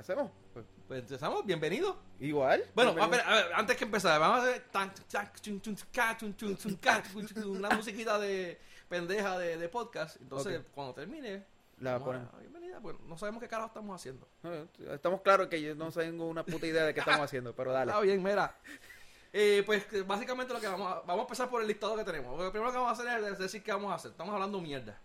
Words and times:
hacemos? 0.00 0.30
Pues, 0.52 0.66
Pues 0.88 1.00
empezamos, 1.00 1.44
bienvenido. 1.46 1.96
igual. 2.18 2.64
Bueno, 2.74 2.90
a 2.90 2.94
bienvenido. 2.94 3.26
ver, 3.28 3.38
a 3.40 3.42
ver, 3.44 3.52
antes 3.54 3.76
que 3.76 3.84
empezar, 3.84 4.18
vamos 4.18 4.40
a 4.40 4.42
hacer 4.48 4.64
una 7.46 7.70
musiquita 7.70 8.18
de 8.18 8.60
pendeja 8.88 9.38
de, 9.38 9.56
de 9.56 9.68
podcast. 9.68 10.20
Entonces, 10.20 10.62
cuando 10.74 10.94
termine, 10.94 11.44
La 11.78 11.98
bienvenida. 11.98 12.80
Pues 12.80 12.96
no 13.00 13.16
sabemos 13.18 13.42
qué 13.42 13.48
carajo 13.48 13.68
estamos 13.68 13.94
haciendo. 14.00 14.26
Estamos 14.90 15.20
claros 15.20 15.48
que 15.48 15.60
yo 15.60 15.74
no 15.74 15.90
tengo 15.92 16.26
una 16.28 16.44
puta 16.44 16.66
idea 16.66 16.84
de 16.84 16.94
qué 16.94 17.00
estamos 17.00 17.22
haciendo, 17.22 17.54
pero 17.54 17.72
dale. 17.72 17.90
Está 17.92 18.00
bien, 18.00 18.22
mira. 18.22 18.56
Eh, 19.32 19.62
pues 19.64 19.86
básicamente 20.06 20.52
lo 20.52 20.60
que 20.60 20.66
vamos 20.66 20.90
a, 20.90 20.94
vamos 21.00 21.18
a 21.18 21.22
empezar 21.22 21.48
por 21.48 21.62
el 21.62 21.68
listado 21.68 21.96
que 21.96 22.04
tenemos. 22.04 22.38
Lo 22.38 22.50
primero 22.50 22.72
que 22.72 22.78
vamos 22.78 22.98
a 22.98 23.02
hacer 23.02 23.24
es 23.24 23.38
decir 23.38 23.62
qué 23.62 23.72
vamos 23.72 23.92
a 23.92 23.94
hacer. 23.96 24.10
Estamos 24.10 24.34
hablando 24.34 24.60
mierda. 24.60 24.98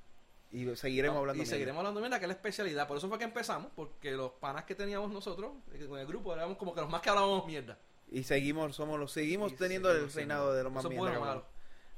Y 0.57 0.75
seguiremos 0.75 1.17
hablando. 1.17 1.35
y 1.35 1.39
mierda. 1.39 1.51
seguiremos 1.51 1.79
hablando 1.79 1.99
mierda, 1.99 2.19
que 2.19 2.25
es 2.25 2.29
la 2.29 2.33
especialidad. 2.35 2.87
Por 2.87 2.97
eso 2.97 3.09
fue 3.09 3.17
que 3.17 3.25
empezamos, 3.25 3.71
porque 3.75 4.11
los 4.11 4.31
panas 4.33 4.63
que 4.65 4.75
teníamos 4.75 5.11
nosotros, 5.11 5.51
eh, 5.73 5.85
con 5.87 5.99
el 5.99 6.05
grupo, 6.07 6.33
éramos 6.33 6.57
como 6.57 6.73
que 6.73 6.81
los 6.81 6.89
más 6.89 7.01
que 7.01 7.09
hablábamos 7.09 7.45
mierda. 7.45 7.77
Y 8.09 8.23
seguimos, 8.23 8.75
somos 8.75 8.99
los, 8.99 9.11
seguimos 9.11 9.51
Y 9.51 9.55
teniendo 9.55 9.89
el 9.89 9.95
seguimos 10.09 10.13
siendo- 10.13 10.35
reinado 10.35 10.53
de 10.53 10.63
los 10.63 10.71
más 10.71 10.85
mierda. 10.85 11.43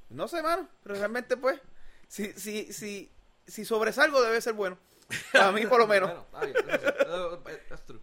No 0.09 0.27
sé, 0.27 0.41
mano, 0.41 0.67
pero 0.83 0.95
realmente 0.95 1.35
pues, 1.37 1.59
si, 2.07 2.31
si, 2.33 2.71
si, 2.71 3.11
si 3.45 3.65
sobresalgo 3.65 4.21
debe 4.21 4.39
ser 4.41 4.53
bueno. 4.53 4.77
Para 5.31 5.51
mí 5.51 5.65
por 5.65 5.79
lo 5.79 5.87
menos. 5.87 6.09
Bueno, 6.31 6.55
está 7.35 7.55
bien. 7.59 7.79
true. 7.85 7.99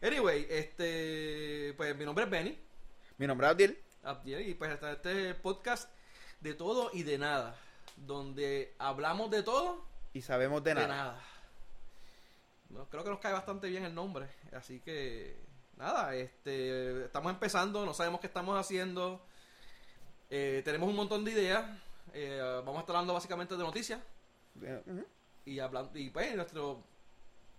Anyway, 0.00 0.46
este, 0.50 1.74
pues 1.76 1.96
mi 1.96 2.04
nombre 2.04 2.24
es 2.24 2.30
Benny. 2.30 2.58
Mi 3.18 3.26
nombre 3.26 3.46
es 3.46 3.50
Abdiel. 3.52 3.78
Abdiel, 4.02 4.48
y 4.48 4.54
pues 4.54 4.72
este 4.72 5.10
es 5.10 5.26
el 5.28 5.36
podcast 5.36 5.88
de 6.40 6.54
todo 6.54 6.90
y 6.92 7.02
de 7.04 7.18
nada. 7.18 7.56
Donde 7.96 8.74
hablamos 8.78 9.30
de 9.30 9.42
todo 9.42 9.84
Y 10.12 10.22
sabemos 10.22 10.62
de 10.64 10.70
de 10.70 10.80
nada. 10.80 10.88
nada. 10.88 11.24
No, 12.70 12.88
creo 12.88 13.04
que 13.04 13.10
nos 13.10 13.18
cae 13.20 13.32
bastante 13.32 13.68
bien 13.68 13.84
el 13.84 13.94
nombre. 13.94 14.28
Así 14.52 14.80
que, 14.80 15.38
nada, 15.76 16.14
este, 16.14 17.04
estamos 17.04 17.30
empezando, 17.32 17.84
no 17.84 17.92
sabemos 17.92 18.20
qué 18.20 18.26
estamos 18.26 18.58
haciendo. 18.58 19.22
Eh, 20.30 20.62
tenemos 20.64 20.88
un 20.88 20.96
montón 20.96 21.24
de 21.24 21.32
ideas. 21.32 21.64
Eh, 22.14 22.40
vamos 22.64 22.76
a 22.78 22.80
estar 22.80 22.96
hablando 22.96 23.12
básicamente 23.14 23.56
de 23.56 23.62
noticias. 23.62 24.00
Y 25.44 25.58
hablando, 25.58 25.98
y 25.98 26.08
pues 26.10 26.34
nuestro, 26.34 26.82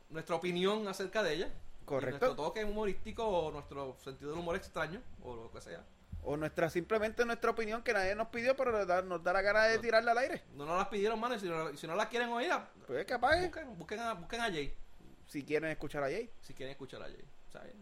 nuestra 0.09 0.35
opinión 0.35 0.87
acerca 0.87 1.21
de 1.21 1.33
ellas. 1.33 1.51
Y 1.81 1.85
Correcto. 1.85 2.25
nuestro 2.25 2.43
toque 2.45 2.63
humorístico 2.63 3.27
o 3.27 3.51
nuestro 3.51 3.95
sentido 4.03 4.31
del 4.31 4.39
humor 4.39 4.55
extraño, 4.55 5.01
o 5.21 5.35
lo 5.35 5.51
que 5.51 5.61
sea. 5.61 5.83
O 6.25 6.37
nuestra, 6.37 6.69
simplemente 6.69 7.25
nuestra 7.25 7.51
opinión 7.51 7.83
que 7.83 7.93
nadie 7.93 8.15
nos 8.15 8.29
pidió, 8.29 8.55
pero 8.55 8.71
nos 8.71 8.87
da, 8.87 9.01
nos 9.01 9.23
da 9.23 9.33
la 9.33 9.41
gana 9.41 9.63
de 9.65 9.79
tirarla 9.79 10.11
al 10.11 10.17
aire. 10.19 10.43
No 10.55 10.65
nos 10.65 10.77
las 10.77 10.87
pidieron, 10.87 11.19
mano, 11.19 11.35
y 11.35 11.39
si 11.39 11.47
no, 11.49 11.75
si 11.75 11.85
no 11.87 11.95
las 11.95 12.07
quieren 12.07 12.29
oír, 12.29 12.51
Pues 12.87 13.05
capaz, 13.05 13.37
busquen, 13.41 13.77
busquen, 13.77 13.99
a, 13.99 14.13
busquen 14.13 14.41
a 14.41 14.45
Jay, 14.45 14.73
si 15.27 15.43
quieren 15.43 15.69
escuchar 15.71 16.03
a 16.03 16.07
Jay. 16.07 16.29
si 16.41 16.53
quieren 16.53 16.71
escuchar 16.71 17.01
a 17.01 17.05
Jay. 17.05 17.23
¿sabes? 17.51 17.73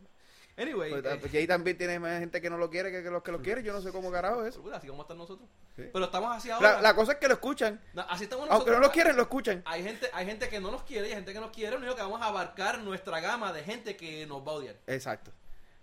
Anyway, 0.57 0.91
Pues, 0.91 1.05
eh, 1.05 1.29
Jay 1.31 1.47
también 1.47 1.77
tiene 1.77 1.97
más 1.97 2.19
gente 2.19 2.41
que 2.41 2.49
no 2.49 2.57
lo 2.57 2.69
quiere 2.69 2.91
que, 2.91 3.01
que 3.01 3.09
los 3.09 3.23
que 3.23 3.31
lo 3.31 3.41
quieren. 3.41 3.63
Yo 3.63 3.71
no 3.73 3.81
sé 3.81 3.91
cómo 3.91 4.11
carajo 4.11 4.45
es 4.45 4.57
así 4.73 4.89
a 4.89 4.91
estar 5.01 5.15
nosotros. 5.15 5.47
Sí. 5.75 5.83
Pero 5.93 6.05
estamos 6.05 6.35
así 6.35 6.49
ahora. 6.51 6.73
La, 6.73 6.81
la 6.81 6.95
cosa 6.95 7.13
es 7.13 7.17
que 7.19 7.27
lo 7.27 7.35
escuchan. 7.35 7.79
No, 7.93 8.01
así 8.09 8.25
estamos 8.25 8.43
Aunque 8.49 8.69
nosotros. 8.71 8.75
no 8.81 8.81
lo 8.87 8.91
quieren, 8.91 9.15
lo 9.15 9.21
escuchan. 9.23 9.63
Hay 9.65 9.81
gente, 9.83 10.09
hay 10.13 10.25
gente 10.25 10.49
que 10.49 10.59
no 10.59 10.69
nos 10.69 10.83
quiere 10.83 11.07
y 11.07 11.11
hay 11.11 11.15
gente 11.15 11.31
que 11.33 11.39
nos 11.39 11.51
quiere. 11.51 11.71
Lo 11.71 11.77
único 11.77 11.95
que 11.95 12.01
vamos 12.01 12.21
a 12.21 12.25
abarcar 12.25 12.79
nuestra 12.79 13.21
gama 13.21 13.53
de 13.53 13.63
gente 13.63 13.95
que 13.95 14.25
nos 14.27 14.45
va 14.45 14.51
a 14.51 14.55
odiar. 14.55 14.75
Exacto. 14.87 15.31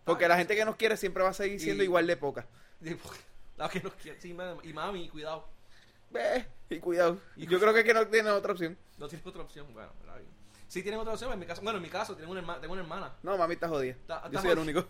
Porque 0.09 0.27
la 0.29 0.37
gente 0.37 0.57
que 0.57 0.65
nos 0.65 0.77
quiere 0.77 0.97
siempre 0.97 1.23
va 1.23 1.31
a 1.31 1.35
seguir 1.35 1.61
siendo 1.61 1.83
Y- 1.83 1.87
igual 1.87 2.07
de 2.07 2.17
poca. 2.17 2.47
La 3.57 3.69
que 3.69 3.81
nos 3.81 3.95
quiere. 3.95 4.21
Sí, 4.21 4.33
mami, 4.35 4.61
y 4.69 4.73
mami, 4.73 5.09
cuidado. 5.09 5.49
Ve, 6.11 6.47
y 6.71 6.79
cuidado. 6.79 7.19
Y- 7.37 7.47
Yo 7.47 7.59
creo 7.61 7.75
que, 7.75 7.85
que 7.85 7.93
no 7.95 8.07
tiene 8.07 8.31
otra 8.31 8.53
opción. 8.53 8.77
No 8.99 9.09
tienes 9.09 9.27
otra 9.27 9.43
opción. 9.43 9.73
Bueno, 9.73 9.91
está 10.01 10.17
bien. 10.17 10.29
Sí 10.69 10.83
tienen 10.83 11.01
otra 11.01 11.13
opción. 11.15 11.33
En 11.33 11.39
mi 11.39 11.47
caso, 11.47 11.63
bueno, 11.63 11.77
en 11.79 11.83
mi 11.83 11.89
caso, 11.91 12.15
tengo 12.17 12.31
una, 12.33 12.41
herma- 12.41 12.61
tengo 12.61 12.73
una 12.73 12.83
hermana. 12.83 13.15
No, 13.23 13.37
mami 13.37 13.55
está 13.55 13.69
jodida. 13.69 13.93
Está- 13.93 14.21
Yo 14.23 14.27
está 14.29 14.41
soy 14.43 14.51
el 14.51 14.59
único. 14.59 14.87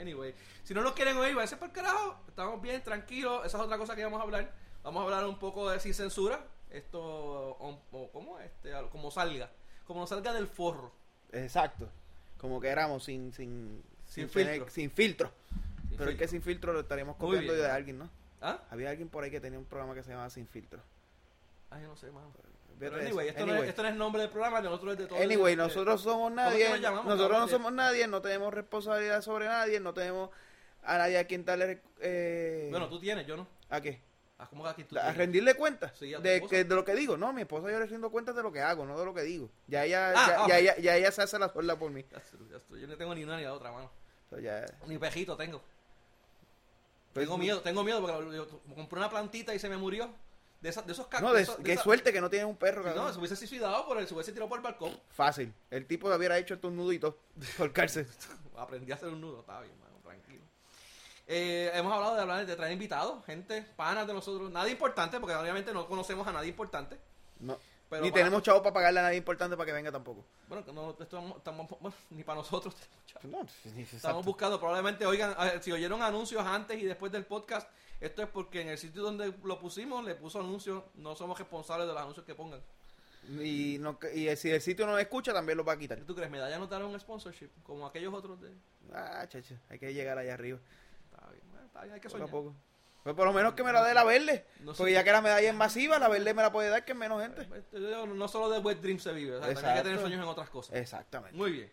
Anyway, 0.00 0.32
si 0.62 0.74
no 0.74 0.82
nos 0.82 0.92
quieren 0.92 1.16
oír, 1.16 1.34
váyanse 1.34 1.56
por 1.56 1.72
carajo. 1.72 2.16
Estamos 2.28 2.62
bien, 2.62 2.82
tranquilos. 2.84 3.44
Esa 3.44 3.58
es 3.58 3.64
otra 3.64 3.76
cosa 3.78 3.96
que 3.96 4.04
vamos 4.04 4.20
a 4.20 4.22
hablar. 4.22 4.52
Vamos 4.84 5.00
a 5.00 5.04
hablar 5.04 5.26
un 5.26 5.38
poco 5.38 5.68
de 5.70 5.80
sin 5.80 5.92
censura. 5.92 6.46
Esto, 6.70 7.00
o- 7.02 7.82
o- 7.90 8.12
¿cómo? 8.12 8.38
Este, 8.38 8.72
como 8.92 9.10
salga. 9.10 9.50
Como 9.84 10.00
nos 10.00 10.08
salga 10.10 10.32
del 10.32 10.46
forro. 10.46 10.92
Exacto. 11.32 11.90
Como 12.38 12.60
que 12.60 12.68
éramos 12.68 13.04
sin, 13.04 13.32
sin, 13.32 13.82
Sin 14.06 14.28
tener- 14.28 14.54
filtro. 14.54 14.70
sin 14.70 14.90
filtro. 14.90 15.32
Sin 15.88 15.98
Pero 15.98 16.10
es 16.10 16.16
que 16.16 16.28
sin 16.28 16.42
filtro 16.42 16.72
lo 16.72 16.80
estaríamos 16.80 17.16
copiando 17.16 17.52
bien. 17.52 17.64
de 17.64 17.70
alguien, 17.70 17.98
¿no? 17.98 18.10
¿Ah? 18.40 18.60
Había 18.70 18.90
alguien 18.90 19.08
por 19.08 19.24
ahí 19.24 19.30
que 19.30 19.40
tenía 19.40 19.58
un 19.58 19.64
programa 19.64 19.94
que 19.94 20.02
se 20.04 20.10
llamaba 20.10 20.30
Sin 20.30 20.46
Filtro. 20.46 20.80
Ay, 21.70 21.82
no 21.82 21.96
sé, 21.96 22.10
mano. 22.12 22.32
Pero 22.78 22.94
anyway, 22.96 23.26
esto, 23.28 23.40
No 23.44 23.52
Anyway. 23.52 23.64
es, 23.64 23.68
esto 23.70 23.82
no 23.82 23.88
es 23.88 23.96
nombre 23.96 24.22
del 24.22 24.30
programa, 24.30 24.60
nosotros 24.60 24.92
es 24.92 24.98
de 25.00 25.06
todo. 25.06 25.18
Anyway, 25.20 25.56
nosotros 25.56 26.00
somos 26.00 26.30
¿Cómo 26.30 26.40
es 26.40 26.46
que 26.54 26.58
nadie. 26.62 26.70
nos 26.70 26.80
llamamos, 26.80 27.06
Nosotros 27.06 27.38
no 27.40 27.48
somos 27.48 27.72
nadie, 27.72 28.06
no 28.06 28.22
tenemos 28.22 28.54
responsabilidad 28.54 29.20
sobre 29.22 29.46
nadie, 29.46 29.80
no 29.80 29.92
tenemos 29.92 30.30
a 30.84 30.98
nadie 30.98 31.18
a 31.18 31.24
quien 31.26 31.44
darle. 31.44 31.80
Eh, 32.00 32.68
Bueno, 32.70 32.88
tú 32.88 33.00
tienes, 33.00 33.26
yo 33.26 33.36
no. 33.36 33.48
¿A 33.68 33.80
qué? 33.80 34.00
Ah, 34.40 34.46
¿Cómo 34.48 34.62
que 34.62 34.70
aquí 34.70 34.84
tú 34.84 34.96
a 34.96 35.12
rendirle 35.12 35.54
cuentas 35.54 35.92
Sí, 35.98 36.12
de, 36.14 36.40
que, 36.48 36.62
de 36.64 36.74
lo 36.74 36.84
que 36.84 36.94
digo. 36.94 37.16
No, 37.16 37.32
mi 37.32 37.40
esposa 37.42 37.70
yo 37.72 37.80
le 37.80 37.86
rindo 37.86 38.08
cuentas 38.10 38.36
de 38.36 38.42
lo 38.44 38.52
que 38.52 38.60
hago, 38.60 38.86
no 38.86 38.96
de 38.98 39.04
lo 39.04 39.12
que 39.12 39.22
digo. 39.22 39.50
Ya 39.66 39.84
ella, 39.84 40.10
Ah, 40.10 40.14
ya, 40.28 40.44
ah. 40.44 40.48
ya, 40.48 40.58
ella- 40.58 40.76
ya 40.78 40.96
ella 40.96 41.10
se 41.10 41.22
hace 41.22 41.38
la 41.40 41.48
suelda 41.48 41.76
por 41.76 41.90
mí. 41.90 42.04
Yo 42.70 42.86
no 42.86 42.96
tengo 42.96 43.14
ni 43.16 43.24
una 43.24 43.36
ni 43.36 43.42
la 43.42 43.52
otra, 43.52 43.72
mano. 43.72 43.90
O 44.26 44.30
sea, 44.30 44.40
ya- 44.40 44.66
Ni 44.86 44.96
pejito 44.96 45.36
tengo. 45.36 45.60
Pues, 47.12 47.26
tengo 47.26 47.36
miedo, 47.38 47.60
tengo 47.62 47.82
miedo 47.82 48.00
porque 48.00 48.36
yo 48.36 48.48
compré 48.76 48.98
una 49.00 49.10
plantita 49.10 49.52
y 49.54 49.58
se 49.58 49.68
me 49.68 49.76
murió. 49.76 50.08
De, 50.60 50.68
esas, 50.70 50.84
de 50.86 50.92
esos 50.92 51.06
cactus. 51.06 51.28
No, 51.30 51.34
de, 51.34 51.46
qué 51.64 51.76
suerte 51.76 52.12
que 52.12 52.20
no 52.20 52.28
tienes 52.28 52.48
un 52.48 52.56
perro. 52.56 52.82
No, 52.94 53.12
se 53.12 53.18
hubiese 53.18 53.36
suicidado 53.36 53.86
por 53.86 53.96
él, 53.98 54.08
se 54.08 54.14
hubiese 54.14 54.32
tirado 54.32 54.48
por 54.48 54.58
el 54.58 54.64
balcón. 54.64 54.98
Fácil. 55.10 55.52
El 55.70 55.86
tipo 55.86 56.12
hubiera 56.12 56.36
hecho 56.36 56.54
estos 56.54 56.72
nuditos 56.72 57.14
por 57.56 57.72
cárcel. 57.72 58.06
Aprendí 58.56 58.90
a 58.90 58.96
hacer 58.96 59.08
un 59.08 59.20
nudo, 59.20 59.40
está 59.40 59.60
bien, 59.60 59.72
tranquilo. 59.78 59.87
Eh, 61.30 61.70
hemos 61.74 61.92
hablado 61.92 62.14
de 62.14 62.22
hablar 62.22 62.46
de 62.46 62.56
traer 62.56 62.72
invitados, 62.72 63.22
gente, 63.26 63.62
panas 63.76 64.06
de 64.06 64.14
nosotros, 64.14 64.50
nada 64.50 64.68
importante, 64.70 65.20
porque 65.20 65.34
obviamente 65.36 65.72
no 65.74 65.86
conocemos 65.86 66.26
a 66.26 66.32
nadie 66.32 66.48
importante. 66.48 66.98
No. 67.40 67.58
Pero 67.90 68.02
Ni 68.02 68.10
para- 68.10 68.24
tenemos 68.24 68.42
chavos 68.42 68.62
para 68.62 68.72
pagarle 68.72 69.00
a 69.00 69.02
nadie 69.04 69.18
importante 69.18 69.56
para 69.56 69.66
que 69.66 69.72
venga 69.72 69.92
tampoco. 69.92 70.24
Bueno, 70.48 70.64
no, 70.72 70.96
estamos, 71.00 71.68
bueno, 71.80 71.96
ni 72.10 72.22
para 72.24 72.38
nosotros. 72.38 72.74
No, 73.22 73.46
Estamos 73.92 74.24
buscando, 74.24 74.58
probablemente 74.58 75.04
oigan, 75.06 75.34
si 75.62 75.72
oyeron 75.72 76.02
anuncios 76.02 76.44
antes 76.44 76.78
y 76.80 76.84
después 76.84 77.10
del 77.12 77.24
podcast, 77.24 77.68
esto 78.00 78.22
es 78.22 78.28
porque 78.28 78.60
en 78.62 78.68
el 78.68 78.78
sitio 78.78 79.02
donde 79.02 79.32
lo 79.42 79.58
pusimos 79.58 80.04
le 80.04 80.14
puso 80.14 80.40
anuncios, 80.40 80.82
no 80.96 81.14
somos 81.16 81.38
responsables 81.38 81.86
de 81.86 81.92
los 81.94 82.00
anuncios 82.02 82.24
que 82.26 82.34
pongan. 82.34 82.60
Y, 83.42 83.76
no, 83.80 83.98
y 84.14 84.34
si 84.36 84.50
el 84.50 84.60
sitio 84.62 84.86
no 84.86 84.92
lo 84.92 84.98
escucha, 84.98 85.32
también 85.34 85.58
lo 85.58 85.64
va 85.64 85.72
a 85.74 85.78
quitar. 85.78 85.98
¿Tú 86.00 86.14
crees? 86.14 86.30
¿Medalla 86.30 86.58
no 86.58 86.66
dará 86.66 86.86
un 86.86 86.98
sponsorship? 86.98 87.48
Como 87.62 87.86
aquellos 87.86 88.14
otros 88.14 88.40
de... 88.40 88.50
Ah, 88.94 89.26
chacho, 89.28 89.54
hay 89.68 89.78
que 89.78 89.92
llegar 89.92 90.16
allá 90.16 90.34
arriba. 90.34 90.58
Está 91.18 91.30
bien, 91.30 91.42
bueno, 91.50 91.66
está 91.66 91.82
bien, 91.82 91.94
hay 91.94 92.00
que 92.00 92.08
Poco 92.08 92.16
a 92.16 92.26
soñar. 92.26 92.30
poco. 92.30 92.54
Pues 93.04 93.14
por 93.16 93.26
lo 93.26 93.32
menos 93.32 93.54
que 93.54 93.62
me 93.62 93.72
la 93.72 93.82
dé 93.84 93.94
la 93.94 94.04
verde. 94.04 94.44
No 94.60 94.72
sé. 94.74 94.78
Porque 94.78 94.92
ya 94.92 95.04
que 95.04 95.12
la 95.12 95.20
medalla 95.22 95.48
es 95.48 95.54
masiva, 95.54 95.98
la 95.98 96.08
verde 96.08 96.34
me 96.34 96.42
la 96.42 96.52
puede 96.52 96.68
dar 96.68 96.84
que 96.84 96.92
es 96.92 96.98
menos 96.98 97.22
gente. 97.22 97.42
Este, 97.56 97.78
No 97.78 98.28
solo 98.28 98.50
de 98.50 98.58
wet 98.58 98.80
dreams 98.80 99.02
se 99.02 99.12
vive, 99.12 99.36
o 99.36 99.38
sea, 99.42 99.54
también 99.54 99.66
hay 99.72 99.76
que 99.78 99.82
tener 99.84 100.00
sueños 100.00 100.22
en 100.22 100.28
otras 100.28 100.50
cosas. 100.50 100.76
Exactamente. 100.76 101.36
Muy 101.36 101.52
bien. 101.52 101.70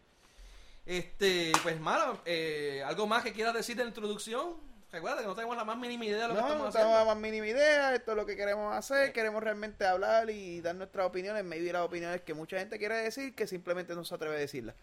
Este, 0.85 1.51
pues, 1.63 1.79
mano, 1.79 2.21
eh, 2.25 2.83
¿algo 2.85 3.07
más 3.07 3.23
que 3.23 3.33
quieras 3.33 3.53
decir 3.53 3.75
de 3.75 3.83
la 3.83 3.89
introducción? 3.89 4.55
Recuerda 4.91 5.19
que 5.21 5.25
no 5.27 5.35
tenemos 5.35 5.57
la 5.57 5.65
más 5.65 5.77
mínima 5.77 6.05
idea 6.05 6.21
de 6.21 6.27
lo 6.29 6.35
que 6.35 6.41
No, 6.41 6.45
estamos 6.47 6.61
no 6.63 6.67
haciendo. 6.69 6.89
tenemos 6.89 7.07
la 7.07 7.13
más 7.13 7.21
mínima 7.21 7.47
idea, 7.47 7.95
esto 7.95 8.11
es 8.11 8.17
lo 8.17 8.25
que 8.25 8.37
queremos 8.37 8.73
hacer, 8.73 9.11
queremos 9.11 9.43
realmente 9.43 9.85
hablar 9.85 10.29
y 10.29 10.61
dar 10.61 10.75
nuestras 10.75 11.07
opiniones, 11.07 11.43
maybe 11.43 11.73
las 11.73 11.81
opiniones 11.81 12.21
que 12.21 12.33
mucha 12.33 12.59
gente 12.59 12.77
quiere 12.77 12.95
decir 12.97 13.35
que 13.35 13.45
simplemente 13.47 13.93
no 13.95 14.05
se 14.05 14.15
atreve 14.15 14.35
a 14.35 14.39
decirlas. 14.39 14.75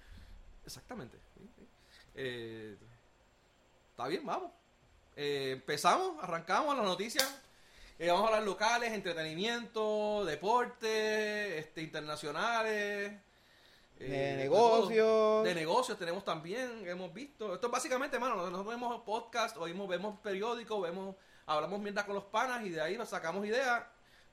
Exactamente. 0.67 1.17
Eh, 2.15 2.77
Está 3.92 4.08
bien, 4.08 4.25
vamos. 4.25 4.50
Eh, 5.16 5.50
empezamos, 5.53 6.22
arrancamos 6.22 6.75
las 6.76 6.84
noticias. 6.84 7.28
Eh, 7.98 8.08
vamos 8.08 8.25
a 8.25 8.26
hablar 8.28 8.42
locales, 8.42 8.92
entretenimiento, 8.92 10.25
deporte, 10.25 11.58
este, 11.58 11.82
internacionales. 11.82 13.12
De 13.98 14.32
eh, 14.32 14.36
negocios. 14.38 15.44
De 15.44 15.55
negocios 15.55 15.99
tenemos 15.99 16.25
también, 16.25 16.88
hemos 16.88 17.12
visto. 17.12 17.55
Esto 17.55 17.67
es 17.67 17.70
básicamente, 17.72 18.17
hermano, 18.17 18.37
nosotros 18.37 18.67
vemos 18.67 19.02
podcast, 19.02 19.56
oímos, 19.58 19.88
vemos 19.88 20.19
periódicos, 20.20 20.82
vemos, 20.82 21.14
hablamos 21.46 21.78
mierda 21.81 22.05
con 22.06 22.14
los 22.14 22.25
panas 22.25 22.64
y 22.64 22.70
de 22.70 22.81
ahí 22.81 22.99
sacamos 23.06 23.46
ideas, 23.46 23.84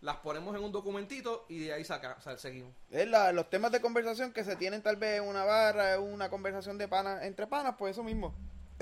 las 0.01 0.15
ponemos 0.17 0.55
en 0.55 0.63
un 0.63 0.71
documentito 0.71 1.45
y 1.49 1.65
de 1.65 1.73
ahí 1.73 1.83
saca, 1.83 2.15
o 2.17 2.21
sea, 2.21 2.37
seguimos. 2.37 2.73
Es 2.89 3.07
la- 3.07 3.31
los 3.33 3.49
temas 3.49 3.71
de 3.73 3.81
conversación 3.81 4.31
que 4.31 4.43
se 4.45 4.55
tienen 4.55 4.81
tal 4.81 4.95
vez 4.95 5.21
en 5.21 5.27
una 5.27 5.43
barra, 5.43 5.95
en 5.95 6.01
una 6.01 6.29
conversación 6.29 6.77
de 6.77 6.87
panas, 6.87 7.21
entre 7.23 7.45
panas, 7.45 7.75
pues 7.77 7.91
eso 7.91 8.03
mismo 8.03 8.33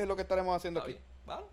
es 0.04 0.08
lo 0.08 0.16
que 0.16 0.22
estaremos 0.24 0.56
haciendo 0.56 0.80
Está 0.82 0.90
aquí. 0.92 1.00
bien, 1.00 1.26
¿vale? 1.26 1.46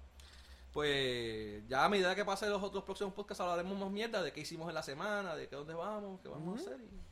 Pues 0.73 1.63
ya 1.69 1.85
a 1.85 1.89
medida 1.89 2.15
que 2.15 2.25
pasen 2.25 2.51
los 2.51 2.63
otros 2.63 2.83
próximos 2.85 3.13
podcasts 3.15 3.41
hablaremos 3.41 3.79
más 3.79 3.91
mierda 3.91 4.23
de 4.23 4.33
qué 4.33 4.41
hicimos 4.41 4.69
en 4.69 4.75
la 4.75 4.83
semana, 4.83 5.37
de 5.37 5.49
qué 5.49 5.55
dónde 5.57 5.73
vamos, 5.75 6.21
qué 6.21 6.29
vamos 6.29 6.59
a 6.59 6.63
hacer. 6.63 6.79
y- 6.81 7.05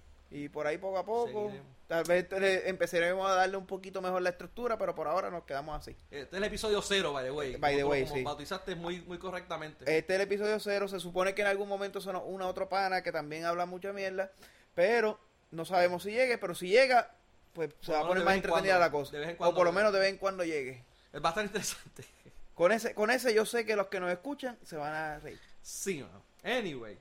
Y 0.44 0.48
por 0.48 0.66
ahí 0.66 0.78
poco 0.78 0.96
a 0.98 1.04
poco, 1.04 1.26
Seguiremos. 1.48 1.66
tal 1.86 2.04
vez 2.04 2.26
le- 2.32 2.68
empezaremos 2.70 3.30
a 3.30 3.34
darle 3.34 3.58
un 3.58 3.66
poquito 3.66 4.00
mejor 4.00 4.22
la 4.22 4.30
estructura, 4.30 4.78
pero 4.78 4.94
por 4.94 5.06
ahora 5.06 5.30
nos 5.30 5.44
quedamos 5.44 5.78
así. 5.78 5.90
Este 6.10 6.22
es 6.22 6.32
el 6.32 6.44
episodio 6.44 6.80
cero, 6.82 7.12
by 7.12 7.24
the 7.24 7.30
way. 7.30 7.56
By 7.56 7.76
the 7.76 7.84
way, 7.84 8.02
como 8.04 8.14
sí. 8.16 8.22
bautizaste 8.24 8.74
muy, 8.74 9.02
muy 9.02 9.18
correctamente. 9.18 9.84
Este 9.84 10.14
es 10.14 10.20
el 10.20 10.22
episodio 10.26 10.58
cero, 10.58 10.88
se 10.88 10.98
supone 11.00 11.34
que 11.34 11.42
en 11.42 11.48
algún 11.48 11.68
momento 11.68 12.00
son 12.00 12.16
una 12.16 12.48
otro 12.48 12.68
pana 12.68 13.02
que 13.02 13.12
también 13.12 13.44
habla 13.44 13.66
mucha 13.66 13.92
mierda, 13.92 14.32
pero 14.74 15.20
no 15.50 15.64
sabemos 15.66 16.02
si 16.02 16.12
llegue, 16.12 16.38
pero 16.38 16.54
si 16.54 16.68
llega, 16.68 17.14
pues 17.52 17.68
se 17.82 17.92
va 17.92 18.00
a 18.00 18.06
poner 18.08 18.24
más 18.24 18.34
entretenida 18.36 18.78
cuando, 18.78 18.78
la 18.86 18.90
cosa. 18.90 19.12
de 19.12 19.18
vez 19.18 19.28
en 19.28 19.36
o 19.38 19.54
por 19.54 19.66
lo 19.66 19.72
menos 19.72 19.92
de 19.92 19.98
vez 20.00 20.08
en 20.08 20.16
cuando 20.16 20.42
llegue. 20.44 20.82
Va 21.14 21.28
a 21.28 21.32
estar 21.32 21.44
interesante. 21.44 22.04
Con 22.54 22.70
ese, 22.70 22.94
con 22.94 23.10
ese 23.10 23.32
yo 23.32 23.46
sé 23.46 23.64
que 23.64 23.74
los 23.74 23.86
que 23.86 23.98
nos 23.98 24.12
escuchan 24.12 24.58
se 24.62 24.76
van 24.76 24.92
a 24.92 25.18
reír. 25.20 25.40
Sí, 25.62 26.02
mano. 26.02 26.22
Anyway. 26.44 26.98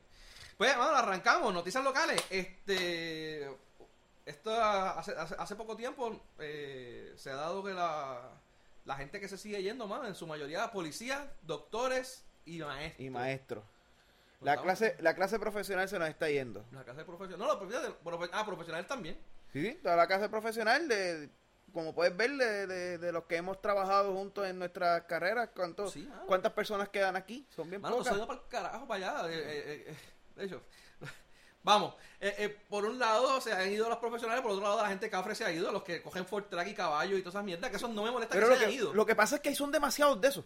Pues, 0.58 0.76
bueno, 0.78 0.96
arrancamos. 0.96 1.54
Noticias 1.54 1.84
locales. 1.84 2.24
Este. 2.30 3.50
Esto 4.26 4.56
hace, 4.64 5.12
hace, 5.14 5.36
hace 5.38 5.56
poco 5.56 5.76
tiempo 5.76 6.20
eh, 6.40 7.14
se 7.18 7.32
ha 7.32 7.36
dado 7.36 7.64
que 7.64 7.74
la, 7.74 8.30
la 8.86 8.96
gente 8.96 9.20
que 9.20 9.28
se 9.28 9.38
sigue 9.38 9.62
yendo, 9.62 9.88
mano, 9.88 10.08
en 10.08 10.16
su 10.16 10.26
mayoría 10.26 10.72
policías, 10.72 11.22
doctores 11.42 12.24
y 12.46 12.60
maestros. 12.60 13.06
Y 13.06 13.10
maestro. 13.10 13.62
Pues 14.40 14.46
La 14.46 14.54
estamos- 14.54 14.78
clase, 14.80 14.96
la 15.02 15.16
clase 15.16 15.38
profesional 15.40 15.90
se 15.90 16.00
nos 16.00 16.08
está 16.08 16.30
yendo. 16.30 16.64
La 16.72 16.84
clase 16.86 17.04
profesional. 17.04 17.48
No, 17.48 17.60
profesionales. 17.60 17.96
profe- 18.04 18.30
ah, 18.32 18.46
profesionales 18.46 18.88
también. 18.88 19.18
Sí, 19.52 19.78
toda 19.84 19.96
la 19.98 20.08
clase 20.08 20.30
profesional, 20.30 20.88
de, 20.88 21.30
como 21.74 21.94
puedes 21.96 22.16
ver, 22.16 22.32
de, 22.32 22.68
de- 22.68 22.98
de 22.98 23.12
los 23.12 23.26
que 23.26 23.38
hemos 23.38 23.62
trabajado 23.62 24.14
juntos 24.14 24.46
en 24.48 24.60
nuestras 24.60 25.04
carreras, 25.04 25.50
¿cuántos, 25.56 25.92
Sí, 25.94 26.04
mano. 26.04 26.24
¿cuántas 26.28 26.52
personas 26.54 26.90
quedan 26.90 27.16
aquí? 27.16 27.48
Son 27.56 27.70
bien 27.70 27.82
Mano, 27.82 27.98
pocas. 27.98 28.18
para 28.18 28.34
el 28.34 28.48
carajo, 28.48 28.88
para 28.88 29.22
allá. 29.24 29.30
eh, 29.32 29.40
eh, 29.40 29.86
eh, 29.88 29.96
de 30.36 30.46
hecho, 30.46 30.62
vamos. 31.64 31.96
eh, 32.20 32.36
eh, 32.38 32.58
por 32.70 32.86
un 32.86 32.98
lado 33.00 33.40
se 33.42 33.52
han 33.54 33.72
ido 33.72 33.88
los 33.90 33.98
profesionales, 34.00 34.42
por 34.42 34.52
otro 34.52 34.64
lado 34.64 34.82
la 34.82 34.90
gente 34.90 35.10
cafre 35.10 35.36
se 35.36 35.46
ha 35.46 35.52
ido, 35.52 35.72
los 35.72 35.84
que 35.84 36.02
cogen 36.02 36.26
Fortrack 36.26 36.68
y 36.68 36.74
caballo 36.74 37.18
y 37.18 37.22
todas 37.22 37.36
esas 37.36 37.44
mierdas, 37.46 37.70
que 37.70 37.78
eso 37.78 37.88
no 37.88 38.04
me 38.04 38.12
molesta 38.12 38.34
Pero 38.36 38.48
que 38.48 38.54
lo 38.54 38.56
se 38.60 38.66
hayan 38.66 38.70
que, 38.72 38.84
ido. 38.84 38.94
lo 38.94 39.06
que 39.06 39.16
pasa 39.16 39.36
es 39.36 39.42
que 39.42 39.50
hay 39.50 39.56
son 39.56 39.72
demasiados 39.72 40.20
de 40.22 40.28
esos. 40.30 40.46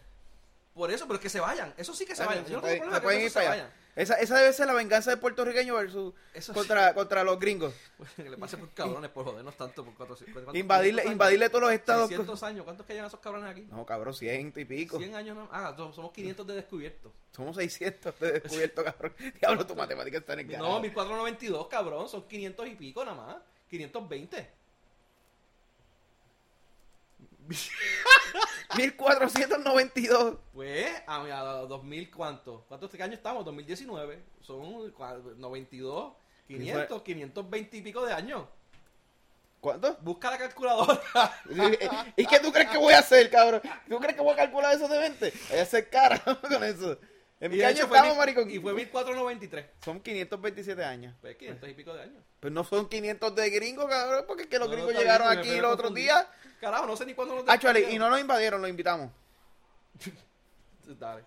Por 0.74 0.92
eso, 0.92 1.07
pero 1.07 1.19
que 1.21 1.30
se 1.30 1.39
vayan. 1.39 1.74
Eso 1.78 1.94
sí 1.94 2.06
que 2.06 2.16
se 2.18 2.25
vayan. 2.25 2.45
Yo 2.48 2.57
no 2.60 2.68
tengo 2.68 2.83
problema 2.92 3.10
que 3.24 3.30
se 3.30 3.48
vayan. 3.48 3.69
Esa, 3.95 4.15
esa 4.15 4.38
debe 4.38 4.51
ser 4.51 4.68
la 4.68 4.74
venganza 4.74 5.09
del 5.12 5.19
puertorriqueño 5.19 5.74
versus 5.75 6.13
Eso 6.33 6.53
contra, 6.53 6.94
contra 6.94 7.24
los 7.24 7.39
gringos. 7.39 7.74
que 8.18 8.30
le 8.30 8.36
pase 8.38 8.57
por 8.57 8.69
cabrones, 8.74 9.09
por 9.09 9.24
jodernos 9.24 9.56
tanto. 9.56 9.86
Por 9.86 9.94
400, 9.94 10.33
¿cuántos- 10.44 10.56
Invadirle, 10.59 11.06
invadirle 11.06 11.47
todos 11.50 11.62
los 11.62 11.71
estados. 11.71 12.09
600 12.09 12.44
años. 12.44 12.65
¿Cuántos 12.65 12.86
que 12.86 12.92
llegan 12.94 13.07
esos 13.07 13.21
cabrones 13.21 13.50
aquí? 13.50 13.62
No, 13.71 13.86
cabrón, 13.86 14.13
ciento 14.13 14.59
y 14.59 14.65
pico. 14.65 14.97
100 14.97 15.15
años 15.15 15.38
no. 15.38 15.47
Ah, 15.50 15.74
so- 15.77 15.94
somos 15.94 16.12
500 16.12 16.45
de 16.45 16.56
descubierto. 16.56 17.13
Somos 17.31 17.56
600 17.56 18.19
de 18.19 18.31
descubierto, 18.33 18.83
cabrón. 18.83 19.13
Diablo, 19.39 19.65
tu 19.65 19.75
matemática 19.75 20.18
está 20.18 20.33
en 20.33 20.39
el 20.42 20.47
No, 20.47 20.51
carajo. 20.51 20.80
1492, 20.81 21.68
cabrón. 21.68 22.09
Son 22.09 22.27
500 22.27 22.68
y 22.68 22.75
pico 22.75 23.06
nada 23.06 23.15
más. 23.15 23.38
520. 23.69 24.50
1492. 28.75 30.36
Pues, 30.54 30.88
a, 31.07 31.22
a 31.22 31.44
2000, 31.66 32.12
¿cuánto? 32.12 32.66
¿Cuántos 32.68 32.94
años 32.95 33.16
estamos? 33.18 33.45
2019. 33.45 34.24
Son 34.42 34.62
cua- 34.94 35.36
92, 35.38 36.13
500, 36.48 37.01
520 37.01 37.77
y 37.77 37.81
pico 37.81 38.06
de 38.06 38.13
años. 38.13 38.45
¿Cuánto? 39.60 39.98
Busca 40.01 40.30
la 40.30 40.38
calculadora. 40.38 41.01
¿Y 42.16 42.25
qué 42.27 42.39
tú 42.39 42.51
crees 42.51 42.69
que 42.69 42.77
voy 42.77 42.94
a 42.94 43.00
hacer, 43.00 43.30
cabrón? 43.31 43.62
¿Tú 43.89 43.98
crees 43.98 44.16
que 44.16 44.22
voy 44.22 44.33
a 44.33 44.36
calcular 44.36 44.75
eso 44.75 44.88
de 44.88 45.00
20? 45.00 45.33
Voy 45.50 45.60
a 45.60 45.63
hacer 45.63 45.89
cara 45.89 46.19
con 46.42 46.63
eso. 46.63 46.98
¿En 47.40 47.52
hecho 47.54 47.88
fue 47.88 47.98
estamos, 47.98 48.10
mil- 48.10 48.18
maricón? 48.18 48.50
Y 48.50 48.60
fue 48.60 48.74
1493. 48.74 49.66
Son 49.84 50.00
527 50.00 50.84
años. 50.84 51.14
Pues 51.22 51.36
500 51.36 51.70
y 51.70 51.74
pico 51.74 51.94
de 51.94 52.04
años. 52.04 52.24
Pues 52.40 52.54
no 52.54 52.64
son 52.64 52.88
500 52.88 53.36
de 53.36 53.50
gringos, 53.50 53.86
cabrón, 53.88 54.24
porque 54.28 54.44
es 54.44 54.50
que 54.50 54.58
los 54.60 54.70
No, 54.70 54.74
gringos 54.76 54.94
llegaron 54.96 55.28
bien, 55.30 55.40
aquí 55.40 55.60
los 55.62 55.74
otros 55.74 55.94
días. 55.94 56.26
Carajo, 56.62 56.86
no 56.88 56.96
sé 56.96 57.06
ni 57.06 57.14
cuándo 57.14 57.36
nos 57.36 57.48
Actually, 57.50 57.94
y 57.94 58.00
no 58.00 58.10
nos 58.10 58.20
invadieron, 58.22 58.62
los 58.62 58.70
invitamos. 58.70 59.12
Dale. 61.00 61.24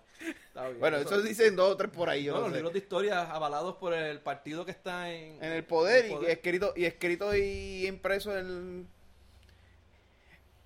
Está 0.47 0.67
bien. 0.67 0.79
Bueno, 0.79 0.97
eso 0.97 1.21
dicen 1.21 1.55
dos 1.55 1.71
o 1.73 1.77
tres 1.77 1.91
por 1.91 2.09
ahí, 2.09 2.23
yo 2.25 2.33
No, 2.33 2.39
los 2.41 2.49
sé. 2.49 2.55
libros 2.55 2.73
de 2.73 2.79
historia 2.79 3.21
avalados 3.23 3.75
por 3.77 3.93
el 3.93 4.19
partido 4.19 4.65
que 4.65 4.71
está 4.71 5.11
en, 5.11 5.41
En 5.43 5.51
el 5.51 5.63
poder, 5.65 6.05
en 6.05 6.17
el 6.17 6.23
y 6.23 6.25
escrito 6.27 6.73
y 6.75 6.85
escrito 6.85 7.35
y 7.35 7.85
impreso 7.87 8.37
en, 8.37 8.87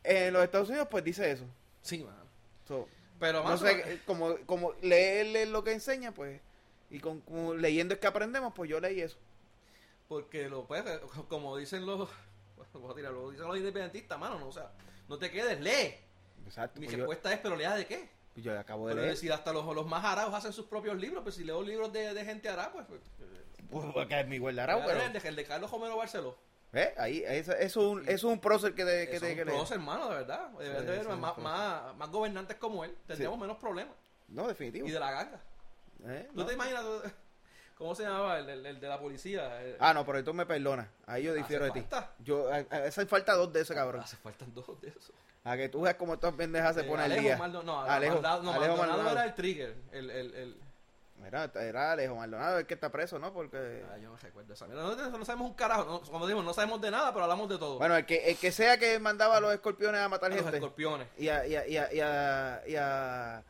en 0.03 0.33
los 0.33 0.43
Estados 0.43 0.69
Unidos, 0.69 0.87
pues 0.89 1.03
dice 1.03 1.29
eso. 1.31 1.45
Sí, 1.81 2.03
mano. 2.03 2.23
So, 2.67 2.87
Pero, 3.23 3.37
no 3.39 3.45
mano, 3.45 3.57
sé, 3.57 4.01
como, 4.05 4.35
como 4.45 4.73
leerle 4.81 5.45
lo 5.45 5.63
que 5.63 5.71
enseña, 5.71 6.11
pues, 6.11 6.41
y 6.89 6.99
con, 6.99 7.21
como 7.21 7.53
leyendo 7.53 7.93
es 7.93 8.01
que 8.01 8.07
aprendemos, 8.07 8.51
pues 8.53 8.69
yo 8.69 8.81
leí 8.81 8.99
eso. 8.99 9.17
Porque 10.09 10.49
lo 10.49 10.65
pues, 10.67 10.83
como 11.29 11.55
dicen 11.55 11.85
los 11.85 12.09
voy 12.73 12.91
a 12.91 12.95
tirar, 12.95 13.13
lo 13.13 13.31
dicen 13.31 13.47
los 13.47 13.55
independentistas, 13.55 14.19
mano, 14.19 14.39
no, 14.39 14.49
o 14.49 14.51
sea, 14.51 14.73
no 15.07 15.17
te 15.17 15.31
quedes, 15.31 15.61
lee. 15.61 15.95
Exacto. 16.45 16.81
Mi 16.81 16.87
pues 16.87 16.97
yo, 16.97 16.97
respuesta 16.97 17.31
es, 17.31 17.39
pero 17.39 17.55
lea 17.55 17.75
de 17.75 17.85
qué? 17.85 18.09
pues 18.33 18.43
yo 18.43 18.59
acabo 18.59 18.89
de 18.89 18.93
Pero 18.95 19.03
leer. 19.03 19.15
decir, 19.15 19.31
hasta 19.31 19.53
los, 19.53 19.65
los 19.73 19.85
más 19.87 20.03
araos 20.03 20.33
hacen 20.33 20.51
sus 20.51 20.65
propios 20.65 20.97
libros, 20.97 21.23
pues 21.23 21.35
si 21.35 21.45
leo 21.45 21.61
libros 21.63 21.93
de, 21.93 22.13
de 22.13 22.25
gente 22.25 22.49
ará, 22.49 22.73
pues, 22.73 22.85
pues 22.87 23.01
Pues, 23.69 23.85
porque 23.93 24.19
es 24.19 24.27
mi 24.27 24.37
guardará, 24.37 24.83
pero... 24.85 25.01
el, 25.01 25.13
de, 25.13 25.19
el 25.29 25.35
de 25.37 25.45
Carlos 25.45 25.71
Homero 25.71 25.95
Barceló. 25.95 26.37
¿Eh? 26.73 26.93
Ahí, 26.97 27.23
eso, 27.25 27.53
eso 27.53 27.57
es 27.57 27.75
un, 27.77 28.09
es 28.09 28.23
un 28.23 28.39
prócer 28.39 28.73
que, 28.75 28.83
de, 28.85 29.07
que 29.07 29.15
es 29.17 29.21
que 29.21 29.29
un 29.29 29.35
leer. 29.35 29.47
prócer, 29.47 29.77
hermano, 29.77 30.09
de 30.09 30.15
verdad. 30.15 30.49
Sí, 30.59 30.65
de 30.65 31.01
sí, 31.03 31.07
más, 31.09 31.37
más, 31.37 31.95
más 31.95 32.09
gobernantes 32.09 32.57
como 32.57 32.83
él. 32.83 32.95
Tendríamos 33.07 33.39
menos 33.39 33.57
problemas. 33.57 33.95
No, 34.27 34.47
definitivo. 34.47 34.87
Y 34.87 34.91
de 34.91 34.99
la 34.99 35.11
ganga. 35.11 35.41
¿Eh? 36.05 36.27
¿Tú 36.33 36.39
No. 36.41 36.45
te 36.45 36.53
imaginas 36.53 36.83
cómo 37.77 37.95
se 37.95 38.03
llamaba 38.03 38.39
el, 38.39 38.49
el- 38.49 38.65
el 38.65 38.79
de 38.79 38.87
la 38.87 38.99
policía? 38.99 39.61
El- 39.61 39.77
Ah, 39.79 39.93
no, 39.93 40.05
pero 40.05 40.23
tú 40.23 40.33
me 40.33 40.45
perdonas. 40.45 40.87
Ahí 41.05 41.23
yo 41.23 41.31
¿Hace 41.31 41.39
difiero 41.39 41.65
de 41.65 41.71
ti. 41.71 41.79
falta? 41.81 42.11
Yo, 42.19 42.49
hace 42.69 43.05
falta 43.05 43.33
dos 43.35 43.51
de 43.53 43.61
ese 43.61 43.73
cabrón. 43.73 44.01
Hace 44.01 44.17
faltan 44.17 44.53
dos 44.53 44.79
de 44.81 44.89
esos. 44.89 45.11
A 45.45 45.57
que 45.57 45.67
tú 45.67 45.81
veas 45.81 45.95
cómo 45.95 46.13
estas 46.13 46.33
pendejas 46.35 46.73
se 46.75 46.81
Eh, 46.81 46.85
ponen 46.85 47.11
al 47.11 47.19
día. 47.19 47.37
Maldo- 47.37 47.63
no, 47.63 47.81
Alejo, 47.81 48.13
Maldonado, 48.15 48.43
no, 48.43 48.51
Alejo 48.53 48.67
Maldonado 48.77 48.87
Maldonado. 49.03 49.11
era 49.19 49.25
el 49.25 49.35
trigger. 49.35 49.75
El, 49.91 50.09
el, 50.09 50.33
el, 50.35 50.61
Mira, 51.23 51.49
era 51.55 51.93
Alejo 51.93 52.15
Maldonado 52.15 52.59
el 52.59 52.65
que 52.65 52.73
está 52.73 52.91
preso, 52.91 53.17
¿no? 53.17 53.31
Porque... 53.33 53.83
Ah, 53.91 53.97
yo 53.97 54.09
no 54.09 54.17
recuerdo 54.17 54.53
esa 54.53 54.67
mierda. 54.67 54.83
No, 54.83 55.17
no 55.17 55.25
sabemos 55.25 55.47
un 55.49 55.55
carajo. 55.55 55.85
no, 55.85 56.01
como 56.01 56.27
digo, 56.27 56.43
no 56.43 56.53
sabemos 56.53 56.81
de 56.81 56.91
nada, 56.91 57.11
pero 57.13 57.23
hablamos 57.23 57.47
de 57.49 57.57
todo. 57.57 57.77
Bueno, 57.79 57.95
el 57.95 58.05
que, 58.05 58.29
el 58.29 58.37
que 58.37 58.51
sea 58.51 58.77
que 58.77 58.99
mandaba 58.99 59.37
a 59.37 59.39
los 59.39 59.53
escorpiones 59.53 60.01
a 60.01 60.05
A 60.05 60.09
matar 60.09 60.29
los 60.31 60.41
gente. 60.41 60.57
escorpiones. 60.57 61.07
Y 61.17 61.29
a, 61.29 61.47
y, 61.47 61.55
a, 61.55 61.67
y, 61.67 61.77
a, 61.77 61.93
y, 61.93 61.99
a, 62.01 62.61
y 62.67 62.75
a- 62.75 63.43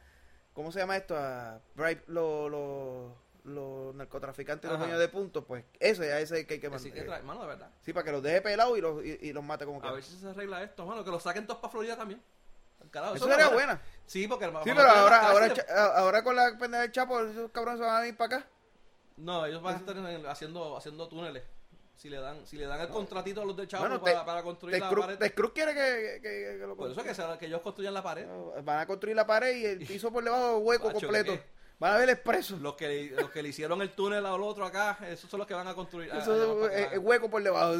¿Cómo 0.53 0.71
se 0.71 0.79
llama 0.79 0.95
esto? 0.97 1.17
A 1.17 1.59
bribe 1.73 2.03
los 2.07 2.51
los 2.51 3.11
los 3.43 3.93
narcotraficantes 3.95 4.69
y 4.69 4.71
los 4.71 4.79
dueños 4.79 4.99
de 4.99 5.07
puntos. 5.09 5.43
Pues 5.45 5.65
ese, 5.79 6.13
a 6.13 6.19
ese 6.19 6.35
es 6.35 6.39
el 6.41 6.47
que 6.47 6.53
hay 6.53 6.59
que 6.59 6.69
mandar. 6.69 6.91
que, 6.93 7.03
trae- 7.03 7.23
mano, 7.23 7.41
de 7.41 7.47
verdad. 7.47 7.71
Sí, 7.81 7.91
para 7.91 8.05
que 8.05 8.11
los 8.11 8.21
deje 8.23 8.41
pelados 8.41 8.77
y 8.77 8.81
los, 8.81 9.03
y, 9.03 9.17
y 9.21 9.33
los 9.33 9.43
mate 9.43 9.65
como 9.65 9.79
A 9.79 9.87
que. 9.89 9.95
ver 9.95 10.03
si 10.03 10.15
se 10.17 10.29
arregla 10.29 10.61
esto. 10.63 10.85
Bueno, 10.85 11.03
que 11.03 11.09
lo 11.09 11.19
saquen 11.19 11.45
todos 11.47 11.59
para 11.59 11.71
Florida 11.71 11.97
también. 11.97 12.21
Carajo, 12.91 13.15
Eso 13.15 13.25
es 13.25 13.31
sería 13.31 13.47
una 13.47 13.55
buena. 13.55 13.81
Sí, 14.05 14.27
porque 14.27 14.45
Sí, 14.45 14.51
pero 14.65 14.81
ahora, 14.81 15.27
ahora, 15.29 15.53
cha- 15.53 15.95
ahora 15.97 16.23
con 16.23 16.35
la 16.35 16.55
pendeja 16.57 16.81
del 16.83 16.91
Chapo, 16.91 17.19
esos 17.21 17.49
cabrones 17.51 17.79
se 17.79 17.85
van 17.85 17.95
a 17.95 17.99
venir 18.01 18.15
para 18.17 18.37
acá. 18.37 18.47
No, 19.17 19.45
ellos 19.45 19.61
van 19.63 19.75
a 19.75 19.77
estar 19.79 19.97
en- 19.97 20.25
haciendo, 20.27 20.77
haciendo 20.77 21.07
túneles. 21.07 21.43
Si 21.95 22.09
le 22.09 22.17
dan, 22.19 22.45
si 22.45 22.57
le 22.57 22.65
dan 22.65 22.81
el 22.81 22.89
contratito 22.89 23.41
a 23.41 23.45
los 23.45 23.55
del 23.55 23.67
Chavo 23.67 23.83
Bueno, 23.83 24.01
para, 24.01 24.19
te- 24.19 24.25
para 24.25 24.43
construir 24.43 24.75
Ted 24.75 24.81
la 24.81 24.89
Cruz, 24.89 25.05
pared. 25.05 25.17
Ted 25.19 25.33
Cruz 25.33 25.51
quiere 25.53 25.73
que, 25.73 26.19
que- 26.21 26.57
que 26.59 26.67
lo 26.67 26.75
Por 26.75 26.91
eso 26.91 27.03
que, 27.03 27.13
se- 27.15 27.37
que 27.39 27.45
ellos 27.45 27.61
construyan 27.61 27.93
la 27.93 28.03
pared. 28.03 28.27
Van 28.63 28.79
a 28.79 28.85
construir 28.85 29.15
la 29.15 29.25
pared 29.25 29.55
y 29.55 29.65
el 29.65 29.79
piso 29.87 30.11
por 30.11 30.23
debajo 30.23 30.57
hueco 30.57 30.87
Macho, 30.87 30.99
completo. 30.99 31.39
Van 31.79 31.93
a 31.93 31.97
ver 31.97 32.03
el 32.09 32.15
expreso. 32.15 32.57
Los 32.57 32.75
que, 32.75 33.11
los 33.17 33.29
que 33.31 33.41
le 33.41 33.49
hicieron 33.49 33.81
el 33.81 33.91
túnel 33.91 34.25
al 34.25 34.41
otro 34.43 34.65
acá, 34.65 34.97
esos 35.07 35.29
son 35.29 35.39
los 35.39 35.47
que 35.47 35.53
van 35.53 35.67
a 35.67 35.73
construir. 35.73 36.11
ah, 36.13 36.19
Eso 36.19 36.59
para 36.61 36.75
es, 36.79 36.85
acá. 36.87 36.95
es 36.95 36.99
hueco 37.01 37.29
por 37.29 37.41
debajo. 37.41 37.73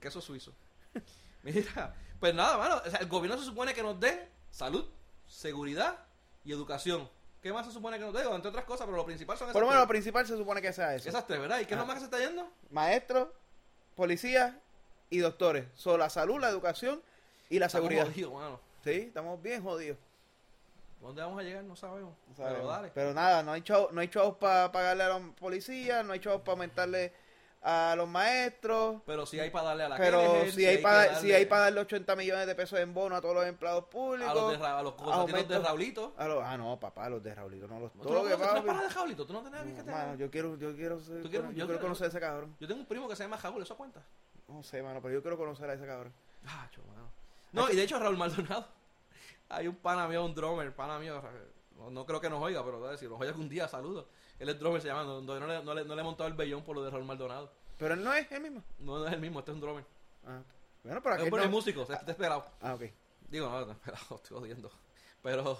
Queso 0.00 0.20
suizo. 0.20 0.52
Mira, 1.42 1.94
pues 2.20 2.34
nada, 2.34 2.56
mano. 2.58 2.80
o 2.84 2.90
sea, 2.90 3.00
el 3.00 3.06
gobierno 3.08 3.38
se 3.38 3.44
supone 3.44 3.74
que 3.74 3.82
nos 3.82 3.98
dé 4.00 4.28
salud, 4.50 4.86
seguridad 5.26 5.98
y 6.44 6.52
educación. 6.52 7.08
¿Qué 7.42 7.52
más 7.52 7.66
se 7.66 7.72
supone 7.72 7.98
que 7.98 8.04
nos 8.04 8.12
dé? 8.14 8.22
Entre 8.22 8.48
otras 8.48 8.64
cosas, 8.64 8.86
pero 8.86 8.96
lo 8.96 9.04
principal 9.06 9.36
son 9.38 9.46
esas 9.46 9.52
Por 9.52 9.62
lo 9.62 9.68
menos 9.68 9.82
lo 9.82 9.88
principal 9.88 10.26
se 10.26 10.36
supone 10.36 10.60
que 10.60 10.72
sea 10.72 10.94
eso. 10.94 11.08
Esas 11.08 11.26
tres, 11.26 11.40
¿verdad? 11.40 11.60
¿Y 11.60 11.66
qué 11.66 11.74
es 11.74 11.78
Ah. 11.78 11.82
lo 11.82 11.86
más 11.86 11.94
que 11.94 12.00
se 12.00 12.04
está 12.06 12.18
yendo? 12.18 12.50
Maestros, 12.70 13.28
policías 13.94 14.54
y 15.10 15.18
doctores. 15.18 15.66
Son 15.74 15.98
la 16.00 16.10
salud, 16.10 16.40
la 16.40 16.48
educación 16.48 17.00
y 17.48 17.58
la 17.58 17.66
Estamos 17.66 17.88
seguridad. 17.88 18.12
jodidos, 18.12 18.32
mano. 18.34 18.60
Sí, 18.82 18.90
estamos 18.90 19.40
bien 19.40 19.62
jodidos. 19.62 19.98
¿Dónde 21.00 21.22
vamos 21.22 21.38
a 21.38 21.42
llegar? 21.44 21.62
No 21.62 21.76
sabemos. 21.76 22.12
No 22.26 22.34
Pero 22.44 22.66
dale. 22.66 22.90
Pero 22.92 23.14
nada, 23.14 23.42
no 23.44 23.52
hay 23.52 23.62
chavos, 23.62 23.92
no 23.92 24.00
hay 24.00 24.08
chavos 24.08 24.36
para 24.38 24.72
pagarle 24.72 25.04
a 25.04 25.08
los 25.08 25.22
policías, 25.36 26.04
no 26.04 26.12
hay 26.12 26.18
chavos 26.20 26.40
para 26.40 26.52
aumentarle 26.54 27.12
a 27.62 27.94
los 27.96 28.08
maestros. 28.08 29.02
Pero 29.04 29.26
sí 29.26 29.38
hay 29.40 29.50
para 29.50 29.68
darle 29.68 29.84
a 29.84 29.88
la 29.88 29.96
Pero 29.96 30.44
si 30.50 30.64
hay, 30.64 30.76
que 30.76 30.82
para 30.82 30.96
darle 31.06 31.20
si 31.20 31.32
hay 31.32 31.46
para 31.46 31.62
darle 31.62 31.80
80 31.80 32.16
millones 32.16 32.46
de 32.46 32.54
pesos 32.54 32.78
en 32.78 32.94
bono 32.94 33.16
a 33.16 33.20
todos 33.20 33.34
los 33.34 33.46
empleados 33.46 33.84
públicos. 33.86 34.30
a 34.30 34.34
los, 34.34 34.58
de, 34.58 34.66
a 34.66 34.82
los 34.82 35.48
de 35.48 35.58
Raulito. 35.58 36.14
a 36.16 36.28
los- 36.28 36.42
ah, 36.44 36.56
no, 36.56 36.78
papá, 36.78 37.08
los 37.08 37.22
de 37.22 37.34
Raulito, 37.34 37.66
no 37.66 37.80
los 37.80 37.94
¿No, 37.96 38.02
todo 38.02 38.14
lo 38.14 38.22
no 38.22 38.28
que 38.28 38.34
¿tú 38.34 38.40
no 38.40 38.46
va. 38.54 38.62
paras 38.64 38.82
de 38.82 38.88
Raulito? 38.94 39.26
¿Tú 39.26 39.32
no 39.32 39.42
tenés 39.42 39.62
que 39.74 39.82
te- 39.82 39.90
Mano, 39.90 40.14
yo 40.14 40.30
quiero, 40.30 40.56
yo 40.56 40.74
quiero, 40.76 41.00
ser- 41.00 41.22
¿Tú 41.22 41.28
quieres- 41.30 41.50
yo 41.50 41.56
yo 41.56 41.66
quiero 41.66 41.80
conocer 41.80 42.06
a 42.06 42.08
ese 42.08 42.20
cabrón. 42.20 42.56
Yo 42.60 42.68
tengo 42.68 42.80
un 42.80 42.86
primo 42.86 43.08
que 43.08 43.16
se 43.16 43.24
llama 43.24 43.36
Raúl, 43.36 43.62
¿eso 43.62 43.76
cuenta? 43.76 44.02
No 44.46 44.62
sé, 44.62 44.82
mano, 44.82 45.02
pero 45.02 45.14
yo 45.14 45.22
quiero 45.22 45.36
conocer 45.36 45.68
a 45.68 45.74
ese 45.74 45.86
cabrón. 45.86 46.12
Ah, 46.46 46.68
cho, 46.70 46.80
mano. 46.84 47.10
No, 47.52 47.68
y 47.70 47.76
de 47.76 47.82
hecho 47.82 47.98
Raúl 47.98 48.16
Maldonado. 48.16 48.66
Hay 49.48 49.66
un 49.66 49.76
pana 49.76 50.06
mío, 50.06 50.24
un 50.24 50.34
drummer, 50.34 50.74
pana 50.74 50.98
mío. 50.98 51.22
No, 51.76 51.90
no 51.90 52.04
creo 52.06 52.20
que 52.20 52.28
nos 52.28 52.42
oiga, 52.42 52.64
pero 52.64 52.96
si 52.98 53.06
nos 53.08 53.18
oiga 53.20 53.30
algún 53.32 53.48
día, 53.48 53.66
saludos. 53.68 54.06
Él 54.38 54.48
es 54.48 54.58
drummer, 54.58 54.80
se 54.80 54.88
llama. 54.88 55.04
No, 55.04 55.20
no, 55.20 55.46
le, 55.46 55.62
no, 55.64 55.74
le, 55.74 55.84
no 55.84 55.94
le 55.94 56.00
he 56.00 56.04
montado 56.04 56.28
el 56.28 56.34
vellón 56.34 56.62
por 56.62 56.76
lo 56.76 56.84
de 56.84 56.90
Raúl 56.90 57.04
Maldonado. 57.04 57.52
Pero 57.78 57.94
él 57.94 58.02
no 58.04 58.12
es 58.14 58.30
el 58.32 58.40
mismo. 58.40 58.62
No, 58.78 58.98
no 58.98 59.06
es 59.06 59.12
el 59.12 59.20
mismo, 59.20 59.38
este 59.40 59.50
es 59.50 59.54
un 59.56 59.60
drummer. 59.60 59.84
Ah, 60.26 60.40
bueno, 60.84 61.02
pero 61.02 61.14
Es 61.16 61.20
aquel 61.22 61.34
un 61.34 61.40
no. 61.40 61.48
músico, 61.50 61.82
está 61.82 61.94
está 61.96 62.12
esperado. 62.12 62.44
Ah, 62.60 62.74
ok. 62.74 62.82
Digo, 63.28 63.48
no, 63.48 63.66
no, 63.66 63.72
esperado, 63.72 64.04
estoy 64.16 64.36
odiando. 64.38 64.70
Pero 65.22 65.58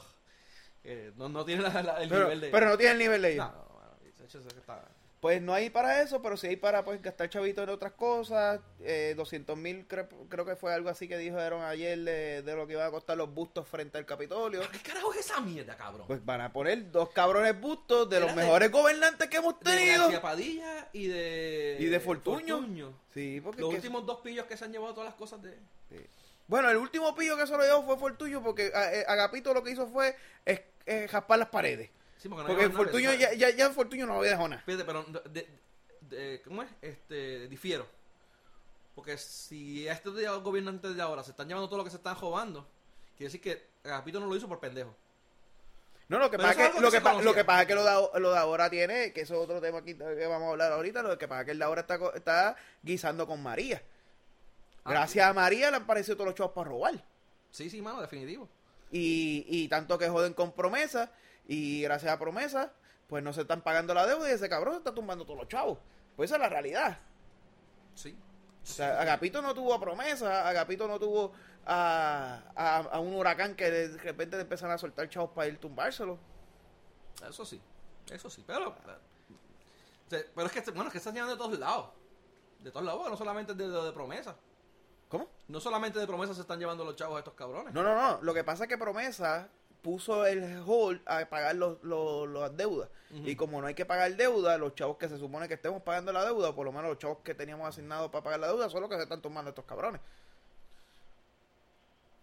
eh, 0.85 1.13
no, 1.17 1.29
no 1.29 1.45
tiene 1.45 1.63
la- 1.63 1.83
la- 1.83 2.03
el 2.03 2.09
Pero, 2.09 2.25
nivel 2.25 2.41
de. 2.41 2.51
pero 2.51 2.69
no 2.69 2.77
tiene 2.79 2.93
el 2.93 2.99
nivel 2.99 3.23
de 3.23 3.33
ellos. 3.35 3.47
No, 3.47 3.53
no, 3.53 3.75
mano, 3.81 3.97
de 4.03 4.25
hecho, 4.25 4.39
eso 4.39 4.49
que 4.49 4.59
está. 4.59 4.85
Pues 5.21 5.43
no 5.43 5.53
hay 5.53 5.69
para 5.69 6.01
eso, 6.03 6.23
pero 6.23 6.37
sí 6.37 6.47
hay 6.47 6.55
para 6.57 6.85
pues 6.85 7.03
gastar 7.03 7.29
chavito 7.29 7.61
en 7.65 7.71
otras 7.71 7.93
cosas. 7.95 8.61
Eh, 8.81 9.15
200 9.17 9.57
mil 9.59 9.85
creo, 9.89 10.09
creo 10.29 10.45
que 10.45 10.55
fue 10.55 10.73
algo 10.73 10.89
así 10.91 11.09
que 11.09 11.19
dijeron 11.19 11.63
ayer 11.65 11.99
de, 11.99 12.43
de 12.43 12.55
lo 12.55 12.69
que 12.69 12.75
iban 12.75 12.87
a 12.87 12.91
costar 12.93 13.17
los 13.17 13.35
bustos 13.35 13.67
frente 13.67 13.99
al 13.99 14.07
Capitolio. 14.07 14.61
¿Qué 14.71 14.79
carajo 14.79 15.13
es 15.13 15.19
esa 15.21 15.41
mierda, 15.41 15.77
cabrón? 15.77 16.07
Pues 16.07 16.25
van 16.25 16.41
a 16.41 16.53
poner 16.53 16.93
dos 16.93 17.11
cabrones 17.11 17.61
bustos 17.61 18.09
de 18.09 18.21
los 18.21 18.31
de- 18.31 18.37
mejores 18.43 18.71
gobernantes 18.71 19.29
que 19.29 19.39
hemos 19.39 19.59
de 19.59 19.65
tenido. 19.73 20.03
García 20.03 20.23
Padilla 20.23 20.89
y 20.93 21.09
de... 21.09 21.77
Y 21.81 21.87
de 21.87 21.99
Fortuño. 22.01 22.95
Sí, 23.13 23.41
porque 23.43 23.61
Los 23.63 23.71
es 23.71 23.77
últimos 23.77 24.07
dos 24.07 24.21
pillos 24.21 24.47
que 24.47 24.57
se 24.57 24.67
han 24.67 24.73
llevado 24.73 24.95
todas 24.95 25.09
las 25.09 25.17
cosas 25.19 25.43
de... 25.43 25.51
sí. 25.91 25.97
Bueno, 26.47 26.71
el 26.71 26.79
último 26.79 27.15
pillo 27.15 27.37
que 27.37 27.47
se 27.47 27.55
lo 27.57 27.63
llevó 27.63 27.83
fue 27.85 27.99
Fortuño 27.99 28.43
porque 28.43 28.69
eh, 28.75 29.05
Agapito 29.07 29.53
lo 29.53 29.63
que 29.63 29.73
hizo 29.73 29.87
fue 29.89 30.17
es, 30.47 30.61
eh, 30.87 31.07
jaspar 31.11 31.39
las 31.41 31.49
paredes. 31.49 31.91
Sí, 32.19 32.29
porque 32.29 32.43
no 32.43 32.49
Porque 32.49 32.71
Fortuño 32.71 33.15
ya, 33.15 33.33
ya, 33.33 33.51
ya 33.51 33.71
Fortuño 33.71 34.07
no 34.07 34.15
había 34.19 34.31
dejado 34.31 34.49
nada. 34.49 34.63
Fíjate, 34.67 34.85
pero 34.85 35.05
de- 35.31 35.49
de- 36.03 36.43
¿cómo 36.43 36.63
es? 36.63 36.69
Este, 36.83 37.49
difiero. 37.49 37.87
Porque 38.95 39.17
si 39.17 39.89
a 39.89 39.93
estos 39.93 40.17
días- 40.17 40.37
gobernantes 40.43 40.97
de 40.97 41.03
ahora 41.03 41.23
se 41.23 41.31
están 41.31 41.47
llevando 41.47 41.69
todo 41.69 41.79
lo 41.79 41.85
que 41.85 41.91
se 41.91 41.97
están 41.97 42.19
robando, 42.19 42.67
quiere 43.17 43.29
decir 43.33 43.41
que 43.41 43.69
Agapito 43.85 44.19
no 44.19 44.27
lo 44.27 44.35
hizo 44.37 44.49
por 44.49 44.59
pendejo. 44.59 44.95
No, 46.09 46.19
lo 46.19 46.31
que 46.31 46.39
pasa 46.39 46.67
es 46.67 46.75
que, 46.75 46.81
lo 46.81 46.91
que 46.91 47.01
pa- 47.03 47.23
lo 47.23 47.35
que 47.35 47.45
pasa 47.45 47.63
es 47.63 47.69
que 47.69 47.75
lo 47.75 47.85
de, 47.85 48.21
lo 48.21 48.33
de 48.33 48.39
ahora 48.39 48.69
tiene, 48.71 49.13
que 49.13 49.21
eso 49.21 49.35
es 49.35 49.41
otro 49.41 49.61
tema 49.61 49.79
aquí 49.79 49.95
que 49.95 50.27
vamos 50.27 50.49
a 50.49 50.51
hablar 50.53 50.73
ahorita, 50.73 51.03
lo 51.03 51.17
que 51.19 51.29
pasa 51.29 51.43
es 51.43 51.45
que 51.47 51.53
el 51.53 51.59
de 51.59 51.65
ahora 51.65 51.83
está, 51.83 51.99
está 52.15 52.57
guisando 52.83 53.27
con 53.27 53.43
María. 53.43 53.83
Ah, 54.85 54.91
Gracias 54.91 55.27
a 55.29 55.33
María 55.35 55.71
le 55.71 55.77
han 55.77 55.87
parecido 55.87 56.17
todos 56.17 56.29
los 56.29 56.35
chavos 56.35 56.53
para 56.53 56.71
robar. 56.71 57.05
Sí, 57.51 57.69
sí, 57.69 57.81
mano, 57.83 58.01
definitivo. 58.01 58.49
Y, 58.91 59.45
y 59.49 59.69
tanto 59.69 59.99
que 59.99 60.09
joden 60.09 60.33
con 60.33 60.53
promesa, 60.53 61.13
y 61.49 61.83
gracias 61.83 62.13
a 62.13 62.19
promesa, 62.19 62.73
pues 63.09 63.25
no 63.25 63.33
se 63.33 63.41
están 63.41 63.63
pagando 63.63 63.95
la 63.95 64.07
deuda 64.07 64.29
y 64.29 64.33
ese 64.33 64.49
cabrón 64.49 64.75
se 64.75 64.79
está 64.79 64.95
tumbando 64.95 65.25
todos 65.25 65.41
los 65.41 65.49
chavos. 65.49 65.79
Pues 66.15 66.31
esa 66.31 66.37
es 66.37 66.43
la 66.43 66.49
realidad. 66.49 66.99
Sí. 67.95 68.17
O 68.63 68.67
sea, 68.67 69.01
Agapito 69.01 69.43
no 69.43 69.55
tuvo 69.55 69.75
a 69.75 69.81
promesa, 69.81 70.49
Agapito 70.49 70.87
no 70.87 71.01
tuvo 71.01 71.33
a, 71.67 72.43
a, 72.55 72.77
a 72.77 73.01
un 73.01 73.15
huracán 73.15 73.57
que 73.57 73.71
de 73.71 73.99
repente 73.99 74.37
le 74.37 74.43
empiezan 74.43 74.71
a 74.71 74.79
soltar 74.79 75.09
chavos 75.09 75.31
para 75.31 75.49
ir 75.49 75.59
tumbárselo. 75.59 76.19
Eso 77.29 77.45
sí. 77.45 77.61
Eso 78.11 78.29
sí. 78.29 78.45
Pero, 78.47 78.69
o 78.69 78.75
sea, 78.85 78.99
pero 80.35 80.47
es 80.47 80.53
que, 80.53 80.71
bueno, 80.71 80.87
es 80.87 80.93
que 80.93 80.99
están 80.99 81.15
llegando 81.15 81.35
de 81.35 81.39
todos 81.39 81.59
lados. 81.59 81.91
De 82.61 82.71
todos 82.71 82.85
lados, 82.85 83.09
no 83.09 83.17
solamente 83.17 83.55
de, 83.55 83.69
de, 83.69 83.83
de 83.83 83.93
promesa. 83.93 84.37
¿Cómo? 85.09 85.29
No 85.49 85.61
solamente 85.61 85.99
de 85.99 86.07
promesa 86.07 86.35
se 86.35 86.43
están 86.43 86.59
llevando 86.59 86.85
los 86.85 86.95
chavos 86.95 87.17
a 87.17 87.21
estos 87.21 87.35
cabrones. 87.35 87.73
No, 87.73 87.83
no, 87.83 87.95
no. 87.95 88.21
Lo 88.21 88.35
que 88.35 88.45
pasa 88.45 88.65
es 88.65 88.69
que 88.69 88.77
Promesa 88.77 89.49
puso 89.89 90.27
el 90.27 90.63
hold 90.67 91.01
a 91.07 91.25
pagar 91.31 91.57
los, 91.57 91.83
los, 91.83 92.29
las 92.29 92.55
deudas. 92.55 92.91
Y 93.11 93.37
como 93.37 93.63
no 93.63 93.69
hay 93.69 93.75
que 93.75 93.87
pagar 93.87 94.15
deuda, 94.17 94.59
los 94.59 94.75
chavos 94.75 94.99
que 94.99 95.09
se 95.09 95.17
supone 95.17 95.49
que 95.49 95.55
estemos 95.55 95.81
pagando 95.81 96.13
la 96.13 96.23
deuda, 96.27 96.51
o 96.51 96.55
por 96.55 96.67
lo 96.67 96.73
menos 96.73 96.91
los 96.91 96.99
chavos 96.99 97.21
que 97.25 97.35
teníamos 97.35 97.67
asignados 97.67 98.11
para 98.11 98.23
pagar 98.23 98.41
la 98.41 98.49
deuda, 98.49 98.69
son 98.69 98.83
los 98.83 98.91
que 98.91 98.97
se 98.97 99.05
están 99.05 99.23
tomando 99.23 99.49
estos 99.49 99.65
cabrones. 99.65 100.03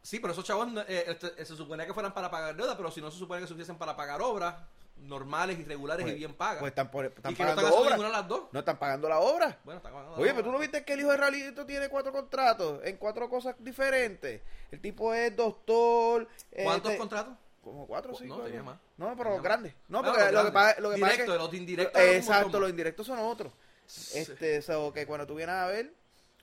Sí, 0.03 0.19
pero 0.19 0.33
esos 0.33 0.45
chavos 0.45 0.67
eh, 0.87 1.05
este, 1.07 1.43
se 1.43 1.55
suponía 1.55 1.87
que 1.87 1.93
fueran 1.95 2.13
para 2.13 2.29
pagar 2.29 2.55
deuda, 2.55 2.77
pero 2.77 2.91
si 2.91 3.01
no 3.01 3.09
se 3.09 3.17
supone 3.17 3.41
que 3.41 3.47
se 3.47 3.53
usiesen 3.53 3.79
para 3.79 3.95
pagar 3.95 4.21
obras 4.21 4.57
normales 4.97 5.57
y 5.57 5.63
regulares 5.63 6.03
Pues- 6.03 6.15
y 6.15 6.19
bien 6.19 6.35
pagas. 6.35 6.59
Pues 6.59 6.69
están, 6.69 6.91
por- 6.91 7.05
están 7.05 7.31
y 7.31 7.35
que 7.35 7.43
no 7.43 7.49
pagando 7.49 7.69
están 7.69 7.89
ninguna 7.89 8.07
de 8.09 8.13
las 8.13 8.27
dos. 8.27 8.43
No 8.51 8.59
están 8.59 8.77
pagando 8.77 9.09
la 9.09 9.19
obra. 9.21 9.59
Bueno, 9.63 9.79
están 9.79 9.91
pagando 9.91 10.17
Oye, 10.17 10.31
pero 10.35 10.43
tú 10.43 10.51
no 10.51 10.59
viste 10.59 10.85
que 10.85 10.93
el 10.93 10.99
hijo 10.99 11.09
de 11.09 11.17
Ralito 11.17 11.65
tiene 11.65 11.89
cuatro 11.89 12.11
contratos 12.11 12.81
en 12.83 12.97
cuatro 12.97 13.27
cosas 13.27 13.55
diferentes. 13.57 14.43
El 14.71 14.81
tipo 14.81 15.13
es 15.13 15.35
doctor. 15.35 16.27
¿Cuántos 16.63 16.91
este, 16.91 16.99
contratos? 16.99 17.33
Como 17.65 17.85
cuatro 17.87 18.11
o 18.11 18.13
No, 18.13 18.19
cinco. 18.19 18.41
tenía 18.43 18.61
más. 18.63 18.79
No, 18.95 19.13
pero 19.17 19.31
los 19.31 19.41
grandes. 19.41 19.73
No, 19.89 20.03
porque 20.03 20.31
lo 20.31 20.45
que, 20.45 20.51
pasa, 20.51 20.79
lo 20.79 20.91
que 20.91 20.99
pasa 21.01 21.13
es 21.15 21.19
que. 21.21 21.27
los 21.27 21.53
indirectos 21.53 22.01
Exacto, 22.01 22.59
los 22.59 22.69
indirectos 22.69 23.07
son 23.07 23.19
otros. 23.19 23.51
Este, 24.13 24.61
so, 24.61 24.93
que 24.93 25.05
cuando 25.07 25.25
tú 25.27 25.35
vienes 25.35 25.55
a 25.55 25.67
ver. 25.67 25.91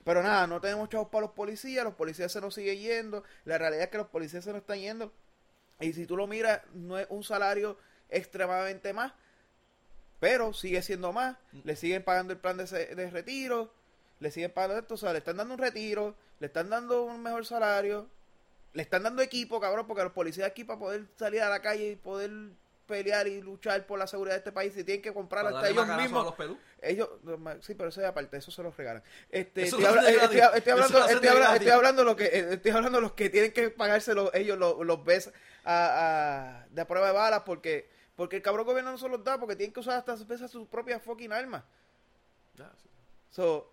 Pero 0.05 0.21
nada, 0.23 0.49
no 0.49 0.61
tenemos 0.61 0.88
chavos 0.88 1.09
para 1.11 1.23
los 1.26 1.31
policías, 1.31 1.85
los 1.85 1.95
policías 1.95 2.33
se 2.33 2.41
nos 2.41 2.55
siguen 2.55 2.76
yendo. 2.81 3.23
La 3.45 3.57
realidad 3.57 3.85
es 3.85 3.91
que 3.91 3.99
los 3.99 4.09
policías 4.09 4.43
se 4.43 4.50
nos 4.50 4.62
están 4.62 4.81
yendo. 4.81 5.12
Y 5.79 5.93
si 5.93 6.07
tú 6.07 6.17
lo 6.17 6.26
miras, 6.26 6.61
no 6.75 6.99
es 6.99 7.07
un 7.09 7.23
salario 7.23 7.79
extremadamente 8.09 8.93
más, 8.93 9.12
pero 10.19 10.52
sigue 10.52 10.83
siendo 10.83 11.12
más. 11.12 11.37
Le 11.64 11.76
siguen 11.76 12.02
pagando 12.02 12.33
el 12.33 12.41
plan 12.41 12.57
de, 12.57 12.67
se- 12.67 12.95
de 12.97 13.11
retiro, 13.11 13.73
le 14.19 14.33
siguen 14.33 14.50
pagando 14.52 14.79
esto, 14.79 14.95
o 14.95 14.97
sea, 14.97 15.12
le 15.12 15.19
están 15.19 15.37
dando 15.37 15.55
un 15.55 15.61
retiro, 15.61 16.17
le 16.41 16.49
están 16.49 16.69
dando 16.69 17.05
un 17.05 17.23
mejor 17.23 17.47
salario, 17.47 18.09
le 18.75 18.83
están 18.83 19.02
dando 19.02 19.23
equipo, 19.23 19.61
cabrón, 19.61 19.87
porque 19.87 20.02
los 20.02 20.12
policías 20.12 20.47
aquí 20.47 20.64
para 20.64 20.79
poder 20.79 21.07
salir 21.17 21.43
a 21.43 21.49
la 21.49 21.61
calle 21.61 21.91
y 21.91 21.97
poder 21.97 22.31
pelear 22.87 23.26
y 23.29 23.41
luchar 23.41 23.87
por 23.87 23.99
la 23.99 24.07
seguridad 24.07 24.35
de 24.35 24.38
este 24.38 24.52
país, 24.52 24.75
si 24.75 24.85
tienen 24.85 25.00
que 25.02 25.12
comprar 25.14 25.47
hasta 25.47 25.69
ellos 25.69 25.87
mismos 25.97 26.23
a 26.23 26.25
los 26.25 26.35
pelú. 26.35 26.59
ellos, 26.83 27.09
sí, 27.61 27.75
pero 27.75 27.88
eso 27.88 28.00
es 28.00 28.07
aparte, 28.07 28.37
eso 28.37 28.50
se 28.50 28.62
los 28.62 28.76
regalan. 28.76 29.02
Este, 29.31 29.62
estoy, 29.62 29.85
habla- 29.85 30.11
estoy- 30.11 30.41
hablando, 30.73 30.99
estoy, 31.07 31.29
habla- 31.29 31.75
hablando 31.75 32.05
los 32.05 32.17
que, 32.17 32.25
eh, 32.25 32.47
estoy 32.55 32.71
hablando 32.73 33.00
los 33.00 33.12
que 33.12 33.31
tienen 33.31 33.52
que 33.52 33.71
pagarse 33.71 34.14
los, 34.14 34.35
ellos 34.35 34.59
los, 34.59 34.85
los 34.85 35.05
ves 35.05 35.31
a, 35.64 36.62
a- 36.62 36.67
de 36.69 36.85
prueba 36.85 37.07
de 37.07 37.12
balas 37.12 37.43
porque, 37.47 37.88
porque 38.17 38.37
el 38.37 38.43
cabrón 38.43 38.67
gobierno 38.67 38.91
no 38.91 38.99
se 38.99 39.09
los 39.09 39.23
da 39.25 39.38
porque 39.38 39.57
tienen 39.57 39.73
que 39.73 39.81
usar 39.81 39.97
hasta 39.99 40.17
sus 40.49 40.67
propias 40.69 41.00
fucking 41.02 41.33
armas. 41.33 41.62
Sí. 42.57 42.62
So, 43.31 43.72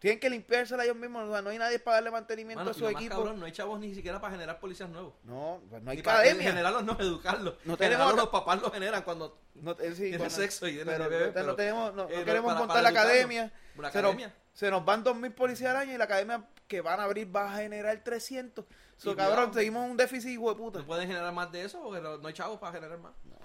tienen 0.00 0.18
que 0.18 0.28
limpiársela 0.30 0.82
ellos 0.84 0.96
mismos, 0.96 1.28
o 1.28 1.32
sea, 1.32 1.42
no 1.42 1.50
hay 1.50 1.58
nadie 1.58 1.78
para 1.78 1.96
darle 1.98 2.10
mantenimiento 2.10 2.60
Mano, 2.64 2.70
a 2.72 2.74
su 2.74 2.88
equipo. 2.88 3.16
cabrón, 3.16 3.38
no 3.38 3.46
hay 3.46 3.52
chavos 3.52 3.78
ni 3.78 3.94
siquiera 3.94 4.20
para 4.20 4.32
generar 4.32 4.58
policías 4.58 4.88
nuevos. 4.88 5.12
No, 5.24 5.60
pues 5.70 5.82
no 5.82 5.90
hay 5.92 5.98
Ni 5.98 6.02
para 6.02 6.18
academia. 6.20 6.42
generarlos, 6.50 6.84
no 6.84 6.96
educarlos. 6.98 7.54
No 7.64 7.76
tenemos 7.76 8.14
los 8.16 8.28
papás 8.30 8.60
los 8.62 8.72
generan 8.72 9.02
cuando 9.02 9.38
No, 9.54 9.72
eh, 9.72 9.92
sí, 9.94 10.02
tiene 10.04 10.16
bueno, 10.18 10.30
sexo 10.30 10.66
y 10.66 10.78
pero, 10.84 11.08
bebé, 11.08 11.32
no 11.44 11.54
tenemos, 11.54 11.94
no, 11.94 12.08
eh, 12.08 12.16
no, 12.18 12.24
queremos 12.24 12.46
para- 12.48 12.58
montar 12.58 12.76
para 12.76 12.82
la 12.82 12.88
academia. 13.00 13.52
La 13.76 13.92
se, 13.92 14.00
nos, 14.02 14.10
academia. 14.12 14.34
se 14.54 14.70
nos 14.70 14.84
van 14.84 15.04
2.000 15.04 15.34
policías 15.34 15.70
al 15.70 15.76
año 15.76 15.94
y 15.94 15.98
la 15.98 16.04
academia 16.04 16.44
que 16.66 16.80
van 16.80 16.98
a 16.98 17.04
abrir 17.04 17.34
va 17.34 17.52
a 17.52 17.56
generar 17.58 18.02
300. 18.02 18.64
So, 18.96 19.14
cabrón, 19.16 19.52
seguimos 19.54 19.88
un 19.90 19.96
déficit, 19.96 20.30
hijo 20.30 20.50
de 20.50 20.56
puta. 20.56 20.78
no 20.80 20.86
pueden 20.86 21.08
generar 21.08 21.32
más 21.32 21.50
de 21.52 21.64
eso 21.64 21.82
porque 21.82 22.00
no 22.00 22.16
no 22.18 22.26
hay 22.28 22.34
chavos 22.34 22.58
para 22.58 22.72
generar 22.72 22.98
más. 22.98 23.12
No, 23.24 23.36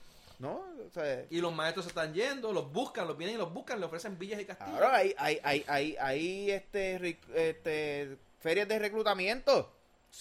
o 0.41 0.89
sea, 0.93 1.25
Y 1.29 1.39
los 1.41 1.53
maestros 1.53 1.85
se 1.85 1.89
están 1.89 2.13
yendo, 2.13 2.51
los 2.53 2.71
buscan, 2.71 3.07
los 3.07 3.17
vienen 3.17 3.35
y 3.35 3.39
los 3.39 3.53
buscan, 3.53 3.79
le 3.79 3.85
ofrecen 3.85 4.17
villas 4.19 4.39
y 4.41 4.45
castillos. 4.45 4.73
cabrón, 4.79 4.95
hay, 4.95 5.15
hay, 5.17 5.39
hay, 5.43 5.65
hay, 5.67 5.95
hay 5.99 6.51
este, 6.51 7.19
este, 7.33 8.17
ferias 8.39 8.67
de 8.67 8.79
reclutamiento 8.79 9.71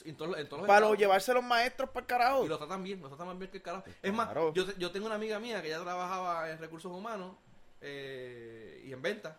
En 0.05 0.17
todos, 0.17 0.31
los- 0.33 0.41
en 0.41 0.49
todos 0.49 0.63
los 0.63 0.67
para 0.69 0.87
los- 0.89 0.99
llevarse 0.99 1.33
los 1.35 1.45
maestros 1.45 1.91
para 1.91 2.01
el 2.01 2.07
carajo. 2.07 2.45
Y 2.45 2.49
lo 2.49 2.59
tratan 2.59 2.83
bien, 2.83 3.01
lo 3.01 3.09
tratan 3.09 3.27
más 3.29 3.39
bien 3.39 3.51
que 3.51 3.59
el 3.59 3.63
carajo. 3.63 3.85
Es 4.03 4.13
más, 4.13 4.27
Claro. 4.27 4.53
yo, 4.55 4.65
yo 4.79 4.91
tengo 4.91 5.07
una 5.07 5.15
amiga 5.17 5.39
mía 5.39 5.63
que 5.63 5.69
ya 5.69 5.81
trabajaba 5.81 6.51
en 6.51 6.59
recursos 6.59 6.91
humanos 6.93 7.37
eh, 7.81 8.83
y 8.87 8.93
en 8.93 9.03
venta. 9.03 9.39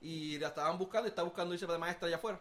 Y 0.00 0.38
la 0.38 0.48
estaban 0.48 0.78
buscando 0.78 1.08
y 1.08 1.10
está 1.10 1.22
buscando 1.22 1.54
irse 1.54 1.66
de 1.66 1.78
maestra 1.78 2.06
allá 2.06 2.16
afuera. 2.16 2.40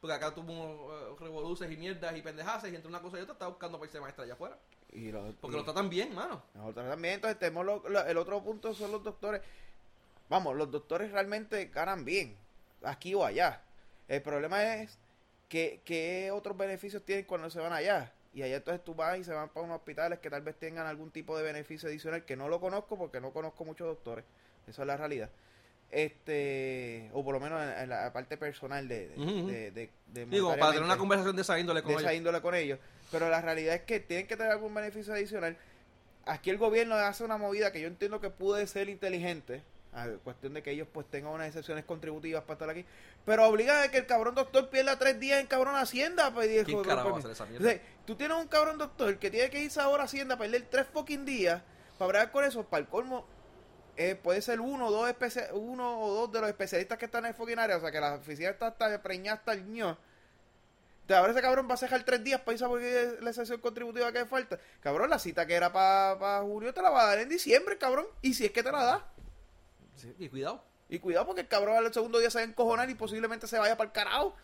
Porque 0.00 0.14
acá 0.14 0.34
tuvo 0.34 0.88
uh, 1.12 1.16
revoluces 1.18 1.70
y 1.70 1.76
mierdas 1.76 2.14
y 2.16 2.20
pendejadas 2.22 2.64
y 2.64 2.74
entre 2.74 2.88
una 2.88 3.00
cosa 3.00 3.18
y 3.18 3.22
otra 3.22 3.34
está 3.34 3.46
buscando 3.46 3.78
para 3.78 3.86
irse 3.86 3.98
de 3.98 4.02
maestra 4.02 4.24
allá 4.24 4.34
afuera. 4.34 4.58
Y 4.92 5.10
los, 5.10 5.34
Porque 5.40 5.56
y- 5.56 5.60
lo 5.60 5.64
tratan 5.64 5.88
bien, 5.88 6.14
mano. 6.14 6.42
Nosotros 6.54 6.88
también, 6.88 7.14
entonces 7.14 7.38
tenemos 7.38 7.64
lo- 7.64 7.88
lo- 7.88 8.06
el 8.06 8.16
otro 8.18 8.42
punto 8.42 8.74
son 8.74 8.92
los 8.92 9.02
doctores. 9.02 9.40
Vamos, 10.28 10.54
los 10.56 10.70
doctores 10.70 11.10
realmente 11.12 11.66
ganan 11.66 12.04
bien, 12.04 12.36
aquí 12.82 13.14
o 13.14 13.24
allá. 13.24 13.62
El 14.08 14.22
problema 14.22 14.76
es 14.76 14.98
que, 15.48 15.80
qué 15.84 16.30
otros 16.32 16.56
beneficios 16.56 17.02
tienen 17.04 17.24
cuando 17.24 17.48
se 17.50 17.58
van 17.60 17.72
allá. 17.72 18.12
Y 18.34 18.42
allá 18.42 18.56
entonces 18.56 18.82
tú 18.82 18.94
vas 18.94 19.18
y 19.18 19.24
se 19.24 19.32
van 19.32 19.50
para 19.50 19.64
unos 19.66 19.76
hospitales 19.76 20.18
que 20.18 20.30
tal 20.30 20.40
vez 20.42 20.56
tengan 20.56 20.86
algún 20.86 21.10
tipo 21.10 21.36
de 21.36 21.42
beneficio 21.42 21.88
adicional 21.88 22.24
que 22.24 22.34
no 22.36 22.48
lo 22.48 22.60
conozco 22.60 22.96
porque 22.96 23.20
no 23.20 23.30
conozco 23.30 23.64
muchos 23.64 23.86
doctores. 23.86 24.24
Esa 24.66 24.82
es 24.82 24.86
la 24.88 24.96
realidad. 24.96 25.28
Este, 25.90 27.10
o 27.12 27.22
por 27.22 27.34
lo 27.34 27.40
menos 27.40 27.62
en, 27.62 27.68
en 27.82 27.88
la 27.90 28.10
parte 28.14 28.38
personal 28.38 28.88
de, 28.88 29.08
de, 29.10 29.90
de 30.06 30.26
Digo, 30.26 30.48
para 30.56 30.72
tener 30.72 30.84
una 30.84 30.96
conversación 30.96 31.36
de 31.36 31.42
esa 31.42 31.58
índole 31.58 31.82
con 31.82 31.92
de 31.94 31.98
esa 32.00 32.14
índole 32.14 32.40
con 32.40 32.54
ellos. 32.54 32.78
Pero 33.12 33.28
la 33.28 33.40
realidad 33.40 33.74
es 33.76 33.82
que 33.82 34.00
tienen 34.00 34.26
que 34.26 34.36
tener 34.36 34.50
algún 34.50 34.74
beneficio 34.74 35.12
adicional. 35.12 35.56
Aquí 36.24 36.50
el 36.50 36.56
gobierno 36.58 36.94
hace 36.96 37.22
una 37.22 37.36
movida 37.36 37.70
que 37.70 37.80
yo 37.80 37.86
entiendo 37.86 38.20
que 38.20 38.30
puede 38.30 38.66
ser 38.66 38.88
inteligente. 38.88 39.62
A 39.94 40.06
cuestión 40.24 40.54
de 40.54 40.62
que 40.62 40.70
ellos 40.70 40.88
pues 40.90 41.06
tengan 41.10 41.32
unas 41.34 41.48
excepciones 41.48 41.84
contributivas 41.84 42.42
para 42.44 42.54
estar 42.54 42.70
aquí. 42.70 42.86
Pero 43.26 43.46
obliga 43.46 43.82
a 43.82 43.88
que 43.90 43.98
el 43.98 44.06
cabrón 44.06 44.34
doctor 44.34 44.70
pierda 44.70 44.98
tres 44.98 45.20
días 45.20 45.38
en 45.40 45.46
cabrón 45.46 45.76
Hacienda. 45.76 46.32
Pues, 46.32 46.48
¿Quién 46.48 46.64
pues, 46.64 46.86
carajo 46.88 47.10
va 47.10 47.18
a 47.18 47.20
pues, 47.20 47.24
hacer 47.26 47.32
esa 47.32 47.44
mierda? 47.46 47.82
tú 48.06 48.16
tienes 48.16 48.38
un 48.38 48.48
cabrón 48.48 48.78
doctor 48.78 49.18
que 49.18 49.30
tiene 49.30 49.50
que 49.50 49.60
irse 49.60 49.78
ahora 49.80 50.04
a 50.04 50.06
Hacienda 50.06 50.36
a 50.36 50.38
perder 50.38 50.62
tres 50.70 50.86
fucking 50.86 51.26
días 51.26 51.60
para 51.98 52.08
bregar 52.08 52.32
con 52.32 52.44
eso. 52.44 52.64
Para 52.64 52.80
el 52.80 52.88
colmo, 52.88 53.26
eh, 53.98 54.14
puede 54.14 54.40
ser 54.40 54.60
uno 54.60 54.86
o 54.86 54.90
dos 54.90 55.10
especia- 55.10 55.50
uno 55.52 56.00
o 56.00 56.14
dos 56.14 56.32
de 56.32 56.40
los 56.40 56.48
especialistas 56.48 56.96
que 56.96 57.04
están 57.04 57.26
en 57.26 57.32
el 57.32 57.34
fucking 57.34 57.58
área. 57.58 57.76
O 57.76 57.80
sea, 57.80 57.90
que 57.92 58.00
la 58.00 58.14
oficina 58.14 58.48
está 58.48 58.68
hasta 58.68 59.02
preñada 59.02 59.36
hasta 59.36 59.52
el 59.52 59.70
ño. 59.70 59.98
Entonces, 61.02 61.16
ahora 61.16 61.32
ese 61.32 61.42
cabrón 61.42 61.68
va 61.68 61.74
a 61.74 61.78
cejar 61.78 62.04
tres 62.04 62.22
días 62.22 62.40
para 62.40 62.52
irse 62.52 62.64
a 62.64 62.68
porque 62.68 63.16
la 63.20 63.32
sesión 63.32 63.60
contributiva 63.60 64.12
que 64.12 64.24
falta. 64.24 64.58
Cabrón, 64.80 65.10
la 65.10 65.18
cita 65.18 65.46
que 65.46 65.54
era 65.54 65.72
para 65.72 66.42
junio 66.42 66.72
te 66.72 66.80
la 66.80 66.90
va 66.90 67.02
a 67.02 67.06
dar 67.06 67.18
en 67.18 67.28
diciembre, 67.28 67.76
cabrón. 67.76 68.06
Y 68.22 68.34
si 68.34 68.44
es 68.44 68.52
que 68.52 68.62
te 68.62 68.70
la 68.70 68.84
da. 68.84 69.12
Sí, 69.96 70.14
y 70.18 70.28
cuidado. 70.28 70.64
Y 70.88 71.00
cuidado 71.00 71.26
porque 71.26 71.40
el 71.40 71.48
cabrón 71.48 71.76
al 71.76 71.92
segundo 71.92 72.20
día 72.20 72.30
se 72.30 72.38
va 72.38 72.44
a 72.44 72.48
encojonar 72.48 72.88
y 72.88 72.94
posiblemente 72.94 73.48
se 73.48 73.58
vaya 73.58 73.76
para 73.76 73.88
el 73.88 73.92
carajo. 73.92 74.36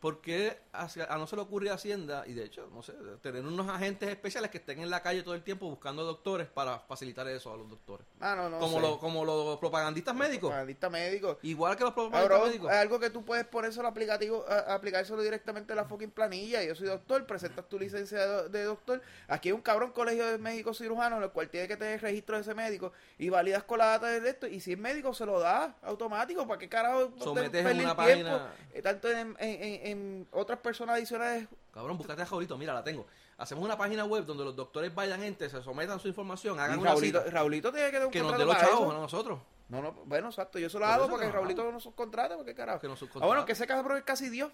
¿Por 0.00 0.20
qué 0.22 0.58
hacia- 0.72 1.04
a 1.04 1.18
no 1.18 1.26
se 1.26 1.36
le 1.36 1.42
ocurre 1.42 1.68
a 1.70 1.74
Hacienda, 1.74 2.24
y 2.26 2.32
de 2.32 2.44
hecho, 2.44 2.68
no 2.72 2.82
sé, 2.82 2.94
tener 3.22 3.44
unos 3.44 3.68
agentes 3.68 4.08
especiales 4.08 4.50
que 4.50 4.58
estén 4.58 4.80
en 4.80 4.88
la 4.88 5.02
calle 5.02 5.22
todo 5.22 5.34
el 5.34 5.42
tiempo 5.42 5.68
buscando 5.68 6.04
doctores 6.04 6.48
para 6.48 6.78
facilitar 6.78 7.28
eso 7.28 7.52
a 7.52 7.56
los 7.56 7.68
doctores? 7.68 8.06
Ah, 8.20 8.34
no, 8.34 8.48
no 8.48 8.58
como, 8.58 8.76
sé. 8.76 8.80
lo- 8.82 8.98
como 8.98 9.24
los 9.26 9.58
propagandistas 9.58 10.14
médicos. 10.14 10.48
Propagandista 10.48 10.88
médico. 10.88 11.38
Igual 11.42 11.76
que 11.76 11.84
los 11.84 11.92
propagandistas 11.92 12.30
Cabrón, 12.30 12.48
médicos. 12.48 12.70
es 12.72 12.76
algo 12.78 12.98
que 12.98 13.10
tú 13.10 13.24
puedes 13.24 13.44
ponérselo 13.46 13.88
aplicativo, 13.88 14.44
a- 14.48 14.74
aplicárselo 14.74 15.20
directamente 15.22 15.72
a 15.74 15.76
la 15.76 15.84
fucking 15.84 16.10
planilla. 16.12 16.62
Yo 16.64 16.74
soy 16.74 16.86
doctor, 16.88 17.26
presentas 17.26 17.68
tu 17.68 17.78
licencia 17.78 18.18
de, 18.20 18.26
do- 18.26 18.48
de 18.48 18.64
doctor. 18.64 19.02
Aquí 19.28 19.50
hay 19.50 19.52
un 19.52 19.60
cabrón 19.62 19.92
colegio 19.92 20.26
de 20.26 20.38
médicos 20.38 20.78
cirujanos, 20.78 21.18
en 21.18 21.24
el 21.24 21.30
cual 21.30 21.50
tiene 21.50 21.68
que 21.68 21.76
tener 21.76 22.00
registro 22.00 22.36
de 22.36 22.42
ese 22.42 22.54
médico 22.54 22.92
y 23.18 23.28
validas 23.28 23.64
con 23.64 23.78
la 23.78 23.86
data 23.86 24.06
de 24.08 24.28
esto. 24.30 24.46
Y 24.46 24.60
si 24.60 24.72
es 24.72 24.78
médico, 24.78 25.12
se 25.12 25.26
lo 25.26 25.38
da 25.40 25.76
automático. 25.82 26.46
¿Para 26.46 26.58
qué 26.58 26.68
carajo 26.70 27.12
Sometes 27.18 27.66
en 27.66 27.80
una 27.80 27.94
tiempo? 27.94 27.96
página- 27.96 28.54
Eh, 28.72 28.82
tanto 28.82 29.10
en, 29.10 29.36
en- 29.38 29.62
en- 29.62 29.86
en 29.90 30.28
otras 30.32 30.58
personas 30.60 30.96
adicionales. 30.96 31.48
Cabrón, 31.72 31.96
búscate 31.98 32.22
a 32.22 32.24
Raulito, 32.24 32.56
mira, 32.58 32.74
la 32.74 32.82
tengo. 32.84 33.06
Hacemos 33.38 33.64
una 33.64 33.76
página 33.78 34.04
web 34.04 34.24
donde 34.26 34.44
los 34.44 34.54
doctores 34.54 34.94
vayan 34.94 35.20
gente, 35.20 35.48
se 35.48 35.62
sometan 35.62 35.98
su 35.98 36.08
información, 36.08 36.58
hagan 36.60 36.76
Y 36.78 36.82
una 36.82 36.90
Raulito, 36.90 37.18
cita, 37.20 37.30
Raulito 37.30 37.72
tiene 37.72 37.90
que 37.90 37.96
dar 37.98 38.06
un 38.06 38.12
que 38.12 38.20
nos 38.20 38.36
dé 38.38 38.44
los 38.44 38.58
chavos 38.58 38.94
a 38.94 38.98
nosotros. 38.98 39.38
No, 39.68 39.80
no, 39.80 39.92
bueno, 40.04 40.28
exacto. 40.28 40.58
Yo 40.58 40.68
se 40.68 40.78
lo 40.78 40.86
hago 40.86 41.08
porque 41.08 41.30
Raulito 41.30 41.70
no 41.70 41.78
subcontrata. 41.80 42.36
¿Por 42.36 42.44
qué 42.44 42.54
carajo? 42.54 42.80
Que 42.80 42.88
nos 42.88 43.00
Ah, 43.02 43.26
bueno, 43.26 43.44
que 43.46 43.52
ese 43.52 43.66
cabrón 43.66 43.98
es 43.98 44.02
casi 44.04 44.28
Dios. 44.28 44.50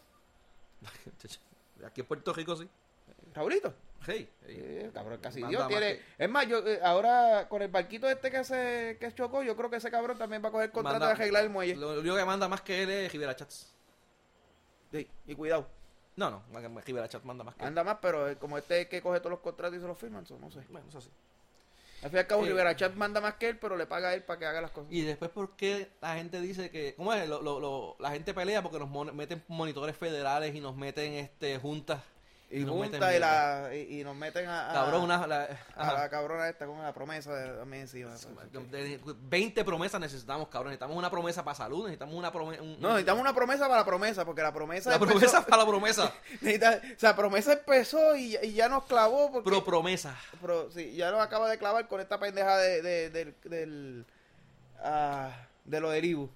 Aquí 1.86 2.00
en 2.02 2.06
Puerto 2.06 2.32
Rico 2.32 2.56
sí. 2.56 2.68
Raulito. 3.34 3.72
Hey, 4.06 4.30
Sí, 4.46 4.90
cabrón, 4.94 5.18
casi 5.20 5.42
Dios 5.42 5.60
más 5.62 5.68
tiene. 5.68 5.96
que- 5.96 6.02
Es 6.24 6.30
más, 6.30 6.46
yo 6.46 6.58
eh, 6.66 6.80
ahora 6.84 7.48
con 7.48 7.60
el 7.62 7.68
barquito 7.68 8.08
este 8.08 8.30
que 8.30 8.44
se 8.44 8.98
que 9.00 9.12
chocó, 9.14 9.42
yo 9.42 9.56
creo 9.56 9.68
que 9.68 9.76
ese 9.76 9.90
cabrón 9.90 10.16
también 10.16 10.42
va 10.44 10.48
a 10.48 10.52
coger 10.52 10.70
contrato 10.70 11.00
Manda- 11.00 11.06
de 11.08 11.12
arreglar 11.14 11.42
el 11.44 11.50
muelle. 11.50 11.74
Lo 11.76 11.98
único 11.98 12.14
que 12.14 12.24
manda 12.24 12.46
más 12.48 12.60
que 12.60 12.82
él 12.84 12.90
es 12.90 13.12
Rivera 13.12 13.34
Chats. 13.34 13.74
Sí, 14.92 15.08
y 15.26 15.34
cuidado. 15.34 15.66
No, 16.16 16.30
no, 16.30 16.42
Rivera 16.86 17.08
Chats 17.08 17.24
manda 17.24 17.44
más 17.44 17.54
que 17.54 17.62
él. 17.62 17.68
Anda 17.68 17.84
más, 17.84 17.98
pero 18.00 18.28
eh, 18.28 18.36
como 18.36 18.56
este 18.56 18.82
es 18.82 18.88
que 18.88 19.02
coge 19.02 19.18
todos 19.20 19.32
los 19.32 19.40
contratos 19.40 19.76
y 19.76 19.80
se 19.80 19.86
los 19.86 19.98
firman, 19.98 20.24
eso 20.24 20.38
no 20.38 20.50
sé. 20.50 20.60
Bueno, 20.70 20.86
eso 20.88 21.00
sí. 21.00 21.10
Al 22.02 22.10
fin 22.10 22.16
y 22.16 22.20
al 22.20 22.26
cabo, 22.26 22.44
Eh, 22.44 22.48
Rivera 22.48 22.74
Chat 22.76 22.94
manda 22.94 23.20
más 23.20 23.34
que 23.34 23.48
él, 23.50 23.58
pero 23.58 23.76
le 23.76 23.86
paga 23.86 24.08
a 24.10 24.14
él 24.14 24.22
para 24.22 24.38
que 24.38 24.46
haga 24.46 24.60
las 24.60 24.70
cosas. 24.70 24.90
Y 24.92 25.02
después, 25.02 25.30
¿por 25.30 25.56
qué 25.56 25.90
la 26.00 26.14
gente 26.14 26.40
dice 26.40 26.70
que... 26.70 26.94
¿Cómo 26.94 27.12
es? 27.12 27.28
Lo- 27.28 27.42
lo- 27.42 27.58
lo- 27.60 27.96
la 27.98 28.10
gente 28.10 28.32
pelea 28.34 28.62
porque 28.62 28.78
nos 28.78 28.88
mon- 28.88 29.14
meten 29.16 29.42
monitores 29.48 29.96
federales 29.96 30.54
y 30.54 30.60
nos 30.60 30.76
meten 30.76 31.12
este 31.14 31.58
juntas. 31.58 32.02
Y, 32.48 32.60
nos 32.60 32.76
meten 32.76 32.90
junta 32.92 33.06
y, 33.08 33.18
mierda. 33.18 33.62
la, 33.68 33.74
y, 33.74 34.00
y 34.00 34.04
nos 34.04 34.14
meten 34.14 34.46
a, 34.48 34.70
a, 34.70 34.74
Cabrón, 34.74 35.02
una... 35.02 35.26
la- 35.26 35.48
a 35.74 35.92
la 35.94 36.08
cabrona 36.08 36.48
esta 36.48 36.64
con 36.64 36.80
la 36.80 36.92
promesa 36.94 37.34
de 37.34 37.58
también 37.58 37.82
encima. 37.82 38.12
De- 38.70 39.00
20 39.04 39.64
promesas 39.64 40.00
necesitamos, 40.00 40.46
cabrón. 40.48 40.70
Necesitamos 40.70 40.96
una 40.96 41.10
promesa 41.10 41.44
para 41.44 41.56
salud, 41.56 41.82
necesitamos 41.86 42.14
una 42.14 42.30
promesa... 42.30 42.62
No, 42.62 42.90
necesitamos 42.90 43.20
una 43.20 43.34
promesa 43.34 43.64
para 43.66 43.80
la 43.80 43.84
promesa, 43.84 44.24
porque 44.24 44.42
la 44.42 44.52
promesa 44.52 44.90
La 44.90 44.96
empezó- 44.96 45.10
promesa 45.10 45.44
para 45.44 45.56
la 45.64 45.66
promesa. 45.68 46.12
necesita- 46.40 46.80
o 46.94 46.98
sea, 47.00 47.16
promesa 47.16 47.52
empezó 47.54 48.14
y, 48.14 48.36
y 48.40 48.52
ya 48.52 48.68
nos 48.68 48.84
clavó 48.84 49.32
porque 49.32 49.50
Pro 49.50 49.64
promesa. 49.64 50.16
Pero 50.40 50.70
sí, 50.70 50.94
ya 50.94 51.10
lo 51.10 51.20
acaba 51.20 51.50
de 51.50 51.58
clavar 51.58 51.88
con 51.88 52.00
esta 52.00 52.20
pendeja 52.20 52.56
de, 52.58 52.80
de- 52.80 53.10
del, 53.10 53.34
del 53.42 54.06
ah, 54.84 55.30
de 55.64 55.80
lo 55.80 55.90
del 55.90 56.04
IBU, 56.04 56.30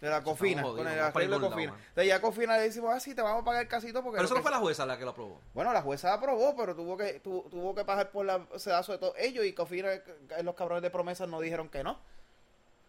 de 0.00 0.10
la 0.10 0.22
cofina, 0.22 0.62
con 0.62 0.86
el 0.86 0.98
arreglo 1.00 1.38
de 1.38 1.48
cofina. 1.48 1.74
Entonces 1.88 2.06
ya 2.06 2.20
cofina 2.20 2.56
le 2.58 2.64
decimos, 2.64 2.90
ah, 2.94 3.00
sí, 3.00 3.14
te 3.14 3.22
vamos 3.22 3.42
a 3.42 3.44
pagar 3.44 3.62
el 3.62 3.68
casito 3.68 4.02
porque... 4.02 4.16
Pero 4.16 4.26
eso 4.26 4.34
no 4.34 4.42
fue 4.42 4.50
la 4.50 4.58
jueza 4.58 4.84
la 4.84 4.98
que 4.98 5.04
lo 5.04 5.10
aprobó. 5.12 5.40
Bueno, 5.54 5.72
la 5.72 5.80
jueza 5.82 6.12
aprobó, 6.12 6.54
pero 6.54 6.74
tuvo 6.76 6.96
que 6.98 7.20
tu- 7.20 7.46
tuvo 7.50 7.74
que 7.74 7.84
pasar 7.84 8.10
por 8.10 8.26
la 8.26 8.46
sedazo 8.56 8.92
de 8.92 8.98
todos 8.98 9.14
ellos 9.18 9.44
y 9.46 9.52
cofina, 9.54 9.92
eh, 9.92 10.02
los 10.42 10.54
cabrones 10.54 10.82
de 10.82 10.90
promesa 10.90 11.26
no 11.26 11.40
dijeron 11.40 11.68
que 11.70 11.82
no. 11.82 11.98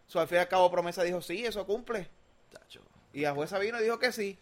So, 0.07 0.19
al 0.19 0.27
fin 0.27 0.37
y 0.37 0.41
al 0.41 0.47
cabo 0.47 0.69
promesa 0.69 1.03
dijo, 1.03 1.21
sí, 1.21 1.45
eso 1.45 1.65
cumple. 1.65 2.09
Chacho. 2.51 2.81
Y 3.13 3.21
la 3.21 3.33
jueza 3.33 3.57
vino 3.59 3.79
y 3.79 3.83
dijo 3.83 3.99
que 3.99 4.11
sí. 4.11 4.37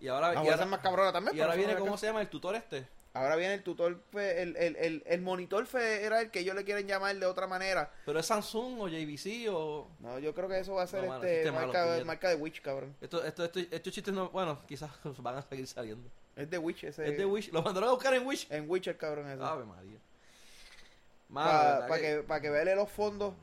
Y 0.00 0.08
ahora, 0.08 0.28
La 0.28 0.34
y 0.34 0.36
jueza 0.38 0.52
ahora, 0.52 0.64
es 0.64 0.70
más 0.70 0.80
cabrona 0.80 1.12
también. 1.12 1.36
y 1.36 1.40
ahora 1.40 1.54
viene, 1.56 1.76
¿cómo 1.76 1.96
se 1.98 2.06
llama? 2.06 2.20
El 2.20 2.28
tutor 2.28 2.54
este. 2.56 2.86
Ahora 3.18 3.36
viene 3.36 3.54
el 3.54 3.62
tutor, 3.62 4.00
el, 4.14 4.56
el, 4.56 4.76
el, 4.76 5.02
el 5.06 5.20
monitor 5.20 5.66
federal 5.66 6.30
que 6.30 6.40
ellos 6.40 6.54
le 6.54 6.64
quieren 6.64 6.86
llamar 6.86 7.14
de 7.16 7.26
otra 7.26 7.46
manera. 7.46 7.90
Pero 8.06 8.18
es 8.20 8.26
Samsung 8.26 8.80
o 8.80 8.88
JVC 8.88 9.48
o... 9.50 9.88
No, 10.00 10.18
yo 10.18 10.34
creo 10.34 10.48
que 10.48 10.58
eso 10.58 10.74
va 10.74 10.82
a 10.84 10.86
ser 10.86 11.02
No, 11.02 11.08
mano, 11.08 11.24
este 11.24 11.50
malo, 11.52 11.72
marca, 11.72 12.04
marca 12.04 12.28
de 12.28 12.34
Witch, 12.36 12.60
cabrón. 12.62 12.94
Esto, 13.00 13.24
esto, 13.24 13.44
esto- 13.44 13.60
estos 13.60 13.92
chistes 13.92 14.12
no... 14.14 14.30
Bueno, 14.30 14.60
quizás 14.66 14.90
van 15.18 15.36
a 15.36 15.42
seguir 15.42 15.66
saliendo. 15.66 16.08
Es 16.36 16.48
de 16.48 16.58
Witch 16.58 16.84
ese. 16.84 17.08
Es 17.08 17.18
de 17.18 17.24
Wish. 17.26 17.50
Lo 17.52 17.62
mandaron 17.62 17.88
a 17.88 17.92
buscar 17.92 18.14
en 18.14 18.24
Wish. 18.26 18.46
En 18.50 18.70
Witch 18.70 18.86
el 18.86 18.96
cabrón 18.96 19.28
ese. 19.30 19.42
Ave 19.42 19.64
María. 19.64 19.98
Para 21.32 21.80
¿verdad 21.80 21.96
que- 21.96 22.02
que, 22.02 22.22
pa' 22.22 22.40
que 22.40 22.50
vele 22.50 22.74
los 22.76 22.90
fondos 22.90 23.34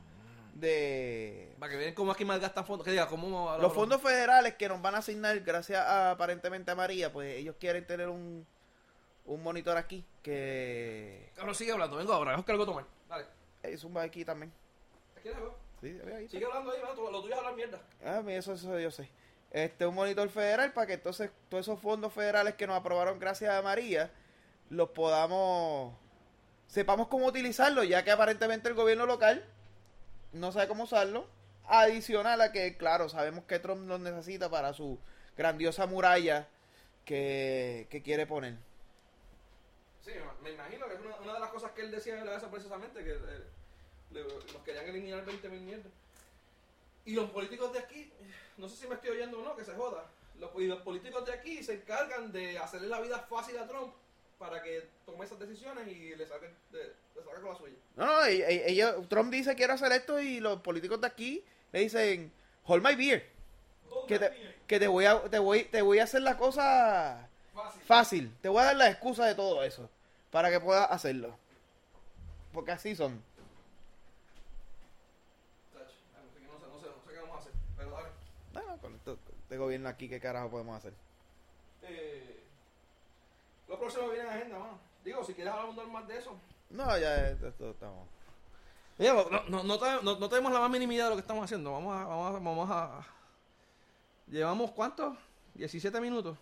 de... 0.54 1.54
Para 1.58 1.72
que 1.72 1.78
vean 1.78 1.94
cómo 1.94 2.12
aquí 2.12 2.24
malgastan 2.24 2.64
fondos. 2.66 2.84
Que 2.84 2.90
diga, 2.92 3.06
cómo... 3.06 3.56
Los 3.60 3.72
fondos 3.72 4.00
federales 4.00 4.54
que 4.54 4.68
nos 4.68 4.80
van 4.80 4.94
a 4.94 4.98
asignar 4.98 5.38
gracias 5.40 5.80
a, 5.80 6.12
aparentemente 6.12 6.70
a 6.70 6.74
María, 6.74 7.12
pues 7.12 7.34
ellos 7.36 7.56
quieren 7.60 7.86
tener 7.86 8.08
un, 8.08 8.46
un 9.26 9.42
monitor 9.42 9.76
aquí 9.76 10.04
que... 10.22 11.30
Cabrón, 11.34 11.54
sigue 11.54 11.72
hablando. 11.72 11.96
Vengo 11.96 12.12
ahora. 12.12 12.32
Dejo 12.32 12.44
que 12.44 12.52
algo 12.52 12.66
tomar. 12.66 12.84
Dale. 13.08 13.26
Es 13.62 13.84
un 13.84 13.96
aquí 13.98 14.24
también. 14.24 14.52
Aquí. 15.18 15.28
Sí, 15.80 15.92
ve 15.92 16.14
ahí. 16.16 16.28
Sigue 16.28 16.46
hablando 16.46 16.70
ahí. 16.72 16.80
Lo 16.80 17.22
tuyo 17.22 17.34
es 17.34 17.38
hablar 17.38 17.54
mierda. 17.54 17.80
Ah, 18.04 18.22
eso, 18.28 18.54
eso 18.54 18.78
yo 18.78 18.90
sé. 18.90 19.08
Este, 19.50 19.86
un 19.86 19.94
monitor 19.94 20.28
federal 20.28 20.72
para 20.72 20.86
que 20.86 20.92
entonces 20.94 21.30
todos 21.48 21.66
esos 21.66 21.80
fondos 21.80 22.12
federales 22.12 22.54
que 22.54 22.66
nos 22.66 22.76
aprobaron 22.76 23.18
gracias 23.18 23.54
a 23.54 23.62
María 23.62 24.10
los 24.68 24.90
podamos 24.90 25.94
sepamos 26.66 27.08
cómo 27.08 27.26
utilizarlo, 27.26 27.84
ya 27.84 28.04
que 28.04 28.10
aparentemente 28.10 28.68
el 28.68 28.74
gobierno 28.74 29.06
local 29.06 29.44
no 30.32 30.52
sabe 30.52 30.68
cómo 30.68 30.84
usarlo. 30.84 31.26
Adicional 31.68 32.40
a 32.40 32.52
que, 32.52 32.76
claro, 32.76 33.08
sabemos 33.08 33.44
que 33.44 33.58
Trump 33.58 33.88
los 33.88 34.00
necesita 34.00 34.48
para 34.50 34.72
su 34.72 34.98
grandiosa 35.36 35.86
muralla 35.86 36.48
que, 37.04 37.88
que 37.90 38.02
quiere 38.02 38.26
poner. 38.26 38.54
Sí, 40.06 40.12
me 40.40 40.52
imagino 40.52 40.86
que 40.86 40.94
es 40.94 41.00
una, 41.00 41.16
una 41.16 41.34
de 41.34 41.40
las 41.40 41.50
cosas 41.50 41.72
que 41.72 41.82
él 41.82 41.90
decía 41.90 42.20
era 42.22 42.36
eso 42.36 42.48
precisamente, 42.48 43.02
que 43.02 43.10
eh, 43.10 43.42
le- 44.12 44.22
nos 44.22 44.62
querían 44.64 44.86
eliminar 44.86 45.24
20 45.24 45.48
mil 45.48 45.60
mierdas. 45.62 45.92
Y 47.04 47.14
los 47.14 47.28
políticos 47.30 47.72
de 47.72 47.80
aquí, 47.80 48.12
no 48.56 48.68
sé 48.68 48.76
si 48.76 48.86
me 48.86 48.94
estoy 48.94 49.10
oyendo 49.10 49.40
o 49.40 49.42
no, 49.42 49.56
que 49.56 49.64
se 49.64 49.74
joda. 49.74 50.04
Los, 50.38 50.50
y 50.58 50.66
los 50.68 50.80
políticos 50.82 51.26
de 51.26 51.32
aquí 51.32 51.60
se 51.62 51.74
encargan 51.74 52.30
de 52.30 52.56
hacerle 52.58 52.86
la 52.88 53.00
vida 53.00 53.18
fácil 53.28 53.58
a 53.58 53.66
Trump 53.66 53.92
para 54.38 54.62
que 54.62 54.86
tome 55.06 55.24
esas 55.24 55.38
decisiones 55.40 55.88
y 55.88 56.14
le 56.14 56.26
saquen, 56.26 56.54
de, 56.70 56.78
le 57.16 57.22
saquen 57.24 57.40
con 57.42 57.50
la 57.52 57.56
suya. 57.58 57.74
No, 57.96 58.06
no, 58.06 58.24
ellos, 58.26 59.08
Trump 59.08 59.32
dice 59.32 59.54
quiero 59.56 59.72
hacer 59.72 59.90
esto 59.92 60.20
y 60.20 60.38
los 60.40 60.60
políticos 60.60 61.00
de 61.00 61.06
aquí 61.08 61.44
le 61.72 61.80
dicen, 61.80 62.30
hold 62.64 62.84
my 62.86 62.94
beer, 62.94 63.26
que 64.06 64.18
te, 64.18 64.54
que 64.68 64.78
te 64.78 64.86
voy 64.88 65.06
a, 65.06 65.20
te 65.22 65.38
voy, 65.40 65.64
te 65.64 65.80
voy 65.82 65.98
a 66.00 66.04
hacer 66.04 66.20
la 66.22 66.36
cosa 66.36 67.28
Fácil. 67.86 68.34
te 68.40 68.48
voy 68.48 68.60
a 68.62 68.66
dar 68.66 68.76
la 68.76 68.88
excusa 68.90 69.24
de 69.26 69.34
todo 69.34 69.62
eso 69.62 69.88
para 70.30 70.50
que 70.50 70.60
puedas 70.60 70.90
hacerlo. 70.90 71.36
Porque 72.52 72.72
así 72.72 72.94
son. 72.96 73.22
Tacho, 75.72 75.92
no 76.14 76.30
sé, 76.32 76.40
no 76.40 76.58
sé, 76.58 76.66
no 76.66 76.80
sé, 76.80 76.86
no 76.88 77.02
sé 77.06 77.12
qué 77.14 77.20
vamos 77.20 77.36
a 77.36 77.40
hacer. 77.40 77.52
Pero 77.76 77.90
dale. 77.90 78.08
Bueno, 78.52 78.78
con 78.80 78.94
esto, 78.94 79.18
este 79.42 79.56
gobierno 79.58 79.88
aquí, 79.88 80.08
¿qué 80.08 80.20
carajo 80.20 80.50
podemos 80.50 80.76
hacer? 80.76 80.92
Eh, 81.82 82.42
lo 83.68 83.78
próximo 83.78 84.08
viene 84.08 84.24
en 84.28 84.34
agenda, 84.34 84.58
mano. 84.58 84.78
Digo, 85.04 85.22
si 85.24 85.34
quieres 85.34 85.52
hablar 85.52 85.86
más 85.88 86.08
de 86.08 86.18
eso. 86.18 86.36
No, 86.70 86.98
ya 86.98 87.28
esto, 87.28 87.48
esto 87.48 87.70
estamos... 87.70 88.08
Mira, 88.98 89.12
no, 89.12 89.62
no, 89.62 89.76
no- 90.02 90.16
no 90.18 90.28
tenemos 90.28 90.50
la 90.52 90.58
más 90.60 90.70
mínima 90.70 90.94
idea 90.94 91.04
de 91.04 91.10
lo 91.10 91.16
que 91.16 91.20
estamos 91.20 91.44
haciendo. 91.44 91.70
Vamos 91.72 91.94
a, 91.96 92.04
vamos 92.06 92.26
a, 92.28 92.32
vamos 92.40 92.70
a- 92.70 93.06
Llevamos 94.28 94.72
cuánto? 94.72 95.16
17 95.54 96.00
minutos. 96.00 96.36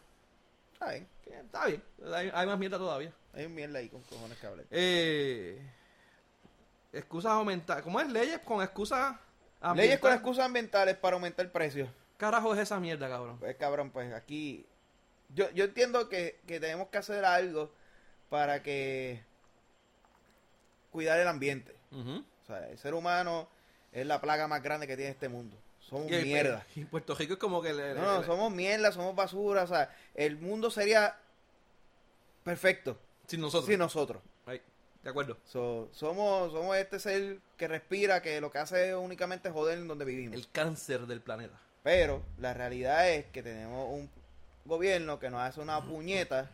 Está 0.74 0.90
bien, 0.90 1.08
Está 1.26 1.66
bien. 1.66 1.82
Hay, 2.12 2.30
hay 2.32 2.46
más 2.46 2.58
mierda 2.58 2.78
todavía. 2.78 3.12
hay 3.32 3.46
un 3.46 3.54
mierda 3.54 3.78
ahí 3.78 3.88
con 3.88 4.02
cojones 4.02 4.38
que 4.38 4.46
hablé. 4.46 4.64
Eh, 4.70 5.58
excusas 6.92 7.32
aumentar. 7.32 7.82
¿Cómo 7.82 8.00
es? 8.00 8.08
Leyes 8.08 8.40
con 8.40 8.62
excusas 8.62 9.16
ambientales. 9.60 9.76
Leyes 9.76 9.98
con 10.00 10.12
excusas 10.12 10.44
ambientales 10.44 10.96
para 10.96 11.14
aumentar 11.14 11.46
el 11.46 11.50
precio. 11.50 11.88
Carajo 12.16 12.54
es 12.54 12.60
esa 12.60 12.78
mierda, 12.78 13.08
cabrón. 13.08 13.38
Pues 13.38 13.56
cabrón, 13.56 13.90
pues 13.90 14.12
aquí 14.12 14.66
yo, 15.30 15.50
yo 15.50 15.64
entiendo 15.64 16.08
que, 16.08 16.40
que 16.46 16.60
tenemos 16.60 16.88
que 16.88 16.98
hacer 16.98 17.24
algo 17.24 17.72
para 18.28 18.62
que 18.62 19.22
cuidar 20.90 21.18
el 21.18 21.28
ambiente. 21.28 21.74
O 21.92 22.46
sea, 22.46 22.68
el 22.68 22.78
ser 22.78 22.94
humano 22.94 23.48
es 23.92 24.06
la 24.06 24.20
plaga 24.20 24.48
más 24.48 24.62
grande 24.62 24.86
que 24.86 24.96
tiene 24.96 25.12
este 25.12 25.28
mundo. 25.28 25.56
Somos 25.94 26.10
Y- 26.10 26.24
mierda. 26.24 26.66
Y 26.74 26.84
Puerto 26.84 27.14
Rico 27.14 27.34
es 27.34 27.38
como 27.38 27.62
que 27.62 27.72
le, 27.72 27.94
No, 27.94 28.16
no, 28.16 28.24
somos 28.24 28.50
mierda, 28.52 28.90
somos 28.90 29.14
basura. 29.14 29.62
O 29.62 29.66
sea, 29.68 29.94
el 30.16 30.36
mundo 30.38 30.68
sería 30.68 31.16
perfecto 32.42 32.98
sin 33.28 33.40
nosotros. 33.40 33.66
sin 33.66 33.78
nosotros. 33.78 34.20
Ahí, 34.46 34.60
de 35.04 35.10
acuerdo. 35.10 35.38
So, 35.46 35.88
somos, 35.92 36.50
somos 36.52 36.76
este 36.76 36.98
ser 36.98 37.38
que 37.56 37.68
respira, 37.68 38.20
que 38.22 38.40
lo 38.40 38.50
que 38.50 38.58
hace 38.58 38.90
es 38.90 38.96
únicamente 38.96 39.50
joder 39.50 39.78
en 39.78 39.86
donde 39.86 40.04
vivimos. 40.04 40.34
El 40.36 40.50
cáncer 40.50 41.06
del 41.06 41.20
planeta. 41.20 41.60
Pero 41.84 42.22
la 42.38 42.54
realidad 42.54 43.08
es 43.10 43.26
que 43.26 43.42
tenemos 43.44 43.88
un 43.92 44.10
gobierno 44.64 45.20
que 45.20 45.30
nos 45.30 45.42
hace 45.42 45.60
una 45.60 45.80
puñeta 45.80 46.50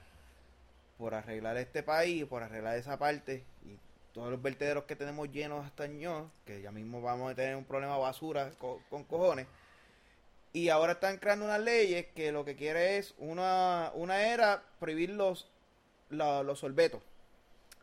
por 0.98 1.14
arreglar 1.14 1.56
este 1.56 1.82
país, 1.82 2.26
por 2.26 2.42
arreglar 2.42 2.76
esa 2.76 2.98
parte 2.98 3.42
todos 4.20 4.32
los 4.32 4.42
vertederos 4.42 4.84
que 4.84 4.96
tenemos 4.96 5.30
llenos 5.32 5.64
hasta 5.64 5.86
ños, 5.86 6.30
que 6.44 6.60
ya 6.60 6.70
mismo 6.70 7.00
vamos 7.00 7.32
a 7.32 7.34
tener 7.34 7.56
un 7.56 7.64
problema 7.64 7.94
de 7.94 8.02
basura 8.02 8.50
co- 8.58 8.82
con, 8.90 9.02
cojones. 9.04 9.46
Y 10.52 10.68
ahora 10.68 10.92
están 10.92 11.16
creando 11.16 11.46
unas 11.46 11.60
leyes 11.60 12.06
que 12.14 12.30
lo 12.30 12.44
que 12.44 12.54
quiere 12.54 12.98
es 12.98 13.14
una, 13.16 13.90
una 13.94 14.20
era 14.20 14.62
prohibir 14.78 15.08
los, 15.10 15.48
la- 16.10 16.42
los 16.42 16.58
sorbetos. 16.58 17.00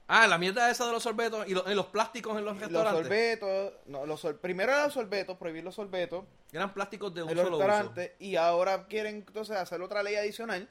Ah, 0.08 0.28
la 0.28 0.38
mierda 0.38 0.70
esa 0.70 0.86
de 0.86 0.92
los 0.92 1.02
sorbetos 1.02 1.48
y, 1.48 1.56
lo- 1.56 1.70
y 1.72 1.74
los 1.74 1.88
plásticos 1.88 2.38
en 2.38 2.46
los 2.46 2.54
Los 2.54 2.62
restaurantes. 2.62 3.02
sorbetos, 3.04 3.74
no, 3.88 4.06
los 4.06 4.20
sor- 4.22 4.38
primero 4.38 4.72
eran 4.72 4.84
los 4.84 4.94
sorbetos, 4.94 5.38
prohibir 5.40 5.64
los 5.64 5.74
sorbetos 5.74 6.24
Eran 6.52 6.72
plásticos 6.72 7.16
de 7.16 7.24
un 7.24 7.30
en 7.32 7.36
los 7.36 7.46
solo 7.46 7.58
uso. 7.58 7.66
restaurantes 7.66 8.12
y 8.20 8.36
ahora 8.36 8.86
quieren 8.86 9.16
entonces 9.28 9.58
hacer 9.58 9.82
otra 9.82 10.04
ley 10.04 10.16
adicional 10.16 10.70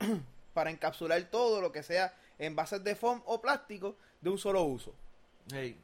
para 0.54 0.70
encapsular 0.70 1.22
todo 1.24 1.60
lo 1.60 1.72
que 1.72 1.82
sea 1.82 2.14
envases 2.38 2.82
de 2.82 2.96
foam 2.96 3.22
o 3.26 3.42
plástico 3.42 3.96
de 4.24 4.30
un 4.30 4.38
solo 4.38 4.62
uso. 4.62 4.92
Hey, 5.52 5.78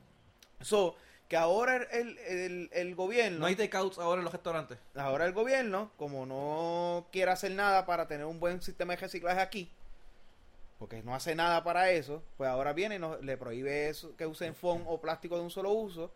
So, 0.62 0.96
que 1.28 1.36
ahora 1.36 1.76
el, 1.76 2.18
el, 2.18 2.70
el 2.72 2.94
gobierno, 2.96 3.38
No 3.38 3.46
hay 3.46 3.54
takeouts 3.56 3.98
ahora 3.98 4.18
en 4.20 4.24
los 4.24 4.32
restaurantes. 4.32 4.78
ahora 4.96 5.24
el 5.26 5.32
gobierno, 5.32 5.90
como 5.96 6.26
no 6.26 7.06
quiere 7.12 7.30
hacer 7.30 7.52
nada 7.52 7.86
para 7.86 8.08
tener 8.08 8.26
un 8.26 8.40
buen 8.40 8.60
sistema 8.60 8.94
de 8.94 9.00
reciclaje 9.00 9.40
aquí, 9.40 9.70
porque 10.78 11.02
no 11.02 11.14
hace 11.14 11.34
nada 11.34 11.62
para 11.62 11.90
eso, 11.90 12.22
pues 12.36 12.48
ahora 12.50 12.72
viene 12.72 12.96
y 12.96 12.98
nos- 12.98 13.22
le 13.22 13.36
prohíbe 13.36 13.88
eso, 13.88 14.16
que 14.16 14.26
usen 14.26 14.54
foam 14.54 14.82
o 14.86 15.00
plástico 15.00 15.36
de 15.36 15.42
un 15.42 15.50
solo 15.50 15.70
uso 15.70 16.10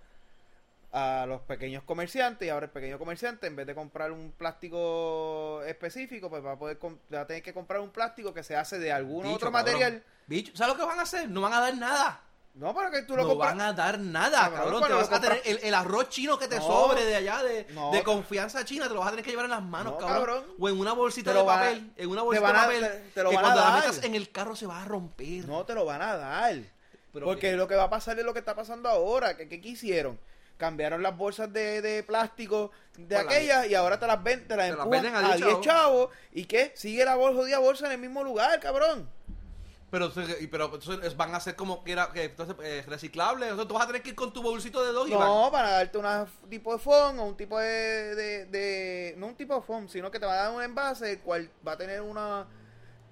a 0.96 1.26
los 1.26 1.40
pequeños 1.42 1.82
comerciantes 1.82 2.46
y 2.46 2.50
ahora 2.50 2.66
el 2.66 2.72
pequeño 2.72 2.98
comerciante 2.98 3.48
en 3.48 3.56
vez 3.56 3.66
de 3.66 3.74
comprar 3.74 4.12
un 4.12 4.30
plástico 4.78 5.60
específico 5.66 6.30
pues 6.30 6.44
va 6.44 6.52
a 6.52 6.56
poder 6.58 6.78
va 7.12 7.22
a 7.22 7.26
tener 7.26 7.42
que 7.42 7.52
comprar 7.52 7.80
un 7.80 7.90
plástico 7.90 8.32
que 8.32 8.42
se 8.44 8.54
hace 8.56 8.78
de 8.78 8.92
algún 8.92 9.24
Bicho, 9.24 9.34
otro 9.36 9.50
cabrón. 9.52 9.72
material 9.74 10.02
Bicho, 10.26 10.52
¿sabes 10.54 10.74
lo 10.74 10.80
que 10.80 10.86
van 10.86 10.98
a 10.98 11.02
hacer? 11.02 11.28
No 11.28 11.40
van 11.40 11.52
a 11.52 11.60
dar 11.60 11.76
nada. 11.76 12.20
no 12.54 12.72
para 12.72 12.92
que 12.92 13.02
tú 13.02 13.16
lo 13.16 13.22
No 13.22 13.28
compras 13.30 13.50
van 13.56 13.60
a 13.60 13.72
dar 13.72 13.98
nada, 13.98 14.42
Cabrón, 14.42 14.54
cabrón. 14.60 14.78
cuando 14.80 14.96
Te 14.98 15.02
vas 15.10 15.12
a 15.12 15.20
tener 15.20 15.42
el, 15.44 15.58
el 15.64 15.74
arroz 15.74 16.08
chino 16.10 16.38
que 16.38 16.46
te 16.46 16.56
No. 16.56 16.62
sobre 16.62 17.04
de 17.04 17.16
allá, 17.16 17.42
de, 17.42 17.66
confianza 18.04 18.64
china, 18.64 18.86
te 18.86 18.94
lo 18.94 19.00
vas 19.00 19.08
a 19.08 19.10
tener 19.10 19.24
que 19.24 19.32
llevar 19.32 19.46
en 19.46 19.50
las 19.50 19.62
manos, 19.64 19.94
No, 19.94 19.98
cabrón. 19.98 20.24
cabrón. 20.42 20.44
O 20.60 20.68
en 20.68 20.78
una 20.78 20.92
bolsita 20.92 21.32
Te 21.32 21.38
de 21.38 21.44
van 21.44 21.58
a- 21.58 21.62
papel. 21.62 21.92
En 21.96 22.08
una 22.08 22.22
bolsita 22.22 22.48
a- 22.48 22.52
de 22.52 22.58
papel. 22.58 22.80
te- 23.02 23.10
te 23.14 23.22
lo 23.24 23.30
que 23.30 23.36
van 23.36 23.44
a 23.44 23.48
cuando 23.48 23.60
la 23.62 23.70
dar. 23.70 23.80
metas 23.88 24.04
en 24.04 24.14
el 24.14 24.30
carro 24.30 24.54
se 24.54 24.66
va 24.68 24.80
a 24.80 24.84
romper. 24.84 25.44
no 25.48 25.64
te 25.64 25.74
lo 25.74 25.84
van 25.84 26.02
a 26.02 26.16
dar 26.16 26.54
Pero 27.12 27.26
porque 27.26 27.50
que- 27.50 27.56
lo 27.56 27.66
que 27.66 27.74
va 27.74 27.84
a 27.84 27.90
pasar 27.90 28.16
es 28.18 28.24
lo 28.24 28.32
que 28.32 28.38
está 28.38 28.54
pasando 28.54 28.88
ahora 28.88 29.36
que 29.36 29.48
qué 29.48 29.60
quisieron 29.60 30.18
cambiaron 30.56 31.02
las 31.02 31.16
bolsas 31.16 31.52
de, 31.52 31.82
de 31.82 32.02
plástico 32.02 32.70
de 32.96 33.16
Por 33.16 33.24
la- 33.26 33.30
aquellas 33.32 33.66
y 33.66 33.74
ahora 33.74 33.98
te 33.98 34.06
las 34.06 34.22
ven, 34.22 34.46
te 34.46 34.56
las 34.56 34.66
Te 34.66 34.70
empujan 34.72 34.90
venden 34.90 35.14
a 35.14 35.18
a 35.18 35.36
10 35.36 35.46
10 35.46 35.60
chavos. 35.60 36.10
¿Y 36.32 36.44
qué? 36.44 36.72
Sigue 36.76 37.04
la 37.04 37.16
bolsa, 37.16 37.40
jodida 37.40 37.58
bolsa 37.58 37.86
en 37.86 37.92
el 37.92 37.98
mismo 37.98 38.22
lugar, 38.22 38.58
cabrón. 38.60 39.08
Pero, 39.90 40.10
y- 40.40 40.46
pero 40.48 40.64
entonces 40.74 41.16
van 41.16 41.34
a 41.36 41.40
ser 41.40 41.54
como 41.54 41.84
que 41.84 41.92
era 41.92 42.10
que 42.12 42.24
entonces 42.24 42.56
eh, 42.64 42.84
reciclable. 42.88 43.52
O 43.52 43.56
sea, 43.56 43.64
tú 43.68 43.74
vas 43.74 43.84
a 43.84 43.86
tener 43.86 44.02
que 44.02 44.08
ir 44.08 44.14
con 44.16 44.32
tu 44.32 44.42
bolsito 44.42 44.84
de 44.84 44.92
dos 44.92 45.08
y 45.08 45.12
No, 45.12 45.48
para 45.52 45.70
darte 45.70 45.98
un 45.98 46.26
tipo 46.50 46.72
de 46.72 46.78
foam 46.80 47.20
o 47.20 47.26
un 47.26 47.36
tipo 47.36 47.58
de, 47.60 48.14
de, 48.16 48.44
de- 48.46 49.14
No 49.18 49.26
un 49.28 49.36
tipo 49.36 49.54
de 49.54 49.62
foam, 49.62 49.88
sino 49.88 50.10
que 50.10 50.18
te 50.18 50.26
va 50.26 50.32
a 50.32 50.36
dar 50.44 50.50
un 50.52 50.62
envase 50.62 51.12
el 51.12 51.18
cual 51.20 51.48
va 51.66 51.72
a 51.72 51.76
tener 51.76 52.00
una 52.00 52.46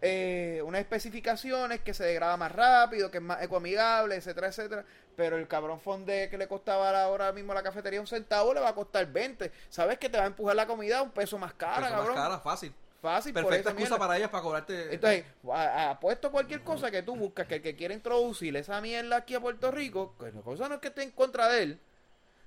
eh, 0.05 0.61
unas 0.65 0.81
especificaciones 0.81 1.81
que 1.83 1.95
se 1.95 2.03
degrada 2.03 2.37
más 2.37 2.51
rápido, 2.51 3.09
que 3.13 3.19
es 3.19 3.23
más 3.23 3.41
ecoamigable, 3.41 4.17
etcétera, 4.17 4.49
etcétera. 4.49 4.85
Pero 5.17 5.37
el 5.37 5.47
cabrón 5.47 5.79
fonde 5.81 6.29
que 6.31 6.39
le 6.39 6.49
costaba 6.49 7.03
ahora 7.03 7.33
mismo 7.33 7.53
la 7.53 7.63
cafetería 7.63 8.01
un 8.01 8.07
centavo 8.07 8.55
le 8.55 8.61
va 8.61 8.71
a 8.71 8.75
costar 8.75 9.07
20. 9.07 9.53
¿Sabes 9.69 9.99
que 9.99 10.09
te 10.09 10.17
va 10.17 10.25
a 10.25 10.27
empujar 10.29 10.57
la 10.57 10.67
comida 10.67 10.99
a 10.99 11.03
un 11.03 11.11
peso 11.11 11.37
más 11.39 11.53
cara, 11.55 11.77
Persona 11.77 11.97
cabrón? 11.97 12.15
cara, 12.17 12.39
fácil. 12.41 12.75
Fácil, 13.03 13.35
Perfecta 13.35 13.71
excusa 13.71 13.99
para 13.99 14.17
ellas 14.17 14.31
para 14.31 14.43
cobrarte. 14.45 14.95
Entonces, 14.95 15.25
a- 15.53 15.61
a- 15.63 15.91
apuesto 15.91 16.31
cualquier 16.31 16.63
cosa 16.63 16.89
que 16.91 17.03
tú 17.03 17.17
buscas, 17.17 17.49
que 17.49 17.57
el 17.57 17.63
que 17.63 17.75
quiere 17.75 17.95
introducir 17.95 18.57
esa 18.57 18.81
mierda 18.81 19.17
aquí 19.17 19.35
a 19.35 19.41
Puerto 19.41 19.73
Rico, 19.73 20.15
que 20.21 20.31
la 20.31 20.41
cosa 20.41 20.69
no 20.69 20.77
es 20.77 20.81
que 20.81 20.89
esté 20.89 21.03
en 21.03 21.11
contra 21.11 21.49
de 21.49 21.63
él, 21.65 21.81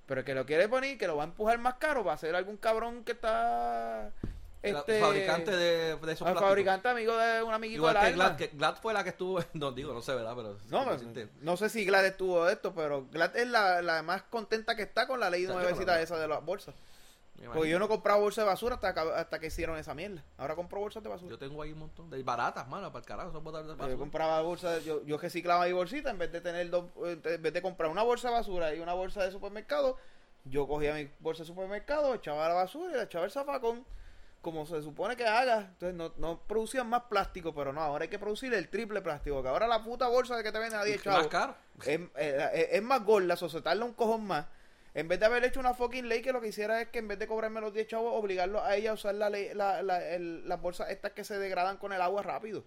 pero 0.06 0.21
el 0.21 0.25
que 0.25 0.34
lo 0.34 0.45
quiere 0.45 0.69
poner, 0.69 0.97
que 0.97 1.08
lo 1.08 1.17
va 1.17 1.23
a 1.23 1.28
empujar 1.28 1.58
más 1.58 1.73
caro, 1.75 2.06
va 2.06 2.13
a 2.13 2.17
ser 2.17 2.34
algún 2.36 2.56
cabrón 2.58 3.04
que 3.04 3.12
está... 3.12 4.12
el 4.69 4.75
Este, 4.78 4.99
fabricante 4.99 5.51
de, 5.51 5.58
de 5.58 5.93
esos 5.93 6.19
plásticos. 6.19 6.41
fabricante 6.41 6.88
amigo 6.89 7.15
de 7.17 7.43
un 7.43 7.54
amiguito 7.54 7.78
Igual 7.80 7.99
que. 7.99 8.12
Glad, 8.13 8.36
que 8.36 8.47
Glad 8.47 8.75
fue 8.82 8.93
la 8.93 9.04
que 9.04 9.10
estuvo. 9.10 9.39
No 9.54 9.71
digo, 9.71 9.93
no 9.93 10.01
sé, 10.01 10.13
¿verdad? 10.15 10.36
Pero. 10.36 10.58
No, 11.41 11.58
sé 11.58 11.69
si 11.69 11.86
Glad 11.86 12.06
estuvo 12.06 12.45
de 12.45 12.54
esto, 12.54 12.73
pero 12.73 13.06
Glad 13.12 13.36
es 13.38 13.47
la, 13.47 13.82
la 13.82 14.01
más 14.04 14.23
contenta 14.23 14.75
que 14.75 14.84
está 14.84 15.08
con 15.08 15.19
la 15.19 15.30
ley 15.30 15.45
Chacho, 15.45 15.60
nuevecita 15.60 16.01
esa 16.01 16.17
de 16.17 16.28
las 16.28 16.43
bolsas. 16.43 16.75
Porque 17.54 17.69
yo 17.69 17.80
no 17.80 17.89
compraba 17.89 18.19
bolsas 18.21 18.45
de 18.45 18.49
basura 18.49 18.75
hasta 18.75 18.93
que, 18.93 18.99
hasta 19.01 19.39
que 19.39 19.47
hicieron 19.47 19.78
esa 19.78 19.93
mierda. 19.93 20.23
Ahora 20.38 20.56
compro 20.56 20.80
bolsas 20.80 21.04
de 21.04 21.10
basura. 21.10 21.30
Yo 21.32 21.38
tengo 21.38 21.62
ahí 21.62 21.73
un 21.73 21.80
montón 21.80 22.10
de 22.10 22.23
baratas, 22.23 22.65
mano, 22.69 22.88
para 22.93 23.01
el 23.01 23.06
carajo, 23.06 23.32
son 23.34 23.43
botas 23.43 23.63
de 23.65 23.71
Yo 23.71 23.78
basura. 23.78 23.97
compraba 23.97 24.41
bolsas, 24.41 24.86
yo, 24.86 25.04
yo 25.04 25.17
reciclaba 25.17 25.65
mi 25.65 25.73
bolsita 25.73 26.10
en 26.12 26.17
vez 26.17 26.32
de 26.32 26.39
tener 26.39 26.69
dos, 26.69 26.86
en 27.04 27.21
vez 27.41 27.54
de 27.54 27.62
comprar 27.62 27.91
una 27.91 28.04
bolsa 28.04 28.30
de 28.30 28.36
basura 28.36 28.73
y 28.73 28.80
una 28.80 28.93
bolsa 28.93 29.21
de 29.25 29.32
supermercado, 29.34 29.97
yo 30.45 30.65
cogía 30.65 30.93
mi 30.93 31.10
bolsa 31.19 31.43
de 31.43 31.47
supermercado, 31.47 32.13
echaba 32.15 32.47
la 32.47 32.54
basura 32.54 32.93
y 32.93 32.95
la 32.95 33.04
echaba 33.04 33.25
el 33.25 33.32
zafacón, 33.32 33.86
como 34.45 34.65
se 34.67 34.81
supone 34.84 35.15
que 35.15 35.25
haga. 35.25 35.62
Entonces 35.71 35.95
no, 35.95 36.13
no 36.17 36.39
producían 36.47 36.88
más 36.88 37.01
plástico, 37.10 37.53
pero 37.55 37.73
no, 37.73 37.81
ahora 37.81 38.03
hay 38.03 38.10
que 38.10 38.19
producir 38.19 38.53
el 38.53 38.69
triple 38.69 39.01
plástico, 39.01 39.41
que 39.41 39.49
ahora 39.49 39.65
la 39.65 39.84
puta 39.84 40.08
bolsa 40.08 40.38
de 40.38 40.43
que 40.43 40.51
te 40.51 40.60
venden 40.60 40.79
a 40.79 40.84
10 40.84 40.97
más 40.97 41.03
chavos 41.15 41.27
caro. 41.27 41.55
es, 41.84 41.99
eh, 42.15 42.49
es- 42.53 42.67
es 42.73 42.81
más 42.84 43.03
gorda, 43.03 43.36
societarla 43.36 43.84
un 43.86 43.93
cojón 43.93 44.25
más. 44.27 44.45
En 44.93 45.08
vez 45.08 45.19
de 45.19 45.25
haber 45.25 45.43
hecho 45.43 45.60
una 45.60 45.73
fucking 45.73 46.08
ley 46.08 46.21
que 46.21 46.31
lo 46.31 46.39
que 46.41 46.49
hiciera 46.49 46.79
es 46.81 46.89
que 46.89 46.99
en 46.99 47.08
vez 47.08 47.17
de 47.17 47.25
cobrarme 47.27 47.60
los 47.60 47.73
10 47.73 47.88
chavos, 47.88 48.13
obligarlos 48.13 48.62
a 48.62 48.75
ella 48.75 48.91
a 48.91 48.93
usar 48.93 49.15
la 49.15 49.29
ley, 49.31 49.49
la, 49.55 49.81
la- 49.81 50.08
el- 50.10 50.47
las 50.47 50.62
bolsas 50.62 50.91
estas 50.91 51.12
que 51.13 51.23
se 51.23 51.39
degradan 51.39 51.77
con 51.77 51.91
el 51.91 52.01
agua 52.01 52.21
rápido. 52.21 52.63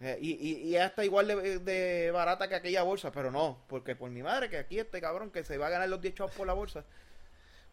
Eh, 0.00 0.18
y, 0.20 0.30
y, 0.32 0.52
y 0.68 0.76
está 0.76 1.04
igual 1.04 1.26
de, 1.28 1.58
de 1.58 2.10
barata 2.10 2.48
que 2.48 2.54
aquella 2.54 2.82
bolsa, 2.84 3.12
pero 3.12 3.30
no, 3.30 3.58
porque 3.68 3.94
por 3.96 4.10
mi 4.10 4.22
madre 4.22 4.48
que 4.48 4.58
aquí 4.58 4.78
este 4.78 5.00
cabrón 5.00 5.30
que 5.30 5.44
se 5.44 5.58
va 5.58 5.66
a 5.66 5.70
ganar 5.70 5.88
los 5.88 6.00
10 6.00 6.14
chavos 6.14 6.32
por 6.32 6.46
la 6.46 6.52
bolsa. 6.52 6.84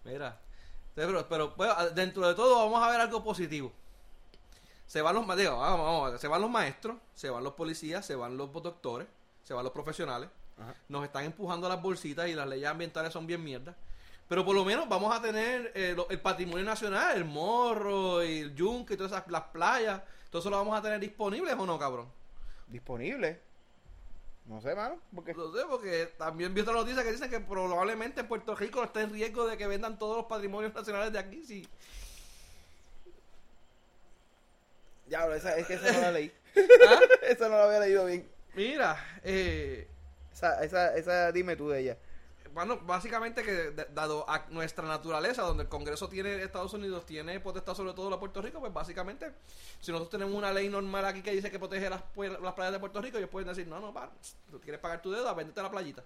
Mira. 0.03 0.39
Pero, 1.07 1.27
pero 1.29 1.53
bueno, 1.55 1.73
dentro 1.91 2.27
de 2.27 2.35
todo 2.35 2.57
vamos 2.65 2.83
a 2.83 2.91
ver 2.91 2.99
algo 2.99 3.23
positivo. 3.23 3.71
Se 4.85 5.01
van 5.01 5.15
los 5.15 5.37
digo, 5.37 5.57
vamos, 5.57 5.85
vamos, 5.85 6.19
se 6.21 6.27
van 6.27 6.41
los 6.41 6.49
maestros, 6.49 6.97
se 7.13 7.29
van 7.29 7.43
los 7.43 7.53
policías, 7.53 8.05
se 8.05 8.15
van 8.15 8.35
los 8.37 8.51
doctores, 8.51 9.07
se 9.43 9.53
van 9.53 9.63
los 9.63 9.71
profesionales. 9.71 10.29
Ajá. 10.59 10.73
Nos 10.89 11.03
están 11.05 11.23
empujando 11.25 11.69
las 11.69 11.81
bolsitas 11.81 12.27
y 12.27 12.33
las 12.33 12.47
leyes 12.47 12.67
ambientales 12.67 13.13
son 13.13 13.25
bien 13.27 13.43
mierdas. 13.43 13.75
Pero 14.27 14.43
por 14.43 14.55
lo 14.55 14.65
menos 14.65 14.89
vamos 14.89 15.15
a 15.15 15.21
tener 15.21 15.71
eh, 15.73 15.93
lo- 15.95 16.09
el 16.09 16.19
patrimonio 16.19 16.65
nacional, 16.65 17.15
el 17.15 17.25
morro 17.25 18.23
y 18.23 18.39
el 18.39 18.55
yunque 18.55 18.95
y 18.95 18.97
todas 18.97 19.11
esas 19.13 19.27
las 19.31 19.43
playas. 19.43 20.01
Todo 20.29 20.39
eso 20.41 20.49
lo 20.49 20.57
vamos 20.57 20.77
a 20.77 20.81
tener 20.81 20.99
disponibles 20.99 21.55
o 21.57 21.65
no, 21.65 21.79
cabrón. 21.79 22.07
Disponible. 22.67 23.41
No 24.49 24.59
sé, 24.61 24.73
mano, 24.75 24.99
porque 25.13 25.33
No 25.35 25.53
sé, 25.53 25.59
porque 25.69 26.07
también 26.17 26.53
vi 26.55 26.61
otra 26.61 26.73
noticia 26.73 27.03
que 27.03 27.11
dice 27.11 27.29
que 27.29 27.39
probablemente 27.39 28.21
en 28.21 28.27
Puerto 28.27 28.55
Rico 28.55 28.83
está 28.83 29.01
en 29.01 29.11
riesgo 29.13 29.47
de 29.47 29.57
que 29.57 29.67
vendan 29.67 29.99
todos 29.99 30.17
los 30.17 30.25
patrimonios 30.25 30.73
nacionales 30.73 31.13
de 31.13 31.19
aquí. 31.19 31.45
Sí. 31.45 31.67
ya, 35.07 35.25
bro, 35.25 35.35
esa, 35.35 35.55
es 35.57 35.67
que 35.67 35.75
esa 35.75 35.91
no 35.91 36.01
la 36.01 36.11
leí. 36.11 36.31
¿Ah? 36.87 36.99
esa 37.27 37.47
no 37.47 37.57
la 37.57 37.65
había 37.65 37.79
leído 37.81 38.05
bien. 38.05 38.27
Mira, 38.55 38.97
eh, 39.23 39.87
Esa, 40.33 40.63
esa, 40.63 40.95
esa 40.95 41.31
dime 41.31 41.55
tú 41.55 41.69
de 41.69 41.81
ella. 41.81 41.97
Bueno, 42.65 42.81
básicamente 42.85 43.41
que 43.41 43.71
dado 43.93 44.29
a 44.29 44.45
nuestra 44.49 44.85
naturaleza, 44.85 45.43
donde 45.43 45.63
el 45.63 45.69
Congreso 45.69 46.09
tiene, 46.09 46.43
Estados 46.43 46.73
Unidos 46.73 47.05
tiene 47.05 47.39
potestad 47.39 47.73
sobre 47.73 47.93
todo 47.93 48.09
la 48.09 48.19
Puerto 48.19 48.41
Rico, 48.41 48.59
pues 48.59 48.73
básicamente, 48.73 49.31
si 49.79 49.93
nosotros 49.93 50.11
tenemos 50.11 50.35
una 50.35 50.51
ley 50.51 50.67
normal 50.67 51.05
aquí 51.05 51.21
que 51.21 51.31
dice 51.31 51.49
que 51.49 51.57
protege 51.57 51.89
las, 51.89 52.03
las 52.41 52.53
playas 52.53 52.73
de 52.73 52.79
Puerto 52.79 53.01
Rico, 53.01 53.17
ellos 53.17 53.29
pueden 53.29 53.47
decir, 53.47 53.65
no, 53.65 53.79
no, 53.79 53.93
para, 53.93 54.11
tú 54.51 54.59
quieres 54.59 54.81
pagar 54.81 55.01
tu 55.01 55.09
deuda, 55.09 55.33
véndete 55.33 55.61
la 55.61 55.71
playita, 55.71 56.03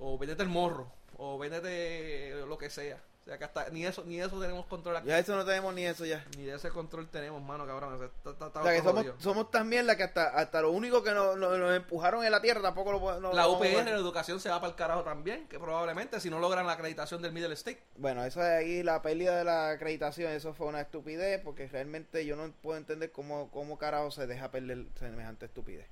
o 0.00 0.18
véndete 0.18 0.42
el 0.42 0.48
morro, 0.48 0.90
o 1.18 1.38
véndete 1.38 2.44
lo 2.48 2.58
que 2.58 2.68
sea. 2.68 3.00
Que 3.38 3.44
hasta 3.44 3.68
ni 3.70 3.84
eso, 3.86 4.04
ni 4.04 4.20
eso 4.20 4.40
tenemos 4.40 4.66
control 4.66 4.96
aquí. 4.96 5.08
Ya 5.08 5.18
eso 5.18 5.34
no 5.36 5.44
tenemos 5.44 5.72
ni 5.74 5.84
eso 5.86 6.04
ya. 6.04 6.24
Ni 6.36 6.44
de 6.44 6.54
ese 6.56 6.70
control 6.70 7.08
tenemos, 7.08 7.42
mano, 7.42 7.66
cabrón. 7.66 7.94
O 7.94 7.98
sea, 7.98 8.06
está- 8.06 8.30
está- 8.30 8.46
está 8.48 8.60
O 8.60 8.64
sea, 8.64 8.72
que 8.72 8.82
somos, 8.82 9.06
somos 9.18 9.50
tan 9.50 9.68
mierda 9.68 9.96
que 9.96 10.02
hasta, 10.02 10.28
hasta 10.28 10.60
lo 10.62 10.70
único 10.72 11.02
que 11.02 11.12
nos, 11.12 11.36
nos- 11.36 11.58
nos 11.58 11.76
empujaron 11.76 12.24
en 12.24 12.30
la 12.30 12.40
tierra 12.40 12.60
tampoco 12.62 12.92
lo 12.92 13.00
podemos... 13.00 13.34
La 13.34 13.48
UPR, 13.48 13.84
la 13.84 13.90
educación 13.90 14.40
se 14.40 14.48
va 14.48 14.60
para 14.60 14.70
el 14.70 14.76
carajo 14.76 15.02
también, 15.02 15.46
que 15.48 15.58
probablemente 15.58 16.20
si 16.20 16.30
no 16.30 16.38
logran 16.38 16.66
la 16.66 16.72
acreditación 16.72 17.22
del 17.22 17.32
Middle 17.32 17.54
State. 17.54 17.82
Bueno, 17.96 18.24
eso 18.24 18.40
de 18.40 18.56
ahí, 18.56 18.82
la 18.82 19.02
pérdida 19.02 19.36
de 19.38 19.44
la 19.44 19.70
acreditación, 19.70 20.32
eso 20.32 20.54
fue 20.54 20.66
una 20.66 20.80
estupidez, 20.80 21.40
porque 21.42 21.66
realmente 21.68 22.24
yo 22.26 22.36
no 22.36 22.50
puedo 22.62 22.78
entender 22.78 23.10
cómo, 23.12 23.50
cómo 23.50 23.78
carajo 23.78 24.10
se 24.10 24.26
deja 24.26 24.50
perder 24.50 24.86
semejante 24.98 25.46
estupidez. 25.46 25.86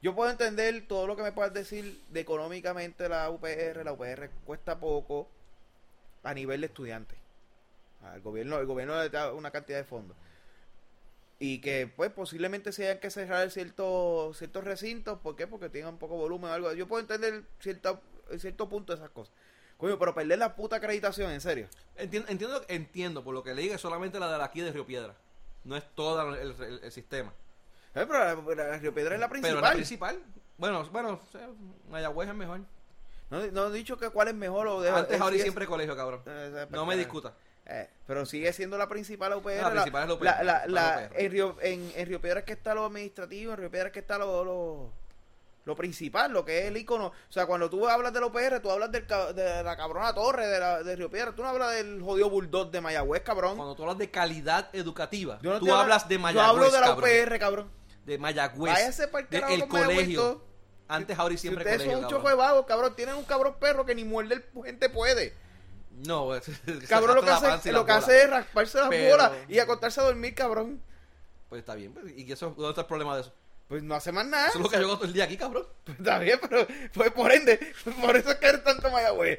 Yo 0.00 0.16
puedo 0.16 0.30
entender 0.30 0.86
todo 0.88 1.06
lo 1.06 1.14
que 1.16 1.22
me 1.22 1.30
puedas 1.30 1.52
decir 1.54 2.02
de 2.08 2.20
económicamente 2.20 3.08
la 3.08 3.30
UPR, 3.30 3.84
la 3.84 3.92
UPR 3.92 4.30
cuesta 4.44 4.80
poco 4.80 5.28
a 6.22 6.34
nivel 6.34 6.60
de 6.60 6.66
estudiantes. 6.68 7.18
El 8.14 8.20
gobierno, 8.20 8.58
el 8.58 8.66
gobierno 8.66 9.00
le 9.00 9.08
da 9.10 9.32
una 9.32 9.50
cantidad 9.50 9.78
de 9.78 9.84
fondos. 9.84 10.16
Y 11.38 11.60
que 11.60 11.86
pues 11.94 12.10
posiblemente 12.12 12.72
se 12.72 12.84
hayan 12.86 12.98
que 13.00 13.10
cerrar 13.10 13.50
ciertos 13.50 14.36
ciertos 14.38 14.64
recintos, 14.64 15.18
¿por 15.20 15.34
qué? 15.36 15.46
Porque 15.46 15.68
tienen 15.68 15.94
un 15.94 15.98
poco 15.98 16.14
de 16.14 16.20
volumen 16.20 16.50
o 16.50 16.54
algo. 16.54 16.72
Yo 16.72 16.86
puedo 16.86 17.00
entender 17.00 17.44
cierta, 17.60 18.00
cierto 18.38 18.68
punto 18.68 18.92
esas 18.94 19.10
cosas. 19.10 19.34
Coño, 19.76 19.98
pero 19.98 20.14
perder 20.14 20.38
la 20.38 20.54
puta 20.54 20.76
acreditación, 20.76 21.32
en 21.32 21.40
serio. 21.40 21.68
Entiendo, 21.96 22.28
entiendo, 22.30 22.64
entiendo 22.68 23.24
por 23.24 23.34
lo 23.34 23.42
que 23.42 23.54
leí 23.54 23.68
que 23.68 23.74
es 23.74 23.80
solamente 23.80 24.20
la 24.20 24.36
de 24.38 24.44
aquí 24.44 24.60
de 24.60 24.70
Río 24.70 24.86
Piedra. 24.86 25.14
No 25.64 25.76
es 25.76 25.84
todo 25.96 26.34
el, 26.36 26.54
el- 26.60 26.80
el 26.84 26.92
sistema. 26.92 27.32
Eh, 27.94 28.06
pero 28.08 28.12
la, 28.54 28.54
la 28.68 28.78
Río 28.78 28.94
Piedra 28.94 29.14
es 29.16 29.20
la 29.20 29.28
principal. 29.28 29.54
Pero 29.56 29.60
la 29.66 29.72
principal, 29.72 30.22
bueno, 30.58 30.84
bueno, 30.90 31.20
Mayagüez 31.90 32.28
es 32.28 32.34
mejor. 32.34 32.60
No, 33.32 33.46
no 33.50 33.66
he 33.68 33.72
dicho 33.78 33.96
que 33.96 34.10
cuál 34.10 34.28
es 34.28 34.34
mejor 34.34 34.66
o 34.68 34.80
de 34.80 34.90
Antes, 34.90 35.14
es- 35.16 35.20
ahora 35.20 35.36
y 35.36 35.40
siempre 35.40 35.66
colegio, 35.66 35.96
cabrón. 35.96 36.22
No 36.70 36.84
me 36.84 36.92
para- 36.92 36.96
discuta. 36.96 37.34
Eh, 37.64 37.88
pero 38.06 38.26
sigue 38.26 38.52
siendo 38.52 38.76
la 38.76 38.88
principal 38.88 39.32
UPR. 39.34 39.62
La 39.62 39.70
principal 39.70 40.02
es 40.02 40.08
la 40.08 40.14
UPR, 40.14 40.24
la- 40.24 40.42
la- 40.42 40.66
la 40.66 40.66
la- 40.66 41.06
UPR. 41.06 41.24
en, 41.24 41.30
Río, 41.32 41.56
en, 41.62 41.92
en 41.94 42.06
Río 42.06 42.20
Piedra 42.20 42.40
es 42.40 42.44
que 42.46 42.52
está 42.54 42.74
lo 42.74 42.84
administrativo, 42.84 43.52
en 43.52 43.58
Río 43.58 43.70
Piedra 43.70 43.86
es 43.88 43.92
que 43.92 44.00
está 44.00 44.18
lo, 44.18 44.44
lo, 44.44 44.92
lo 45.64 45.76
principal, 45.76 46.32
lo 46.32 46.44
que 46.44 46.58
es 46.58 46.64
el 46.66 46.76
icono. 46.76 47.06
O 47.06 47.12
sea, 47.32 47.46
cuando 47.46 47.70
tú 47.70 47.86
hablas 47.88 48.12
de 48.12 48.18
la 48.20 48.26
UPR, 48.26 48.58
tú 48.60 48.68
hablas 48.70 48.90
del, 48.90 49.06
de 49.06 49.62
la 49.62 49.76
cabrona 49.76 50.12
torre 50.12 50.48
de, 50.48 50.58
la, 50.58 50.82
de 50.82 50.96
Río 50.96 51.08
Piedra. 51.08 51.32
Tú 51.36 51.42
no 51.42 51.48
hablas 51.48 51.72
del 51.76 52.02
jodido 52.02 52.28
bulldog 52.30 52.70
de 52.72 52.80
Mayagüez, 52.80 53.22
cabrón. 53.22 53.56
Cuando 53.56 53.76
tú 53.76 53.82
hablas 53.84 53.98
de 53.98 54.10
calidad 54.10 54.68
educativa, 54.72 55.38
Yo 55.40 55.52
no 55.52 55.60
tú 55.60 55.72
hablas 55.72 56.08
de 56.08 56.16
Yo 56.16 56.20
Mayagüez, 56.20 56.48
hablo 56.50 56.64
de 56.70 56.80
la 56.80 56.86
cabrón. 56.88 57.10
UPR, 57.10 57.38
cabrón. 57.38 57.70
De 58.04 58.18
Mayagüez. 58.18 58.74
Váyase 58.74 59.06
de 59.06 59.26
carajo 59.28 59.54
el 59.54 59.60
con 59.60 59.68
Mayagüez, 59.70 59.96
colegio. 59.98 60.20
todo. 60.20 60.51
Antes, 60.88 61.18
ahora 61.18 61.34
y 61.34 61.36
Si 61.38 61.42
siempre 61.42 61.64
ustedes 61.64 61.78
colegio, 61.78 61.92
son 61.92 62.04
un 62.04 62.10
cabrón. 62.10 62.20
choco 62.20 62.28
de 62.28 62.34
vagos, 62.34 62.66
cabrón, 62.66 62.94
tienen 62.96 63.14
un 63.14 63.24
cabrón 63.24 63.54
perro 63.58 63.86
que 63.86 63.94
ni 63.94 64.04
muerde 64.04 64.34
el 64.34 64.44
gente 64.64 64.88
puede. 64.90 65.34
No, 66.06 66.34
es- 66.36 66.44
Cabrón, 66.88 67.16
lo 67.16 67.22
que 67.22 67.30
hace, 67.30 67.72
lo 67.72 67.84
que 67.86 67.92
hace 67.92 68.22
es 68.22 68.30
rasparse 68.30 68.78
las 68.78 68.88
Pero- 68.88 69.10
bolas 69.10 69.32
y 69.48 69.58
acostarse 69.58 70.00
a 70.00 70.04
dormir, 70.04 70.34
cabrón. 70.34 70.82
Pues 71.48 71.60
está 71.60 71.74
bien. 71.74 71.92
pues, 71.92 72.12
¿Y 72.16 72.30
eso, 72.32 72.50
dónde 72.56 72.70
está 72.70 72.80
el 72.82 72.86
problema 72.86 73.14
de 73.14 73.22
eso? 73.22 73.32
Pues 73.68 73.82
no 73.82 73.94
hace 73.94 74.12
más 74.12 74.26
nada. 74.26 74.48
Eso 74.48 74.58
es 74.58 74.64
lo 74.64 74.70
que 74.70 74.80
yo 74.80 74.86
todo 74.96 75.04
el 75.04 75.12
día 75.12 75.24
aquí, 75.24 75.36
cabrón. 75.36 75.66
Pues 75.84 75.98
está 75.98 76.18
bien, 76.18 76.38
pero 76.48 76.66
pues 76.94 77.10
por 77.12 77.32
ende, 77.32 77.58
por 78.00 78.16
eso 78.16 78.30
es 78.30 78.36
que 78.36 78.46
eres 78.46 78.64
tanto 78.64 78.90
Mayagüez. 78.90 79.38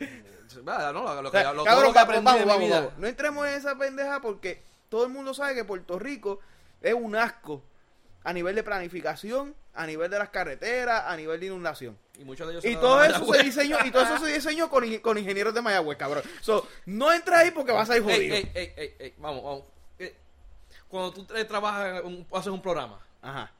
Ah, 0.68 0.92
no, 0.94 1.04
lo, 1.16 1.22
lo 1.24 1.30
O 1.30 1.32
que, 1.32 1.38
sea, 1.40 1.52
lo, 1.54 1.64
todo 1.64 1.66
cabrón, 1.66 1.84
lo 1.86 1.94
que 1.94 2.00
vamos, 2.00 2.04
aprendí 2.04 2.26
vamos, 2.26 2.40
de 2.40 2.46
mi 2.46 2.50
vamos, 2.52 2.66
vida. 2.68 2.80
vamos. 2.82 2.98
No 3.00 3.08
entremos 3.08 3.48
en 3.48 3.54
esa 3.56 3.76
pendeja 3.76 4.22
porque 4.22 4.62
todo 4.90 5.04
el 5.06 5.10
mundo 5.10 5.34
sabe 5.34 5.56
que 5.56 5.64
Puerto 5.66 5.98
Rico 5.98 6.40
es 6.82 6.94
un 6.94 7.16
asco 7.16 7.64
a 8.24 8.34
nivel 8.34 8.56
de 8.56 8.64
planificación, 8.64 9.56
a 9.74 9.86
nivel 9.88 10.10
de 10.10 10.20
las 10.20 10.30
carreteras, 10.30 11.04
a 11.08 11.16
nivel 11.18 11.40
de 11.40 11.48
inundación. 11.48 11.98
Y 12.20 12.24
muchos 12.26 12.48
de 12.48 12.54
ellos 12.54 12.66
Y 12.66 12.76
todo 12.76 13.04
eso 13.04 13.26
se 13.34 13.44
diseñó, 13.44 13.78
y 13.86 13.92
todo 13.92 14.04
eso 14.04 14.18
se 14.26 14.32
diseñó 14.34 14.70
con, 14.70 14.98
con 15.00 15.18
ingenieros 15.18 15.54
de 15.54 15.62
Mayagüez, 15.62 15.98
cabrón. 15.98 16.24
So, 16.42 16.68
no 16.86 17.12
entra 17.12 17.40
ahí 17.40 17.52
porque 17.52 17.72
vas 17.72 17.90
a 17.90 17.98
ir 17.98 18.04
jodido. 18.04 18.36
ey, 18.36 18.52
ey, 18.54 18.94
ey, 19.00 19.14
vamos, 19.18 19.44
vamos. 19.44 19.64
Eh, 20.00 20.16
Cuando 20.88 21.12
tú 21.14 21.26
trabajas, 21.26 22.02
un- 22.04 22.26
haces 22.34 22.52
un 22.52 22.62
programa, 22.62 23.00
Ajá. 23.22 23.52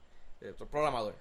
eh, 0.42 0.54
programador, 0.70 1.16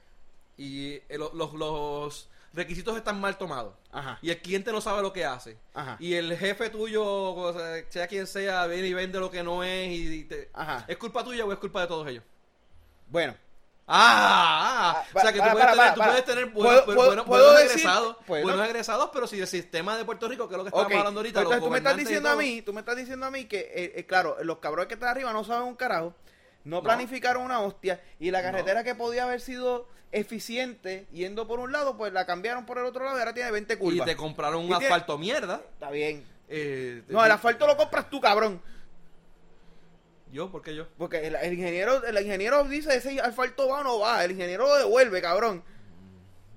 y 0.59 0.95
eh, 0.95 1.05
lo- 1.19 1.33
los, 1.35 1.55
los 1.55 2.29
requisitos 2.53 2.95
están 2.99 3.19
mal 3.19 3.39
tomados, 3.39 3.75
Ajá. 3.91 4.19
y 4.21 4.29
el 4.31 4.43
cliente 4.43 4.71
no 4.73 4.83
sabe 4.83 5.01
lo 5.01 5.11
que 5.15 5.25
hace, 5.25 5.57
Ajá. 5.73 5.97
y 5.99 6.13
el 6.15 6.37
jefe 6.37 6.69
tuyo, 6.69 7.03
o 7.07 7.53
sea, 7.55 7.83
sea 7.89 8.07
quien 8.09 8.27
sea, 8.27 8.67
viene 8.67 8.89
y 8.89 8.93
vende 8.95 9.19
lo 9.19 9.31
que 9.31 9.43
no 9.43 9.65
es, 9.65 9.89
y, 9.89 10.15
y 10.19 10.25
te- 10.25 10.51
Ajá. 10.53 10.85
¿es 10.87 10.99
culpa 10.99 11.25
tuya 11.25 11.47
o 11.47 11.53
es 11.53 11.59
culpa 11.59 11.81
de 11.81 11.87
todos 11.87 12.07
ellos? 12.09 12.23
Bueno. 13.13 13.35
Ah, 13.87 14.95
ah, 14.97 15.05
Ah, 15.05 15.07
o 15.13 15.21
sea 15.21 15.33
que 15.33 15.39
para, 15.39 15.53
tú, 15.53 15.59
puedes, 15.59 15.67
para, 15.67 15.73
tener, 15.77 15.77
para, 15.77 15.95
tú 15.95 16.01
puedes 16.11 16.25
tener 16.25 16.47
buenos, 16.47 16.83
puedo- 16.83 16.97
buenos- 17.07 17.27
puedo 17.27 17.45
buenos 17.45 17.63
decir- 17.63 17.81
egresados, 17.81 18.17
bueno. 18.27 18.47
buenos 18.47 18.67
egresados, 18.67 19.11
pero 19.13 19.27
si 19.27 19.41
el 19.41 19.47
sistema 19.47 19.97
de 19.99 20.05
Puerto 20.05 20.29
Rico, 20.29 20.49
que 20.49 20.55
es 20.55 20.59
lo 20.59 20.65
que 20.65 20.69
estamos 20.69 20.93
hablando 20.93 21.21
ahorita, 21.21 21.41
pues 21.43 21.45
los 21.45 21.53
entonces 21.53 21.65
tú 21.67 21.71
me 21.73 21.79
estás 21.79 21.95
y 21.95 21.99
diciendo 21.99 22.29
a 22.31 22.37
mí, 22.37 22.63
tú 22.63 22.73
me 22.73 22.81
estás 22.81 22.97
diciendo 22.97 23.27
a 23.27 23.31
mí 23.31 23.45
que, 23.45 23.59
eh, 23.61 23.93
eh, 23.97 24.07
claro, 24.07 24.37
los 24.43 24.59
cabrones 24.59 24.89
que 24.89 24.95
están 24.95 25.11
arriba 25.11 25.33
no 25.33 25.45
saben 25.45 25.65
un 25.69 25.75
carajo, 25.75 26.15
no, 26.65 26.77
No. 26.77 26.83
planificaron 26.83 27.43
una 27.43 27.61
hostia, 27.61 28.01
y 28.19 28.31
la 28.31 28.39
No. 28.41 28.45
carretera 28.47 28.83
que 28.85 28.95
podía 28.95 29.25
haber 29.25 29.41
sido 29.41 29.89
eficiente 30.13 31.07
yendo 31.13 31.47
por 31.47 31.59
un 31.59 31.73
lado, 31.73 31.97
pues 31.99 32.13
la 32.13 32.25
cambiaron 32.25 32.65
por 32.65 32.79
el 32.79 32.85
otro 32.85 33.05
lado 33.05 33.17
y 33.17 33.21
ahora 33.21 33.35
tiene 33.35 33.51
20 33.51 33.75
y 33.75 33.77
curvas. 33.77 34.07
te 34.07 34.17
compraron 34.17 34.61
un 34.61 34.65
Y 34.67 34.69
tiene- 34.69 34.85
asfalto 34.87 35.19
mierda. 35.19 35.61
Está 35.75 35.91
bien. 35.91 36.25
eh, 36.49 37.03
No, 37.09 37.25
el 37.25 37.31
asfalto 37.31 37.67
lo 37.67 37.77
compras 37.77 38.09
tú, 38.11 38.21
cabrón. 38.21 38.61
¿Yo? 40.33 40.51
¿Por 40.51 40.63
qué 40.63 40.75
yo? 40.75 40.87
Porque 40.99 41.27
el, 41.27 41.35
el 41.37 41.53
ingeniero 41.53 42.05
el 42.05 42.19
ingeniero 42.19 42.65
dice, 42.65 42.97
ese 42.97 43.21
asfalto 43.21 43.69
va 43.69 43.81
o 43.81 43.85
no 43.85 43.99
va. 44.01 44.25
El 44.25 44.33
ingeniero 44.33 44.67
lo 44.67 44.75
devuelve, 44.77 45.21
cabrón. 45.23 45.63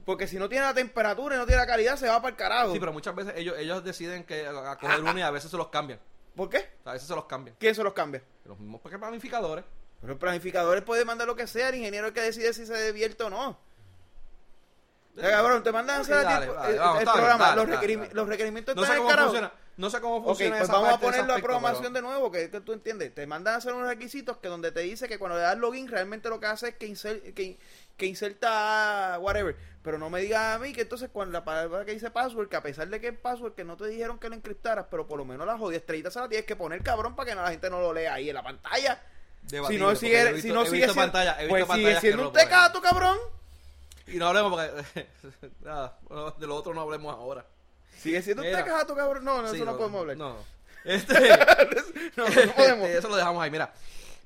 Porque 0.06 0.28
si 0.28 0.38
no 0.38 0.48
tiene 0.48 0.66
la 0.66 0.74
temperatura 0.74 1.36
y 1.36 1.38
no 1.40 1.46
tiene 1.46 1.62
la 1.62 1.68
calidad, 1.68 1.98
se 1.98 2.08
va 2.08 2.22
para 2.22 2.30
el 2.30 2.36
carajo. 2.38 2.72
Sí, 2.74 2.80
pero 2.80 2.94
muchas 2.94 3.14
veces 3.16 3.34
ellos, 3.36 3.56
ellos 3.58 3.84
deciden 3.84 4.24
que 4.24 4.46
a, 4.48 4.72
a 4.72 4.78
coger 4.78 5.02
uno 5.02 5.18
y 5.18 5.22
a 5.22 5.32
veces 5.32 5.52
se 5.52 5.58
los 5.58 5.68
cambian. 5.68 6.00
¿Por 6.36 6.50
qué? 6.50 6.70
A 6.86 6.94
veces 6.94 7.08
se 7.08 7.16
los 7.16 7.26
cambian. 7.26 7.56
¿Quién 7.60 7.76
se 7.76 7.84
los 7.84 7.94
cambia? 7.94 8.22
Los 8.46 8.58
mismos 8.60 8.80
porque 8.82 8.98
planificadores. 8.98 9.66
Pero 10.02 10.14
el 10.14 10.20
planificador 10.20 10.84
puede 10.86 11.04
mandar 11.06 11.28
lo 11.28 11.36
que 11.36 11.48
sea, 11.48 11.70
el 11.70 11.76
ingeniero 11.76 12.08
es 12.08 12.12
el 12.12 12.14
que 12.14 12.22
decide 12.22 12.54
si 12.54 12.66
se 12.66 12.92
divierte 12.94 13.24
o 13.24 13.30
no. 13.30 13.50
O 13.50 15.20
sea, 15.20 15.32
cabrón, 15.32 15.64
te 15.64 15.72
mandan 15.72 15.98
a 15.98 16.02
hacer 16.02 16.18
el- 16.18 17.04
programa, 17.04 17.56
los, 17.56 17.68
los 18.14 18.28
requerimientos 18.28 18.76
No 18.76 18.84
están 18.84 18.98
en 18.98 19.04
el 19.04 19.10
carajo. 19.10 19.30
funciona. 19.30 19.52
No 19.78 19.90
sé 19.90 20.00
cómo 20.00 20.24
funciona 20.24 20.52
pues 20.58 20.64
esa 20.64 20.74
vamos 20.74 20.88
a 20.88 20.92
parte, 20.94 21.08
ese 21.08 21.18
poner 21.20 21.36
la 21.36 21.42
programación 21.42 21.92
pero- 21.94 21.94
de 21.94 22.02
nuevo, 22.02 22.32
que, 22.32 22.50
que 22.50 22.62
tú 22.62 22.72
entiendes. 22.72 23.14
Te 23.14 23.28
mandan 23.28 23.56
a 23.56 23.58
hacer 23.58 23.74
unos 23.74 23.88
requisitos 23.90 24.38
que 24.38 24.48
donde 24.48 24.72
te 24.72 24.80
dice 24.80 25.10
que 25.10 25.20
cuando 25.20 25.36
le 25.38 25.44
das 25.44 25.58
login, 25.58 25.90
realmente 25.90 26.30
lo 26.30 26.40
que 26.40 26.46
hace 26.46 26.70
es 26.70 26.76
que, 26.76 26.88
insel- 26.88 27.34
que, 27.34 27.58
que 27.98 28.06
inserta 28.06 29.18
whatever. 29.20 29.56
Pero 29.84 29.98
no 29.98 30.10
me 30.10 30.22
digas 30.22 30.56
a 30.56 30.60
mí 30.60 30.72
que 30.74 30.82
entonces 30.84 31.10
cuando 31.12 31.34
la 31.34 31.44
palabra 31.44 31.84
que 31.84 31.92
dice 31.92 32.10
password, 32.10 32.48
que 32.48 32.56
a 32.56 32.64
pesar 32.64 32.88
de 32.88 33.02
que 33.02 33.10
es 33.10 33.18
password, 33.20 33.54
que 33.54 33.66
no 33.66 33.76
te 33.76 33.86
dijeron 33.88 34.18
que 34.18 34.30
lo 34.30 34.36
encriptaras, 34.36 34.86
pero 34.90 35.06
por 35.08 35.18
lo 35.18 35.26
menos 35.26 35.46
la 35.46 35.58
jodida 35.58 35.78
estrellita 35.80 36.10
se 36.10 36.20
la 36.22 36.30
tienes 36.30 36.46
que 36.46 36.56
poner 36.56 36.82
cabrón 36.82 37.16
para 37.16 37.30
que 37.30 37.36
no- 37.36 37.44
la 37.44 37.52
gente 37.52 37.70
no 37.70 37.82
lo 37.82 37.94
lea 37.94 38.14
ahí 38.14 38.30
en 38.30 38.36
la 38.36 38.44
pantalla. 38.44 39.02
Si 39.46 39.78
no 39.78 39.94
sigue, 39.96 40.32
visto- 40.34 40.42
si 40.48 40.54
no 40.54 40.66
sigue 40.66 40.88
pantalla, 40.94 41.38
pues 41.50 41.68
sigue 41.68 42.00
siendo 42.00 42.24
no 42.24 42.28
un 42.30 42.34
tecato, 42.34 42.82
cabrón. 42.82 43.18
Y 44.08 44.16
no 44.18 44.28
hablemos 44.28 44.52
porque... 44.54 45.08
nada, 45.62 46.00
de 46.38 46.48
lo 46.48 46.56
otro 46.56 46.74
no 46.74 46.82
hablemos 46.82 47.14
ahora. 47.14 47.46
Sigue 47.98 48.22
siendo 48.22 48.44
un 48.44 48.50
tecato, 48.52 48.96
cabrón. 48.96 49.24
No, 49.24 49.42
no, 49.42 49.50
Sí, 49.50 49.56
eso 49.58 49.66
no, 49.66 49.78
podemos 49.78 50.02
hablar. 50.02 50.18
No. 50.18 50.36
Este, 50.84 51.14
No, 52.16 52.28
no 52.30 52.54
podemos. 52.56 52.90
Eso 52.90 53.10
lo 53.10 53.16
dejamos 53.16 53.44
ahí, 53.44 53.50
mira. 53.52 53.74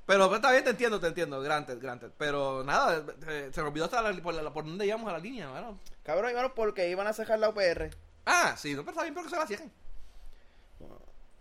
Pero 0.05 0.27
pues, 0.27 0.39
está 0.39 0.51
bien, 0.51 0.63
te 0.63 0.71
entiendo, 0.71 0.99
te 0.99 1.07
entiendo. 1.07 1.39
Granted, 1.41 1.79
granted. 1.79 2.09
Pero 2.17 2.63
nada, 2.63 3.03
eh, 3.27 3.49
se 3.53 3.61
me 3.61 3.67
olvidó 3.69 3.85
hasta 3.85 4.01
la- 4.01 4.21
por, 4.21 4.33
la- 4.33 4.51
por 4.51 4.65
dónde 4.65 4.85
íbamos 4.85 5.07
a 5.09 5.13
la 5.13 5.19
línea, 5.19 5.47
mano. 5.49 5.79
Cabrón, 6.03 6.29
hermano, 6.31 6.53
porque 6.55 6.89
iban 6.89 7.07
a 7.07 7.13
cerrar 7.13 7.39
la 7.39 7.49
UPR. 7.49 7.91
Ah, 8.25 8.55
sí, 8.57 8.73
no, 8.73 8.81
pero 8.81 8.91
está 8.91 9.03
bien, 9.03 9.13
pero 9.13 9.25
que 9.25 9.29
se 9.29 9.37
la 9.37 9.47
cierren. 9.47 9.71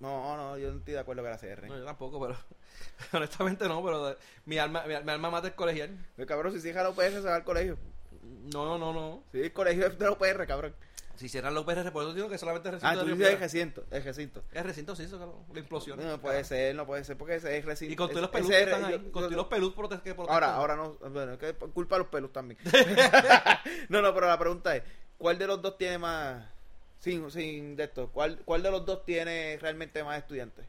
No, 0.01 0.37
no, 0.37 0.57
yo 0.59 0.71
no 0.71 0.79
estoy 0.79 0.95
de 0.95 1.01
acuerdo 1.01 1.23
que 1.25 1.31
la 1.31 1.39
cierren. 1.39 1.69
No, 1.71 1.77
yo 1.79 1.85
tampoco, 1.85 2.21
pero 2.21 2.37
honestamente 3.13 3.67
no, 3.69 3.83
pero 3.85 4.11
eh, 4.11 4.17
mi 4.45 4.59
alma, 4.59 4.85
mi, 4.87 4.95
mi 5.03 5.11
alma 5.11 5.31
mata 5.31 5.49
es 5.49 5.55
colegial. 5.55 5.91
Cabrón, 6.27 6.53
si 6.53 6.61
cierra 6.61 6.85
la 6.85 6.91
UPR, 6.91 7.11
se 7.11 7.21
va 7.21 7.35
al 7.37 7.45
colegio. 7.45 7.77
No, 8.53 8.79
no, 8.79 8.93
no. 8.93 9.25
Sí, 9.33 9.41
el 9.41 9.53
colegio 9.53 9.87
es 9.87 9.99
de 9.99 10.05
la 10.05 10.13
UPR, 10.13 10.47
cabrón. 10.47 10.75
Si 11.19 11.29
cierran 11.29 11.53
la 11.53 11.61
UPR, 11.61 11.91
por 11.91 12.05
eso 12.05 12.15
digo 12.15 12.29
que 12.29 12.39
solamente 12.39 12.69
es 12.69 12.75
recinto 12.75 13.01
Ah, 13.01 13.03
tú 13.03 13.11
dices 13.11 13.33
el 13.33 13.41
recinto, 13.41 13.85
el 13.91 14.05
recinto. 14.05 14.45
Es 14.53 14.63
recinto, 14.65 14.95
sí, 14.95 15.03
eso, 15.03 15.17
claro, 15.17 15.45
la 15.53 15.59
implosión. 15.59 15.99
No, 15.99 16.21
puede 16.21 16.45
ser, 16.45 16.77
no 16.77 16.87
puede 16.87 17.03
ser, 17.03 17.19
porque 17.19 17.35
ese 17.35 17.57
es 17.59 17.65
recinto. 17.65 17.93
Y 17.93 17.97
con 17.97 18.09
todos 18.09 18.23
los 18.23 18.31
pelus 18.31 18.49
que 18.49 18.63
están 18.63 18.85
ahí, 18.85 18.99
con 19.11 19.25
todos 19.25 19.33
los 19.33 19.47
pelus 19.49 19.75
que. 20.01 20.15
Ahora, 20.17 20.55
ahora 20.55 20.77
no, 20.77 20.95
bueno, 21.11 21.33
es 21.33 21.39
que 21.41 21.55
culpa 21.55 21.97
de 21.97 21.99
los 22.03 22.09
pelos 22.09 22.33
también. 22.33 22.61
no, 23.89 24.01
no, 24.01 24.15
pero 24.15 24.29
la 24.29 24.39
pregunta 24.39 24.77
es, 24.77 24.85
¿cuál 25.19 25.39
de 25.39 25.49
los 25.49 25.61
dos 25.61 25.77
tiene 25.77 25.99
más, 25.99 26.45
sin, 27.01 27.29
sin 27.33 27.75
de 27.75 27.85
esto, 27.85 28.11
cuál, 28.13 28.39
cuál 28.45 28.63
de 28.63 28.71
los 28.71 28.87
dos 28.87 29.05
tiene 29.05 29.59
realmente 29.61 30.05
más 30.05 30.19
estudiantes? 30.19 30.67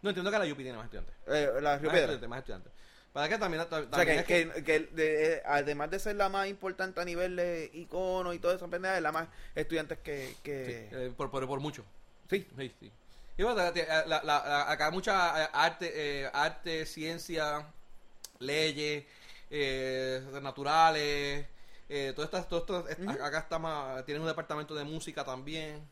No 0.00 0.08
entiendo 0.08 0.30
que 0.30 0.38
la 0.38 0.50
UP 0.50 0.56
tiene 0.56 0.72
más 0.72 0.86
estudiantes. 0.86 1.14
Eh, 1.26 1.50
la 1.60 1.76
Río 1.76 1.90
Más 1.90 1.92
Piedra. 1.92 1.98
estudiantes, 1.98 2.28
más 2.30 2.38
estudiantes. 2.38 2.72
Para 3.12 3.28
que 3.28 3.38
también, 3.38 3.66
también 3.68 3.92
O 3.92 3.96
sea, 3.96 4.04
que, 4.06 4.14
es 4.16 4.24
que- 4.24 4.50
que, 4.52 4.62
que 4.62 4.80
de- 4.94 5.42
además 5.44 5.90
de 5.90 5.98
ser 5.98 6.14
la 6.16 6.28
más 6.28 6.46
importante 6.46 7.00
a 7.00 7.04
nivel 7.04 7.34
de 7.36 7.68
icono 7.74 8.32
y 8.32 8.36
esa 8.36 8.68
pendeja, 8.68 8.96
es 8.96 9.02
la 9.02 9.10
más 9.10 9.28
estudiantes 9.54 9.98
que... 9.98 10.28
sí, 10.28 10.36
que... 10.44 10.88
eh, 10.92 11.12
por, 11.16 11.30
por, 11.30 11.46
por 11.48 11.58
mucho. 11.60 11.84
Sí. 12.30 12.46
Sí, 12.56 12.72
sí. 12.78 12.92
Y 13.36 13.42
bueno, 13.42 13.56
la- 14.06 14.22
la- 14.22 14.70
acá 14.70 14.86
hay 14.86 14.92
mucha 14.92 15.44
eh, 15.44 15.48
arte, 15.52 15.90
eh, 16.24 16.30
arte, 16.32 16.86
ciencia, 16.86 17.66
leyes, 18.38 19.04
eh, 19.50 20.22
naturales, 20.40 21.46
eh, 21.88 22.12
todo 22.14 22.24
esto, 22.26 22.44
todo 22.44 22.60
esto- 22.60 22.88
es- 22.88 22.98
Ujú. 22.98 23.10
acá 23.24 23.38
está 23.40 23.58
más, 23.58 24.04
tienen 24.04 24.22
un 24.22 24.28
departamento 24.28 24.74
de 24.74 24.84
música 24.84 25.24
también. 25.24 25.82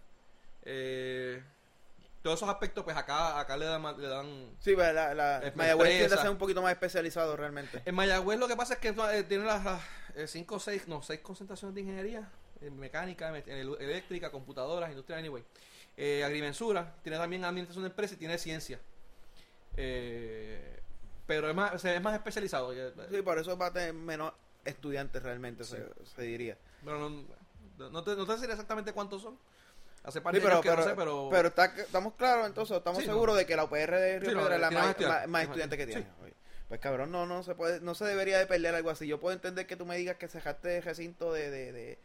Eh, 0.65 1.43
todos 2.29 2.39
esos 2.41 2.49
aspectos, 2.49 2.85
pues 2.85 2.97
acá, 2.97 3.39
acá 3.41 3.57
le 3.57 3.65
dan, 3.67 3.83
le 4.01 4.07
dan 4.09 4.51
Sí, 4.61 4.75
pero 4.77 4.93
la, 4.93 5.15
la 5.15 5.53
Mayagüez 5.55 5.89
tiende 5.99 6.15
a 6.15 6.19
ser 6.19 6.31
un 6.31 6.39
poquito 6.39 6.63
más 6.63 6.73
especializado 6.73 7.37
realmente. 7.37 7.83
En 7.85 7.95
Mayagüez 7.95 8.39
lo 8.39 8.47
que 8.49 8.57
pasa 8.57 8.75
es 8.75 8.81
que 8.81 8.89
eh, 8.89 9.25
tiene 9.25 9.45
las 9.45 9.65
las, 9.65 9.83
eh, 10.15 10.27
cinco 10.27 10.57
o 10.57 10.61
seis, 10.61 10.87
no, 10.89 11.03
seis 11.03 11.21
concentraciones 11.21 11.75
de 11.75 11.81
ingeniería, 11.83 12.29
eh, 12.61 12.71
mecánica, 12.71 13.31
me- 13.33 13.39
eh, 13.47 13.77
eléctrica, 13.81 14.31
computadoras, 14.31 14.91
industria, 14.91 15.19
anyway. 15.19 15.43
Eh, 15.97 16.23
agrimensura, 16.25 16.95
tiene 17.03 17.19
también 17.19 17.45
administración 17.45 17.83
de 17.85 17.89
empresas 17.91 18.17
y 18.17 18.19
tiene 18.21 18.39
ciencia. 18.39 18.79
Eh, 19.77 20.81
pero 21.27 21.49
es 21.51 21.55
más, 21.55 21.75
o 21.75 21.79
sea, 21.79 21.95
es 21.95 22.03
más 22.03 22.15
especializado. 22.15 22.73
Sí, 23.11 23.23
por 23.23 23.39
eso 23.39 23.57
va 23.57 23.67
a 23.67 23.73
tener 23.73 23.93
menos 23.95 24.33
estudiantes 24.65 25.23
realmente, 25.23 25.65
Sí. 25.65 25.77
se, 25.77 26.05
se 26.17 26.23
diría. 26.23 26.57
Pero 26.85 26.99
no, 27.09 27.91
no 27.91 28.03
te, 28.05 28.17
no 28.17 28.27
te 28.27 28.33
deciré 28.33 28.53
exactamente 28.53 28.93
cuántos 28.93 29.23
son. 29.23 29.39
Hace 30.05 30.21
par 30.21 30.33
Sí, 30.35 30.41
de 30.41 30.47
pero, 30.47 30.55
años 30.57 30.63
que 30.65 30.71
pero, 30.71 30.83
no 30.83 30.89
sé, 30.89 30.95
pero... 30.97 31.29
pero 31.31 31.49
está, 31.49 31.65
estamos 31.77 32.15
claros 32.15 32.47
entonces, 32.47 32.77
estamos 32.77 33.01
Sí, 33.01 33.07
no. 33.07 33.13
seguros 33.15 33.37
de 33.37 33.45
que 33.47 33.57
la 33.57 33.65
UPR 33.65 33.91
de 33.97 34.19
Río 34.21 34.31
Sí, 34.31 34.37
Piedra 34.37 34.55
es 34.55 34.61
la 34.61 34.71
más, 34.71 34.97
más 35.29 35.43
estudiantes 35.45 35.79
que 35.79 35.87
tiene. 35.87 36.07
Pues 36.69 36.81
cabrón, 36.81 37.11
no, 37.11 37.25
no 37.27 37.43
se 37.43 37.55
puede, 37.55 37.81
no 37.81 37.95
se 37.95 38.05
debería 38.05 38.39
de 38.39 38.47
perder 38.47 38.75
algo 38.75 38.91
así. 38.91 39.07
Yo 39.07 39.19
puedo 39.19 39.35
entender 39.35 39.67
que 39.67 39.77
tú 39.77 39.87
me 39.87 39.97
digas 39.97 40.17
que 40.17 40.29
cerraste 40.29 40.77
el 40.79 40.83
recinto 40.83 41.33
de, 41.33 41.51
de, 41.51 41.73
de, 41.73 41.99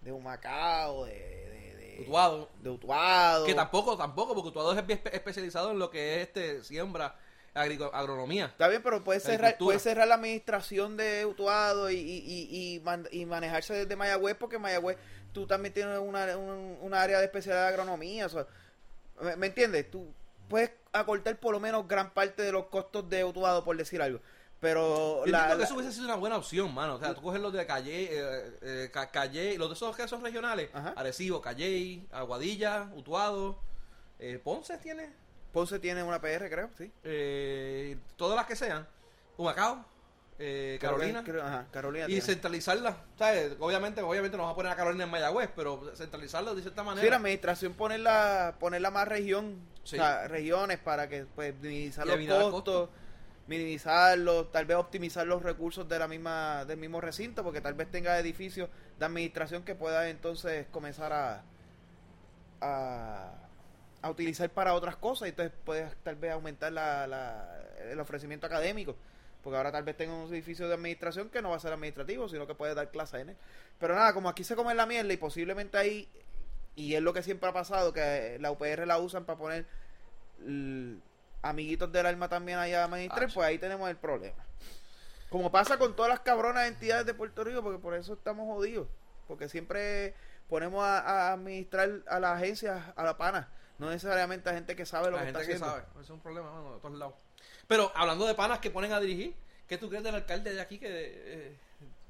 de 0.00 0.12
Humacao, 0.12 1.04
de, 1.06 1.12
de, 1.12 1.76
de, 1.76 2.02
Utuado. 2.02 2.48
de 2.60 2.70
Utuado. 2.70 3.46
Que 3.46 3.54
tampoco, 3.54 3.96
tampoco, 3.96 4.34
porque 4.34 4.48
Utuado 4.48 4.72
es 4.76 4.84
especializado 5.12 5.70
en 5.70 5.78
lo 5.78 5.90
que 5.90 6.16
es 6.16 6.22
este 6.28 6.64
siembra, 6.64 7.16
agronomía. 7.54 8.46
Está 8.46 8.66
bien, 8.66 8.82
pero 8.82 9.04
puede 9.04 9.20
cerrar, 9.20 9.56
puede 9.58 9.78
cerrar 9.78 10.08
la 10.08 10.16
administración 10.16 10.96
de 10.96 11.24
Utuado 11.26 11.88
y, 11.90 11.96
y, 11.96 12.18
y, 12.26 12.74
y, 12.76 12.80
man- 12.80 13.08
y 13.12 13.26
manejarse 13.26 13.74
desde 13.74 13.94
Mayagüez, 13.94 14.34
porque 14.36 14.58
Mayagüez 14.58 14.96
tú 15.32 15.46
también 15.46 15.72
tienes 15.74 15.98
una, 15.98 16.36
un, 16.36 16.78
una 16.80 17.00
área 17.02 17.18
de 17.18 17.24
especialidad 17.26 17.62
de 17.64 17.68
agronomía. 17.68 18.26
o 18.26 18.28
sea, 18.28 18.46
¿me, 19.20 19.36
me 19.36 19.46
entiendes? 19.48 19.90
Tú 19.90 20.06
puedes 20.48 20.70
acortar 20.92 21.36
por 21.38 21.52
lo 21.52 21.60
menos 21.60 21.86
gran 21.88 22.10
parte 22.10 22.42
de 22.42 22.52
los 22.52 22.66
costos 22.66 23.08
de 23.08 23.24
Utuado, 23.24 23.64
por 23.64 23.76
decir 23.76 24.00
algo. 24.02 24.20
Pero 24.60 25.24
Yo 25.26 25.32
la, 25.32 25.56
que 25.56 25.64
eso 25.64 25.74
hubiese 25.74 25.92
sido 25.92 26.04
una 26.04 26.14
buena 26.14 26.36
opción, 26.36 26.72
mano. 26.72 26.94
O 26.94 26.98
sea, 27.00 27.14
tú 27.14 27.20
coges 27.22 27.40
los 27.40 27.52
de 27.52 27.66
Calle, 27.66 28.08
eh, 28.12 28.52
eh, 28.62 28.90
Ca- 28.92 29.10
Calle, 29.10 29.58
los 29.58 29.68
de 29.68 29.74
esos 29.74 29.96
que 29.96 30.06
son 30.06 30.22
regionales, 30.22 30.70
Ajá. 30.72 30.94
Arecibo, 30.96 31.40
Calle, 31.42 32.06
Aguadilla, 32.12 32.88
Utuado, 32.94 33.58
eh, 34.20 34.40
Ponce 34.42 34.78
tiene, 34.78 35.10
Ponce 35.52 35.80
tiene 35.80 36.04
una 36.04 36.20
PR, 36.20 36.48
creo, 36.48 36.70
sí. 36.78 36.92
eh, 37.02 37.98
todas 38.16 38.36
las 38.36 38.46
que 38.46 38.54
sean, 38.54 38.86
Humacao, 39.36 39.84
eh, 40.38 40.78
Carolina, 40.80 41.22
creo- 41.24 41.42
ajá, 41.42 41.66
Carolina 41.70 42.04
y 42.06 42.08
tiene. 42.08 42.22
¿Sabes? 43.18 43.52
Obviamente, 43.60 44.00
obviamente 44.02 44.36
no 44.36 44.44
vas 44.44 44.52
a 44.52 44.56
poner 44.56 44.72
a 44.72 44.76
Carolina 44.76 45.04
en 45.04 45.10
Mayagüez, 45.10 45.50
pero 45.54 45.92
centralizarlas 45.94 46.56
de 46.56 46.62
cierta 46.62 46.82
manera. 46.82 47.02
Sí, 47.04 47.10
la 47.10 47.16
administración 47.16 47.74
ponerla, 47.74 48.56
ponerla 48.58 48.90
más 48.90 49.06
región, 49.06 49.56
Sí. 49.84 49.96
o 49.96 49.98
sea, 50.00 50.26
regiones 50.28 50.78
para 50.78 51.08
que 51.08 51.26
pues 51.34 51.54
minimizar 51.60 52.06
Y 52.06 52.08
los 52.10 52.16
costos, 52.52 52.88
minimizarlos, 53.46 54.50
tal 54.52 54.64
vez 54.66 54.76
optimizar 54.76 55.26
los 55.26 55.42
recursos 55.42 55.88
de 55.88 55.98
la 55.98 56.08
misma 56.08 56.64
del 56.64 56.78
mismo 56.78 57.00
recinto, 57.00 57.42
porque 57.44 57.60
tal 57.60 57.74
vez 57.74 57.90
tenga 57.90 58.18
edificios 58.18 58.68
de 58.98 59.04
administración 59.04 59.62
que 59.64 59.74
pueda 59.74 60.08
entonces 60.08 60.66
comenzar 60.70 61.12
a 61.12 61.42
a, 62.60 63.32
a 64.02 64.10
utilizar 64.10 64.48
para 64.50 64.74
otras 64.74 64.96
cosas 64.96 65.26
y 65.26 65.30
entonces 65.30 65.52
puedes 65.64 65.94
tal 66.04 66.16
vez 66.16 66.32
aumentar 66.32 66.72
la, 66.72 67.06
la- 67.06 67.58
el 67.90 67.98
ofrecimiento 68.00 68.46
académico. 68.46 68.96
Porque 69.42 69.56
ahora 69.56 69.72
tal 69.72 69.82
vez 69.82 69.96
tenga 69.96 70.14
un 70.14 70.32
edificio 70.32 70.68
de 70.68 70.74
administración 70.74 71.28
que 71.28 71.42
no 71.42 71.50
va 71.50 71.56
a 71.56 71.60
ser 71.60 71.72
administrativo, 71.72 72.28
sino 72.28 72.46
que 72.46 72.54
puede 72.54 72.74
dar 72.74 72.90
clases 72.90 73.20
en 73.22 73.30
él. 73.30 73.36
Pero 73.78 73.94
nada, 73.94 74.12
como 74.12 74.28
aquí 74.28 74.44
se 74.44 74.54
come 74.54 74.74
la 74.74 74.86
mierda 74.86 75.12
y 75.12 75.16
posiblemente 75.16 75.76
ahí, 75.78 76.08
y 76.76 76.94
es 76.94 77.02
lo 77.02 77.12
que 77.12 77.22
siempre 77.22 77.48
ha 77.48 77.52
pasado, 77.52 77.92
que 77.92 78.38
la 78.40 78.50
UPR 78.52 78.86
la 78.86 78.98
usan 78.98 79.24
para 79.24 79.38
poner 79.38 79.66
amiguitos 81.42 81.90
del 81.92 82.06
alma 82.06 82.28
también 82.28 82.58
allá 82.58 82.82
a 82.82 82.84
administrar, 82.84 83.24
Ah, 83.28 83.32
pues 83.34 83.46
ahí 83.46 83.58
tenemos 83.58 83.88
el 83.90 83.96
problema. 83.96 84.44
Como 85.30 85.50
pasa 85.50 85.78
con 85.78 85.96
todas 85.96 86.10
las 86.10 86.20
cabronas 86.20 86.68
entidades 86.68 87.06
de 87.06 87.14
Puerto 87.14 87.42
Rico, 87.42 87.62
porque 87.62 87.78
por 87.78 87.94
eso 87.94 88.12
estamos 88.14 88.46
jodidos. 88.46 88.86
Porque 89.26 89.48
siempre 89.48 90.14
ponemos 90.48 90.84
a, 90.84 90.98
a 91.00 91.32
administrar 91.32 91.90
a 92.06 92.20
las 92.20 92.36
agencias 92.36 92.82
a 92.94 93.02
la 93.02 93.16
pana, 93.16 93.48
no 93.78 93.88
necesariamente 93.90 94.50
a 94.50 94.52
gente 94.52 94.76
que 94.76 94.84
sabe 94.84 95.06
lo 95.10 95.16
la 95.16 95.20
que 95.20 95.26
gente 95.32 95.40
está 95.40 95.50
que 95.52 95.56
haciendo. 95.56 95.86
sabe. 95.88 96.02
Es 96.02 96.10
un 96.10 96.20
problema, 96.20 96.50
mano, 96.52 96.74
de 96.74 96.80
todos 96.80 96.98
lados. 96.98 97.14
Pero 97.72 97.92
hablando 97.94 98.26
de 98.26 98.34
panas 98.34 98.58
que 98.58 98.70
ponen 98.70 98.92
a 98.92 99.00
dirigir, 99.00 99.34
¿qué 99.68 99.78
tú 99.78 99.88
crees 99.88 100.04
del 100.04 100.14
alcalde 100.14 100.52
de 100.54 100.60
aquí 100.60 100.78
que 100.78 100.86
eh, 100.88 101.56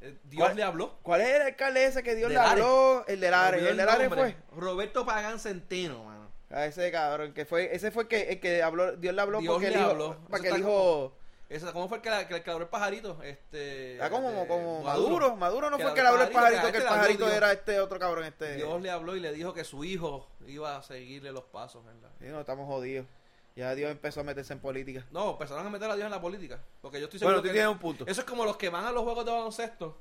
eh, 0.00 0.16
Dios 0.24 0.42
¿Cuál? 0.44 0.56
le 0.56 0.62
habló? 0.62 0.98
¿Cuál 1.02 1.20
es 1.20 1.28
el 1.34 1.42
alcalde 1.42 1.84
ese 1.84 2.02
que 2.02 2.14
Dios 2.14 2.28
De 2.28 2.34
le 2.34 2.40
Lares. 2.42 2.52
habló? 2.64 3.04
El 3.06 3.20
de 3.20 3.30
Lares. 3.30 3.62
El 3.62 3.76
de 3.76 3.84
Lares 3.84 4.08
fue. 4.08 4.36
Roberto 4.56 5.06
Pagán 5.06 5.38
Centeno, 5.38 6.04
mano. 6.04 6.30
A 6.50 6.66
ese 6.66 6.90
cabrón, 6.92 7.32
que 7.32 7.46
fue, 7.46 7.74
ese 7.74 7.90
fue 7.90 8.02
el 8.02 8.08
que, 8.08 8.22
el 8.32 8.40
que 8.40 8.62
habló, 8.62 8.96
Dios 8.96 9.14
le 9.14 9.22
habló 9.22 9.38
Dios 9.40 9.54
porque 9.54 9.70
le 9.70 9.76
dijo, 9.78 9.88
habló. 9.90 10.16
para 10.28 10.42
que 10.42 10.52
dijo, 10.52 11.16
Esa- 11.48 11.72
¿Cómo 11.72 11.88
fue 11.88 11.98
el 11.98 12.02
que, 12.02 12.10
la- 12.10 12.26
que 12.28 12.42
cabró 12.42 12.64
el 12.64 12.68
pajarito? 12.70 13.22
Este, 13.22 13.98
ah, 14.02 14.10
como, 14.10 14.30
de- 14.30 14.46
como 14.46 14.82
Maduro, 14.82 15.36
Maduro 15.36 15.70
no 15.70 15.76
Que 15.78 15.82
fue 15.84 15.92
le 15.92 15.96
que 15.96 16.02
le 16.02 16.08
habló 16.08 16.22
el 16.22 16.26
habló 16.28 16.38
el 16.38 16.44
pajarito, 16.52 16.72
que 16.72 16.78
el 16.78 16.84
pajarito, 16.84 16.84
este 16.84 16.88
habló 16.88 17.00
pajarito 17.00 17.24
Dios. 17.26 17.36
era 17.36 17.52
este 17.52 17.80
otro 17.80 17.98
cabrón, 17.98 18.24
este. 18.24 18.56
Dios 18.56 18.82
le 18.82 18.90
habló 18.90 19.16
y 19.16 19.20
le 19.20 19.32
dijo 19.32 19.54
que 19.54 19.62
su 19.64 19.84
hijo 19.84 20.28
iba 20.46 20.76
a 20.76 20.82
seguirle 20.82 21.30
los 21.32 21.44
pasos. 21.44 21.84
¿verdad? 21.84 22.10
Sí, 22.18 22.26
no, 22.26 22.40
estamos 22.40 22.66
jodidos. 22.66 23.06
Ya 23.54 23.74
Dios 23.74 23.90
empezó 23.90 24.20
a 24.20 24.24
meterse 24.24 24.52
en 24.52 24.60
política. 24.60 25.04
No, 25.10 25.32
empezaron 25.32 25.66
a 25.66 25.70
meter 25.70 25.90
a 25.90 25.94
Dios 25.94 26.06
en 26.06 26.10
la 26.10 26.20
política. 26.20 26.60
Porque 26.80 26.98
yo 26.98 27.04
estoy 27.04 27.18
Bueno, 27.20 27.34
seguro 27.36 27.42
tú 27.42 27.48
que 27.48 27.52
tienes 27.52 27.70
un 27.70 27.78
punto. 27.78 28.06
eso 28.06 28.20
es 28.22 28.26
como 28.26 28.44
los 28.44 28.56
que 28.56 28.68
van 28.70 28.84
a 28.86 28.92
los 28.92 29.02
juegos 29.02 29.24
de 29.24 29.30
baloncesto 29.30 29.98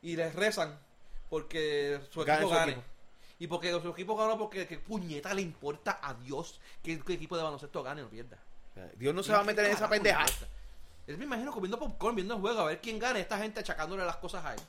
y 0.00 0.16
les 0.16 0.34
rezan 0.34 0.78
porque 1.28 2.00
su 2.10 2.22
equipo 2.22 2.40
su 2.42 2.48
gane. 2.48 2.72
equipo. 2.72 2.86
Y 3.38 3.46
porque 3.46 3.70
su 3.72 3.88
equipo 3.90 4.16
ganó 4.16 4.38
porque 4.38 4.66
qué 4.66 4.78
puñeta 4.78 5.34
le 5.34 5.42
importa 5.42 5.98
a 6.02 6.14
Dios 6.14 6.60
que 6.82 6.92
el 6.92 7.02
equipo 7.08 7.36
de 7.36 7.42
baloncesto 7.42 7.82
gane 7.82 8.02
o 8.02 8.08
pierda. 8.08 8.38
Dios 8.96 9.14
no 9.14 9.22
se 9.22 9.32
va 9.32 9.40
a 9.40 9.44
meter 9.44 9.66
en 9.66 9.72
esa 9.72 9.88
¿Qué 9.88 10.00
carajo 10.00 10.04
le 10.04 10.12
pendeja. 10.30 10.46
Él 11.06 11.18
me 11.18 11.24
imagino 11.24 11.52
comiendo 11.52 11.78
popcorn, 11.78 12.16
viendo 12.16 12.34
el 12.34 12.40
juego, 12.40 12.60
a 12.60 12.64
ver 12.64 12.80
quién 12.80 12.98
gana, 12.98 13.18
esta 13.18 13.36
gente 13.38 13.60
achacándole 13.60 14.04
las 14.04 14.16
cosas 14.16 14.44
a 14.44 14.54
él. 14.54 14.60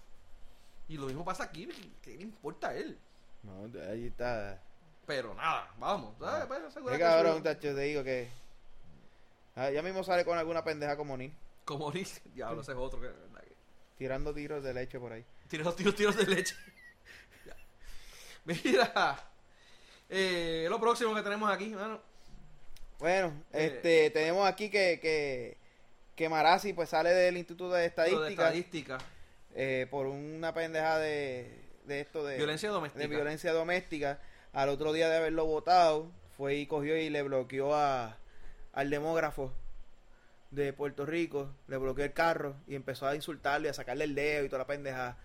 Y 0.89 0.97
lo 0.97 1.07
mismo 1.07 1.23
pasa 1.23 1.45
aquí, 1.45 1.67
¿qué 2.01 2.15
le 2.17 2.23
importa 2.23 2.69
a 2.69 2.75
él? 2.75 2.97
No, 3.43 3.69
ahí 3.89 4.07
está. 4.07 4.61
Pero 5.05 5.33
nada, 5.35 5.71
vamos. 5.77 6.15
¿sabes? 6.19 6.45
Pues, 6.47 6.61
Qué 6.85 6.91
que 6.93 6.99
cabrón, 6.99 7.43
tacho, 7.43 7.59
te 7.75 7.81
digo 7.81 8.03
que. 8.03 8.27
Ah, 9.55 9.69
ya 9.69 9.81
mismo 9.81 10.03
sale 10.03 10.25
con 10.25 10.37
alguna 10.37 10.63
pendeja 10.63 10.97
como 10.97 11.15
ni 11.15 11.31
Como 11.63 11.91
dice, 11.91 12.21
diablo, 12.33 12.61
ese 12.61 12.71
es 12.73 12.77
otro 12.77 12.99
que, 12.99 13.09
tirando 13.97 14.33
tiros 14.33 14.63
de 14.63 14.73
leche 14.73 14.99
por 14.99 15.13
ahí. 15.13 15.23
Tiros, 15.47 15.75
tiros, 15.75 15.95
tiros 15.95 16.15
de 16.17 16.27
leche. 16.27 16.55
Ya. 17.45 17.55
Mira, 18.43 19.23
eh, 20.09 20.65
lo 20.69 20.79
próximo 20.79 21.13
que 21.15 21.21
tenemos 21.21 21.49
aquí, 21.51 21.67
mano. 21.69 22.01
Bueno, 22.99 23.33
Eh. 23.53 23.67
este, 23.67 24.09
tenemos 24.09 24.47
aquí 24.47 24.69
que, 24.69 24.99
que, 24.99 25.57
que 26.15 26.29
Marazzi 26.29 26.73
pues 26.73 26.89
sale 26.89 27.11
del 27.11 27.37
Instituto 27.37 27.69
de 27.71 27.77
Lo 27.77 27.81
de 27.81 27.85
Estadística 27.87 28.29
estadística. 28.47 28.97
eh, 29.53 29.87
por 29.91 30.07
una 30.07 30.53
pendeja 30.53 30.97
de, 30.99 31.61
de 31.85 32.01
esto 32.01 32.25
de 32.25 32.37
Violencia 32.37 32.69
doméstica. 32.71 32.99
de 33.01 33.07
violencia 33.07 33.53
doméstica. 33.53 34.19
Al 34.55 34.69
otro 34.69 34.91
día 34.93 35.09
de 35.09 35.17
haberlo 35.17 35.45
votado, 35.45 36.09
fue 36.37 36.55
y 36.55 36.65
cogió 36.65 36.97
y 36.97 37.09
le 37.09 37.21
bloqueó 37.23 37.75
a, 37.75 38.17
al 38.73 38.89
demógrafo 38.89 39.51
de 40.51 40.71
Puerto 40.73 41.05
Rico, 41.05 41.49
le 41.67 41.77
bloqueó 41.77 42.05
el 42.05 42.13
carro 42.13 42.55
y 42.67 42.75
empezó 42.75 43.05
a 43.07 43.15
insultarle, 43.15 43.69
a 43.69 43.73
sacarle 43.73 44.05
el 44.05 44.15
dedo 44.15 44.45
y 44.45 44.49
toda 44.49 44.59
la 44.59 44.67
pendeja. 44.67 45.17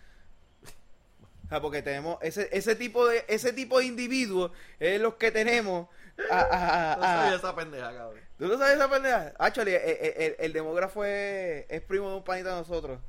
O 1.47 1.49
sea, 1.49 1.61
porque 1.61 1.83
tenemos 1.83 2.19
ese, 2.23 2.49
ese 2.53 2.75
tipo 2.77 3.07
de 3.09 3.25
ese 3.29 3.53
tipo 3.53 3.79
de 3.79 3.87
individuos 3.87 4.53
es 4.79 5.01
los 5.01 5.15
que 5.15 5.31
tenemos 5.33 5.89
a- 6.31 6.41
a- 6.41 6.93
a- 6.93 6.97
No 6.97 7.03
sabía 7.03 7.37
esa 7.37 7.57
pendeja, 7.57 7.93
cabrón. 7.97 8.21
¿Tú 8.39 8.47
no 8.47 8.59
sabes 8.59 8.77
esa 8.77 8.91
pendeja? 8.91 9.33
Actually, 9.39 9.75
el, 9.75 10.13
el- 10.17 10.37
el 10.39 10.53
demógrafo 10.53 11.05
es, 11.05 11.67
es 11.69 11.81
primo 11.83 12.11
de 12.11 12.17
un 12.17 12.25
panita 12.25 12.51
de 12.51 12.57
nosotros. 12.57 13.01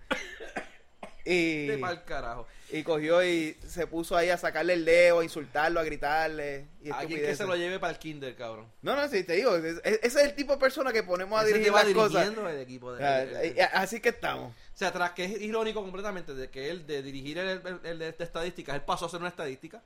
Y, 1.24 1.68
De 1.68 1.78
mal 1.78 2.04
carajo. 2.04 2.48
y 2.72 2.82
cogió 2.84 3.24
y 3.24 3.56
se 3.68 3.86
puso 3.86 4.18
ahí 4.18 4.30
a 4.30 4.38
sacarle 4.38 4.74
el 4.74 4.86
dedo, 4.86 5.20
a 5.20 5.24
insultarlo, 5.24 5.80
a 5.80 5.84
gritarle. 5.84 6.66
Y 6.82 6.90
Alguien 6.90 7.22
que 7.22 7.36
se 7.36 7.46
lo 7.46 7.56
lleve 7.56 7.78
para 7.80 7.94
el 7.94 8.00
kinder, 8.00 8.36
cabrón. 8.36 8.66
No, 8.82 8.96
no, 8.96 9.08
sí, 9.08 9.24
te 9.24 9.34
digo. 9.34 9.56
es- 9.56 9.80
es- 9.84 10.00
ese 10.02 10.06
es 10.06 10.16
el 10.16 10.34
tipo 10.36 10.54
de 10.54 10.60
persona 10.60 10.92
que 10.92 11.04
ponemos 11.04 11.40
a 11.40 11.44
Ese 11.44 11.54
dirigir 11.54 11.74
las 11.74 11.86
cosas. 11.94 12.28
el 12.28 12.60
equipo. 12.60 12.94
De, 12.94 13.06
Ah, 13.06 13.22
el- 13.22 13.36
el- 13.36 13.60
eh, 13.60 13.70
Así 13.74 14.00
que 14.00 14.10
estamos. 14.10 14.52
o 14.52 14.78
sea, 14.78 14.92
tras 14.92 15.12
que 15.12 15.26
es 15.26 15.42
irónico 15.42 15.84
completamente 15.84 16.34
de 16.34 16.50
que 16.50 16.72
él, 16.72 16.88
de 16.88 17.04
dirigir 17.04 17.38
el, 17.38 17.62
de 18.00 18.16
estadísticas, 18.18 18.76
él 18.76 18.82
pasó 18.82 19.06
a 19.06 19.10
ser 19.10 19.20
una 19.20 19.30
estadística. 19.30 19.82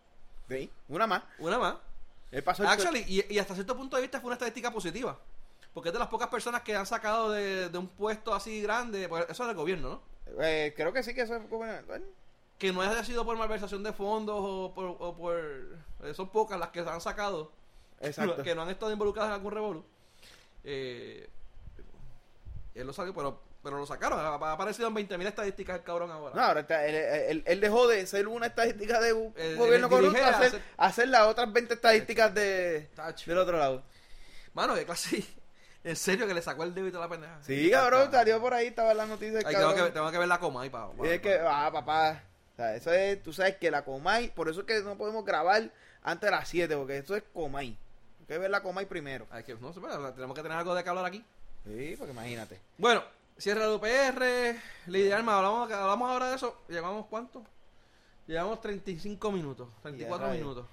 ¿Sí? 0.48 0.69
Una 0.88 1.06
más. 1.08 1.24
Una 1.39 1.58
más. 1.60 1.76
Él 2.32 2.43
pasó 2.43 2.67
Actually, 2.67 3.04
y, 3.08 3.34
y 3.34 3.39
hasta 3.39 3.54
cierto 3.56 3.76
punto 3.76 3.95
de 3.98 4.04
vista 4.04 4.19
fue 4.21 4.28
una 4.28 4.36
estadística 4.36 4.71
positiva. 4.71 5.19
Porque 5.74 5.89
es 5.89 5.93
de 5.93 6.00
las 6.00 6.08
pocas 6.08 6.30
personas 6.30 6.62
que 6.62 6.74
han 6.76 6.86
sacado 6.86 7.32
de, 7.32 7.67
de 7.67 7.78
un 7.78 7.88
puesto 7.89 8.34
así 8.34 8.62
grande. 8.62 9.10
pues 9.10 9.26
eso 9.30 9.43
es 9.43 9.48
del 9.48 9.58
gobierno, 9.58 9.89
¿no? 9.89 10.14
Eh, 10.42 10.74
creo 10.76 10.92
que 10.94 11.04
sí 11.04 11.14
que 11.14 11.22
eso 11.22 11.36
es 11.36 11.42
Que 12.58 12.72
no 12.72 12.82
haya 12.82 13.04
sido 13.04 13.26
por 13.26 13.38
malversación 13.38 13.84
de 13.84 13.94
fondos 13.94 14.38
o 14.40 14.74
por. 14.74 14.96
o 15.00 15.16
por- 15.16 15.78
eh, 16.04 16.14
son 16.14 16.30
pocas 16.30 16.60
las 16.60 16.70
que 16.70 16.84
se 16.84 16.90
han 16.90 17.02
sacado. 17.02 17.52
Exacto. 18.02 18.42
Que 18.44 18.56
no 18.56 18.62
han 18.64 18.70
estado 18.70 18.92
involucradas 18.92 19.30
en 19.30 19.34
algún 19.36 19.52
revolú. 19.54 19.86
Eh, 20.64 21.30
él 22.74 22.86
lo 22.88 22.92
salió, 22.94 23.14
pero, 23.14 23.40
pero 23.64 23.78
lo 23.78 23.86
sacaron. 23.86 24.20
Ha, 24.20 24.34
aparecido 24.52 24.88
en 24.90 24.96
20.000 24.96 25.28
estadísticas 25.28 25.78
el 25.78 25.84
cabrón 25.84 26.12
ahora. 26.12 26.36
No, 26.36 26.42
ahora 26.42 26.60
está- 26.62 26.86
él, 26.86 26.96
él- 26.96 27.44
él 27.46 27.60
dejó 27.62 27.88
de 27.88 28.06
ser 28.06 28.28
una 28.28 28.48
estadística 28.48 29.00
de 29.00 29.14
un 29.14 29.34
El- 29.38 29.56
gobierno 29.58 29.88
el 29.88 29.92
corrupto 29.92 30.24
a 30.24 30.30
hacer, 30.30 30.62
hacer- 30.78 31.08
las 31.10 31.22
otras 31.28 31.52
20 31.54 31.74
estadísticas 31.76 32.34
de, 32.34 32.90
Tacho. 32.96 33.32
del 33.32 33.38
otro 33.40 33.58
lado. 33.58 33.84
Mano, 34.54 34.76
que 34.76 34.86
clase. 34.86 35.24
En 35.86 35.95
serio 35.95 36.26
que 36.28 36.34
le 36.34 36.41
sacó 36.41 36.63
el 36.63 36.74
débito 36.74 36.98
a 36.98 37.02
la 37.02 37.10
pendeja. 37.10 37.38
Sí, 37.43 37.69
cabrón, 37.69 38.12
salió 38.12 38.41
por 38.41 38.56
ahí, 38.56 38.67
estaba 38.67 38.91
en 38.91 38.98
la 38.98 39.06
noticia 39.06 39.38
del 39.38 39.45
Ay, 39.45 39.56
tengo, 39.56 39.76
que, 39.76 39.91
tengo 39.91 40.12
que 40.12 40.17
ver 40.17 40.28
la 40.28 40.39
coma 40.39 40.63
ahí. 40.63 40.71
Y 41.04 41.08
es 41.08 41.21
que, 41.21 41.39
ah, 41.39 41.69
papá, 41.71 42.24
o 42.54 42.56
sea, 42.56 42.76
eso 42.76 42.91
es, 42.91 43.21
tú 43.21 43.32
sabes 43.32 43.58
que 43.58 43.69
la 43.69 43.86
Comay, 43.86 44.30
por 44.34 44.50
eso 44.50 44.62
es 44.62 44.65
que 44.65 44.82
no 44.82 44.98
podemos 44.98 45.24
grabar 45.24 45.69
antes 46.02 46.28
de 46.28 46.36
las 46.36 46.50
7, 46.50 46.76
porque 46.76 46.98
eso 46.98 47.15
es 47.15 47.24
Comay. 47.34 47.78
Hay 48.21 48.26
que 48.26 48.38
ver 48.39 48.50
la 48.50 48.63
Comay 48.63 48.88
primero. 48.88 49.28
Hay 49.30 49.43
que, 49.43 49.54
no 49.54 49.71
tenemos 49.71 50.36
que 50.36 50.41
tener 50.41 50.58
algo 50.58 50.74
de 50.74 50.89
hablar 50.89 51.06
aquí. 51.06 51.24
Sí, 51.65 51.95
porque 51.98 52.13
imagínate. 52.13 52.60
Bueno, 52.80 53.04
cierre 53.38 53.62
de 53.62 53.76
UPR, 53.76 54.60
ley 54.88 55.04
de 55.04 55.13
armas, 55.13 55.36
hablamos, 55.36 55.71
hablamos 55.71 56.10
ahora 56.10 56.30
de 56.30 56.36
eso. 56.36 56.63
¿Llevamos 56.67 57.06
cuánto? 57.08 57.43
Llevamos 58.26 58.60
35 58.62 59.32
minutos, 59.32 59.67
34 59.84 60.17
Ya, 60.26 60.32
rayos. 60.32 60.43
minutos. 60.43 60.65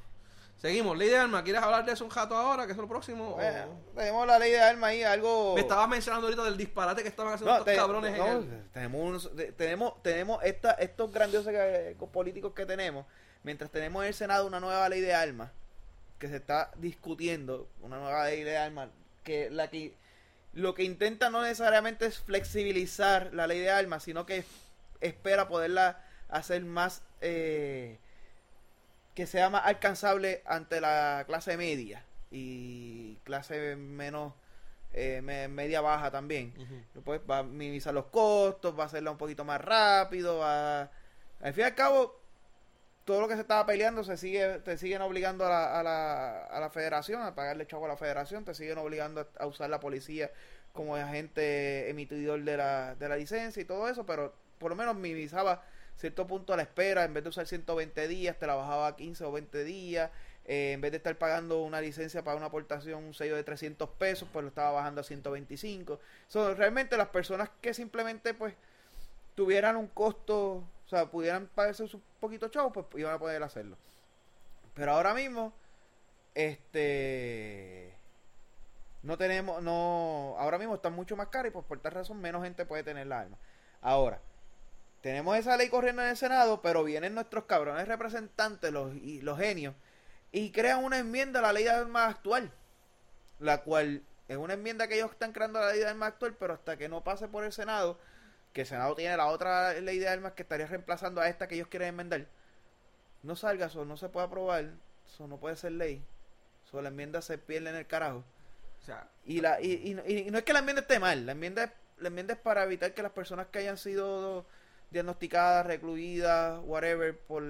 Seguimos, 0.63 0.97
ley 0.97 1.09
de 1.09 1.17
armas, 1.19 1.43
¿quieres 1.43 1.61
hablar 1.61 1.85
de 1.85 1.91
eso 1.93 2.05
un 2.05 2.11
jato 2.11 2.37
ahora, 2.37 2.67
que 2.67 2.73
es 2.73 2.79
lo 2.79 2.87
próximo? 2.87 3.31
Bueno, 3.33 3.83
O- 3.93 3.97
tenemos 3.99 4.27
la 4.29 4.39
ley 4.39 4.53
de 4.53 4.61
armas 4.61 4.91
ahí, 4.91 5.03
algo... 5.03 5.55
Me 5.57 5.61
estabas 5.63 5.89
mencionando 5.89 6.29
ahorita 6.29 6.45
del 6.45 6.57
disparate 6.57 7.03
que 7.03 7.09
estaban 7.09 7.33
haciendo 7.35 7.51
No, 7.53 7.59
estos 7.59 7.73
te- 7.73 7.77
cabrones 7.77 8.17
no, 8.17 8.27
en 8.31 8.37
el... 8.53 8.71
tenemos, 8.71 9.31
tenemos, 9.57 10.03
tenemos 10.05 10.45
esta, 10.45 10.71
estos 10.75 11.13
grandiosos 11.13 11.51
que- 11.53 11.97
políticos 12.13 12.53
que 12.55 12.65
tenemos, 12.65 13.07
mientras 13.43 13.73
tenemos 13.73 14.03
en 14.05 14.09
el 14.09 14.15
Senado 14.15 14.47
una 14.47 14.61
nueva 14.61 14.89
ley 14.89 15.01
de 15.01 15.13
armas, 15.15 15.51
que 16.21 16.29
se 16.29 16.37
está 16.37 16.71
discutiendo, 16.77 17.69
una 17.81 17.99
nueva 17.99 18.25
ley 18.27 18.45
de 18.45 18.57
armas, 18.57 18.89
que 19.25 19.51
la 19.51 19.69
que 19.69 19.97
lo 20.53 20.75
que 20.75 20.85
intenta 20.85 21.29
no 21.29 21.43
necesariamente 21.43 22.07
es 22.07 22.19
flexibilizar 22.21 23.35
la 23.35 23.49
ley 23.49 23.59
de 23.59 23.71
armas, 23.71 24.05
sino 24.05 24.27
que 24.27 24.45
espera 25.01 25.49
poderla 25.49 26.05
hacer 26.29 26.63
más, 26.65 27.03
eh, 27.21 27.99
que 29.15 29.27
sea 29.27 29.51
más 29.51 29.63
alcanzable 29.67 30.43
ante 30.47 30.81
la 30.81 31.25
clase 31.27 31.57
media 31.57 32.05
y 32.31 33.17
clase 33.25 33.77
menos 33.77 34.33
eh, 34.95 35.21
me- 35.23 35.49
media 35.49 35.81
baja 35.81 36.11
también. 36.11 36.55
Ujú. 36.59 37.03
Pues 37.03 37.21
va 37.31 37.39
a 37.39 37.43
minimizar 37.43 37.93
los 37.95 38.07
costos, 38.07 38.79
va 38.79 38.85
a 38.85 38.87
hacerla 38.87 39.11
un 39.11 39.19
poquito 39.19 39.45
más 39.45 39.61
rápido, 39.61 40.39
va... 40.39 40.91
Al 41.41 41.53
fin 41.55 41.63
y 41.63 41.67
al 41.67 41.75
cabo, 41.75 42.21
todo 43.05 43.21
lo 43.21 43.29
que 43.29 43.35
se 43.35 43.41
estaba 43.41 43.67
peleando 43.67 44.05
se 44.05 44.17
sigue, 44.17 44.61
te 44.61 44.79
siguen 44.79 45.03
obligando 45.03 45.45
a 45.45 45.49
la, 45.49 45.81
a 45.81 45.83
la, 45.83 46.45
a 46.45 46.61
la 46.61 46.71
federación, 46.71 47.21
a 47.23 47.35
pagarle 47.35 47.67
chavo 47.67 47.87
a 47.87 47.89
la 47.89 47.97
federación, 47.97 48.45
te 48.45 48.55
siguen 48.55 48.79
obligando 48.79 49.21
a, 49.23 49.43
a 49.43 49.47
usar 49.47 49.69
la 49.71 49.81
policía 49.81 50.31
como 50.73 50.97
agente 50.97 51.91
emitidor 51.91 52.43
de 52.45 52.57
la, 52.57 52.95
de 52.95 53.09
la 53.09 53.17
licencia 53.17 53.61
y 53.61 53.65
todo 53.65 53.89
eso, 53.89 54.07
pero 54.07 54.35
por 54.59 54.71
lo 54.71 54.77
menos 54.77 54.95
minimizaba 54.97 55.63
cierto 55.97 56.27
punto 56.27 56.53
a 56.53 56.57
la 56.57 56.63
espera, 56.63 57.05
en 57.05 57.15
vez 57.15 57.23
de 57.23 57.31
usar 57.31 57.47
120 57.47 58.09
días, 58.09 58.39
te 58.39 58.47
la 58.47 58.55
bajaba 58.55 58.89
a 58.89 58.97
15 58.97 59.25
o 59.25 59.33
20 59.33 59.65
días, 59.65 60.11
eh, 60.45 60.73
en 60.73 60.81
vez 60.81 60.91
de 60.91 60.97
estar 60.97 61.17
pagando 61.17 61.63
una 61.63 61.81
licencia 61.81 62.25
para 62.25 62.37
una 62.37 62.47
aportación, 62.47 63.05
un 63.05 63.15
sello 63.15 63.37
de 63.37 63.45
300 63.45 63.89
pesos, 63.91 64.29
pues 64.33 64.43
lo 64.43 64.49
estaba 64.49 64.73
bajando 64.73 65.01
a 65.01 65.05
125. 65.05 66.01
So, 66.29 66.55
realmente 66.55 66.97
las 66.97 67.09
personas 67.09 67.51
que 67.61 67.75
simplemente 67.75 68.35
pues 68.35 68.55
tuvieran 69.35 69.77
un 69.77 69.89
costo, 69.89 70.57
o 70.57 70.89
sea, 70.89 71.07
pudieran 71.07 71.49
pagarse 71.55 71.85
un 71.85 72.03
poquito 72.21 72.49
chavo, 72.49 72.73
pues 72.73 72.87
iban 72.97 73.15
a 73.15 73.19
poder 73.19 73.43
hacerlo. 73.43 73.77
Pero 74.75 74.93
ahora 74.93 75.15
mismo, 75.15 75.53
este 76.35 77.95
no 79.03 79.19
tenemos, 79.19 79.63
no, 79.63 80.37
ahora 80.39 80.59
mismo 80.59 80.77
están 80.77 80.93
mucho 80.95 81.17
más 81.17 81.29
caros 81.29 81.51
y 81.51 81.53
pues 81.53 81.65
por 81.67 81.81
tal 81.81 81.93
razón 81.93 82.21
menos 82.21 82.43
gente 82.45 82.65
puede 82.65 82.85
tener 82.85 83.07
la 83.07 83.21
arma. 83.21 83.37
Ahora, 83.81 84.21
tenemos 85.03 85.37
esa 85.37 85.57
ley 85.57 85.69
corriendo 85.69 86.03
en 86.03 86.09
el 86.09 86.17
Senado, 86.17 86.63
pero 86.63 86.85
vienen 86.85 87.15
nuestros 87.15 87.45
cabrones 87.45 87.87
representantes, 87.89 88.73
los, 88.73 88.95
y 88.95 89.21
los 89.21 89.39
genios, 89.39 89.75
y 90.33 90.51
crean 90.53 90.83
una 90.85 90.99
enmienda 90.99 91.41
a 91.41 91.43
la 91.43 91.53
ley 91.53 91.65
de 91.65 91.71
armas 91.71 92.11
actual, 92.11 92.51
la 93.41 93.63
cual 93.63 94.03
es 94.29 94.37
una 94.37 94.55
enmienda 94.55 94.89
que 94.89 94.95
ellos 94.95 95.11
están 95.11 95.33
creando 95.33 95.59
a 95.59 95.63
la 95.67 95.71
ley 95.73 95.81
de 95.81 95.89
armas 95.89 96.09
actual, 96.11 96.35
pero 96.39 96.55
hasta 96.55 96.77
que 96.77 96.89
no 96.89 97.03
pase 97.05 97.29
por 97.29 97.45
el 97.45 97.53
Senado, 97.53 97.99
que 98.53 98.63
el 98.63 98.67
Senado 98.67 98.95
tiene 98.95 99.17
la 99.17 99.27
otra 99.27 99.75
ley 99.75 99.99
de 99.99 100.09
armas 100.09 100.33
que 100.33 100.43
estaría 100.43 100.67
reemplazando 100.67 101.21
a 101.21 101.29
esta 101.29 101.49
que 101.49 101.57
ellos 101.57 101.69
quieren 101.69 101.89
enmendar, 101.89 102.27
no 103.23 103.37
salga, 103.37 103.67
eso 103.67 103.85
no 103.85 103.97
se 103.97 104.09
puede 104.09 104.27
aprobar, 104.27 104.71
eso 105.13 105.27
no 105.27 105.37
puede 105.39 105.57
ser 105.57 105.73
ley, 105.73 106.03
eso 106.67 106.81
la 106.83 106.89
enmienda 106.89 107.23
se 107.23 107.39
pierde 107.39 107.71
en 107.71 107.77
el 107.77 107.87
carajo. 107.87 108.25
O 108.81 108.85
sea, 108.85 109.09
Y, 109.25 109.41
la, 109.41 109.61
y, 109.61 109.73
y- 110.07 110.19
y 110.27 110.31
no 110.31 110.39
es 110.39 110.45
que 110.45 110.53
la 110.53 110.59
enmienda 110.61 110.83
esté 110.83 110.99
mal, 110.99 111.25
la 111.27 111.33
enmienda, 111.33 111.65
es, 111.65 111.71
la 111.99 112.09
enmienda 112.09 112.35
es 112.35 112.41
para 112.41 112.65
evitar 112.65 112.95
que 112.95 113.03
las 113.03 113.13
personas 113.13 113.47
que 113.49 113.61
hayan 113.61 113.79
sido 113.79 114.45
diagnosticadas, 114.93 115.67
recluidas, 115.67 116.61
whatever, 116.65 117.17
por 117.19 117.43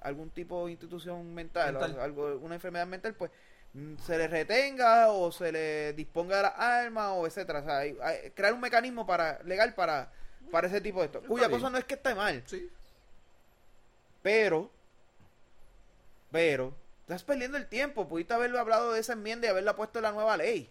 algún 0.00 0.30
tipo 0.30 0.66
de 0.66 0.72
institución 0.72 1.32
mental, 1.32 1.72
Mental. 1.74 1.96
o 1.98 2.02
algo, 2.02 2.36
una 2.38 2.56
enfermedad 2.56 2.86
mental, 2.86 3.14
pues 3.14 3.30
mm, 3.74 3.96
se 3.98 4.18
les 4.18 4.30
retenga 4.30 5.10
o 5.12 5.30
se 5.30 5.52
les 5.52 5.94
disponga 5.96 6.36
de 6.38 6.42
las 6.42 6.58
armas 6.58 7.10
o 7.12 7.26
etcétera. 7.26 7.60
O 7.60 7.64
sea, 7.64 7.78
hay- 7.78 7.96
hay- 8.02 8.30
crear 8.32 8.52
un 8.52 8.60
mecanismo 8.60 9.06
para 9.06 9.40
legal 9.44 9.74
para, 9.74 10.10
para 10.50 10.66
ese 10.66 10.80
tipo 10.80 10.98
de 11.00 11.06
esto. 11.06 11.22
Cuya 11.22 11.46
bien. 11.48 11.60
cosa 11.60 11.70
no 11.70 11.78
es 11.78 11.84
que 11.84 11.94
esté 11.94 12.14
mal, 12.14 12.42
sí. 12.46 12.68
pero, 14.22 14.70
pero, 16.30 16.74
estás 17.02 17.22
perdiendo 17.22 17.56
el 17.58 17.66
tiempo. 17.68 18.08
Pudiste 18.08 18.34
haberlo 18.34 18.58
hablado 18.58 18.92
de 18.92 19.00
esa 19.00 19.12
enmienda 19.12 19.46
y 19.46 19.50
haberla 19.50 19.76
puesto 19.76 19.98
en 19.98 20.04
la 20.04 20.12
nueva 20.12 20.36
ley. 20.36 20.70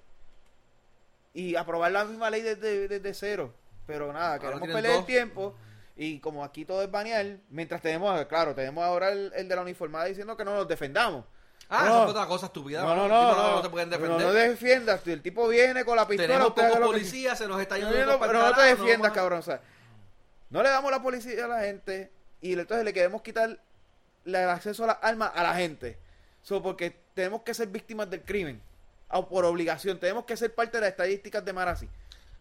Y 1.34 1.56
aprobar 1.56 1.92
la 1.92 2.04
misma 2.06 2.30
ley 2.30 2.42
desde, 2.42 2.88
desde 2.88 3.14
cero. 3.14 3.54
Pero 3.88 4.12
nada, 4.14 4.40
queremos 4.40 4.68
perder 4.68 4.92
el 5.00 5.06
tiempo. 5.06 5.56
Y 5.96 6.20
como 6.20 6.44
aquí 6.44 6.66
todo 6.66 6.82
es 6.82 6.90
banear, 6.90 7.38
mientras 7.50 7.82
tenemos, 7.82 8.26
claro, 8.26 8.56
tenemos 8.56 8.84
ahora 8.84 9.12
el, 9.12 9.32
el 9.36 9.48
de 9.48 9.56
la 9.56 9.62
uniformada 9.62 10.06
diciendo 10.06 10.36
que 10.38 10.46
no 10.46 10.56
nos 10.56 10.68
defendamos. 10.68 11.26
Ah, 11.70 11.86
No. 11.86 11.92
esa 11.96 12.04
es 12.06 12.10
otra 12.12 12.26
cosa 12.28 12.46
estúpida. 12.48 12.82
No, 12.82 12.96
no, 12.96 13.08
no, 13.08 13.36
no, 13.36 13.56
no 13.58 13.62
te 13.62 13.70
pueden 13.70 13.90
no, 13.90 13.98
defender. 13.98 14.28
no 14.28 14.34
defiendas. 14.34 15.02
Si 15.04 15.12
el 15.12 15.22
tipo 15.22 15.48
viene 15.48 15.86
con 15.86 15.96
la 15.96 16.08
pistola, 16.08 16.28
Tenemos 16.28 16.54
pocos 16.54 16.70
lo 16.80 16.88
que- 16.88 16.98
policías, 16.98 17.38
se 17.38 17.48
nos 17.48 17.62
está 17.62 17.78
no, 17.78 17.90
yendo 17.92 18.14
no, 18.14 18.20
pa'l 18.20 18.30
pero 18.30 18.42
no 18.48 18.54
te 18.56 18.62
defiendas, 18.62 19.12
a- 19.12 19.14
cabrón. 19.14 19.40
O 19.40 19.44
sea, 19.44 19.62
no 20.50 20.64
le 20.64 20.70
damos 20.70 20.92
la 20.92 21.02
policía 21.02 21.46
a 21.46 21.48
la 21.48 21.62
gente 21.62 22.12
y 22.42 22.54
entonces 22.54 22.84
le 22.84 22.94
queremos 22.94 23.22
quitar 23.22 23.58
el 24.26 24.36
acceso 24.36 24.84
a 24.84 24.88
las 24.88 24.98
armas 25.02 25.32
a 25.36 25.44
la 25.44 25.54
gente. 25.56 25.98
So, 26.42 26.62
porque 26.62 26.96
tenemos 27.14 27.44
que 27.44 27.54
ser 27.54 27.68
víctimas 27.68 28.10
del 28.10 28.24
crimen. 28.24 28.62
O 29.10 29.28
por 29.28 29.46
obligación. 29.46 30.00
Tenemos 30.00 30.26
que 30.26 30.36
ser 30.38 30.54
parte 30.56 30.78
de 30.78 30.82
las 30.82 30.90
estadísticas 30.92 31.44
de 31.46 31.54
Marasi. 31.54 31.88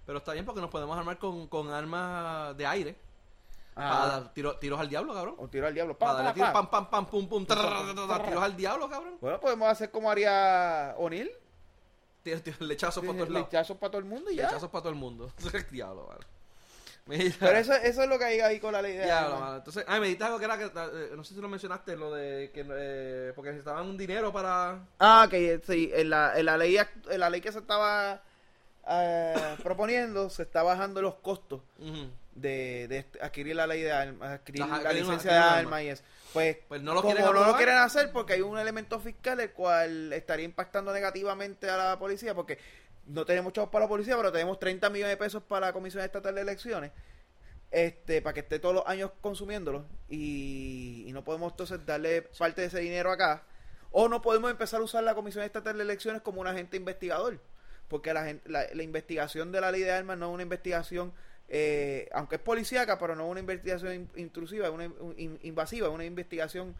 Pero 0.07 0.19
está 0.19 0.33
bien 0.33 0.45
porque 0.45 0.61
nos 0.61 0.71
podemos 0.71 0.97
armar 0.97 1.19
con, 1.19 1.47
con 1.49 1.71
armas 1.73 2.57
de 2.57 2.67
aire. 2.67 2.97
Para 3.75 4.17
Ah, 4.17 4.31
tiro- 4.35 4.57
tiros 4.59 4.79
al 4.81 4.89
diablo, 4.89 5.15
cabrón. 5.15 5.35
o 5.39 5.49
tiro 5.49 5.67
al 5.67 5.75
diablo. 5.75 5.97
Para 5.97 6.13
Pa, 6.13 6.23
darle 6.23 6.43
pam, 6.53 6.71
pam, 6.71 6.91
pam, 6.91 7.07
pum, 7.07 7.47
tiros 7.47 8.43
al 8.43 8.57
diablo, 8.57 8.89
cabrón. 8.91 9.17
Bueno, 9.21 9.41
podemos 9.41 9.69
hacer 9.69 9.91
como 9.91 10.11
haría 10.11 10.95
O'Neill. 10.99 11.31
Lechazos 12.61 13.05
por 13.05 13.15
todos 13.17 13.31
lados. 13.31 13.49
Lechazos 13.49 13.77
para 13.79 13.91
todo 13.93 13.99
el 14.01 14.05
mundo 14.05 14.31
y 14.31 14.37
ya. 14.37 14.45
Lechazos 14.45 14.69
para 14.71 14.83
todo 14.83 14.93
el 14.93 14.99
mundo. 14.99 15.33
diablo, 15.71 16.07
mano. 16.09 16.21
Mira. 17.07 17.35
Pero 17.41 17.57
eso, 17.59 17.73
eso 17.73 18.03
es 18.03 18.09
lo 18.09 18.19
que 18.19 18.25
hay 18.27 18.41
ahí 18.41 18.61
con 18.61 18.73
la 18.73 18.83
ley 18.83 18.93
de 18.97 19.05
Diablo, 19.05 19.41
mano. 19.41 19.57
Entonces, 19.57 19.85
ah, 19.89 19.99
me 19.99 20.07
dijiste 20.07 20.25
algo 20.25 20.39
que 20.39 20.45
era 20.45 20.59
que, 20.59 20.65
eh, 20.67 21.13
no 21.17 21.25
sé 21.25 21.35
si 21.35 21.41
lo 21.41 21.49
mencionaste, 21.49 21.97
lo 21.97 22.13
de 22.13 22.51
que, 22.53 22.65
eh, 22.71 23.33
porque 23.35 23.51
necesitaban 23.51 23.87
un 23.87 23.97
dinero 23.97 24.31
para... 24.33 24.79
Ah, 25.01 25.27
que 25.29 25.61
sí, 25.67 25.91
en 25.95 26.11
la, 26.11 26.39
en 26.39 26.45
la 26.45 26.57
ley 26.59 26.77
en 26.77 27.21
la 27.21 27.31
ley 27.31 27.41
que 27.41 27.51
se 27.51 27.59
estaba 27.61 28.21
eh, 28.87 29.57
proponiendo 29.63 30.29
se 30.31 30.43
está 30.43 30.63
bajando 30.63 31.01
los 31.03 31.15
costos 31.17 31.63
Ujú. 31.79 32.11
De, 32.35 33.07
adquirir 33.21 33.57
la 33.57 33.67
ley 33.67 33.83
de 33.83 33.93
armas, 33.93 34.31
adquirir 34.31 34.63
Ajá, 34.63 34.83
la 34.83 34.93
licencia 34.93 35.33
de 35.33 35.39
armas 35.39 35.83
y 35.83 35.89
eso. 35.89 36.05
Pues, 36.33 36.59
Pues 36.69 36.83
no 36.83 36.95
lo 36.95 37.03
como 37.03 37.15
quieren 37.15 37.33
no 37.33 37.47
lo 37.47 37.57
quieren 37.57 37.77
hacer 37.77 38.13
porque 38.13 38.35
hay 38.35 38.41
un 38.41 38.59
elemento 38.59 39.01
fiscal 39.01 39.41
el 39.41 39.51
cual 39.51 40.13
estaría 40.13 40.45
impactando 40.45 40.93
negativamente 40.93 41.69
a 41.69 41.77
la 41.77 41.99
policía 41.99 42.35
porque 42.35 42.59
no 43.07 43.25
tenemos 43.25 43.53
chavos 43.53 43.71
para 43.71 43.87
la 43.87 43.89
policía, 43.89 44.17
pero 44.17 44.31
tenemos 44.31 44.59
30 44.59 44.89
millones 44.91 45.13
de 45.13 45.17
pesos 45.17 45.43
para 45.43 45.67
la 45.67 45.73
Comisión 45.73 46.05
Estatal 46.05 46.35
de 46.35 46.43
Elecciones. 46.43 46.93
Este, 47.71 48.21
para 48.21 48.35
que 48.35 48.41
esté 48.41 48.59
todos 48.59 48.75
los 48.75 48.87
años 48.87 49.13
consumiéndolo 49.21 49.87
y, 50.09 51.05
y 51.07 51.13
no 51.13 51.23
podemos 51.23 51.53
entonces 51.53 51.87
darle 51.87 52.23
parte 52.23 52.63
de 52.63 52.67
ese 52.67 52.81
dinero 52.81 53.13
acá 53.13 53.45
o 53.93 54.09
no 54.09 54.23
podemos 54.23 54.51
empezar 54.51 54.81
a 54.81 54.85
usar 54.85 55.05
la 55.05 55.15
Comisión 55.15 55.45
Estatal 55.45 55.77
de 55.77 55.85
Elecciones 55.85 56.21
como 56.21 56.41
un 56.41 56.49
agente 56.49 56.77
investigador 56.77 57.41
porque 57.91 58.15
la, 58.15 58.37
la, 58.47 58.67
la 58.73 58.83
investigación 58.83 59.53
de 59.53 59.61
la 59.61 59.71
ley 59.71 59.83
de 59.83 59.93
armas 59.93 60.17
no 60.17 60.29
es 60.29 60.35
una 60.35 60.45
investigación 60.45 61.13
eh, 61.51 62.09
aunque 62.13 62.37
es 62.37 62.41
policíaca 62.41 62.97
pero 62.99 63.15
no 63.17 63.27
una 63.27 63.41
investigación 63.41 63.93
in- 63.93 64.11
intrusiva 64.17 64.71
una 64.71 64.85
in- 64.85 64.95
in- 65.17 65.39
invasiva 65.43 65.89
una 65.89 66.05
investigación 66.05 66.75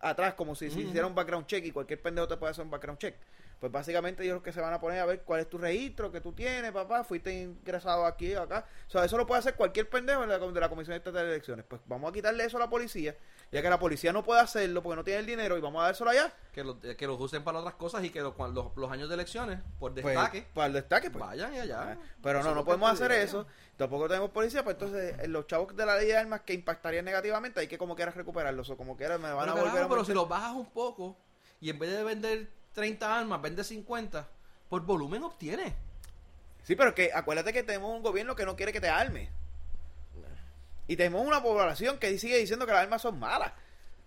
atrás 0.00 0.34
como 0.34 0.54
si 0.54 0.70
se 0.70 0.80
hiciera 0.80 1.06
un 1.06 1.14
background 1.14 1.46
check 1.46 1.64
y 1.64 1.70
cualquier 1.70 2.02
pendejo 2.02 2.26
te 2.28 2.36
puede 2.36 2.50
hacer 2.50 2.64
un 2.64 2.70
background 2.70 2.98
check 2.98 3.14
pues 3.60 3.70
básicamente 3.72 4.24
ellos 4.24 4.42
que 4.42 4.52
se 4.52 4.60
van 4.60 4.74
a 4.74 4.80
poner 4.80 4.98
a 4.98 5.06
ver 5.06 5.20
cuál 5.22 5.40
es 5.40 5.48
tu 5.48 5.56
registro 5.56 6.12
que 6.12 6.20
tú 6.20 6.32
tienes, 6.32 6.70
papá, 6.72 7.02
fuiste 7.02 7.32
ingresado 7.32 8.04
aquí 8.04 8.34
o 8.34 8.42
acá. 8.42 8.66
O 8.88 8.90
sea, 8.90 9.04
eso 9.06 9.16
lo 9.16 9.26
puede 9.26 9.38
hacer 9.38 9.54
cualquier 9.54 9.88
pendejo 9.88 10.20
de 10.22 10.26
la, 10.26 10.38
de 10.38 10.60
la 10.60 10.68
Comisión 10.68 10.94
Estatal 10.96 11.24
de 11.24 11.30
Elecciones. 11.32 11.64
Pues 11.66 11.80
vamos 11.86 12.10
a 12.10 12.12
quitarle 12.12 12.44
eso 12.44 12.58
a 12.58 12.60
la 12.60 12.68
policía, 12.68 13.16
ya 13.54 13.62
que 13.62 13.70
la 13.70 13.78
policía 13.78 14.12
no 14.12 14.24
puede 14.24 14.40
hacerlo 14.40 14.82
porque 14.82 14.96
no 14.96 15.04
tiene 15.04 15.20
el 15.20 15.26
dinero 15.26 15.56
y 15.56 15.60
vamos 15.60 15.80
a 15.82 15.86
dárselo 15.86 16.10
allá. 16.10 16.32
Que, 16.52 16.64
lo- 16.64 16.76
eh, 16.82 16.96
que 16.96 17.06
los 17.06 17.20
usen 17.20 17.44
para 17.44 17.60
otras 17.60 17.74
cosas 17.74 18.02
y 18.04 18.10
que 18.10 18.20
lo- 18.20 18.34
los, 18.52 18.76
los 18.76 18.90
años 18.90 19.08
de 19.08 19.14
elecciones, 19.14 19.60
por 19.78 19.92
Pues, 19.94 20.04
destaque, 20.04 20.46
para 20.52 20.66
el 20.66 20.72
destaque, 20.72 21.10
pues. 21.10 21.24
vayan 21.24 21.54
y 21.54 21.58
allá. 21.60 21.96
Pero 22.22 22.42
no, 22.42 22.50
no 22.50 22.54
lo 22.56 22.64
podemos 22.64 22.90
hacer 22.90 23.12
eso. 23.12 23.46
Tampoco 23.76 24.08
tenemos 24.08 24.30
policía, 24.30 24.64
pues 24.64 24.74
entonces 24.74 25.18
eh, 25.20 25.28
los 25.28 25.46
chavos 25.46 25.74
de 25.76 25.86
la 25.86 25.96
ley 25.96 26.06
de 26.08 26.16
armas 26.16 26.40
que 26.42 26.52
impactarían 26.52 27.04
negativamente 27.04 27.60
hay 27.60 27.68
que 27.68 27.78
como 27.78 27.94
quieras 27.96 28.14
recuperarlos 28.16 28.68
o 28.70 28.76
como 28.76 28.96
quieras 28.96 29.18
me 29.20 29.32
van 29.32 29.46
Pero, 29.48 29.52
a 29.58 29.64
volver 29.70 29.82
a 29.84 29.88
pero 29.88 30.04
si 30.04 30.12
los 30.14 30.28
bajas 30.28 30.52
un 30.54 30.66
poco 30.70 31.16
y 31.60 31.70
en 31.70 31.78
vez 31.78 31.90
de 31.90 32.02
vender 32.04 32.48
30 32.72 33.18
armas, 33.18 33.40
vende 33.40 33.62
50, 33.64 34.28
por 34.68 34.82
volumen 34.82 35.22
obtienes. 35.22 35.72
Sí, 36.64 36.74
pero 36.76 36.94
que 36.94 37.10
acuérdate 37.14 37.52
que 37.52 37.62
tenemos 37.62 37.94
un 37.94 38.02
gobierno 38.02 38.34
que 38.34 38.44
no 38.46 38.56
quiere 38.56 38.72
que 38.72 38.80
te 38.80 38.88
armes. 38.88 39.28
Y 40.86 40.96
tenemos 40.96 41.26
una 41.26 41.42
población 41.42 41.98
que 41.98 42.18
sigue 42.18 42.36
diciendo 42.38 42.66
que 42.66 42.72
las 42.72 42.82
armas 42.82 43.02
son 43.02 43.18
malas. 43.18 43.52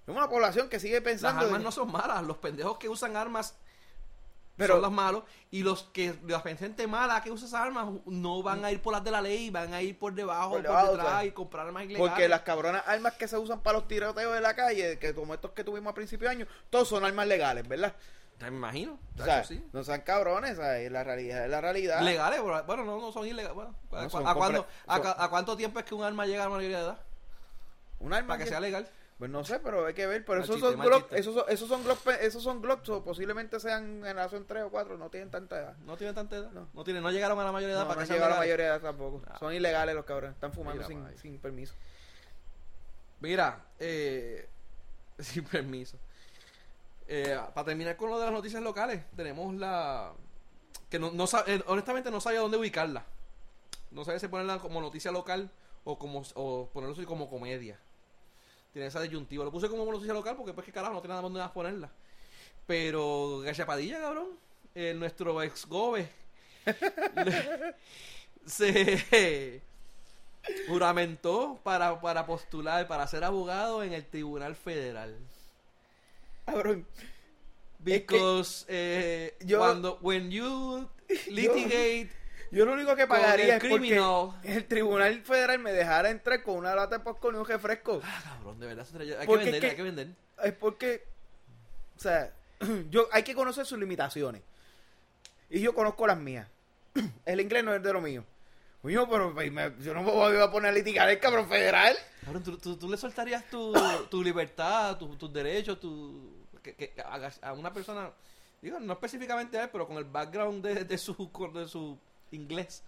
Tenemos 0.05 0.23
una 0.23 0.29
población 0.31 0.69
que 0.69 0.79
sigue 0.79 0.95
Las 0.95 1.03
pensando... 1.03 1.41
armas 1.45 1.59
de- 1.59 1.63
no 1.63 1.71
son 1.71 1.91
malas, 1.91 2.23
los 2.23 2.37
pendejos 2.37 2.77
que 2.77 2.87
usan 2.87 3.17
armas 3.17 3.55
Pero- 4.55 4.75
son 4.75 4.81
los 4.83 4.91
malos 4.91 5.23
y 5.51 5.63
los 5.63 5.83
que 5.93 6.15
la 6.27 6.39
gente 6.41 6.87
mala 6.87 7.21
que 7.21 7.29
usa 7.31 7.47
esas 7.47 7.61
armas 7.61 7.87
no 8.05 8.41
van 8.41 8.63
a 8.63 8.71
ir 8.71 8.81
por 8.81 8.93
las 8.93 9.03
de 9.03 9.11
la 9.11 9.21
ley, 9.21 9.49
van 9.49 9.73
a 9.73 9.81
ir 9.81 9.97
por 9.99 10.13
debajo, 10.13 10.51
Por 10.51 10.63
por, 10.63 10.75
detrás 10.75 10.89
o 10.89 11.09
sea, 11.09 11.25
y 11.25 11.31
comprar 11.31 11.67
armas 11.67 11.83
ilegales. 11.85 12.09
Porque 12.09 12.27
las 12.29 12.41
cabronas 12.41 12.83
armas 12.87 13.13
que 13.15 13.27
se 13.27 13.37
usan 13.37 13.59
para 13.61 13.79
los 13.79 13.87
tiroteos 13.87 14.33
de 14.33 14.41
la 14.41 14.55
calle, 14.55 14.97
que 14.99 15.13
como 15.13 15.33
estos 15.33 15.51
que 15.51 15.63
tuvimos 15.63 15.91
a 15.91 15.93
principio 15.95 16.27
de 16.29 16.35
año, 16.35 16.47
todos 16.69 16.87
son 16.87 17.03
armas 17.05 17.27
legales, 17.27 17.67
¿verdad? 17.67 17.93
Me 18.39 18.47
imagino, 18.47 18.93
O 18.93 19.15
eso 19.15 19.25
sea, 19.25 19.43
sí. 19.43 19.63
no 19.73 19.83
sean 19.83 20.01
cabrones, 20.01 20.57
¿sabes? 20.57 20.91
la 20.91 21.03
realidad 21.03 21.45
es 21.45 21.49
la 21.49 21.59
realidad. 21.61 22.01
Legales, 22.01 22.41
bueno, 22.41 22.83
no, 22.85 22.99
no 23.01 23.11
son 23.11 23.25
ilegales. 23.27 23.55
Bueno, 23.55 23.75
No, 23.91 23.97
¿a, 23.97 24.09
son 24.09 24.23
cuándo- 24.35 24.67
cuánto 25.29 25.57
tiempo 25.57 25.79
es 25.79 25.85
que 25.85 25.95
un 25.95 26.03
arma 26.03 26.25
llega 26.25 26.43
a 26.43 26.49
la 26.49 26.55
mayoría 26.55 26.77
de 26.77 26.83
edad? 26.83 26.99
Un 27.99 28.13
arma 28.13 28.27
Para 28.35 28.43
que 28.43 28.49
sea 28.49 28.59
legal. 28.59 28.87
Pues 29.17 29.31
no 29.31 29.43
sé, 29.43 29.59
pero 29.59 29.87
hay 29.87 29.95
que 29.95 30.05
ver. 30.05 30.23
Pero 30.23 30.35
Mal 30.41 30.43
esos, 30.43 30.57
chiste, 30.57 30.71
son 30.71 30.79
Glock, 30.85 31.11
esos 31.11 31.33
son 31.33 31.45
esos 31.49 31.67
son 31.67 31.83
Glock, 31.83 32.07
esos 32.21 32.43
son 32.43 32.61
Glocks 32.61 32.89
o 32.89 33.03
posiblemente 33.03 33.59
sean 33.59 34.03
generación 34.03 34.45
3 34.47 34.65
o 34.65 34.69
4, 34.69 34.95
no 34.99 35.09
tienen 35.09 35.31
tanta 35.31 35.57
edad. 35.57 35.75
No 35.77 35.97
tienen 35.97 36.13
tanta 36.13 36.35
edad. 36.35 36.51
No. 36.51 36.67
No, 36.71 36.83
tienen, 36.83 37.01
no 37.01 37.09
llegaron 37.09 37.39
a 37.39 37.43
la 37.43 37.51
mayoría 37.51 37.73
de 37.75 37.81
edad 37.81 37.87
No, 37.89 37.95
para 37.95 38.05
no 38.05 38.07
que 38.15 38.23
a 38.23 38.29
la 38.29 38.35
mayoría 38.37 38.65
de 38.65 38.71
edad 38.73 38.81
tampoco. 38.81 39.23
Ah. 39.27 39.37
Son 39.39 39.51
ilegales 39.51 39.95
los 39.95 40.05
cabrones, 40.05 40.35
están 40.35 40.53
fumando 40.53 40.87
Mira, 40.87 41.09
sin, 41.09 41.17
sin 41.17 41.39
permiso. 41.39 41.73
Mira, 43.19 43.65
eh, 43.79 44.47
sin 45.19 45.43
permiso. 45.45 45.97
Eh, 47.07 47.39
para 47.53 47.65
terminar 47.65 47.95
con 47.95 48.09
lo 48.09 48.19
de 48.19 48.25
las 48.25 48.33
noticias 48.33 48.61
locales, 48.61 49.01
tenemos 49.15 49.55
la 49.55 50.13
que 50.89 50.99
no, 50.99 51.11
no 51.11 51.25
eh, 51.45 51.63
honestamente 51.67 52.11
no 52.11 52.19
sabía 52.19 52.41
dónde 52.41 52.57
ubicarla. 52.57 53.05
No 53.91 54.03
sabía 54.03 54.19
si 54.19 54.27
ponerla 54.27 54.59
como 54.59 54.81
noticia 54.81 55.11
local 55.11 55.49
o 55.85 55.97
como 55.97 56.23
o 56.35 56.69
ponerlo 56.73 57.05
como 57.05 57.29
comedia. 57.29 57.79
Tiene 58.73 58.87
esa 58.87 59.01
disyuntiva. 59.01 59.45
Lo 59.45 59.51
puse 59.51 59.69
como 59.69 59.89
noticia 59.89 60.13
local 60.13 60.35
porque 60.35 60.53
pues 60.53 60.65
que 60.65 60.71
carajo 60.73 60.93
no 60.93 61.01
tiene 61.01 61.15
nada 61.15 61.21
dónde 61.21 61.41
ponerla. 61.53 61.89
Pero 62.65 63.39
Gachapadilla, 63.39 64.01
cabrón, 64.01 64.27
eh, 64.75 64.93
nuestro 64.93 65.41
ex 65.41 65.65
gobe 65.65 66.09
se 68.45 69.61
juramentó 70.67 71.59
para, 71.63 71.99
para 72.01 72.25
postular, 72.25 72.87
para 72.87 73.07
ser 73.07 73.23
abogado 73.23 73.83
en 73.83 73.93
el 73.93 74.05
Tribunal 74.05 74.55
Federal. 74.55 75.17
Cabrón. 76.47 76.87
Because 77.79 78.65
eh, 78.67 79.35
yo- 79.41 79.59
cuando 79.59 79.99
when 80.01 80.31
you 80.31 80.89
litigate 81.27 82.09
Yo 82.51 82.65
lo 82.65 82.73
único 82.73 82.95
que 82.95 83.05
pagaría 83.05 83.57
el 83.57 83.61
es 83.63 83.69
porque 83.69 83.87
criminal. 83.89 84.31
el 84.43 84.65
tribunal 84.65 85.21
federal 85.21 85.59
me 85.59 85.71
dejara 85.73 86.09
entrar 86.09 86.41
con 86.43 86.55
una 86.55 86.73
lata 86.73 86.97
de 86.97 87.03
popcorn 87.03 87.35
y 87.35 87.39
un 87.39 87.45
refresco. 87.45 88.01
Ah, 88.03 88.21
cabrón, 88.23 88.59
de 88.59 88.67
verdad, 88.67 88.87
hay 88.99 89.07
que 89.19 89.25
Porque 89.25 89.43
vender, 89.43 89.55
es 89.55 89.59
que- 89.61 89.67
hay 89.69 89.75
que 89.75 89.83
vender. 89.83 90.07
Es 90.43 90.53
porque, 90.53 91.03
o 91.97 91.99
sea, 91.99 92.33
yo 92.89 93.07
hay 93.11 93.23
que 93.23 93.35
conocer 93.35 93.65
sus 93.65 93.77
limitaciones. 93.77 94.41
Y 95.49 95.59
yo 95.61 95.73
conozco 95.75 96.07
las 96.07 96.17
mías. 96.17 96.47
El 97.25 97.39
inglés 97.41 97.63
no 97.63 97.73
es 97.75 97.83
de 97.83 97.93
lo 97.93 98.01
mío. 98.01 98.23
Coño, 98.81 99.09
pero 99.09 99.33
pues, 99.33 99.51
me- 99.51 99.73
yo 99.81 99.93
no 99.93 100.01
me 100.03 100.11
voy 100.11 100.37
a 100.37 100.49
poner 100.49 100.71
a 100.71 100.73
litigar 100.73 101.09
el 101.09 101.19
cabrón 101.19 101.47
federal. 101.49 101.95
Cabrón, 102.23 102.43
¿tú, 102.43 102.57
tú, 102.57 102.77
tú 102.77 102.89
le 102.89 102.95
soltarías 102.97 103.43
tu, 103.49 103.73
tu 104.09 104.23
libertad, 104.23 104.97
tu- 104.97 105.15
tus 105.15 105.31
derechos, 105.33 105.79
tu, 105.79 106.36
que, 106.75 106.89
que 106.91 107.01
hagas 107.01 107.39
a 107.43 107.53
una 107.53 107.71
persona, 107.73 108.11
digo, 108.61 108.79
no 108.79 108.93
específicamente 108.93 109.57
a 109.57 109.63
él, 109.63 109.69
pero 109.71 109.87
con 109.87 109.97
el 109.97 110.05
background 110.05 110.63
de, 110.65 110.83
de 110.85 110.97
su 110.97 111.13
de 111.53 111.67
su 111.67 111.97
inglés 112.31 112.83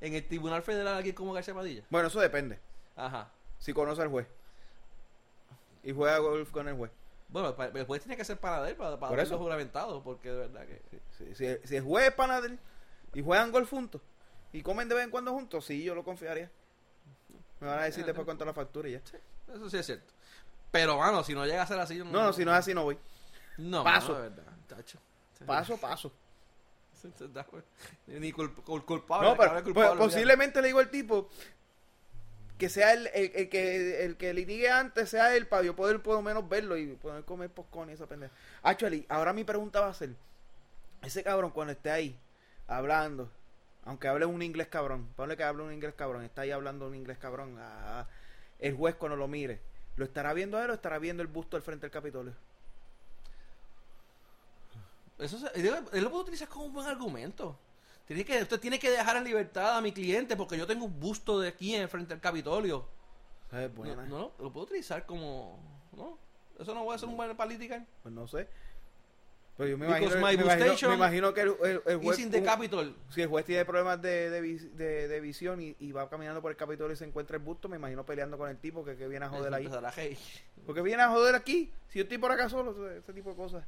en 0.00 0.14
el 0.14 0.26
Tribunal 0.26 0.62
Federal 0.62 0.98
aquí 0.98 1.12
como 1.12 1.32
García 1.32 1.54
Padilla. 1.54 1.82
Bueno, 1.90 2.08
eso 2.08 2.20
depende. 2.20 2.58
Ajá. 2.96 3.30
Si 3.58 3.72
conoce 3.72 4.02
al 4.02 4.08
juez. 4.08 4.26
Y 5.82 5.92
juega 5.92 6.18
golf 6.18 6.50
con 6.50 6.68
el 6.68 6.74
juez. 6.76 6.90
Bueno, 7.28 7.54
pa- 7.56 7.68
después 7.68 8.02
tiene 8.02 8.16
que 8.16 8.24
ser 8.24 8.38
para 8.38 8.68
él, 8.68 8.76
para, 8.76 8.98
para 8.98 9.08
Por 9.08 9.16
darle 9.18 9.22
eso. 9.24 9.38
juramentado, 9.38 10.02
porque 10.02 10.30
de 10.30 10.36
verdad 10.36 10.66
que... 10.66 10.82
Si, 11.18 11.34
si, 11.34 11.66
si 11.66 11.76
el 11.76 11.82
juez 11.82 12.12
es 12.16 12.44
él 12.44 12.58
y 13.14 13.22
juegan 13.22 13.50
golf 13.50 13.70
juntos 13.70 14.00
y 14.52 14.62
comen 14.62 14.88
de 14.88 14.94
vez 14.94 15.04
en 15.04 15.10
cuando 15.10 15.32
juntos, 15.32 15.64
sí, 15.64 15.82
yo 15.82 15.94
lo 15.94 16.04
confiaría. 16.04 16.50
Me 17.60 17.66
van 17.68 17.78
a 17.80 17.84
decir 17.84 18.04
después 18.04 18.22
no. 18.22 18.24
cuánto 18.26 18.44
la 18.44 18.52
factura 18.52 18.88
y 18.88 18.92
ya. 18.92 19.00
Eso 19.52 19.68
sí 19.70 19.76
es 19.78 19.86
cierto. 19.86 20.12
Pero, 20.70 20.98
mano, 20.98 21.22
si 21.24 21.34
no 21.34 21.44
llega 21.46 21.62
a 21.62 21.66
ser 21.66 21.78
así... 21.78 21.96
yo 21.96 22.04
No, 22.04 22.10
no, 22.24 22.32
si 22.32 22.44
no 22.44 22.52
es 22.52 22.58
así, 22.58 22.74
no 22.74 22.84
voy. 22.84 22.98
No, 23.58 23.84
Paso. 23.84 24.12
mano, 24.12 24.24
de 24.24 24.30
verdad, 24.30 24.52
tacho. 24.66 24.98
Paso, 25.46 25.76
paso. 25.78 26.12
Ni 28.06 28.32
cul- 28.32 28.54
cul- 28.64 28.84
culpable. 28.84 29.28
No, 29.28 29.36
pero 29.36 29.50
pues, 29.52 29.62
culpable, 29.64 29.98
posiblemente 29.98 30.60
le 30.62 30.68
digo 30.68 30.78
al 30.80 30.90
tipo 30.90 31.28
que 32.58 32.68
sea 32.68 32.92
el, 32.94 33.08
el, 33.08 33.32
el 33.34 33.48
que 33.48 34.04
el 34.04 34.16
que 34.16 34.32
litigue 34.32 34.70
antes, 34.70 35.10
sea 35.10 35.36
él, 35.36 35.46
para 35.46 35.62
yo 35.64 35.74
poder 35.76 36.00
por 36.02 36.14
lo 36.14 36.22
menos 36.22 36.48
verlo 36.48 36.76
y 36.76 36.86
poder 36.96 37.24
comer 37.24 37.50
popcorn 37.50 37.90
y 37.90 37.92
esa 37.94 38.06
pendeja. 38.06 38.32
Actually, 38.62 39.04
ahora 39.08 39.32
mi 39.32 39.44
pregunta 39.44 39.80
va 39.80 39.88
a 39.88 39.94
ser, 39.94 40.10
ese 41.02 41.22
cabrón 41.22 41.50
cuando 41.50 41.72
esté 41.72 41.90
ahí, 41.90 42.18
hablando, 42.68 43.28
aunque 43.84 44.08
hable 44.08 44.24
un 44.24 44.40
inglés 44.40 44.68
cabrón, 44.68 45.08
ponle 45.16 45.36
que 45.36 45.42
hable 45.44 45.64
un 45.64 45.72
inglés 45.72 45.94
cabrón, 45.94 46.22
está 46.24 46.42
ahí 46.42 46.52
hablando 46.52 46.86
un 46.86 46.94
inglés 46.94 47.18
cabrón, 47.18 47.56
ah, 47.58 48.06
el 48.60 48.74
juez 48.74 48.94
cuando 48.94 49.16
lo 49.16 49.28
mire, 49.28 49.60
¿lo 49.96 50.04
estará 50.04 50.32
viendo 50.32 50.56
a 50.56 50.64
él 50.64 50.70
o 50.70 50.74
estará 50.74 50.98
viendo 50.98 51.22
el 51.22 51.28
busto 51.28 51.56
al 51.56 51.62
frente 51.62 51.82
del 51.86 51.90
Capitolio? 51.90 52.32
Eso 55.24 55.38
se- 55.38 55.50
él, 55.54 55.74
él 55.92 56.02
lo 56.04 56.10
puede 56.10 56.22
utilizar 56.24 56.48
como 56.48 56.66
un 56.66 56.72
buen 56.72 56.86
argumento. 56.86 57.58
Tiene 58.06 58.24
que, 58.24 58.42
usted 58.42 58.60
tiene 58.60 58.78
que 58.78 58.90
dejar 58.90 59.16
en 59.16 59.24
libertad 59.24 59.78
a 59.78 59.80
mi 59.80 59.90
cliente 59.92 60.36
porque 60.36 60.58
yo 60.58 60.66
tengo 60.66 60.84
un 60.84 61.00
busto 61.00 61.40
de 61.40 61.48
aquí 61.48 61.74
en 61.74 61.88
frente 61.88 62.12
al 62.14 62.20
Capitolio. 62.20 62.86
Es 63.50 63.70
No, 63.70 63.76
buena. 63.76 64.04
no, 64.06 64.32
lo 64.38 64.52
puedo 64.52 64.66
utilizar 64.66 65.06
como... 65.06 65.58
¿no? 65.96 66.18
Eso 66.58 66.74
no 66.74 66.84
va 66.84 66.94
a 66.94 66.98
ser 66.98 67.08
un 67.08 67.16
buen 67.16 67.34
política. 67.36 67.84
Pues 68.02 68.14
no 68.14 68.26
sé. 68.28 68.46
Pero 69.56 69.70
yo 69.70 69.78
me 69.78 69.86
Because 69.86 70.18
imagino, 70.18 70.44
me 70.46 70.52
imagino, 70.54 70.88
me 70.88 70.94
imagino 70.96 71.32
que 71.34 71.40
el, 71.42 71.54
el- 71.62 71.82
el 71.86 71.96
juez... 71.98 72.18
Is 72.18 72.24
in 72.26 72.30
the 72.32 72.42
Capitol. 72.42 72.96
Si 73.10 73.22
el 73.22 73.28
juez 73.28 73.44
tiene 73.44 73.64
problemas 73.64 74.02
de, 74.02 74.28
de, 74.28 74.42
de- 74.42 75.08
de 75.08 75.20
visión 75.20 75.62
y, 75.62 75.76
y 75.78 75.92
va 75.92 76.08
caminando 76.10 76.42
por 76.42 76.50
el 76.50 76.56
Capitolio 76.56 76.92
y 76.92 76.96
se 76.96 77.04
encuentra 77.04 77.36
el 77.36 77.42
busto, 77.42 77.68
me 77.68 77.76
imagino 77.76 78.04
peleando 78.04 78.36
con 78.36 78.50
el 78.50 78.58
tipo 78.58 78.84
que, 78.84 78.96
que 78.96 79.06
viene 79.06 79.24
a 79.24 79.28
joder 79.28 79.54
ahí. 79.54 79.68
Porque 80.66 80.82
viene 80.82 81.02
a 81.04 81.08
joder 81.10 81.36
aquí. 81.36 81.72
Si 81.88 82.00
yo 82.00 82.02
estoy 82.02 82.18
por 82.18 82.32
acá 82.32 82.48
solo, 82.48 82.90
ese 82.90 83.12
tipo 83.12 83.30
de 83.30 83.36
cosas. 83.36 83.64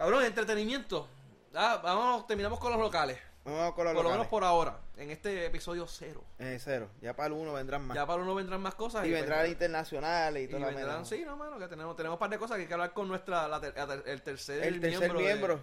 Cabrón, 0.00 0.24
entretenimiento. 0.24 1.06
Ah, 1.54 1.78
vamos, 1.84 2.26
terminamos 2.26 2.58
con 2.58 2.72
los 2.72 2.80
locales. 2.80 3.18
Vamos 3.44 3.74
con 3.74 3.84
los 3.84 3.92
Por 3.92 4.02
lo 4.04 4.08
menos 4.08 4.24
locales. 4.24 4.30
por 4.30 4.44
ahora. 4.44 4.78
En 4.96 5.10
este 5.10 5.44
episodio 5.44 5.86
cero. 5.86 6.24
Eh, 6.38 6.58
cero. 6.58 6.88
Ya 7.02 7.14
para 7.14 7.26
el 7.26 7.32
uno 7.34 7.52
vendrán 7.52 7.86
más. 7.86 7.94
Ya 7.94 8.06
para 8.06 8.22
uno 8.22 8.34
vendrán 8.34 8.62
más 8.62 8.74
cosas. 8.76 9.06
y 9.06 9.10
vendrán 9.10 9.46
internacionales 9.46 10.40
y 10.40 10.44
Y 10.46 10.48
toda 10.48 10.60
la 10.60 10.66
vendrán, 10.68 11.04
sí, 11.04 11.22
no, 11.26 11.36
mano, 11.36 11.58
que 11.58 11.68
tenemos, 11.68 11.94
tenemos 11.96 12.16
un 12.16 12.18
par 12.18 12.30
de 12.30 12.38
cosas 12.38 12.56
que 12.56 12.62
hay 12.62 12.66
que 12.68 12.72
hablar 12.72 12.94
con 12.94 13.08
nuestra, 13.08 13.46
la 13.46 13.60
ter- 13.60 13.74
el 14.06 14.22
tercer, 14.22 14.64
El 14.64 14.80
tercer 14.80 15.12
miembro. 15.12 15.56
de- 15.56 15.62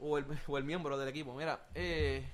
o, 0.00 0.18
el, 0.18 0.24
o 0.48 0.58
el 0.58 0.64
miembro 0.64 0.98
del 0.98 1.08
equipo. 1.08 1.32
Mira, 1.32 1.60
eh, 1.76 2.28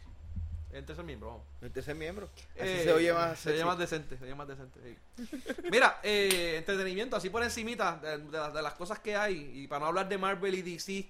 el 0.73 0.87
tercer 0.87 1.05
miembro, 1.05 1.29
vamos. 1.33 1.47
El 1.61 1.71
tercer 1.71 1.97
miembro. 1.97 2.31
Así 2.55 2.67
Eh, 2.67 2.81
se 2.85 2.93
oye 2.95 3.13
más 3.13 3.39
se 3.39 3.51
oye 3.53 3.63
más 3.67 3.77
decente, 3.77 4.17
se 4.17 4.25
oye 4.25 4.35
más 4.35 4.49
decente. 4.49 4.81
sí. 4.83 5.27
Mira, 5.71 6.01
eh, 6.03 6.55
entretenimiento, 6.57 7.15
así 7.15 7.29
por 7.29 7.43
encimita 7.43 7.97
de, 7.99 8.17
de 8.21 8.39
las- 8.39 8.55
de 8.55 8.63
las 8.63 8.73
cosas 8.73 9.01
que 9.01 9.17
hay. 9.17 9.51
Y 9.63 9.67
para 9.69 9.81
no 9.81 9.87
hablar 9.89 10.09
de 10.09 10.17
Marvel 10.17 10.55
y 10.55 10.63
DC 10.63 11.07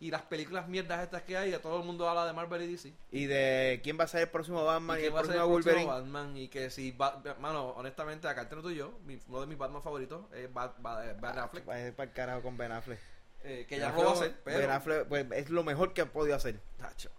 y 0.00 0.10
las 0.12 0.22
películas 0.22 0.68
mierdas 0.68 1.02
estas 1.02 1.22
que 1.22 1.36
hay, 1.36 1.50
que 1.50 1.58
todo 1.58 1.80
el 1.80 1.84
mundo 1.84 2.08
habla 2.08 2.24
de 2.26 2.32
Marvel 2.32 2.62
y 2.62 2.66
DC. 2.72 2.92
Y 3.10 3.26
de 3.26 3.80
quién 3.82 3.98
va 3.98 4.04
a 4.04 4.08
ser 4.08 4.20
el 4.22 4.28
próximo 4.28 4.64
Batman 4.64 4.98
y, 4.98 5.02
y 5.02 5.06
el 5.06 5.14
va 5.14 5.20
a 5.20 5.24
ser 5.24 5.32
el 5.32 5.38
próximo 5.40 5.54
próximo 5.56 5.74
Wolverine. 5.74 6.00
Batman 6.00 6.36
y 6.36 6.48
que 6.48 6.70
si 6.70 6.96
mano 7.40 7.70
honestamente 7.70 8.28
acá 8.28 8.42
entre 8.42 8.62
tú 8.62 8.70
y 8.70 8.76
yo 8.76 8.98
mi- 9.04 9.20
uno 9.28 9.40
de 9.40 9.46
mis 9.48 9.58
Batman 9.58 9.82
favoritos 9.82 10.24
es 10.32 10.52
Bat, 10.52 10.76
Bat- 10.78 11.20
Ben 11.20 11.38
Affleck 11.38 11.68
Va 11.68 11.74
a 11.74 11.86
ir 11.88 11.94
para 11.94 12.08
el 12.10 12.14
carajo 12.14 12.42
con 12.42 12.56
Ben 12.56 12.70
Affleck. 12.72 13.00
eh, 13.42 13.66
que 13.68 13.74
Ben 13.78 13.80
ya 13.88 13.90
Affleck- 13.92 13.96
lo 13.98 14.04
va 14.04 14.10
a 14.10 14.14
hacer 14.14 14.40
pero 14.44 14.58
Ben 14.58 14.70
Affleck, 14.70 15.06
pues, 15.08 15.26
es 15.32 15.50
lo 15.50 15.64
mejor 15.64 15.92
que 15.92 16.02
ha 16.02 16.06
podido 16.06 16.36
hacer. 16.36 16.60
Tacho. 16.76 17.10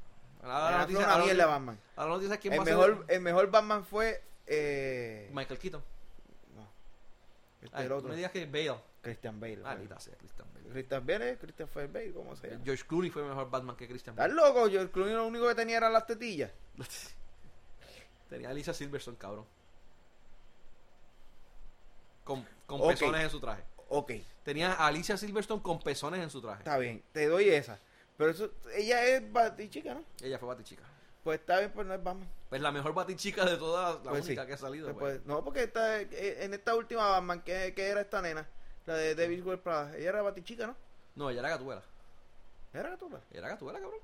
Ahora 0.42 0.72
la 0.72 0.78
noticia, 0.80 1.12
ahora 1.12 1.34
la- 1.34 1.46
Batman. 1.48 1.80
ahora 1.98 2.38
quién 2.40 2.54
El 2.54 2.60
va 2.60 2.64
a 2.64 2.66
mejor, 2.66 3.04
ser 3.08 3.16
el 3.16 3.22
mejor 3.22 3.52
Batman 3.52 3.84
fue 3.84 4.24
eh, 4.48 5.30
Michael 5.34 5.60
Keaton 5.60 5.84
no, 6.56 6.68
este 7.62 7.76
Ay, 7.76 7.84
el 7.84 7.90
no 7.90 7.96
otro, 7.98 8.10
me 8.10 8.16
digas 8.16 8.32
que 8.32 8.46
Bale 8.46 8.74
Christian 9.02 9.40
Bale. 9.40 9.60
ah 9.66 9.76
ni 9.76 9.88
sea 10.00 10.16
Christian 10.18 10.48
Bale 10.54 10.70
Christian 10.70 11.06
Bale, 11.06 11.30
es 11.32 11.38
Christopher 11.40 11.88
Bale, 11.88 12.12
¿cómo 12.14 12.36
se 12.36 12.50
llama? 12.50 12.62
George 12.66 12.84
Clooney 12.86 13.10
fue 13.10 13.24
mejor 13.24 13.50
Batman 13.50 13.76
que 13.76 13.88
Christian 13.88 14.14
¿Estás 14.14 14.28
Bale 14.36 14.42
loco? 14.48 14.68
Yo 14.68 14.82
el 14.82 14.92
Clooney 14.92 15.14
lo 15.16 15.26
único 15.28 15.48
que 15.48 15.56
tenía 15.56 15.78
eran 15.78 15.94
las 15.94 16.06
tetillas. 16.06 16.52
tenía 18.30 18.50
a 18.50 18.52
Alicia 18.52 18.74
Silverstone 18.74 19.18
cabrón 19.18 19.46
con, 22.24 22.46
con 22.68 22.88
pezones 22.88 23.24
en 23.24 23.30
su 23.30 23.40
traje 23.40 23.64
Ok, 23.88 24.12
tenía 24.44 24.74
a 24.74 24.86
Alicia 24.88 25.18
Silverstone 25.18 25.62
con 25.64 25.80
pezones 25.80 26.22
en 26.22 26.30
su 26.30 26.42
traje 26.42 26.60
está 26.60 26.78
bien, 26.78 27.02
te 27.12 27.28
doy 27.28 27.50
esa. 27.50 27.80
Pero 28.18 28.32
eso, 28.32 28.52
ella 28.76 29.04
es 29.06 29.32
batichica, 29.32 29.94
¿no? 29.96 30.04
ella 30.22 30.38
fue 30.38 30.48
batichica 30.50 30.84
Pues 31.24 31.40
está 31.40 31.58
bien, 31.60 31.72
pues 31.72 31.88
no 31.88 31.94
es 31.96 32.04
Batman. 32.04 32.28
pues 32.50 32.62
la 32.62 32.72
mejor 32.72 32.94
batichica 32.94 33.46
de 33.46 33.58
todas 33.58 34.04
la 34.06 34.12
Pues 34.12 34.26
sí. 34.26 34.32
única 34.32 34.46
que 34.46 34.54
ha 34.54 34.58
salido 34.58 34.88
pues. 34.94 34.98
puede- 34.98 35.22
No, 35.26 35.44
porque 35.44 35.64
esta, 35.64 36.02
eh, 36.02 36.44
en 36.44 36.54
esta 36.54 36.76
última 36.76 37.08
Batman, 37.10 37.42
que, 37.42 37.74
que 37.74 37.88
era 37.88 38.02
esta 38.02 38.22
nena? 38.22 38.48
La 38.90 38.96
de 38.96 39.16
David 39.16 39.46
West 39.46 39.62
Prada. 39.64 39.96
Ella 39.98 40.10
era 40.10 40.22
batichica, 40.22 40.68
¿no? 40.68 40.76
no 41.16 41.30
ella 41.30 41.40
era 41.42 41.50
gatuela 41.50 41.82
¿Era 42.74 42.90
gatula? 42.90 43.20
ella 43.32 43.40
era 43.40 43.50
gatuela 43.50 43.80
cabrón 43.80 44.00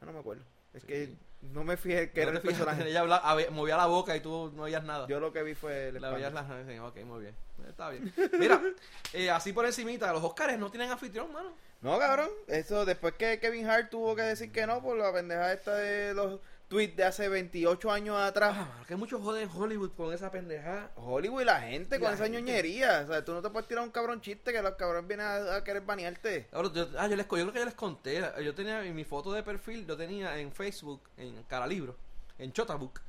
Yo 0.00 0.06
no 0.06 0.12
me 0.12 0.18
acuerdo. 0.20 0.42
Es 0.74 0.82
Sí. 0.82 0.86
que 0.86 1.14
no 1.52 1.64
me 1.64 1.76
fijé 1.76 2.10
que 2.10 2.22
No 2.24 2.28
era 2.30 2.38
el 2.38 2.42
personaje. 2.44 2.88
Ella 2.88 3.00
habla- 3.00 3.16
a 3.16 3.34
ver, 3.34 3.50
movía 3.50 3.76
la 3.76 3.86
boca 3.86 4.14
y 4.16 4.20
tú 4.20 4.52
no 4.54 4.62
oías 4.64 4.84
nada. 4.84 5.06
Yo 5.08 5.20
lo 5.20 5.32
que 5.32 5.42
vi 5.42 5.54
fue 5.54 5.88
el 5.88 6.00
la 6.00 6.10
veías 6.10 6.28
espanto. 6.32 6.54
la... 6.54 6.64
sí, 6.72 6.78
ok, 6.78 6.96
muy 7.06 7.20
bien. 7.22 7.34
Está 7.68 7.90
bien. 7.90 8.12
Mira, 8.38 8.60
eh, 9.14 9.30
así 9.30 9.52
por 9.52 9.66
encimita, 9.66 10.12
los 10.12 10.22
Oscars 10.22 10.58
no 10.58 10.70
tienen 10.70 10.90
anfitrión, 10.90 11.32
mano. 11.32 11.52
No, 11.80 11.98
cabrón. 11.98 12.28
Eso 12.46 12.84
después 12.84 13.14
que 13.14 13.40
Kevin 13.40 13.68
Hart 13.68 13.90
tuvo 13.90 14.14
que 14.14 14.22
decir 14.22 14.52
que 14.52 14.66
no 14.66 14.80
por 14.82 14.96
la 14.96 15.12
pendeja 15.12 15.52
esta 15.52 15.74
de 15.74 16.14
los 16.14 16.40
tweets 16.70 16.96
de 16.96 17.04
hace 17.04 17.28
28 17.28 17.90
años 17.90 18.16
atrás. 18.16 18.54
Ah, 18.56 18.82
que 18.86 18.96
muchos 18.96 19.20
joder 19.20 19.42
en 19.42 19.50
Hollywood 19.54 19.90
con 19.96 20.14
esa 20.14 20.30
pendejada. 20.30 20.90
Hollywood 20.96 21.42
y 21.42 21.44
la 21.44 21.60
gente 21.60 21.98
con 21.98 22.08
la 22.08 22.14
esa 22.14 22.24
gente. 22.24 22.40
ñoñería. 22.40 23.02
O 23.04 23.08
sea, 23.08 23.24
tú 23.24 23.32
no 23.34 23.42
te 23.42 23.50
puedes 23.50 23.68
tirar 23.68 23.84
un 23.84 23.90
cabrón 23.90 24.20
chiste 24.22 24.52
que 24.52 24.62
los 24.62 24.76
cabrones 24.76 25.06
vienen 25.06 25.26
a, 25.26 25.56
a 25.56 25.64
querer 25.64 25.82
banearte. 25.82 26.48
Ahora, 26.52 26.70
yo, 26.72 26.86
ah, 26.96 27.06
yo, 27.08 27.16
les, 27.16 27.26
yo 27.26 27.28
creo 27.28 27.52
que 27.52 27.58
yo 27.58 27.64
les 27.66 27.74
conté. 27.74 28.22
Yo 28.42 28.54
tenía 28.54 28.82
en 28.86 28.94
mi 28.94 29.04
foto 29.04 29.32
de 29.32 29.42
perfil, 29.42 29.84
yo 29.86 29.96
tenía 29.96 30.38
en 30.38 30.52
Facebook, 30.52 31.02
en 31.16 31.42
Caralibro, 31.42 31.96
en 32.38 32.52
Chotabook. 32.52 33.00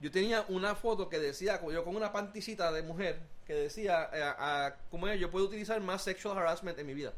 Yo 0.00 0.10
tenía 0.10 0.44
una 0.48 0.74
foto 0.74 1.08
que 1.08 1.18
decía, 1.18 1.58
como 1.58 1.72
yo 1.72 1.84
con 1.84 1.94
una 1.96 2.12
panticita 2.12 2.72
de 2.72 2.82
mujer, 2.82 3.18
que 3.46 3.54
decía, 3.54 4.08
eh, 4.12 4.22
a- 4.22 4.74
como 4.90 5.06
es, 5.08 5.18
yo 5.20 5.30
puedo 5.30 5.46
utilizar 5.46 5.80
más 5.80 6.02
sexual 6.02 6.38
harassment 6.38 6.78
en 6.78 6.86
mi 6.86 6.94
vida. 6.94 7.12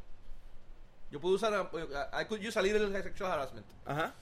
Yo 1.10 1.20
puedo 1.20 1.34
usar, 1.34 1.70
eh, 1.72 1.86
I 2.20 2.24
could 2.26 2.40
use 2.46 2.58
a 2.58 2.62
little 2.62 2.90
sexual 3.02 3.30
harassment. 3.32 3.66
Ajá. 3.86 4.14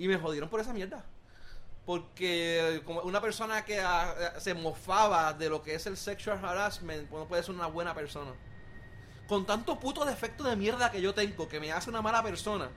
Y 0.00 0.08
me 0.08 0.16
jodieron 0.16 0.48
por 0.48 0.60
esa 0.60 0.72
mierda. 0.72 1.04
Porque 1.84 2.80
como 2.86 3.02
una 3.02 3.20
persona 3.20 3.66
que 3.66 3.80
ah, 3.80 4.34
se 4.38 4.54
mofaba 4.54 5.34
de 5.34 5.50
lo 5.50 5.62
que 5.62 5.74
es 5.74 5.84
el 5.84 5.98
sexual 5.98 6.42
harassment, 6.42 7.06
pues 7.10 7.20
no 7.20 7.28
puede 7.28 7.42
ser 7.42 7.54
una 7.54 7.66
buena 7.66 7.94
persona. 7.94 8.32
Con 9.28 9.44
tanto 9.44 9.78
puto 9.78 10.06
defecto 10.06 10.44
de 10.44 10.56
mierda 10.56 10.90
que 10.90 11.02
yo 11.02 11.12
tengo, 11.12 11.48
que 11.48 11.60
me 11.60 11.70
hace 11.70 11.90
una 11.90 12.00
mala 12.00 12.22
persona, 12.22 12.70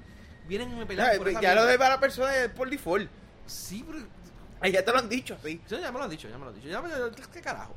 vienen 0.44 0.70
y 0.74 0.76
me 0.76 0.82
Ya, 0.82 0.88
pelean 0.88 1.18
por 1.18 1.30
esa 1.30 1.40
ya 1.40 1.56
lo 1.56 1.66
de 1.66 1.78
para 1.78 1.92
la 1.92 2.00
persona 2.02 2.36
es 2.36 2.50
por 2.50 2.70
default. 2.70 3.10
Sí, 3.46 3.86
pero 3.88 4.06
Ay, 4.60 4.74
ya 4.74 4.84
te 4.84 4.92
lo 4.92 4.98
han 4.98 5.08
dicho, 5.08 5.38
sí. 5.42 5.62
Sí, 5.66 5.80
ya 5.80 5.92
me 5.94 6.00
lo 6.00 6.04
han 6.04 6.10
dicho, 6.10 6.28
ya 6.28 6.38
me 6.38 6.44
lo 6.44 6.50
han 6.50 6.56
dicho. 6.56 6.68
Ya 6.68 6.82
me, 6.82 6.90
¿Qué 7.32 7.42
carajo? 7.42 7.76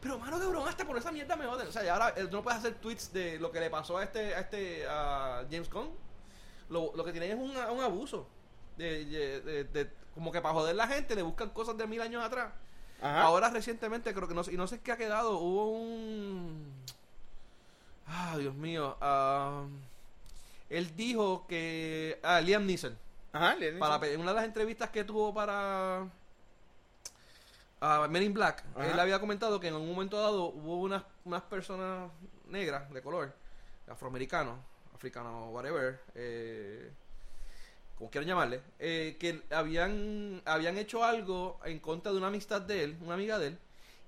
Pero, 0.00 0.18
mano, 0.18 0.40
cabrón, 0.40 0.68
hasta 0.68 0.84
por 0.84 0.96
esa 0.98 1.12
mierda 1.12 1.36
me 1.36 1.46
joden. 1.46 1.68
O 1.68 1.72
sea, 1.72 1.84
y 1.84 1.88
ahora 1.88 2.14
eh, 2.16 2.26
no 2.32 2.42
puedes 2.42 2.58
hacer 2.58 2.74
tweets 2.74 3.12
de 3.12 3.38
lo 3.38 3.52
que 3.52 3.60
le 3.60 3.70
pasó 3.70 3.98
a 3.98 4.04
este, 4.04 4.34
a 4.34 4.40
este, 4.40 4.86
a 4.88 5.44
James 5.50 5.68
Conn. 5.68 5.88
Lo, 6.68 6.92
lo 6.96 7.04
que 7.04 7.12
tienen 7.12 7.30
es 7.30 7.36
un, 7.36 7.56
un 7.56 7.84
abuso. 7.84 8.28
De, 8.78 9.04
de- 9.04 9.40
de- 9.42 9.64
de- 9.64 9.90
como 10.14 10.32
que 10.32 10.40
para 10.40 10.54
joder 10.54 10.74
la 10.74 10.88
gente 10.88 11.14
le 11.14 11.22
buscan 11.22 11.50
cosas 11.50 11.76
de 11.76 11.86
mil 11.86 12.00
años 12.00 12.24
atrás. 12.24 12.52
Ajá. 13.00 13.22
Ahora 13.22 13.50
recientemente, 13.50 14.12
creo 14.14 14.26
que 14.26 14.34
no 14.34 14.42
sé, 14.42 14.52
y 14.54 14.56
no 14.56 14.66
sé 14.66 14.80
qué 14.80 14.92
ha 14.92 14.96
quedado, 14.96 15.38
hubo 15.38 15.70
un... 15.70 16.72
Ah, 18.06 18.36
Dios 18.38 18.54
mío. 18.54 18.96
ah, 19.00 19.64
él 20.70 20.96
dijo 20.96 21.46
que... 21.46 22.18
Ah, 22.22 22.40
Liam 22.40 22.64
Neeson. 22.66 22.96
Ajá, 23.32 23.54
Liam 23.56 23.78
Para 23.78 23.94
Neeson. 23.98 24.00
pe- 24.00 24.14
en 24.14 24.20
una 24.20 24.30
de 24.30 24.36
las 24.36 24.44
entrevistas 24.46 24.90
que 24.90 25.04
tuvo 25.04 25.32
para 25.34 26.06
a 27.80 28.08
Men 28.08 28.22
in 28.24 28.34
Black, 28.34 28.64
Ajá. 28.74 28.90
él 28.90 28.98
había 28.98 29.20
comentado 29.20 29.60
que 29.60 29.68
en 29.68 29.74
un 29.76 29.88
momento 29.88 30.18
dado 30.20 30.46
hubo 30.46 30.80
unas, 30.80 31.04
unas 31.24 31.42
personas 31.42 32.10
negras 32.48 32.90
de 32.92 33.00
color, 33.02 33.32
afroamericanos, 33.88 34.58
africanos, 34.94 35.52
whatever, 35.52 36.00
eh, 36.16 36.90
como 37.98 38.10
quieran 38.10 38.28
llamarle, 38.28 38.60
eh, 38.78 39.16
que 39.18 39.42
habían, 39.50 40.40
habían 40.44 40.78
hecho 40.78 41.04
algo 41.04 41.58
en 41.64 41.80
contra 41.80 42.12
de 42.12 42.18
una 42.18 42.28
amistad 42.28 42.60
de 42.62 42.84
él, 42.84 42.96
una 43.02 43.14
amiga 43.14 43.38
de 43.38 43.48
él, 43.48 43.58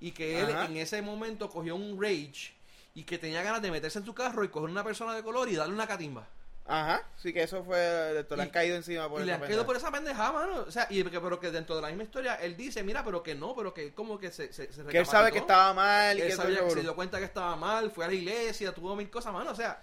y 0.01 0.13
que 0.13 0.41
él 0.41 0.51
Ajá. 0.51 0.67
en 0.67 0.77
ese 0.77 1.03
momento 1.03 1.51
cogió 1.51 1.75
un 1.77 2.01
rage 2.01 2.55
y 2.95 3.03
que 3.05 3.19
tenía 3.19 3.43
ganas 3.43 3.61
de 3.63 3.71
meterse 3.71 3.99
en 3.99 4.05
su 4.05 4.15
carro 4.15 4.45
y 4.45 4.49
coger 4.49 4.71
una 4.71 4.85
persona 4.85 5.15
de 5.15 5.23
color 5.23 5.49
y 5.49 5.57
darle 5.57 5.75
una 5.75 5.87
catimba. 5.87 6.27
Ajá, 6.67 7.03
sí 7.17 7.33
que 7.33 7.43
eso 7.43 7.65
fue, 7.65 8.21
esto 8.21 8.37
le 8.37 8.43
Y- 8.43 8.47
han 8.47 8.51
caído 8.53 8.77
encima 8.77 9.09
por 9.09 9.21
y 9.23 9.25
le 9.25 9.33
han 9.33 9.41
caído 9.41 9.67
por 9.67 9.77
esa 9.77 9.91
pendejada, 9.91 10.31
mano. 10.31 10.65
O 10.69 10.71
sea, 10.71 10.87
y 10.89 11.03
que, 11.03 11.21
pero 11.21 11.41
que 11.41 11.51
dentro 11.51 11.75
de 11.75 11.83
la 11.83 11.89
misma 11.89 12.05
historia 12.05 12.37
él 12.37 12.57
dice, 12.57 12.85
mira, 12.85 13.05
pero 13.05 13.25
que 13.25 13.35
no, 13.35 13.57
pero 13.57 13.75
que 13.75 13.93
como 13.93 14.19
que 14.21 14.31
se, 14.31 14.53
se, 14.53 14.73
se 14.73 14.85
Que 14.85 14.99
él 14.99 15.07
sabe 15.07 15.33
que 15.33 15.39
estaba 15.39 15.75
mal 15.75 16.17
y 16.17 16.21
Él 16.21 16.29
que 16.29 16.37
sabía 16.37 16.59
todo 16.59 16.69
que 16.69 16.75
se 16.75 16.81
dio 16.83 16.95
cuenta 16.95 17.19
que 17.19 17.25
estaba 17.25 17.57
mal, 17.57 17.91
fue 17.91 18.05
a 18.05 18.09
la 18.09 18.15
iglesia, 18.15 18.73
tuvo 18.73 18.95
mil 18.95 19.11
cosas, 19.11 19.33
mano. 19.33 19.51
O 19.51 19.55
sea, 19.57 19.83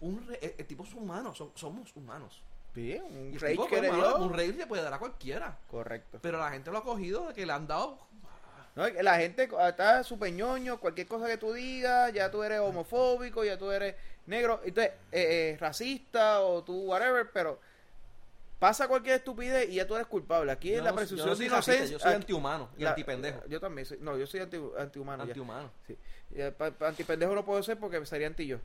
un 0.00 0.26
re- 0.26 0.38
el, 0.42 0.54
el 0.58 0.66
tipo 0.66 0.84
es 0.84 0.92
humano, 0.92 1.34
son- 1.34 1.52
somos 1.54 1.90
humanos. 1.96 2.42
Sí, 2.76 2.94
un 3.02 3.32
Y 3.34 3.38
tipo, 3.38 3.66
que 3.66 3.80
le 3.80 3.90
dio. 3.90 4.16
un 4.18 4.32
rage 4.32 4.52
le 4.52 4.66
puede 4.66 4.82
dar 4.82 4.92
a 4.92 4.98
cualquiera. 4.98 5.56
Correcto. 5.70 6.18
Pero 6.20 6.38
la 6.38 6.50
gente 6.50 6.70
lo 6.70 6.76
ha 6.78 6.84
cogido 6.84 7.26
de 7.28 7.34
que 7.34 7.46
le 7.46 7.52
han 7.52 7.66
dado. 7.66 7.98
No, 8.74 8.86
la 8.86 9.16
gente 9.16 9.48
está 9.66 10.04
súper 10.04 10.30
ñoño, 10.34 10.78
cualquier 10.78 11.06
cosa 11.08 11.26
que 11.26 11.38
tú 11.38 11.54
digas, 11.54 12.12
ya 12.12 12.30
tú 12.30 12.42
eres 12.42 12.60
homofóbico, 12.60 13.42
ya 13.42 13.56
tú 13.56 13.70
eres 13.70 13.94
negro, 14.26 14.60
entonces, 14.62 14.92
eh, 15.10 15.54
eh, 15.54 15.56
racista 15.58 16.42
o 16.42 16.62
tú 16.62 16.82
whatever, 16.82 17.30
pero 17.32 17.58
pasa 18.58 18.86
cualquier 18.88 19.16
estupidez 19.16 19.70
y 19.70 19.76
ya 19.76 19.86
tú 19.86 19.94
eres 19.94 20.06
culpable. 20.06 20.52
Aquí 20.52 20.74
es 20.74 20.82
la 20.82 20.94
presunción 20.94 21.28
no 21.30 21.34
de 21.36 21.46
inocencia. 21.46 21.86
Yo 21.86 21.98
soy 21.98 22.12
antihumano 22.12 22.68
y 22.76 22.82
la- 22.82 22.90
antipendejo. 22.90 23.42
Yo 23.48 23.58
también 23.60 23.86
soy, 23.86 23.98
no, 24.02 24.18
yo 24.18 24.26
soy 24.26 24.40
anti, 24.40 24.60
antihumano. 24.78 25.24
ya. 25.24 25.28
Antihumano. 25.30 25.70
Sí. 25.86 25.96
Ya, 26.30 26.50
pa- 26.50 26.70
pa- 26.70 26.88
antipendejo 26.88 27.34
no 27.34 27.44
puedo 27.46 27.62
ser 27.62 27.78
porque 27.78 28.04
sería 28.04 28.26
anti 28.26 28.46
yo. 28.46 28.58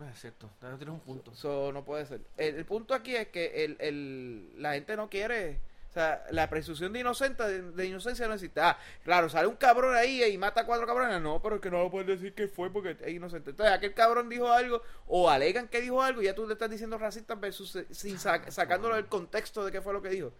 Ah, 0.00 0.10
Es 0.12 0.20
cierto, 0.20 0.50
también 0.60 0.78
tienes 0.78 0.94
un 0.94 1.00
punto. 1.00 1.32
Eso 1.32 1.72
no 1.72 1.84
puede 1.84 2.04
ser. 2.06 2.20
El, 2.36 2.56
el 2.56 2.64
punto 2.66 2.94
aquí 2.94 3.16
es 3.16 3.28
que 3.28 3.64
el, 3.64 3.76
el, 3.80 4.62
la 4.62 4.74
gente 4.74 4.96
no 4.96 5.08
quiere. 5.08 5.58
O 5.88 5.92
sea, 5.96 6.22
la 6.30 6.50
presunción 6.50 6.92
de, 6.92 7.00
inocente, 7.00 7.42
de, 7.42 7.62
de 7.72 7.86
inocencia 7.86 8.28
no 8.28 8.34
existe. 8.34 8.60
Ah, 8.60 8.78
claro, 9.02 9.30
sale 9.30 9.46
un 9.46 9.56
cabrón 9.56 9.94
ahí 9.96 10.22
y 10.24 10.36
mata 10.36 10.60
a 10.60 10.66
cuatro 10.66 10.86
cabrones. 10.86 11.22
No, 11.22 11.40
pero 11.40 11.54
es 11.56 11.62
que 11.62 11.70
no 11.70 11.82
lo 11.84 11.90
puedes 11.90 12.06
decir 12.06 12.34
que 12.34 12.48
fue 12.48 12.70
porque 12.70 12.98
es 13.00 13.08
inocente. 13.14 13.50
Entonces, 13.50 13.74
aquel 13.74 13.94
cabrón 13.94 14.28
dijo 14.28 14.46
algo 14.52 14.82
o 15.06 15.30
alegan 15.30 15.68
que 15.68 15.80
dijo 15.80 16.02
algo 16.02 16.20
y 16.20 16.26
ya 16.26 16.34
tú 16.34 16.46
le 16.46 16.52
estás 16.52 16.68
diciendo 16.68 16.98
racista 16.98 17.34
versus, 17.34 17.74
eh, 17.76 17.86
sin 17.92 18.18
sa- 18.18 18.50
sacándolo 18.50 18.96
del 18.96 19.06
contexto 19.06 19.64
de 19.64 19.72
qué 19.72 19.80
fue 19.80 19.94
lo 19.94 20.02
que 20.02 20.10
dijo. 20.10 20.32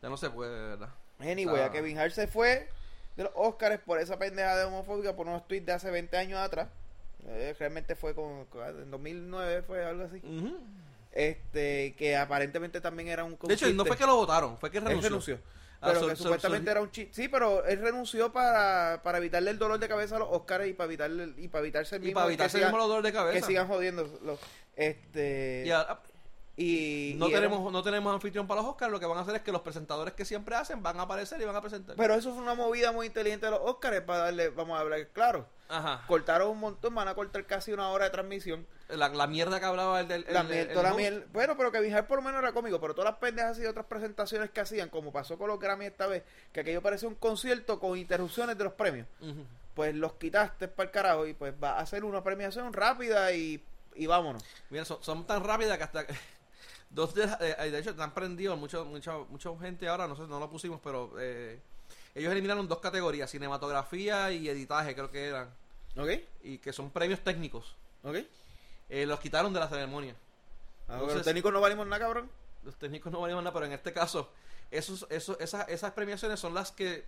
Ya 0.00 0.08
no 0.08 0.16
se 0.16 0.30
puede, 0.30 0.50
de 0.58 0.66
verdad. 0.68 0.88
Anyway, 1.20 1.60
Ah. 1.60 1.66
a 1.66 1.70
Kevin 1.70 1.98
Hart 1.98 2.12
se 2.12 2.26
fue 2.26 2.68
de 3.16 3.24
los 3.24 3.32
Oscars 3.34 3.78
por 3.80 3.98
esa 4.00 4.18
pendeja 4.18 4.56
de 4.56 4.64
homofóbica 4.64 5.14
por 5.14 5.26
unos 5.28 5.46
tweets 5.46 5.66
de 5.66 5.72
hace 5.72 5.90
20 5.90 6.16
años 6.16 6.38
atrás. 6.40 6.68
Eh, 7.28 7.54
realmente 7.58 7.94
fue 7.96 8.14
como 8.14 8.46
en 8.68 8.90
2009 8.90 9.62
fue 9.62 9.84
algo 9.84 10.04
así. 10.04 10.20
Este, 11.12 11.94
que 11.96 12.16
aparentemente 12.16 12.80
también 12.80 13.08
era 13.08 13.24
un 13.24 13.38
De 13.42 13.54
hecho, 13.54 13.68
no 13.72 13.84
fue 13.84 13.96
que 13.96 14.06
lo 14.06 14.16
votaron, 14.16 14.56
fue 14.58 14.70
que 14.70 14.78
él 14.78 14.84
renunció. 14.84 15.38
Ah, 15.84 15.88
Pero 15.94 16.08
que 16.08 16.16
so- 16.16 16.22
supuestamente 16.24 16.66
so- 16.66 16.70
era 16.70 16.80
un 16.80 16.90
chiste. 16.92 17.12
Sí, 17.12 17.28
pero 17.28 17.64
él 17.66 17.80
renunció 17.80 18.32
para, 18.32 19.00
para 19.02 19.18
evitarle 19.18 19.50
el 19.50 19.58
dolor 19.58 19.80
de 19.80 19.88
cabeza 19.88 20.14
a 20.14 20.20
los 20.20 20.28
Oscars 20.30 20.68
y 20.68 20.74
para 20.74 20.86
evitarle 20.86 21.34
y 21.36 21.48
para 21.48 21.62
evitarse 21.62 21.96
el 21.96 22.02
Y 22.02 22.06
mismo 22.06 22.14
para 22.20 22.26
que 22.28 22.32
evitarse 22.34 22.58
el 22.58 22.64
mismo 22.66 22.78
dolor 22.86 23.02
de 23.02 23.10
que 23.10 23.18
cabeza. 23.18 23.46
sigan 23.46 23.66
jodiendo 23.66 24.38
este 24.76 25.64
Y 25.66 25.70
ahora, 25.72 26.00
y 26.56 27.14
no 27.16 27.28
y 27.28 27.30
era- 27.32 27.40
tenemos 27.40 27.72
no 27.72 27.82
tenemos 27.82 28.12
anfitrión 28.14 28.46
para 28.46 28.60
los 28.60 28.70
Oscars, 28.70 28.92
lo 28.92 29.00
que 29.00 29.06
van 29.06 29.16
a 29.18 29.22
hacer 29.22 29.34
es 29.36 29.42
que 29.42 29.52
los 29.52 29.62
presentadores 29.62 30.12
que 30.14 30.24
siempre 30.24 30.54
hacen 30.54 30.82
van 30.82 30.98
a 31.00 31.02
aparecer 31.04 31.40
y 31.40 31.44
van 31.44 31.56
a 31.56 31.60
presentar. 31.62 31.96
pero 31.96 32.14
eso 32.14 32.32
fue 32.34 32.42
una 32.42 32.54
movida 32.54 32.92
muy 32.92 33.06
inteligente 33.06 33.46
de 33.46 33.52
los 33.52 33.60
Oscars 33.62 34.02
para 34.02 34.18
darle 34.24 34.50
vamos 34.50 34.76
a 34.76 34.80
hablar 34.80 35.06
claro 35.14 35.46
Ajá. 35.70 36.04
cortaron 36.06 36.50
un 36.50 36.60
montón 36.60 36.94
van 36.94 37.08
a 37.08 37.14
cortar 37.14 37.46
casi 37.46 37.72
una 37.72 37.88
hora 37.88 38.04
de 38.04 38.10
transmisión 38.10 38.66
La, 38.90 39.08
la 39.08 39.26
mierda 39.26 39.58
que 39.58 39.64
hablaba 39.64 40.00
el 40.00 40.08
del 40.08 40.24
el- 40.28 40.34
la 40.34 40.40
el- 40.42 40.46
miel- 40.48 40.66
el 40.68 40.72
toda 40.74 40.90
la 40.90 40.94
miel- 40.94 41.24
bueno 41.32 41.56
pero 41.56 41.72
que 41.72 41.78
Hart 41.94 42.06
por 42.06 42.18
lo 42.18 42.22
menos 42.22 42.42
era 42.42 42.52
cómico 42.52 42.78
pero 42.78 42.94
todas 42.94 43.12
las 43.12 43.18
pendejas 43.18 43.58
y 43.58 43.64
otras 43.64 43.86
presentaciones 43.86 44.50
que 44.50 44.60
hacían 44.60 44.90
como 44.90 45.10
pasó 45.10 45.38
con 45.38 45.48
los 45.48 45.58
Grammy 45.58 45.86
esta 45.86 46.06
vez 46.06 46.22
que 46.52 46.60
aquello 46.60 46.82
parecía 46.82 47.08
un 47.08 47.14
concierto 47.14 47.80
con 47.80 47.96
interrupciones 47.96 48.58
de 48.58 48.64
los 48.64 48.74
premios 48.74 49.06
pues 49.74 49.94
los 49.94 50.12
quitaste 50.14 50.68
para 50.68 50.86
el 50.88 50.90
carajo 50.92 51.26
y 51.26 51.32
pues 51.32 51.54
va 51.62 51.78
a 51.78 51.80
hacer 51.80 52.04
una 52.04 52.22
premiación 52.22 52.74
rápida 52.74 53.32
y, 53.32 53.64
y 53.94 54.06
vámonos. 54.06 54.44
Mira, 54.68 54.84
son, 54.84 55.02
son 55.02 55.26
tan 55.26 55.42
rápidas 55.42 55.78
que 55.78 55.84
hasta 55.84 56.06
dos 56.92 57.14
de, 57.14 57.24
eh, 57.40 57.70
de 57.70 57.78
hecho 57.78 57.90
están 57.90 58.12
prendidos 58.14 58.58
mucho, 58.58 58.84
mucha 58.84 59.16
mucha 59.30 59.50
gente 59.60 59.88
ahora 59.88 60.06
no 60.06 60.14
sé 60.16 60.22
no 60.22 60.38
lo 60.38 60.48
pusimos 60.50 60.80
pero 60.84 61.12
eh, 61.18 61.58
ellos 62.14 62.30
eliminaron 62.32 62.68
dos 62.68 62.78
categorías 62.80 63.30
cinematografía 63.30 64.30
y 64.30 64.48
editaje 64.48 64.94
creo 64.94 65.10
que 65.10 65.26
eran 65.28 65.48
¿Ok? 65.96 66.08
y 66.44 66.58
que 66.58 66.72
son 66.72 66.90
premios 66.90 67.20
técnicos 67.20 67.74
¿Ok? 68.04 68.16
Eh, 68.88 69.06
los 69.06 69.18
quitaron 69.20 69.52
de 69.52 69.60
la 69.60 69.68
ceremonia 69.68 70.14
Ah, 70.88 70.94
Entonces- 70.94 71.16
los 71.18 71.24
técnicos 71.24 71.52
no 71.52 71.60
valimos 71.60 71.86
nada, 71.86 72.00
cabrón. 72.00 72.28
los 72.64 72.74
técnicos 72.76 73.10
no 73.12 73.20
valían 73.20 73.38
nada 73.38 73.52
pero 73.54 73.66
en 73.66 73.72
este 73.72 73.92
caso 73.92 74.30
esos, 74.70 75.06
esos, 75.10 75.38
esas, 75.40 75.68
esas 75.68 75.92
premiaciones 75.92 76.40
son 76.40 76.52
las 76.54 76.72
que 76.72 77.04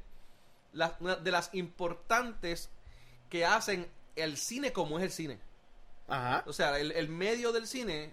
las, 0.72 0.92
de 1.22 1.30
las 1.30 1.52
importantes 1.54 2.68
que 3.28 3.44
hacen 3.44 3.86
el 4.16 4.36
cine 4.36 4.72
como 4.72 4.98
es 4.98 5.04
el 5.04 5.10
cine 5.10 5.38
Ajá. 6.08 6.42
o 6.46 6.52
sea 6.52 6.78
el, 6.78 6.92
el 6.92 7.08
medio 7.08 7.52
del 7.52 7.66
cine 7.66 8.12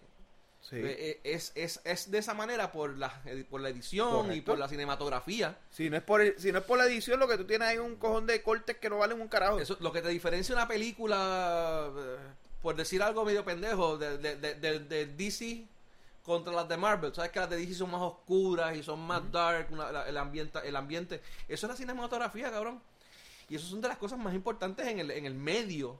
Sí. 0.61 0.75
Eh, 0.77 0.81
eh, 0.99 1.19
es, 1.23 1.51
es, 1.55 1.81
es 1.83 2.11
de 2.11 2.19
esa 2.19 2.33
manera 2.33 2.71
por 2.71 2.97
la, 2.97 3.21
por 3.49 3.61
la 3.61 3.69
edición 3.69 4.31
y 4.31 4.41
por 4.41 4.59
la 4.59 4.67
cinematografía. 4.67 5.57
Si 5.71 5.89
no, 5.89 5.97
es 5.97 6.03
por 6.03 6.21
el- 6.21 6.39
si 6.39 6.51
no 6.51 6.59
es 6.59 6.65
por 6.65 6.77
la 6.77 6.85
edición, 6.85 7.19
lo 7.19 7.27
que 7.27 7.37
tú 7.37 7.45
tienes 7.45 7.67
ahí 7.67 7.75
es 7.75 7.81
un 7.81 7.95
cojón 7.95 8.27
de 8.27 8.41
cortes 8.43 8.77
que 8.77 8.89
no 8.89 8.99
valen 8.99 9.19
un 9.19 9.27
carajo. 9.27 9.59
Eso, 9.59 9.75
lo 9.79 9.91
que 9.91 10.01
te 10.01 10.09
diferencia 10.09 10.53
una 10.55 10.67
película, 10.67 11.89
eh, 11.97 12.17
por 12.61 12.75
decir 12.75 13.01
algo 13.01 13.25
medio 13.25 13.43
pendejo, 13.43 13.97
de, 13.97 14.17
de, 14.19 14.35
de, 14.35 14.79
de- 14.79 15.05
DC 15.07 15.65
contra 16.23 16.53
las 16.53 16.69
de 16.69 16.77
Marvel. 16.77 17.13
Sabes 17.13 17.31
que 17.31 17.39
las 17.39 17.49
de 17.49 17.57
DC 17.57 17.73
son 17.73 17.89
más 17.89 18.01
oscuras 18.01 18.77
y 18.77 18.83
son 18.83 18.99
más 18.99 19.29
dark, 19.31 19.67
una- 19.71 19.91
la- 19.91 20.07
el, 20.07 20.15
ambiente, 20.17 20.59
el 20.63 20.75
ambiente. 20.75 21.21
Eso 21.47 21.65
es 21.65 21.71
la 21.71 21.75
cinematografía, 21.75 22.51
cabrón. 22.51 22.79
Y 23.49 23.55
eso 23.55 23.65
son 23.67 23.81
de 23.81 23.87
las 23.87 23.97
cosas 23.97 24.19
más 24.19 24.33
importantes 24.35 24.87
en 24.87 24.99
el, 24.99 25.09
en 25.11 25.25
el 25.25 25.33
medio 25.33 25.99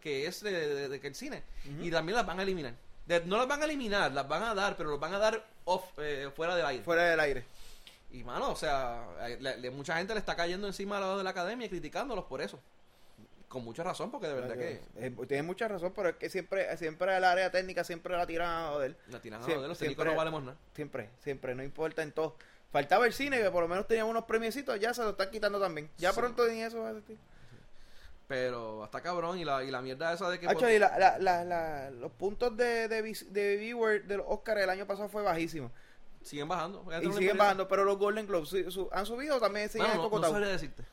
que 0.00 0.26
es 0.26 0.40
de 0.42 0.98
que 1.00 1.06
el 1.08 1.14
cine. 1.14 1.42
Y 1.82 1.90
también 1.90 2.16
las 2.16 2.24
van 2.26 2.40
a 2.40 2.42
eliminar. 2.42 2.74
De- 3.08 3.24
no 3.24 3.38
las 3.38 3.48
van 3.48 3.62
a 3.62 3.64
eliminar, 3.64 4.12
las 4.12 4.28
van 4.28 4.42
a 4.42 4.54
dar, 4.54 4.76
pero 4.76 4.90
las 4.90 5.00
van 5.00 5.14
a 5.14 5.18
dar 5.18 5.42
off, 5.64 5.84
eh, 5.98 6.30
fuera 6.36 6.54
del 6.54 6.66
aire. 6.66 6.84
Fuera 6.84 7.02
del 7.04 7.18
aire. 7.20 7.44
Y 8.12 8.22
mano, 8.22 8.50
o 8.50 8.56
sea, 8.56 9.02
eh, 9.22 9.38
le- 9.40 9.56
le- 9.58 9.70
mucha 9.70 9.96
gente 9.96 10.12
le 10.14 10.20
está 10.20 10.36
cayendo 10.36 10.66
encima 10.66 10.98
a 10.98 11.00
la 11.00 11.16
de 11.16 11.24
la 11.24 11.30
academia 11.30 11.66
y 11.66 11.70
criticándolos 11.70 12.24
por 12.26 12.40
eso. 12.42 12.60
Con 13.48 13.64
mucha 13.64 13.82
razón, 13.82 14.10
porque 14.10 14.26
de 14.28 14.34
verdad 14.34 14.56
que 14.56 14.80
Eh, 14.96 15.10
Tienes 15.26 15.44
mucha 15.46 15.66
razón, 15.68 15.92
pero 15.96 16.10
es 16.10 16.16
que 16.16 16.28
siempre, 16.28 16.76
siempre 16.76 17.16
el 17.16 17.24
área 17.24 17.50
técnica 17.50 17.82
siempre 17.82 18.14
la 18.14 18.26
tiran 18.26 18.50
a 18.50 18.68
joder. 18.72 18.94
la 19.08 19.20
tiran 19.20 19.40
a 19.40 19.44
joder, 19.44 19.56
los 19.60 19.78
siempre- 19.78 19.86
técnicos 19.96 20.04
no 20.06 20.14
valemos 20.14 20.42
nada. 20.42 20.58
Siempre, 20.74 21.08
siempre, 21.24 21.54
no 21.54 21.62
importa 21.62 22.02
en 22.02 22.12
todo. 22.12 22.36
Faltaba 22.70 23.06
el 23.06 23.14
cine, 23.14 23.40
que 23.40 23.50
por 23.50 23.62
lo 23.62 23.68
menos 23.68 23.86
teníamos 23.86 24.10
unos 24.10 24.24
premiecitos, 24.24 24.78
ya 24.78 24.92
se 24.92 25.02
lo 25.02 25.10
están 25.10 25.30
quitando 25.30 25.58
también. 25.58 25.88
Ya 25.96 26.12
Sí. 26.12 26.20
pronto 26.20 26.46
ni 26.46 26.60
eso 26.62 26.80
va 26.82 26.88
a 26.88 26.90
existir. 26.90 27.16
Pero 28.28 28.84
hasta 28.84 29.00
cabrón 29.00 29.38
y 29.38 29.44
la, 29.44 29.64
y 29.64 29.70
la 29.70 29.80
mierda 29.80 30.12
esa 30.12 30.28
de 30.28 30.38
que... 30.38 30.46
Hacho, 30.46 30.68
y 30.68 30.78
la- 30.78 30.96
la- 30.98 31.18
la- 31.18 31.44
la- 31.44 31.90
los 31.90 32.12
puntos 32.12 32.54
de, 32.56 32.86
de, 32.86 33.02
de 33.30 33.56
viewer 33.56 34.04
de 34.06 34.18
los 34.18 34.26
Oscars 34.28 34.60
el 34.62 34.68
año 34.70 34.86
pasado 34.86 35.08
fue 35.08 35.22
bajísimo. 35.22 35.72
siguen 36.22 36.46
bajando. 36.46 36.84
Y 37.02 37.10
siguen 37.14 37.38
bajando, 37.38 37.66
pero 37.68 37.84
los 37.84 37.96
Golden 37.96 38.26
Globes 38.26 38.50
su- 38.50 38.70
su- 38.70 38.88
han 38.92 39.06
subido 39.06 39.36
o 39.36 39.40
también 39.40 39.70
siguen 39.70 39.88
Mano, 39.88 40.10
no, 40.12 40.18
no 40.18 40.28
sabría 40.28 40.48
decirte. 40.48 40.84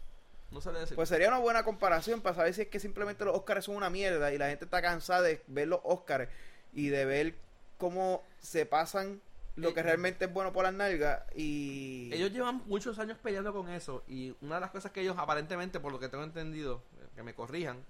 No 0.52 0.62
sabría 0.62 0.80
decirte. 0.82 0.96
Pues 0.96 1.10
sería 1.10 1.28
una 1.28 1.40
buena 1.40 1.64
comparación 1.66 2.22
para 2.22 2.38
saber 2.38 2.54
si 2.54 2.62
es 2.62 2.68
que 2.70 2.80
simplemente 2.80 3.26
los 3.26 3.36
Oscars 3.36 3.66
son 3.66 3.76
una 3.76 3.90
mierda 3.90 4.32
y 4.34 4.38
la 4.38 4.48
gente 4.48 4.64
está 4.64 4.82
cansada 4.82 5.22
de 5.24 5.42
ver 5.48 5.68
los 5.68 5.82
Oscars 5.84 6.30
y 6.72 6.88
de 6.88 7.04
ver 7.04 7.36
cómo 7.78 8.24
se 8.40 8.66
pasan 8.66 9.20
lo 9.58 9.74
que 9.74 9.80
Eh, 9.82 9.84
realmente 9.84 10.26
es 10.26 10.34
bueno 10.34 10.52
por 10.54 10.64
las 10.64 10.74
nalgas 10.74 11.24
y... 11.34 12.10
Ellos 12.14 12.32
llevan 12.32 12.62
muchos 12.66 13.00
años 13.00 13.18
peleando 13.22 13.54
con 13.54 13.70
eso 13.70 14.04
y 14.08 14.36
una 14.42 14.56
de 14.56 14.62
las 14.62 14.70
cosas 14.72 14.92
que 14.92 15.00
ellos 15.02 15.16
aparentemente, 15.18 15.80
por 15.80 15.92
lo 15.94 16.00
que 16.00 16.10
tengo 16.10 16.24
entendido, 16.26 16.82
que 17.16 17.24
me 17.24 17.34
corrijan, 17.34 17.84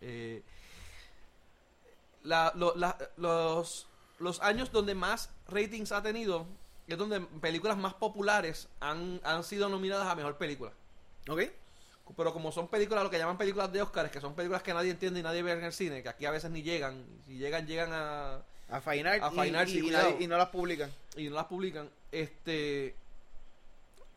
eh, 0.00 0.42
la- 2.22 2.52
lo- 2.54 2.74
la- 2.76 2.96
los 3.16 3.86
los 4.18 4.40
años 4.42 4.72
donde 4.72 4.96
más 4.96 5.30
ratings 5.46 5.92
ha 5.92 6.02
tenido 6.02 6.44
es 6.88 6.98
donde 6.98 7.20
películas 7.20 7.76
más 7.76 7.94
populares 7.94 8.66
han, 8.80 9.20
han 9.22 9.44
sido 9.44 9.68
nominadas 9.68 10.08
a 10.08 10.16
mejor 10.16 10.36
película. 10.36 10.72
¿Ok? 11.28 11.42
Pero 12.16 12.32
como 12.32 12.50
son 12.50 12.66
películas, 12.66 13.04
lo 13.04 13.10
que 13.10 13.18
llaman 13.18 13.38
películas 13.38 13.70
de 13.72 13.80
Oscars, 13.82 14.10
que 14.10 14.20
son 14.20 14.34
películas 14.34 14.62
que 14.62 14.74
nadie 14.74 14.90
entiende 14.90 15.20
y 15.20 15.22
nadie 15.22 15.42
ve 15.44 15.52
en 15.52 15.62
el 15.62 15.72
cine, 15.72 16.02
que 16.02 16.08
aquí 16.08 16.24
a 16.26 16.30
veces 16.32 16.50
ni 16.50 16.62
llegan, 16.62 17.04
si 17.26 17.36
llegan, 17.36 17.66
llegan 17.66 17.92
a, 17.92 18.42
A 18.70 18.80
Fine 18.80 19.08
Art 19.08 19.22
A 19.22 19.28
y- 19.28 19.38
Fine 19.46 19.58
Art, 19.58 19.68
y, 19.68 19.90
nadie- 19.90 20.16
y 20.20 20.26
no 20.26 20.36
las 20.38 20.48
publican. 20.48 20.90
y 21.16 21.28
no 21.28 21.36
las 21.36 21.44
publican, 21.46 21.88
este 22.10 22.96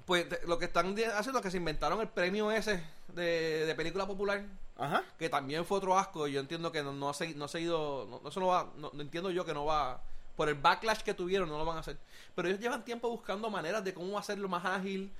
pues 0.05 0.27
te- 0.27 0.45
lo 0.47 0.57
que 0.59 0.65
están 0.65 0.95
haciendo 1.15 1.39
es 1.39 1.43
que 1.43 1.51
se 1.51 1.57
inventaron 1.57 1.99
el 2.01 2.07
premio 2.07 2.51
ese 2.51 2.83
de, 3.09 3.65
de 3.65 3.75
película 3.75 4.05
popular, 4.07 4.43
Ajá. 4.77 5.03
que 5.19 5.29
también 5.29 5.65
fue 5.65 5.77
otro 5.77 5.97
asco, 5.97 6.27
y 6.27 6.33
yo 6.33 6.39
entiendo 6.39 6.71
que 6.71 6.81
no, 6.83 6.91
no 6.93 7.09
ha 7.09 7.13
seguido, 7.13 7.37
no 7.39 7.45
ha 7.45 7.47
seguido, 7.47 8.07
no, 8.23 8.29
eso 8.29 8.39
no 8.39 8.47
va, 8.47 8.69
no, 8.77 8.89
no 8.93 9.01
entiendo 9.01 9.29
yo 9.31 9.45
que 9.45 9.53
no 9.53 9.65
va, 9.65 10.01
por 10.35 10.49
el 10.49 10.55
backlash 10.55 11.01
que 11.01 11.13
tuvieron 11.13 11.49
no 11.49 11.57
lo 11.57 11.65
van 11.65 11.77
a 11.77 11.81
hacer, 11.81 11.97
pero 12.35 12.47
ellos 12.47 12.59
llevan 12.59 12.83
tiempo 12.85 13.09
buscando 13.09 13.49
maneras 13.49 13.83
de 13.83 13.93
cómo 13.93 14.17
hacerlo 14.17 14.47
más 14.49 14.65
ágil, 14.65 15.11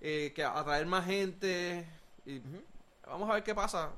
eh, 0.00 0.32
que 0.34 0.44
atraer 0.44 0.86
más 0.86 1.04
gente, 1.06 1.86
y 2.26 2.40
vamos 3.06 3.28
a 3.30 3.34
ver 3.34 3.42
qué 3.42 3.54
pasa, 3.54 3.90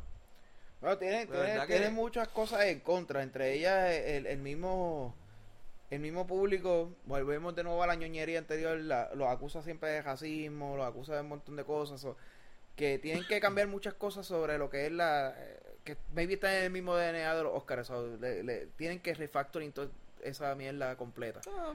Bueno, 0.81 0.99
tiene, 0.99 1.21
De 1.21 1.27
tiene, 1.27 1.41
verdad 1.43 1.67
tiene 1.67 1.87
que- 1.87 1.91
muchas 1.93 2.29
cosas 2.29 2.65
en 2.65 2.81
contra, 2.81 3.23
entre 3.23 3.55
ellas 3.55 3.91
el, 3.91 4.27
el 4.27 4.39
mismo 4.39 5.15
el 5.91 6.01
mismo 6.01 6.27
público, 6.27 6.91
volvemos 7.07 7.55
de 7.55 7.63
nuevo 7.65 7.83
a 7.83 7.87
la 7.87 7.95
ñoñería 7.95 8.39
anterior, 8.39 8.77
la- 8.79 9.11
los 9.15 9.29
acusa 9.29 9.63
siempre 9.63 9.91
de 9.91 10.03
racismo, 10.03 10.77
los 10.77 10.87
acusa 10.87 11.15
de 11.15 11.21
un 11.21 11.29
montón 11.29 11.57
de 11.57 11.65
cosas, 11.65 12.05
o- 12.05 12.17
que 12.77 12.99
tienen 12.99 13.25
que 13.27 13.39
cambiar 13.41 13.69
muchas 13.69 13.95
cosas 13.95 14.27
sobre 14.27 14.59
lo 14.59 14.69
que 14.71 14.87
es 14.87 14.93
la, 14.93 15.35
eh, 15.37 15.61
que 15.85 15.97
maybe 16.15 16.35
está 16.35 16.57
en 16.59 16.65
el 16.65 16.71
mismo 16.71 16.97
DNA 16.97 17.35
de 17.37 17.43
los 17.45 17.53
Oscars, 17.55 17.91
o 17.91 18.17
le- 18.17 18.43
le- 18.43 18.67
tienen 18.77 18.99
que 19.01 19.15
refactoring 19.15 19.71
toda 19.73 19.89
esa 20.23 20.55
mierda 20.55 20.97
completa. 20.97 21.41
Ah, 21.49 21.75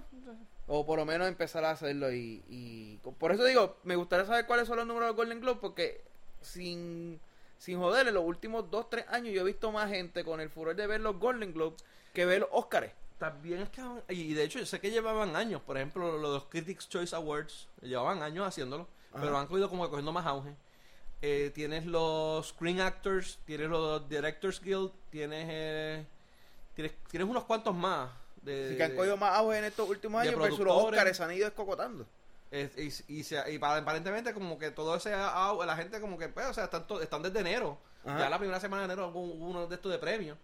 O 0.72 0.86
por 0.86 1.00
lo 1.00 1.06
menos 1.06 1.28
empezar 1.28 1.64
a 1.66 1.72
hacerlo 1.72 2.12
y, 2.12 2.44
y 2.50 2.98
por 3.20 3.32
eso 3.32 3.44
digo, 3.46 3.78
me 3.84 3.96
gustaría 3.96 4.26
saber 4.26 4.46
cuáles 4.46 4.68
son 4.68 4.78
los 4.78 4.86
números 4.88 5.10
de 5.10 5.16
Golden 5.16 5.40
Globe 5.40 5.60
porque 5.62 6.02
sin, 6.42 7.20
sin 7.58 7.80
joder, 7.80 8.08
en 8.08 8.14
los 8.14 8.24
últimos 8.24 8.70
2, 8.70 8.90
3 8.90 9.06
años 9.10 9.34
yo 9.34 9.42
he 9.42 9.46
visto 9.46 9.72
más 9.72 9.90
gente 9.90 10.24
con 10.24 10.42
el 10.42 10.50
furor 10.50 10.76
de 10.76 10.86
ver 10.88 11.02
los 11.02 11.18
Golden 11.20 11.54
Globe 11.54 11.76
que 12.14 12.26
ver 12.26 12.42
los 12.42 12.50
Oscars. 12.52 12.92
También 13.20 13.60
es 13.62 13.70
que, 13.70 13.82
y 14.10 14.34
de 14.34 14.44
hecho, 14.46 14.60
yo 14.60 14.66
sé 14.66 14.80
que 14.80 14.90
llevaban 14.92 15.36
años, 15.36 15.62
por 15.62 15.76
ejemplo, 15.78 16.18
los 16.18 16.46
Critics 16.46 16.88
Choice 16.90 17.14
Awards, 17.16 17.68
llevaban 17.82 18.24
años 18.24 18.48
haciéndolo, 18.48 18.88
Ajá. 19.12 19.22
pero 19.22 19.38
han 19.38 19.46
cogido 19.48 19.70
como 19.70 19.84
que 19.84 19.90
cogiendo 19.90 20.12
más 20.14 20.26
auge. 20.26 20.56
Eh, 21.22 21.52
tienes 21.54 21.86
los 21.86 22.48
Screen 22.48 22.80
Actors, 22.80 23.40
tienes 23.46 23.68
los 23.70 24.08
Directors 24.08 24.62
Guild, 24.62 24.92
tienes, 25.10 25.48
eh, 25.52 26.06
tienes, 26.76 26.94
tienes 27.10 27.28
unos 27.28 27.44
cuantos 27.44 27.76
más. 27.76 28.10
De, 28.42 28.68
Así 28.68 28.78
que 28.78 28.84
han 28.84 28.96
cogido 28.96 29.18
más 29.18 29.36
auge 29.36 29.58
en 29.58 29.66
estos 29.66 29.90
últimos 29.90 30.22
años 30.22 30.36
versus 30.40 30.60
los 30.60 30.68
productores. 30.70 31.00
Oscars 31.02 31.18
se 31.18 31.24
han 31.24 31.32
ido 31.34 31.48
escocotando. 31.48 32.06
y, 32.52 32.84
y, 33.20 33.24
se- 33.24 33.52
y 33.52 33.60
pa- 33.60 33.76
aparentemente 33.78 34.34
como 34.34 34.58
que 34.58 34.72
todo 34.72 34.96
ese 34.96 35.14
auge, 35.14 35.66
la 35.68 35.76
gente 35.76 36.00
como 36.00 36.18
que, 36.18 36.30
pues, 36.30 36.46
o 36.48 36.54
sea, 36.54 36.64
están, 36.64 36.88
to- 36.88 37.02
están 37.02 37.22
desde 37.22 37.42
enero. 37.42 37.78
Ajá. 38.06 38.18
Ya 38.20 38.30
la 38.30 38.38
primera 38.40 38.62
semana 38.62 38.88
de 38.88 38.94
enero 38.94 39.10
hubo 39.10 39.20
uno 39.20 39.68
de 39.68 39.76
estos 39.76 39.92
de 39.92 40.00
premios. 40.00 40.38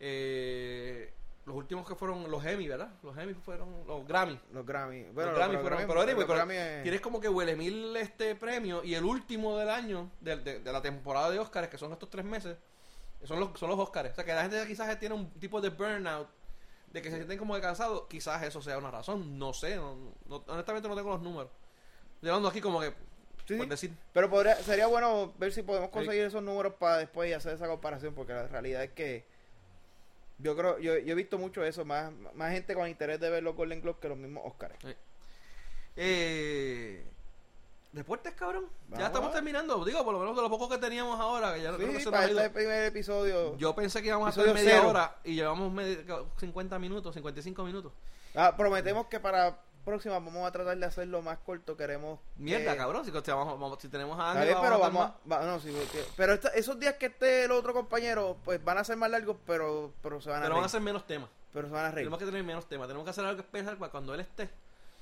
Eh, 0.00 1.12
los 1.46 1.56
últimos 1.56 1.86
que 1.86 1.94
fueron 1.94 2.30
los 2.30 2.44
Emmy, 2.44 2.68
¿verdad? 2.68 2.88
Los 3.02 3.16
Emmy 3.18 3.34
fueron 3.34 3.86
los 3.86 4.06
Grammy. 4.06 4.40
Los 4.52 4.64
Grammy. 4.64 5.02
Bueno, 5.12 5.30
los 5.32 5.38
Grammy 5.38 5.56
fueron, 5.58 5.86
pero 5.86 6.00
anyway, 6.00 6.24
pero 6.26 6.34
Grammy 6.34 6.54
es- 6.54 6.82
tienes 6.82 7.00
como 7.02 7.20
que 7.20 7.28
huele 7.28 7.54
mil 7.54 7.94
este 7.96 8.34
premio 8.34 8.82
y 8.82 8.94
el 8.94 9.04
último 9.04 9.56
del 9.58 9.68
año 9.68 10.10
de, 10.20 10.36
de- 10.36 10.60
de 10.60 10.72
la 10.72 10.80
temporada 10.80 11.30
de 11.30 11.38
Oscars 11.38 11.68
que 11.68 11.76
son 11.78 11.92
estos 11.92 12.08
tres 12.08 12.24
meses 12.24 12.56
son 13.24 13.40
los 13.40 13.58
son 13.58 13.68
los 13.70 13.78
Oscars 13.78 14.12
o 14.12 14.14
sea 14.14 14.24
que 14.24 14.32
la 14.34 14.42
gente 14.42 14.66
quizás 14.66 14.98
tiene 14.98 15.14
un 15.14 15.30
tipo 15.40 15.60
de 15.60 15.70
burnout 15.70 16.28
de 16.92 17.02
que 17.02 17.10
se 17.10 17.16
sienten 17.16 17.38
como 17.38 17.54
que 17.54 17.60
cansados 17.60 18.04
quizás 18.08 18.42
eso 18.42 18.60
sea 18.62 18.76
una 18.78 18.90
razón 18.90 19.38
no 19.38 19.52
sé 19.52 19.76
no- 19.76 20.14
no- 20.26 20.44
honestamente 20.46 20.88
no 20.88 20.94
tengo 20.96 21.10
los 21.10 21.22
números 21.22 21.50
llevando 22.20 22.48
aquí 22.48 22.60
como 22.60 22.80
que 22.80 22.92
Sí, 23.46 23.56
por 23.58 23.68
decir 23.68 23.94
Pero 24.14 24.30
podría, 24.30 24.56
sería 24.56 24.86
bueno 24.86 25.34
ver 25.38 25.52
si 25.52 25.62
podemos 25.62 25.90
conseguir 25.90 26.22
esos 26.24 26.42
números 26.42 26.72
para 26.78 26.96
después 26.96 27.34
hacer 27.36 27.52
esa 27.54 27.66
comparación, 27.68 28.14
porque 28.14 28.32
la 28.32 28.46
realidad 28.48 28.82
es 28.84 28.92
que 28.92 29.26
yo 30.38 30.56
creo, 30.56 30.78
yo, 30.78 30.96
yo 30.98 31.12
he 31.12 31.14
visto 31.14 31.38
mucho 31.38 31.64
eso, 31.64 31.84
más, 31.84 32.12
más 32.34 32.52
gente 32.52 32.74
con 32.74 32.88
interés 32.88 33.20
de 33.20 33.30
ver 33.30 33.42
los 33.42 33.54
Golden 33.54 33.80
Globes 33.80 34.00
que 34.00 34.08
los 34.08 34.18
mismos 34.18 34.42
Oscars. 34.46 34.74
eh, 35.96 37.04
deportes 37.92 38.34
cabrón 38.34 38.66
Vamos 38.88 38.98
ya 38.98 39.06
estamos 39.06 39.32
terminando 39.32 39.84
digo 39.84 40.02
por 40.04 40.12
lo 40.12 40.18
menos 40.18 40.34
de 40.34 40.42
lo 40.42 40.50
poco 40.50 40.68
que 40.68 40.78
teníamos 40.78 41.20
ahora 41.20 41.54
que 41.54 41.62
ya 41.62 41.76
Sí, 41.76 41.84
nos 41.86 42.04
para 42.06 42.26
este 42.26 42.50
primer 42.50 42.84
episodio. 42.86 43.56
yo 43.56 43.74
pensé 43.76 44.02
que 44.02 44.08
íbamos 44.08 44.26
a 44.26 44.30
hacer 44.30 44.52
media 44.52 44.70
cero. 44.78 44.88
hora 44.88 45.16
y 45.22 45.34
llevamos 45.36 45.72
media- 45.72 46.02
50 46.38 46.78
minutos 46.80 47.14
55 47.14 47.62
minutos 47.64 47.92
Ah, 48.34 48.52
prometemos 48.56 49.06
que 49.06 49.20
para 49.20 49.56
próxima 49.84 50.14
vamos 50.14 50.46
a 50.46 50.50
tratar 50.52 50.76
de 50.76 50.86
hacerlo 50.86 51.22
más 51.22 51.38
corto. 51.38 51.76
Queremos. 51.76 52.18
Mierda, 52.36 52.72
que- 52.72 52.78
cabrón. 52.78 53.04
Si, 53.04 53.10
vamos- 53.10 53.58
vamos- 53.60 53.78
si 53.80 53.88
tenemos 53.88 54.18
a 54.18 54.32
bien, 54.42 54.56
pero 54.60 54.78
vamos 54.78 55.06
a- 55.10 55.16
va- 55.30 55.44
no, 55.44 55.60
sí, 55.60 55.70
porque- 55.70 56.04
pero 56.16 56.32
esta- 56.34 56.48
esos 56.50 56.78
días 56.80 56.94
que 56.94 57.06
esté 57.06 57.44
el 57.44 57.50
otro 57.52 57.72
compañero, 57.72 58.36
pues 58.44 58.62
van 58.64 58.78
a 58.78 58.84
ser 58.84 58.96
más 58.96 59.10
largos, 59.10 59.36
pero, 59.46 59.92
pero 60.02 60.20
se 60.20 60.30
van 60.30 60.40
a 60.40 60.42
Pero 60.44 60.56
van 60.56 60.64
a 60.64 60.68
ser 60.68 60.80
menos 60.80 61.06
temas. 61.06 61.28
Pero 61.52 61.68
se 61.68 61.72
van 61.74 61.84
a 61.84 61.90
reír. 61.90 62.04
Tenemos 62.06 62.18
que 62.18 62.24
tener 62.26 62.42
menos 62.42 62.66
temas. 62.68 62.88
Tenemos 62.88 63.04
que 63.04 63.10
hacer 63.10 63.24
algo 63.24 63.40
especial 63.40 63.76
para 63.76 63.90
cuando 63.92 64.12
él 64.14 64.20
esté. 64.20 64.48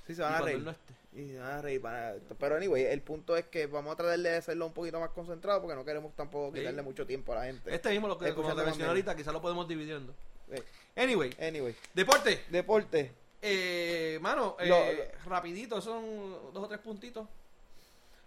Sí, 0.07 0.15
se 0.15 0.21
y 0.21 0.25
van 0.25 0.35
a 0.35 0.39
cuando 0.39 0.47
reír. 0.47 0.59
él 0.59 0.65
no 0.65 0.71
esté. 0.73 0.93
Y 1.15 1.29
se 1.33 1.39
van 1.39 1.51
a 1.53 1.63
reír. 1.63 1.81
van 1.81 1.95
a- 1.95 2.15
Pero 2.39 2.57
anyway, 2.57 2.85
el 2.85 3.01
punto 3.03 3.37
es 3.37 3.47
que 3.47 3.67
vamos 3.67 3.93
a 3.93 3.97
tratar 3.97 4.19
de 4.19 4.37
hacerlo 4.37 4.67
un 4.67 4.73
poquito 4.73 4.99
más 5.01 5.11
concentrado 5.11 5.61
porque 5.61 5.75
no 5.77 5.85
queremos 5.85 6.13
tampoco 6.15 6.51
Sí. 6.53 6.59
quitarle 6.61 6.83
mucho 6.83 7.07
tiempo 7.07 7.33
a 7.33 7.37
la 7.37 7.45
gente. 7.45 7.75
Este 7.75 7.91
mismo, 7.91 8.09
lo 8.09 8.19
que 8.19 8.35
como 8.35 8.55
te 8.55 8.63
mencioné 8.65 8.89
ahorita, 8.89 9.15
quizás 9.17 9.33
lo 9.33 9.41
podemos 9.41 9.67
dividiendo. 9.69 10.15
Eh, 10.51 10.63
Anyway, 10.97 11.35
Anyway, 11.41 11.75
deporte. 11.95 12.45
deporte. 12.51 13.13
Eh, 13.45 14.19
mano, 14.21 14.57
eh, 14.61 14.67
Lo- 14.69 15.29
rapidito, 15.31 15.81
son 15.81 16.05
dos 16.53 16.65
o 16.65 16.69
tres 16.69 16.81
puntitos. 16.81 17.27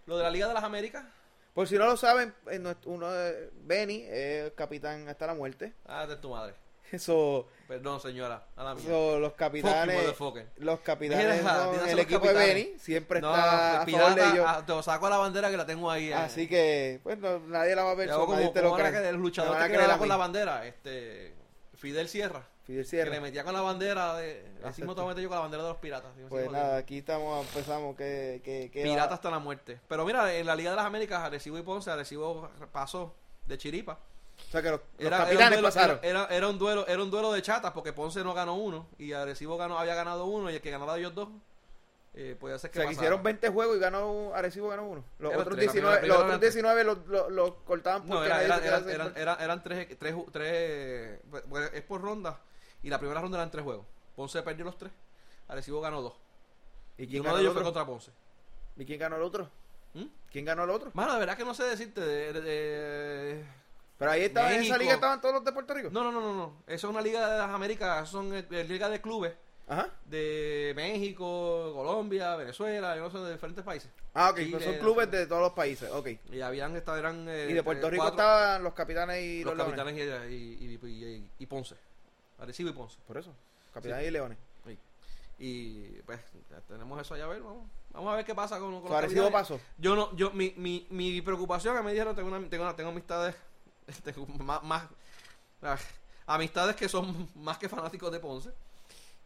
Lo 0.06 0.18
de 0.18 0.24
la 0.24 0.30
Liga 0.30 0.48
de 0.48 0.54
las 0.54 0.64
Américas. 0.64 1.06
Por 1.54 1.68
si 1.68 1.78
no 1.78 1.86
lo 1.86 1.96
saben, 1.96 2.34
eh, 2.52 2.62
uno 2.86 3.10
de 3.12 3.50
Benny 3.64 4.06
es 4.10 4.52
capitán 4.52 5.08
hasta 5.08 5.26
la 5.28 5.34
muerte. 5.34 5.74
Ah, 5.86 6.06
de 6.06 6.18
tu 6.18 6.30
madre. 6.32 6.54
Eso, 6.92 7.48
Perdón, 7.68 8.00
señora. 8.00 8.46
A 8.56 8.64
la 8.64 8.76
mía. 8.76 8.84
eso, 8.86 9.18
los 9.20 9.34
capitanes, 9.34 10.14
los 10.58 10.80
capitanes 10.82 11.42
Mira, 11.42 11.64
a 11.64 11.90
el 11.92 11.98
equipo 12.00 12.22
capitanes. 12.22 12.48
de 12.48 12.54
Benny 12.54 12.80
siempre 12.80 13.22
No, 13.22 13.34
está 13.34 13.82
a 13.82 13.86
pues, 13.86 13.96
favor 13.98 14.16
de 14.16 14.22
ellos. 14.30 14.46
ah, 14.48 14.64
te 14.68 14.84
saco 14.84 15.10
la 15.10 15.18
bandera 15.18 15.50
que 15.50 15.58
la 15.58 15.66
tengo 15.66 15.90
ahí. 15.90 16.10
eh. 16.10 16.14
Así 16.14 16.48
que, 16.48 17.00
pues 17.02 17.18
no, 17.18 17.40
nadie 17.40 17.74
la 17.76 17.84
va 17.84 17.92
a 17.92 17.96
ver, 17.96 18.10
so 18.10 18.20
nadie 18.28 18.36
como, 18.44 18.52
te 18.54 18.62
lo 18.62 18.70
ahora 18.70 18.92
que 18.92 19.10
el 19.10 19.16
luchador 19.16 19.56
a 19.56 19.60
que 19.62 19.66
creer 19.66 19.80
quedaba 19.80 19.96
a 19.96 19.98
con 19.98 20.08
la 20.10 20.18
bandera, 20.18 20.66
este 20.68 21.34
Fidel 21.74 22.08
Sierra, 22.08 22.48
Fidel 22.66 22.84
que 22.84 22.90
Sierra. 22.90 23.12
le 23.12 23.22
metía 23.22 23.44
con 23.44 23.54
la 23.54 23.62
bandera 23.62 24.16
de 24.16 24.44
así 24.64 24.82
meter 24.82 24.98
yo 25.22 25.30
con 25.30 25.36
la 25.38 25.42
bandera 25.42 25.64
de 25.64 25.70
los 25.70 25.78
piratas. 25.78 26.16
Me 26.16 26.26
Pues 26.28 26.50
nada, 26.52 26.78
aquí 26.78 26.98
estamos, 26.98 27.46
empezamos, 27.48 27.96
que, 27.96 28.42
que, 28.44 28.72
que 28.72 28.84
Pirata 28.84 29.10
va- 29.10 29.14
hasta 29.16 29.30
la 29.30 29.40
muerte. 29.40 29.80
Pero 29.88 30.04
mira, 30.06 30.34
en 30.34 30.46
la 30.48 30.56
Liga 30.56 30.72
de 30.72 30.76
las 30.78 30.86
Américas, 30.86 31.20
Arecibo 31.24 31.58
y 31.58 31.62
Ponce, 31.62 31.92
Arecibo 31.92 32.50
pasó 32.72 33.14
de 33.46 33.58
chiripa. 33.58 34.00
O 34.50 34.52
sea 34.52 34.62
que 34.62 34.70
los, 34.72 34.82
los 34.98 35.08
Era, 35.08 35.08
era 35.08 35.18
un 35.18 35.24
capitanes 35.26 35.52
duelo, 35.60 35.68
pasaron. 35.68 36.00
era, 36.02 36.26
era- 36.26 36.48
un 36.50 36.58
duelo, 36.60 36.88
era 36.88 37.02
un 37.04 37.12
duelo 37.12 37.32
de 37.32 37.42
chatas 37.42 37.72
porque 37.72 37.94
Ponce 37.94 38.24
no 38.24 38.34
ganó 38.34 38.56
uno 38.56 38.88
y 38.98 39.14
Arecibo 39.14 39.58
ganó, 39.58 39.78
había 39.80 39.96
ganado 39.96 40.26
uno 40.26 40.50
y 40.50 40.56
el 40.56 40.62
que 40.62 40.72
ganara 40.72 40.98
ellos 40.98 41.14
dos 41.16 41.30
eh, 42.18 42.36
podía 42.40 42.58
ser 42.58 42.70
o 42.70 42.74
que 42.74 42.80
sea, 42.80 42.88
que 42.88 42.94
hicieron 42.94 43.22
20 43.24 43.50
juegos 43.50 43.76
y 43.76 43.80
ganó 43.80 44.34
Arecibo 44.34 44.70
ganó 44.70 44.88
uno. 44.88 45.04
Los 45.20 45.32
Eran 45.32 45.42
otros 45.42 45.58
tres, 45.58 45.68
la 45.68 45.72
19, 45.74 45.98
primera- 46.00 46.08
los 46.08 46.18
otros 46.18 46.30
eran 46.30 46.40
19 46.42 46.84
los, 46.84 46.98
los, 47.08 47.32
los 47.32 47.52
cortaban 47.66 48.02
No, 48.08 48.16
porque 48.16 48.26
era- 48.28 48.44
eran, 48.44 48.60
hacer 48.60 48.68
eran, 48.94 49.08
parte. 49.08 49.22
eran, 49.22 49.42
eran 49.42 49.64
tres, 49.64 50.00
tres, 50.00 50.16
ju- 50.16 50.32
tres 50.32 51.20
pues, 51.30 51.44
pues, 51.50 51.72
es 51.74 51.82
por 51.84 52.02
ronda 52.02 52.40
y 52.86 52.90
la 52.90 53.00
primera 53.00 53.20
ronda 53.22 53.38
eran 53.38 53.52
tres 53.52 53.64
juegos. 53.64 53.86
Ponce 54.16 54.42
perdió 54.44 54.64
los 54.66 54.78
tres, 54.78 54.92
Arecibo 55.48 55.82
ganó 55.82 56.02
dos. 56.02 56.14
¿Y 56.98 57.04
Y 57.04 57.08
quién 57.08 57.22
uno 57.22 57.30
ganó 57.32 57.36
de 57.38 57.42
el 57.42 57.46
ellos 57.48 57.54
fue 57.54 57.62
otro? 57.62 57.74
contra 57.74 57.86
Ponce. 57.86 58.12
¿Y 58.78 58.86
quién 58.86 59.00
ganó 59.00 59.18
el 59.18 59.22
otro? 59.24 59.50
¿Mm? 59.94 60.06
¿Quién 60.32 60.46
ganó 60.46 60.64
el 60.64 60.70
otro? 60.70 60.92
Mano, 60.94 61.14
de 61.14 61.20
verdad 61.20 61.36
que 61.38 61.46
no 61.46 61.54
sé 61.54 61.64
decirte 61.64 62.00
de... 62.02 62.34
de- 62.34 62.42
de- 62.42 63.46
Pero 63.98 64.12
ahí 64.12 64.22
estaba, 64.24 64.54
en 64.54 64.62
esa 64.64 64.78
liga 64.78 64.94
estaban 64.94 65.20
todos 65.22 65.36
los 65.36 65.44
de 65.46 65.52
Puerto 65.52 65.74
Rico. 65.74 65.90
No, 65.92 66.04
no, 66.04 66.12
no, 66.12 66.22
no, 66.22 66.34
no. 66.34 66.54
Eso 66.68 66.88
es 66.88 66.92
una 66.94 67.02
liga 67.02 67.28
de 67.30 67.38
las 67.40 67.50
Américas, 67.50 68.08
son 68.10 68.34
eh, 68.36 68.46
eh, 68.52 68.64
liga 68.66 68.90
de 68.90 69.00
clubes 69.02 69.34
Ajá. 69.68 69.90
de 70.06 70.74
México, 70.76 71.72
Colombia, 71.74 72.36
Venezuela, 72.36 72.96
yo 72.96 73.04
no 73.04 73.10
sé, 73.12 73.18
de 73.20 73.34
diferentes 73.34 73.64
países. 73.64 73.90
Ah, 74.14 74.30
ok, 74.32 74.38
Chile, 74.38 74.64
son 74.64 74.76
clubes 74.80 75.10
de 75.12 75.26
todos 75.28 75.42
los 75.42 75.52
países, 75.54 75.90
ok. 75.92 76.08
Y 76.32 76.42
habían 76.42 76.76
estado, 76.76 76.98
eran... 76.98 77.26
eh, 77.30 77.48
Y 77.50 77.54
de 77.54 77.64
Puerto 77.64 77.90
Rico 77.90 78.04
cuatro- 78.04 78.20
estaban 78.22 78.64
los 78.64 78.74
capitanes 78.74 79.22
y 79.24 79.44
los 79.44 79.56
los, 79.56 79.66
capitanes 79.66 79.96
y, 80.30 80.34
y, 80.34 80.80
y- 80.84 80.88
y- 80.88 81.30
y 81.40 81.46
Ponce. 81.46 81.76
Arecibo 82.40 82.70
y 82.70 82.74
Ponce. 82.74 82.98
Por 83.08 83.18
eso, 83.18 83.34
capitanes 83.74 84.08
y 84.08 84.12
leones. 84.12 84.38
Sí. 84.66 84.78
Y 85.40 85.82
pues 86.06 86.20
tenemos 86.68 87.00
eso 87.02 87.14
allá 87.14 87.26
a 87.26 87.28
ver, 87.28 87.42
vamos. 87.42 87.70
Vamos 87.92 88.12
a 88.14 88.16
ver 88.18 88.26
qué 88.26 88.36
pasa 88.36 88.60
con, 88.60 88.82
con 88.82 88.90
los 89.24 89.32
pasó. 89.32 89.60
Yo 89.78 89.96
no, 89.96 90.14
yo, 90.16 90.32
mi, 90.32 90.54
mi, 90.58 90.86
mi 90.90 91.22
preocupación, 91.22 91.76
a 91.78 91.80
mí 91.80 91.86
me 91.86 91.92
dijeron, 91.94 92.16
tengo, 92.16 92.28
una, 92.30 92.50
tengo, 92.50 92.64
una- 92.64 92.76
tengo 92.76 92.90
amistades, 92.90 93.36
tengo 94.04 94.26
más, 94.28 94.62
más 94.64 94.84
ah, 95.62 95.78
amistades 96.28 96.76
que 96.76 96.90
son 96.90 97.30
más 97.36 97.58
que 97.58 97.70
fanáticos 97.70 98.12
de 98.12 98.20
Ponce. 98.20 98.52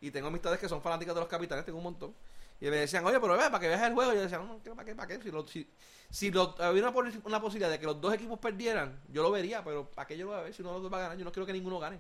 Y 0.02 0.12
tengo 0.12 0.28
amistades 0.28 0.60
que 0.60 0.70
son 0.70 0.82
fanáticas 0.82 1.14
de 1.16 1.22
los 1.22 1.30
capitanes, 1.30 1.66
tengo 1.66 1.78
un 1.80 1.84
montón. 1.84 2.14
Y 2.62 2.66
me 2.66 2.76
decían, 2.78 3.06
oye, 3.06 3.20
pero 3.20 3.34
ve, 3.34 3.40
para 3.46 3.60
que 3.60 3.68
veas 3.68 3.82
el 3.84 3.94
juego. 3.94 4.12
Y 4.14 4.16
yo 4.16 4.22
decía, 4.22 4.38
no, 4.40 4.62
¿qué- 4.64 4.72
¿para 4.72 4.86
qué? 4.86 4.96
¿Para 4.96 5.08
qué? 5.08 5.22
Si, 5.24 5.32
lo- 5.32 5.48
si, 5.48 5.68
si 6.10 6.32
lo- 6.32 6.56
había 6.60 6.88
una, 6.90 7.12
una 7.24 7.42
posibilidad 7.42 7.70
de 7.72 7.80
que 7.80 7.86
los 7.86 8.00
dos 8.00 8.14
equipos 8.14 8.38
perdieran, 8.40 9.00
yo 9.10 9.24
lo 9.24 9.32
vería, 9.32 9.64
pero 9.64 9.90
¿para 9.90 10.08
qué 10.08 10.18
yo 10.18 10.26
lo 10.26 10.32
voy 10.32 10.40
a 10.40 10.44
ver 10.44 10.54
si 10.54 10.62
uno 10.62 10.72
de 10.72 10.76
los 10.76 10.84
dos 10.84 10.94
va 10.94 10.98
a 10.98 11.02
ganar? 11.02 11.18
Yo 11.18 11.26
no 11.26 11.32
quiero 11.32 11.46
que 11.46 11.54
ninguno 11.54 11.80
gane. 11.80 12.00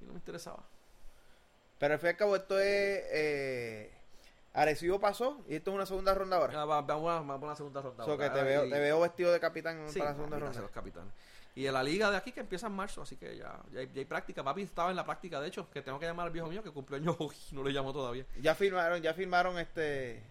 Y 0.00 0.04
no 0.04 0.12
me 0.12 0.18
interesaba. 0.18 0.62
Pero 1.78 1.94
al 1.94 2.00
fin 2.00 2.06
y 2.08 2.10
al 2.10 2.16
cabo 2.16 2.36
esto 2.36 2.58
es... 2.58 2.66
Eh, 3.12 3.92
Arecibo 4.54 4.98
pasó 4.98 5.40
y 5.48 5.54
esto 5.56 5.70
es 5.70 5.74
una 5.76 5.86
segunda 5.86 6.14
ronda 6.14 6.36
ahora. 6.38 6.62
Ah, 6.62 6.64
va- 6.64 6.80
Vamos 6.82 7.10
a, 7.12 7.20
vamos 7.20 7.44
a 7.44 7.46
la 7.50 7.56
segunda 7.56 7.80
ronda. 7.80 8.04
So 8.04 8.16
que 8.16 8.24
ahora, 8.24 8.34
te 8.34 8.42
veo, 8.42 8.64
y- 8.64 8.70
te 8.70 8.80
veo 8.80 9.00
vestido 9.00 9.32
de 9.32 9.38
capitán 9.38 9.88
Sí, 9.88 9.98
para 10.00 10.10
la 10.10 10.16
segunda 10.16 10.38
ronda. 10.38 10.60
los 10.60 10.70
capitanes. 10.70 11.12
Y 11.54 11.66
en 11.66 11.74
la 11.74 11.82
liga 11.82 12.10
de 12.10 12.16
aquí 12.16 12.32
que 12.32 12.40
empieza 12.40 12.66
en 12.68 12.72
marzo, 12.72 13.02
así 13.02 13.16
que 13.16 13.36
ya, 13.36 13.60
ya, 13.72 13.80
hay, 13.80 13.90
ya 13.92 13.98
hay 14.00 14.04
práctica. 14.04 14.42
Papi 14.42 14.62
estaba 14.62 14.90
en 14.90 14.96
la 14.96 15.04
práctica, 15.04 15.40
de 15.40 15.48
hecho, 15.48 15.68
que 15.70 15.82
tengo 15.82 15.98
que 16.00 16.06
llamar 16.06 16.26
al 16.26 16.32
viejo 16.32 16.48
mío 16.48 16.62
que 16.62 16.70
cumplió 16.70 16.96
años 16.98 17.16
hoy, 17.18 17.34
no 17.52 17.62
le 17.62 17.70
llamo 17.70 17.92
todavía. 17.92 18.24
Ya 18.40 18.54
firmaron, 18.54 19.00
ya 19.02 19.14
firmaron 19.14 19.58
este... 19.58 20.22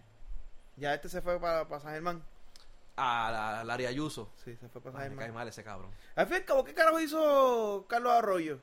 Ya 0.77 0.93
este 0.93 1.09
se 1.09 1.21
fue 1.21 1.39
para, 1.39 1.67
para 1.67 1.81
San 1.81 1.93
Germán. 1.93 2.21
A 2.97 3.29
la, 3.31 3.63
Larry 3.63 3.85
Ayuso. 3.85 4.29
Sí, 4.43 4.55
se 4.59 4.67
fue 4.69 4.81
para 4.81 4.93
San 4.93 5.01
Ay, 5.03 5.09
me 5.09 5.15
cae 5.15 5.25
Germán. 5.27 5.41
mal 5.41 5.47
ese 5.47 5.63
cabrón. 5.63 5.91
Al 6.15 6.25
fin 6.25 6.35
y 6.35 6.39
al 6.39 6.45
cabo, 6.45 6.63
¿qué 6.63 6.73
carajo 6.73 6.99
hizo 6.99 7.85
Carlos 7.87 8.11
Arroyo? 8.13 8.59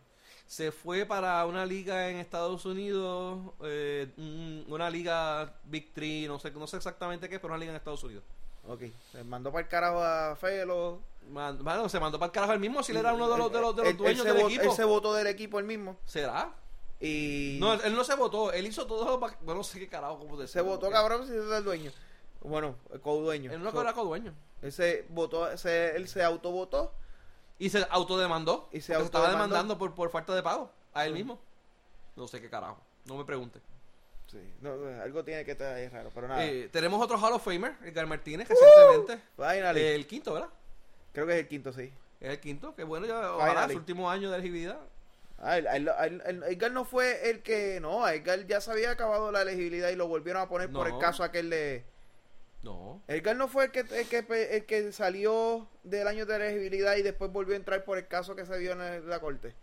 Se 0.47 0.71
fue 0.73 1.07
para 1.07 1.45
una 1.47 1.65
liga 1.67 2.11
en 2.11 2.17
Estados 2.19 2.65
Unidos, 2.67 3.39
eh, 3.63 4.13
un- 4.19 4.65
una 4.69 4.91
liga 4.91 5.55
Big 5.65 5.93
Three, 5.93 6.27
no 6.29 6.39
sé, 6.39 6.51
no 6.53 6.67
sé 6.67 6.77
exactamente 6.77 7.29
qué, 7.29 7.39
pero 7.41 7.53
una 7.55 7.59
liga 7.59 7.71
en 7.73 7.77
Estados 7.77 8.05
Unidos. 8.05 8.23
Ok, 8.67 8.83
se 9.13 9.25
mandó 9.25 9.51
para 9.51 9.63
el 9.65 9.69
carajo 9.69 10.03
a 10.03 10.37
Felo. 10.37 11.01
Man- 11.31 11.59
Bueno, 11.63 11.89
se 11.89 11.99
mandó 11.99 12.19
para 12.19 12.27
el 12.29 12.33
carajo 12.33 12.53
el 12.53 12.61
mismo 12.61 12.83
si 12.83 12.93
él 12.93 12.99
era 12.99 13.13
uno 13.15 13.31
de 13.31 13.39
los, 13.39 13.51
de 13.53 13.61
los, 13.61 13.75
de 13.77 13.83
los 13.83 13.91
Él- 13.91 13.97
él 13.97 13.97
dueños 13.99 14.23
se 14.27 14.33
del 14.33 14.43
equipo. 14.43 14.63
Él 14.65 14.71
se 14.73 14.85
votó 14.85 15.15
del 15.15 15.27
equipo 15.27 15.59
él 15.59 15.65
mismo. 15.65 15.97
¿Será? 16.05 16.55
Y 17.01 17.57
No, 17.61 17.75
él 17.75 17.95
no 17.95 18.05
se 18.05 18.15
votó, 18.15 18.53
él 18.53 18.67
hizo 18.67 18.87
todo 18.87 19.19
para... 19.19 19.37
Bueno, 19.41 19.59
no 19.59 19.65
sé 19.65 19.79
qué 19.79 19.89
carajo, 19.89 20.19
cómo 20.19 20.37
se 20.37 20.43
decirlo, 20.43 20.65
votó 20.67 20.81
porque 20.83 20.95
cabrón 20.95 21.27
si 21.27 21.33
es 21.35 21.45
el 21.51 21.65
dueño. 21.65 21.91
Bueno, 22.43 22.77
el 22.93 23.01
co-dueño. 23.01 23.51
Él 23.53 23.63
no 23.63 23.71
So, 23.73 23.81
era 23.81 23.93
co-dueño. 23.95 24.35
él 24.63 24.73
se 24.73 25.07
votó, 25.09 25.57
se, 25.57 25.97
él 25.97 26.07
se 26.09 26.23
autovotó. 26.23 26.93
Y 27.59 27.71
se 27.71 27.87
autodemandó. 27.91 28.69
Y 28.73 28.81
se 28.81 28.93
porque 28.95 29.07
estaba 29.07 29.25
autodemandó. 29.27 29.55
demandando 29.55 29.79
por, 29.79 29.95
por 29.95 30.11
falta 30.11 30.35
de 30.35 30.43
pago 30.43 30.71
a 30.93 31.05
él 31.07 31.13
Sí. 31.13 31.19
mismo. 31.19 31.41
No 32.17 32.27
sé 32.29 32.41
qué 32.41 32.49
carajo. 32.51 32.79
No 33.07 33.17
me 33.17 33.25
pregunte. 33.25 33.61
Sí, 34.27 34.39
no, 34.61 34.75
no, 34.77 35.03
algo 35.03 35.23
tiene 35.23 35.45
que 35.45 35.53
estar 35.53 35.75
ahí 35.75 35.89
raro, 35.89 36.11
pero 36.15 36.27
nada. 36.27 36.45
Eh, 36.45 36.69
tenemos 36.73 37.01
otro 37.01 37.19
Hall 37.19 37.33
of 37.35 37.45
Famer, 37.45 37.77
Edgar 37.85 38.07
Martínez, 38.07 38.49
recientemente. 38.49 39.21
Finally. 39.37 39.81
El 39.81 40.07
quinto, 40.07 40.33
¿verdad? 40.35 40.49
Creo 41.13 41.27
que 41.27 41.35
es 41.35 41.39
el 41.41 41.49
quinto, 41.49 41.73
sí. 41.73 41.93
Es 42.21 42.31
el 42.31 42.41
quinto. 42.41 42.75
Que 42.75 42.83
bueno, 42.85 43.07
ya 43.07 43.35
ojalá 43.35 43.69
su 43.69 43.77
último 43.77 44.11
año 44.11 44.31
de 44.31 44.37
elegibilidad. 44.39 44.79
Ah, 45.39 45.59
el- 45.59 45.67
el- 45.67 45.89
el- 45.89 46.23
el- 46.25 46.43
Edgar 46.45 46.73
no 46.73 46.85
fue 46.85 47.29
el 47.31 47.43
que. 47.43 47.79
No, 47.81 48.09
Edgar 48.09 48.47
ya 48.47 48.61
se 48.61 48.71
había 48.73 48.91
acabado 48.93 49.31
la 49.31 49.43
elegibilidad 49.43 49.91
y 49.91 49.97
lo 49.97 50.09
volvieron 50.09 50.43
a 50.43 50.49
poner 50.49 50.71
por 50.73 50.89
el 50.89 50.99
caso 50.99 51.23
aquel 51.23 51.51
de. 51.51 51.85
No. 52.65 53.03
Edgar 53.09 53.37
no 53.37 53.47
fue 53.49 53.67
el 53.67 53.71
que, 53.71 53.81
el 53.81 54.09
que, 54.09 54.49
el 54.57 54.65
que 54.67 54.91
salió 54.93 55.69
del 55.85 56.09
año 56.09 56.27
de 56.27 56.37
elegibilidad 56.37 56.97
y 56.97 57.03
después 57.03 57.31
volvió 57.31 57.55
a 57.55 57.57
entrar 57.57 57.85
por 57.85 57.99
el 57.99 58.07
caso 58.09 58.35
que 58.35 58.47
se 58.47 58.59
dio 58.59 58.73
en 58.73 58.81
el- 58.81 59.09
la 59.09 59.21
corte. 59.21 59.55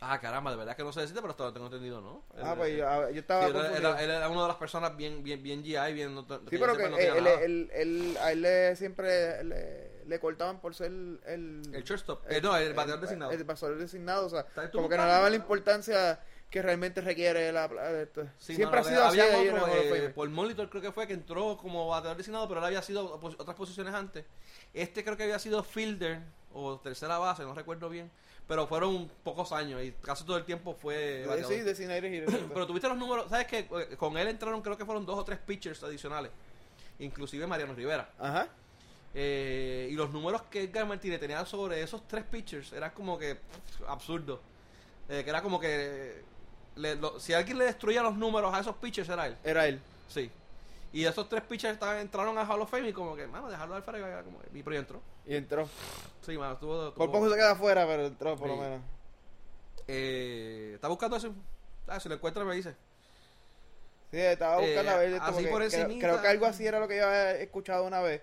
Ah, 0.00 0.20
caramba, 0.20 0.50
de 0.50 0.58
verdad 0.58 0.76
que 0.76 0.82
no 0.82 0.92
se 0.92 1.00
decide, 1.00 1.20
pero 1.22 1.30
hasta 1.30 1.44
lo 1.44 1.52
tengo 1.54 1.66
entendido, 1.66 2.02
¿no? 2.02 2.22
Ah, 2.42 2.54
pues 2.54 2.76
yo, 2.76 2.86
ah, 2.86 3.10
yo 3.10 3.20
estaba 3.20 3.46
sí, 3.46 3.52
él, 3.56 3.86
él 3.86 4.10
era 4.10 4.28
una 4.28 4.42
de 4.42 4.48
las 4.48 4.56
personas 4.58 4.94
bien, 4.94 5.22
bien, 5.22 5.42
bien 5.42 5.62
GI, 5.64 5.92
bien... 5.94 6.14
No, 6.14 6.22
Sí, 6.50 6.58
pero 6.58 6.76
que 6.76 6.84
él, 6.84 7.26
él- 7.26 7.70
él- 7.72 8.18
a 8.20 8.32
él 8.32 8.42
le- 8.42 8.76
siempre 8.76 9.42
le, 9.44 10.04
le 10.06 10.20
cortaban 10.20 10.60
por 10.60 10.74
ser 10.74 10.88
el... 10.88 11.18
El 11.72 11.82
shortstop. 11.84 12.30
Eh, 12.30 12.42
no, 12.42 12.54
el 12.54 12.74
bateador 12.74 13.00
designado. 13.00 13.30
El 13.32 13.44
bateador 13.44 13.78
designado, 13.78 14.26
o 14.26 14.28
sea, 14.28 14.40
¿Estás 14.40 14.70
tú 14.70 14.78
como 14.78 14.90
que 14.90 14.96
no 14.96 15.02
buscando? 15.04 15.14
daba 15.14 15.30
la 15.30 15.36
importancia 15.36 16.20
que 16.54 16.62
realmente 16.62 17.00
requiere 17.00 17.50
la... 17.50 17.66
la-. 17.66 18.06
Sí, 18.38 18.54
siempre 18.54 18.80
mano, 18.80 18.86
ha 18.86 19.10
sido 19.10 19.26
así. 19.26 19.48
otro, 19.48 19.66
eh, 19.74 20.12
por 20.14 20.28
Molitor 20.28 20.70
creo 20.70 20.80
que 20.80 20.92
fue 20.92 21.04
que 21.04 21.12
entró 21.12 21.56
como 21.56 21.88
bateador 21.88 22.16
designado, 22.16 22.46
pero 22.46 22.60
él 22.60 22.66
había 22.66 22.80
sido 22.80 23.12
otras 23.12 23.56
posiciones 23.56 23.92
antes. 23.92 24.24
Este 24.72 25.02
creo 25.02 25.16
que 25.16 25.24
había 25.24 25.40
sido 25.40 25.64
fielder 25.64 26.20
o 26.52 26.78
tercera 26.78 27.18
base, 27.18 27.42
no 27.42 27.54
recuerdo 27.54 27.88
bien. 27.88 28.08
Pero 28.46 28.68
fueron 28.68 29.10
pocos 29.24 29.50
años 29.50 29.82
y 29.82 29.90
casi 30.00 30.22
todo 30.22 30.36
el 30.36 30.44
tiempo 30.44 30.74
fue. 30.74 31.24
Sí, 31.48 31.54
exacto. 32.18 32.50
Pero 32.54 32.66
tuviste 32.68 32.88
los 32.88 32.98
números, 32.98 33.28
¿sabes 33.28 33.48
qué? 33.48 33.58
Eh, 33.58 33.96
Con 33.96 34.16
él 34.16 34.28
entraron 34.28 34.62
creo 34.62 34.78
que 34.78 34.84
fueron 34.84 35.04
dos 35.04 35.18
o 35.18 35.24
tres 35.24 35.40
pitchers 35.40 35.82
adicionales. 35.82 36.30
Inclusive 37.00 37.48
Mariano 37.48 37.74
Rivera. 37.74 38.12
Ajá. 38.16 38.46
Eh, 39.12 39.88
y 39.90 39.94
los 39.94 40.12
números 40.12 40.42
que 40.42 40.62
Edgar 40.62 40.86
Martínez 40.86 41.18
tenía 41.18 41.44
sobre 41.46 41.82
esos 41.82 42.06
tres 42.06 42.22
pitchers 42.22 42.72
eran 42.72 42.92
como 42.92 43.18
que 43.18 43.34
pff, 43.34 43.88
absurdo. 43.88 44.40
Eh, 45.08 45.22
que 45.24 45.30
era 45.30 45.42
como 45.42 45.58
que 45.60 46.22
le- 46.76 46.96
lo- 46.96 47.18
si 47.20 47.32
alguien 47.34 47.58
le 47.58 47.64
destruía 47.66 48.02
los 48.02 48.16
números 48.16 48.52
a 48.54 48.60
esos 48.60 48.76
pitchers 48.76 49.08
era 49.08 49.26
él. 49.26 49.36
Era 49.44 49.66
él. 49.66 49.80
Sí. 50.08 50.30
Y 50.92 51.04
esos 51.04 51.28
tres 51.28 51.42
pitchers 51.42 51.74
estaban, 51.74 51.98
entraron 51.98 52.38
a 52.38 52.44
Hall 52.46 52.60
of 52.60 52.70
Fame 52.70 52.88
y 52.88 52.92
como 52.92 53.16
que, 53.16 53.26
mano, 53.26 53.50
dejarlo 53.50 53.74
al 53.74 53.82
fuera 53.82 54.22
como 54.22 54.38
y 54.52 54.62
pero 54.62 54.76
entró. 54.76 55.00
Y 55.26 55.34
entró. 55.34 55.68
Sí, 56.24 56.38
mano, 56.38 56.54
estuvo, 56.54 56.76
Por 56.76 56.88
estuvo- 56.88 57.12
poco 57.12 57.28
se 57.30 57.34
queda 57.36 57.50
afuera, 57.52 57.86
pero 57.86 58.06
entró 58.06 58.36
por 58.36 58.48
lo 58.48 58.56
menos. 58.56 58.80
eh, 59.88 60.72
está 60.74 60.88
buscando 60.88 61.16
eso. 61.16 61.34
Ah, 61.86 62.00
si 62.00 62.08
lo 62.08 62.14
encuentra 62.14 62.44
me 62.44 62.54
dice. 62.54 62.74
Sí, 64.10 64.18
estaba 64.20 64.58
buscando 64.58 64.90
Eh, 64.92 64.94
a 64.94 64.96
ver 64.98 65.12
esto 65.14 65.24
así 65.24 65.46
por 65.46 65.62
creo, 65.68 66.22
que 66.22 66.28
algo 66.28 66.46
así 66.46 66.66
era 66.66 66.78
lo 66.78 66.86
que 66.88 66.96
yo 66.96 67.06
había 67.06 67.32
escuchado 67.40 67.84
una 67.84 68.00
vez. 68.00 68.22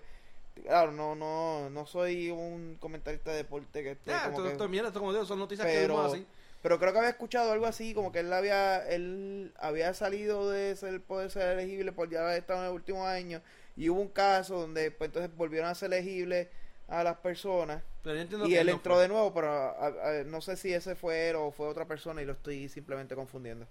Claro, 0.64 0.92
no, 0.92 1.14
no, 1.14 1.70
no 1.70 1.86
soy 1.86 2.30
un 2.30 2.76
comentarista 2.80 3.30
de 3.30 3.38
deporte 3.38 3.82
que 3.82 3.92
esté 3.92 4.10
Ya, 4.10 4.24
como 4.24 4.30
esto, 4.30 4.42
que- 4.44 4.52
esto, 4.52 4.68
mira, 4.68 4.86
esto 4.88 4.98
como 5.00 5.12
digo, 5.12 5.24
son 5.24 5.38
noticias 5.38 5.66
que 5.66 5.72
pero, 5.74 5.94
vimos 5.96 6.12
así. 6.12 6.26
Pero 6.62 6.78
creo 6.78 6.92
que 6.92 6.98
había 6.98 7.10
escuchado 7.10 7.52
algo 7.52 7.66
así, 7.66 7.92
como 7.94 8.12
que 8.12 8.20
él 8.20 8.32
había, 8.32 8.78
él 8.88 9.52
había 9.58 9.92
salido 9.94 10.50
de 10.50 10.74
ser, 10.76 11.00
poder 11.02 11.30
ser 11.30 11.58
elegible 11.58 11.92
por 11.92 12.08
ya 12.08 12.20
haber 12.22 12.38
estado 12.38 12.60
en 12.60 12.66
el 12.66 12.72
último 12.72 13.06
año 13.06 13.42
y 13.76 13.88
hubo 13.88 14.00
un 14.00 14.08
caso 14.08 14.60
donde 14.60 14.90
pues, 14.90 15.08
entonces 15.08 15.34
volvieron 15.36 15.68
a 15.68 15.74
ser 15.74 15.92
elegibles 15.92 16.48
a 16.88 17.02
las 17.04 17.16
personas 17.18 17.82
Pero 18.02 18.14
yo 18.16 18.20
entiendo 18.22 18.46
y 18.46 18.50
que 18.50 18.60
él 18.60 18.66
no 18.66 18.72
entró 18.74 18.94
fue. 18.94 19.02
de 19.02 19.08
nuevo, 19.08 19.32
pero 19.34 19.48
a- 19.50 19.86
a- 19.86 20.24
no 20.24 20.40
sé 20.40 20.56
si 20.56 20.72
ese 20.72 20.94
fue 20.94 21.30
él 21.30 21.36
o 21.36 21.50
fue 21.52 21.66
otra 21.68 21.86
persona 21.86 22.22
y 22.22 22.26
lo 22.26 22.32
estoy 22.32 22.68
simplemente 22.68 23.14
confundiendo. 23.14 23.66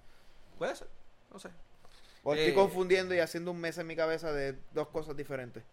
Puede 0.57 0.75
ser, 0.75 0.87
no 1.31 1.39
sé. 1.39 1.49
O 2.23 2.33
Eh, 2.33 2.37
estoy 2.39 2.53
confundiendo 2.53 3.15
y 3.15 3.19
haciendo 3.19 3.51
un 3.51 3.59
mes 3.59 3.77
en 3.77 3.87
mi 3.87 3.95
cabeza 3.95 4.31
de 4.31 4.55
dos 4.73 4.87
cosas 4.89 5.15
diferentes. 5.17 5.63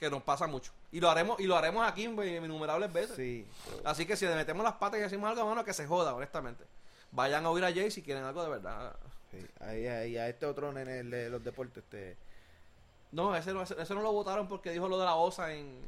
Que 0.00 0.10
nos 0.10 0.22
pasa 0.22 0.46
mucho. 0.46 0.72
Y 0.92 1.00
lo 1.00 1.08
haremos, 1.10 1.40
y 1.40 1.44
lo 1.44 1.56
haremos 1.56 1.86
aquí 1.88 2.04
innumerables 2.04 2.92
veces. 2.92 3.16
Sí. 3.16 3.46
Así 3.84 4.04
que 4.06 4.16
si 4.16 4.26
le 4.26 4.34
metemos 4.34 4.62
las 4.62 4.74
patas 4.74 5.00
y 5.00 5.02
decimos 5.02 5.30
algo, 5.30 5.46
mano, 5.46 5.64
que 5.64 5.72
se 5.72 5.86
joda, 5.86 6.14
honestamente. 6.14 6.64
Vayan 7.12 7.46
a 7.46 7.50
oír 7.50 7.64
a 7.64 7.72
Jay 7.72 7.90
si 7.90 8.02
quieren 8.02 8.24
algo 8.24 8.42
de 8.42 8.50
verdad. 8.50 8.94
sí. 9.30 9.38
Ahí, 9.60 9.86
ahí, 9.86 10.16
a 10.18 10.28
este 10.28 10.44
otro 10.46 10.72
nene 10.72 11.02
de 11.02 11.30
los 11.30 11.42
deportes, 11.42 11.82
este... 11.84 12.16
No, 13.12 13.34
ese 13.34 13.54
no, 13.54 13.62
ese, 13.62 13.80
ese 13.80 13.94
no 13.94 14.02
lo 14.02 14.12
votaron 14.12 14.48
porque 14.48 14.70
dijo 14.70 14.88
lo 14.88 14.98
de 14.98 15.04
la 15.06 15.14
OSA 15.14 15.52
en... 15.54 15.80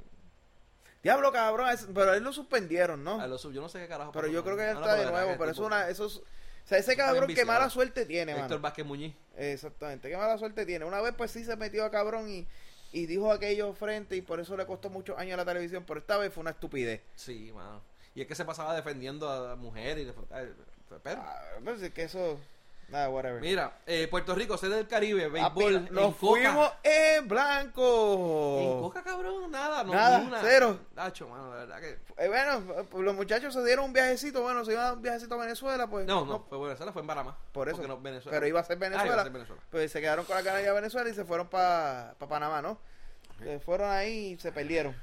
Diablo, 1.03 1.31
cabrón, 1.33 1.69
es- 1.71 1.87
pero 1.95 2.15
él 2.15 2.23
lo 2.23 2.33
suspendieron, 2.33 3.05
¿no? 3.05 3.21
a 3.21 3.27
lo 3.27 3.39
sub- 3.39 3.53
yo 3.53 3.61
no 3.61 3.69
sé 3.69 3.79
qué 3.81 3.89
carajo. 3.89 4.13
Pero 4.13 4.27
yo 4.29 4.43
creo 4.43 4.57
que 4.57 4.69
él 4.69 4.75
No, 4.75 4.81
está 4.81 4.95
de 4.95 5.07
nuevo, 5.11 5.35
pero 5.39 5.51
eso 5.51 5.63
es 5.63 5.67
una... 5.67 5.89
Eso 5.89 6.07
es- 6.07 6.17
o 6.17 6.69
sea, 6.69 6.79
ese 6.79 6.97
cabrón, 6.97 7.29
qué 7.35 7.45
mala 7.47 7.71
suerte 7.71 8.05
tiene, 8.05 8.33
Héctor 8.33 8.49
mano. 8.51 8.61
Vázquez 8.61 8.85
Muñiz. 8.85 9.15
Exactamente, 9.37 10.11
qué 10.11 10.17
mala 10.17 10.37
suerte 10.37 10.67
tiene. 10.67 10.85
Una 10.85 11.01
vez 11.01 11.15
pues 11.17 11.31
sí 11.31 11.43
se 11.45 11.57
metió 11.57 11.83
a 11.85 11.91
cabrón 11.91 12.29
y, 12.29 12.47
y 12.93 13.07
dijo 13.07 13.30
aquello 13.32 13.72
frente 13.74 14.16
y 14.16 14.22
por 14.22 14.41
eso 14.41 14.57
le 14.57 14.66
costó 14.66 14.91
muchos 14.91 15.18
años 15.18 15.34
a 15.34 15.36
la 15.39 15.45
televisión, 15.45 15.84
pero 15.86 16.01
esta 16.01 16.16
vez 16.16 16.32
fue 16.32 16.41
una 16.43 16.51
estupidez. 16.51 17.03
Sí, 17.14 17.53
mano. 17.55 17.82
Y 18.14 18.22
es 18.22 18.26
que 18.26 18.34
se 18.34 18.45
pasaba 18.45 18.74
defendiendo 18.74 19.30
a 19.30 19.49
la 19.51 19.57
mujer 19.57 19.99
y... 19.99 20.12
pero- 21.03 21.20
Ah, 21.22 21.43
pues 21.62 21.82
es 21.82 21.93
que 21.93 22.05
eso... 22.05 22.39
Nada, 22.89 23.11
whatever. 23.11 23.41
Mira, 23.43 23.78
eh, 23.86 24.09
Puerto 24.09 24.34
Rico, 24.34 24.57
sede 24.57 24.76
del 24.76 24.89
Caribe, 24.89 25.28
béisbol, 25.28 25.93
nos 25.93 26.16
fuimos 26.16 26.72
en 26.82 27.28
blanco. 27.28 28.59
En 28.61 28.80
Coca, 28.80 29.03
cabrón, 29.03 29.51
nada, 29.51 29.84
no, 29.84 29.93
Nada, 29.93 30.39
cero. 30.43 30.80
Nacho, 30.95 31.28
mano, 31.28 31.53
de 31.53 31.59
verdad 31.66 31.80
que... 31.80 31.99
Eh, 32.16 32.28
bueno, 32.28 32.84
los 33.03 33.14
muchachos 33.14 33.53
se 33.53 33.62
dieron 33.62 33.84
un 33.84 33.93
viajecito, 33.93 34.41
bueno, 34.43 34.64
se 34.64 34.72
iban 34.72 34.86
a 34.86 34.93
un 34.95 35.03
viajecito 35.03 35.34
a 35.34 35.39
Venezuela, 35.39 35.86
pues. 35.86 36.07
No, 36.07 36.24
no, 36.24 36.47
fue 36.49 36.59
Venezuela, 36.59 36.93
fue 36.93 37.03
en 37.03 37.09
Panamá. 37.09 37.36
Por 37.53 37.68
eso. 37.68 37.86
No, 37.86 38.01
Venezuela. 38.01 38.34
Pero 38.34 38.47
iba 38.47 38.61
a 38.61 38.64
ser 38.64 38.76
Ah, 38.76 38.86
iba 38.86 38.89
Venezuela. 38.89 39.20
a 39.20 39.24
ser 39.24 39.32
Venezuela. 39.32 39.62
Pues 39.70 39.93
se 39.93 40.01
quedaron 40.01 40.24
con 40.24 40.36
la 40.36 40.43
canalla 40.43 40.66
de 40.68 40.72
Venezuela 40.72 41.11
y 41.11 41.14
se 41.14 41.24
fueron 41.26 41.49
para 41.49 42.14
Panamá, 42.26 42.62
¿no? 42.62 42.78
Se 43.39 43.61
fueron 43.61 43.91
ahí 43.91 44.32
y 44.32 44.39
se 44.39 44.51
perdieron. 44.51 44.97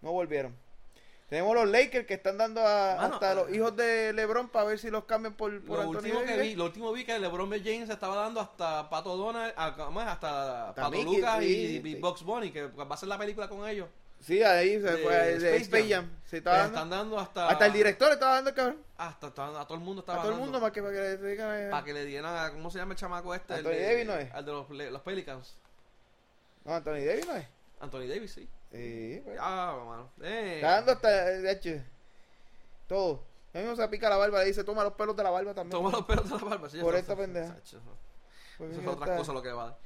No 0.00 0.10
volvieron. 0.12 0.56
Tenemos 1.32 1.54
los 1.54 1.66
Lakers 1.66 2.06
que 2.06 2.12
están 2.12 2.36
dando 2.36 2.60
a, 2.60 2.94
Mano, 2.96 3.14
hasta 3.14 3.32
eh, 3.32 3.34
los 3.36 3.54
hijos 3.54 3.74
de 3.74 4.12
LeBron 4.12 4.50
para 4.50 4.66
ver 4.66 4.78
si 4.78 4.90
los 4.90 5.04
cambian 5.04 5.32
por, 5.32 5.64
por 5.64 5.76
Lo 5.78 5.82
Anthony 5.84 5.96
último 5.96 6.20
que 6.20 6.26
Davis. 6.26 6.42
vi, 6.42 6.54
lo 6.56 6.64
último 6.66 6.92
vi 6.92 7.04
que 7.06 7.18
LeBron 7.18 7.48
James 7.64 7.88
estaba 7.88 8.16
dando 8.16 8.38
hasta 8.38 8.90
Pato 8.90 9.16
Donald, 9.16 9.50
a- 9.56 9.68
hasta 9.68 10.68
Hasta 10.68 10.74
Pato 10.82 10.90
Mickey, 10.90 11.16
Lucas 11.16 11.38
sí, 11.38 11.46
y, 11.46 11.88
y 11.88 11.94
sí. 11.94 12.00
Bugs 12.00 12.22
Bunny, 12.22 12.50
que 12.50 12.66
va 12.66 12.84
a 12.84 12.92
hacer 12.92 13.08
la 13.08 13.16
película 13.16 13.48
con 13.48 13.66
ellos. 13.66 13.88
Sí, 14.20 14.42
ahí 14.42 14.72
se 14.74 14.80
de 14.92 14.98
fue 14.98 15.14
de 15.16 15.32
Space 15.56 15.56
Space, 15.62 15.88
Jam. 15.88 16.10
Sí, 16.26 16.36
estaba 16.36 16.56
dando- 16.58 16.74
están 16.76 16.90
dando 16.90 17.18
hasta... 17.18 17.48
hasta 17.48 17.64
el 17.64 17.72
director 17.72 18.12
estaba 18.12 18.34
dando 18.34 18.54
cabrón. 18.54 18.76
Hasta, 18.98 19.26
hasta- 19.28 19.60
a 19.62 19.64
todo 19.64 19.74
el 19.78 19.80
mundo 19.84 20.00
A 20.00 20.02
estaba 20.02 20.22
todo 20.22 20.32
el 20.32 20.38
mundo 20.38 20.60
más 20.60 20.70
que 20.70 20.82
para 20.82 20.92
que 20.94 21.00
le 21.00 21.16
digan. 21.16 21.58
eh, 21.58 21.68
Para 21.70 21.82
que 21.86 21.94
le 21.94 22.04
dieran 22.04 22.36
a... 22.36 22.50
¿Cómo 22.52 22.70
se 22.70 22.76
llama 22.76 22.92
el 22.92 22.98
chamaco 22.98 23.34
este? 23.34 23.54
El 23.54 23.60
Anthony 23.60 23.70
de, 23.72 23.82
Davis, 23.86 24.06
¿no 24.06 24.14
es? 24.18 24.32
Al 24.34 24.44
de 24.44 24.52
los, 24.52 24.68
los 24.68 25.00
Pelicans. 25.00 25.56
No, 26.66 26.74
Anthony 26.74 27.06
Davis 27.06 27.26
no 27.26 27.36
es. 27.36 27.46
Anthony 27.82 28.06
Davis, 28.06 28.32
sí. 28.32 28.48
Sí, 28.72 29.20
pues. 29.24 29.36
Ah, 29.40 29.76
mano. 29.86 30.10
Eh. 30.22 30.54
Está 30.56 30.70
dando 30.76 30.92
hasta, 30.92 31.30
eh, 31.32 31.38
de 31.40 31.52
hecho, 31.52 31.70
todo. 32.88 33.22
A 33.54 33.58
mí 33.58 33.64
no 33.64 33.76
se 33.76 33.86
pica 33.88 34.08
la 34.08 34.16
barba, 34.16 34.38
le 34.38 34.46
dice, 34.46 34.64
toma 34.64 34.82
los 34.82 34.94
pelos 34.94 35.14
de 35.14 35.22
la 35.22 35.30
barba 35.30 35.52
también. 35.52 35.72
Toma 35.72 35.90
los 35.90 36.04
pelos 36.06 36.24
de 36.30 36.36
la 36.38 36.44
barba. 36.44 36.70
sí, 36.70 36.78
Por 36.78 36.94
eso- 36.94 37.00
esta 37.00 37.16
pendeja. 37.16 37.54
Sacho, 37.54 37.80
Pues 38.56 38.72
Eso 38.72 38.80
es 38.80 38.86
otra 38.86 39.16
cosa 39.16 39.32
lo 39.32 39.42
que 39.42 39.52
va. 39.52 39.76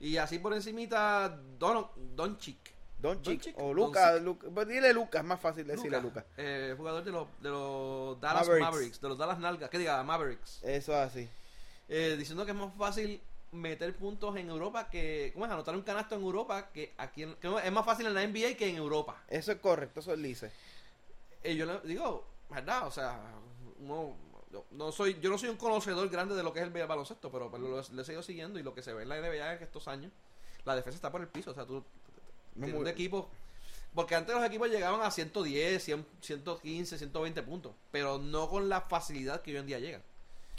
Y 0.00 0.16
así 0.18 0.38
por 0.38 0.52
encimita, 0.52 1.38
Don. 1.58 1.86
Don 2.14 2.36
Chick, 2.36 2.58
Doncic, 2.98 3.54
o 3.58 3.72
Lucas, 3.72 4.20
Luca, 4.20 4.48
pues 4.52 4.66
dile 4.68 4.92
Lucas, 4.92 5.22
más 5.24 5.40
fácil 5.40 5.66
decirle 5.66 6.00
Lucas, 6.00 6.24
Lucas. 6.24 6.24
eh, 6.38 6.74
jugador 6.76 7.04
de 7.04 7.10
los, 7.12 7.28
de 7.40 7.48
los 7.50 8.20
Dallas 8.20 8.46
Mavericks. 8.46 8.70
Mavericks. 8.70 9.00
de 9.00 9.08
los 9.08 9.18
Dallas 9.18 9.38
Nalgas, 9.38 9.70
que 9.70 9.78
diga 9.78 10.02
Mavericks. 10.02 10.60
Eso 10.62 10.92
es 10.92 10.98
así. 10.98 11.28
eh, 11.88 12.16
diciendo 12.18 12.44
que 12.44 12.50
es 12.50 12.56
más 12.56 12.74
fácil 12.76 13.22
meter 13.60 13.94
puntos 13.96 14.36
en 14.36 14.48
Europa 14.48 14.88
que, 14.90 15.30
¿cómo 15.34 15.46
es? 15.46 15.52
Anotar 15.52 15.74
un 15.74 15.82
canasto 15.82 16.14
en 16.14 16.22
Europa 16.22 16.70
que 16.72 16.94
aquí, 16.98 17.22
en- 17.24 17.34
que 17.36 17.48
es 17.64 17.72
más 17.72 17.84
fácil 17.84 18.06
en 18.06 18.14
la 18.14 18.22
NBA 18.22 18.56
que 18.56 18.68
en 18.68 18.76
Europa. 18.76 19.22
Eso 19.28 19.52
es 19.52 19.58
correcto, 19.58 20.00
eso 20.00 20.12
es 20.12 20.18
lice. 20.18 20.50
Y 21.44 21.56
yo 21.56 21.66
le 21.66 21.80
digo, 21.80 22.26
¿verdad? 22.50 22.86
O 22.86 22.90
sea, 22.90 23.20
no, 23.80 24.16
yo 24.52 24.64
no 24.72 24.92
soy, 24.92 25.18
yo 25.20 25.30
no 25.30 25.38
soy 25.38 25.48
un 25.48 25.56
conocedor 25.56 26.08
grande 26.08 26.34
de 26.34 26.42
lo 26.42 26.52
que 26.52 26.60
es 26.60 26.66
el 26.66 26.86
baloncesto, 26.86 27.30
pero 27.30 27.50
pues, 27.50 27.62
lo, 27.62 27.68
lo 27.70 28.02
he 28.02 28.04
seguido 28.04 28.22
siguiendo 28.22 28.58
y 28.58 28.62
lo 28.62 28.74
que 28.74 28.82
se 28.82 28.92
ve 28.92 29.02
en 29.02 29.08
la 29.08 29.16
NBA 29.20 29.54
en 29.54 29.62
estos 29.62 29.86
años, 29.88 30.12
la 30.64 30.74
defensa 30.74 30.96
está 30.96 31.10
por 31.10 31.20
el 31.20 31.28
piso. 31.28 31.50
O 31.50 31.54
sea, 31.54 31.64
tú 31.66 31.84
tienes 32.54 32.72
muy- 32.72 32.82
un 32.82 32.88
equipo. 32.88 33.28
Porque 33.94 34.14
antes 34.14 34.34
los 34.34 34.44
equipos 34.44 34.68
llegaban 34.68 35.00
a 35.00 35.10
110, 35.10 35.82
100, 35.82 36.04
115, 36.20 36.98
120 36.98 37.42
puntos, 37.42 37.72
pero 37.90 38.18
no 38.18 38.46
con 38.50 38.68
la 38.68 38.82
facilidad 38.82 39.40
que 39.40 39.52
hoy 39.52 39.56
en 39.56 39.66
día 39.66 39.78
llegan. 39.78 40.02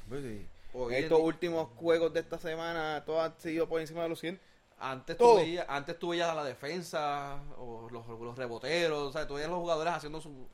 Pues 0.09 0.23
sí. 0.23 0.47
Hoy 0.79 0.95
en 0.95 1.03
Estos 1.03 1.19
últimos 1.19 1.69
juegos 1.75 2.13
de 2.13 2.19
esta 2.19 2.37
semana, 2.37 3.03
todos 3.05 3.21
han 3.21 3.39
sido 3.39 3.67
por 3.67 3.81
encima 3.81 4.03
de 4.03 4.09
los 4.09 4.19
100. 4.19 4.39
Antes 4.79 5.17
Todo. 5.17 5.33
tú, 5.33 5.39
veías, 5.39 5.65
antes 5.67 5.97
tú 5.97 6.09
veías 6.09 6.29
a 6.29 6.35
la 6.35 6.43
defensa 6.43 7.41
o 7.57 7.89
los, 7.89 8.07
los 8.07 8.37
reboteros, 8.37 9.09
o 9.09 9.11
sea, 9.11 9.25
tú 9.25 9.33
veías 9.33 9.49
los 9.49 9.59
jugadores 9.59 9.91
haciendo 9.93 10.21
su... 10.21 10.47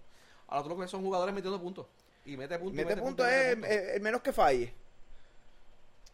Ahora 0.48 0.64
tú 0.64 0.70
lo 0.70 0.78
que 0.78 0.88
son 0.88 1.04
jugadores 1.04 1.36
metiendo 1.36 1.60
puntos. 1.60 1.88
Y 2.26 2.38
mete 2.38 2.58
puntos. 2.58 2.74
y 2.74 2.78
Mete 2.78 2.96
punto 2.96 3.24
puntos, 3.24 3.28
es 3.28 3.58
el, 3.58 3.66
el 3.66 4.02
menos 4.02 4.22
que 4.22 4.32
falle. 4.32 4.74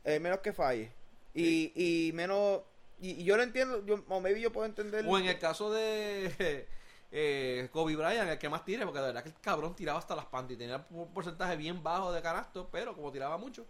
El 0.04 0.22
menos 0.22 0.40
que 0.40 0.54
falle. 0.54 0.92
Y, 1.34 1.72
y 1.76 2.12
menos. 2.14 2.62
Y, 3.00 3.12
y 3.12 3.24
yo 3.24 3.38
lo 3.38 3.44
entiendo, 3.44 3.86
yo, 3.86 4.04
o 4.08 4.20
maybe 4.20 4.42
yo 4.42 4.52
puedo 4.52 4.66
entender. 4.66 5.06
O 5.08 5.18
en 5.20 5.28
el 5.28 5.38
caso 5.38 5.72
de 5.72 6.68
eh, 7.12 7.70
Kobe 7.72 7.96
Bryant, 7.96 8.30
el 8.30 8.40
que 8.40 8.50
más 8.50 8.66
tire, 8.66 8.86
porque 8.86 9.00
de 9.00 9.06
verdad 9.06 9.24
que 9.24 9.30
el 9.30 9.40
cabrón 9.40 9.76
tiraba 9.76 10.00
hasta 10.00 10.16
las 10.16 10.26
panties. 10.26 10.58
Tenía 10.58 10.86
un 10.90 11.14
porcentaje 11.14 11.56
bien 11.56 11.84
bajo 11.84 12.12
de 12.12 12.22
canasto, 12.22 12.70
pero 12.72 12.96
como 12.96 13.12
tiraba 13.12 13.38
mucho. 13.38 13.66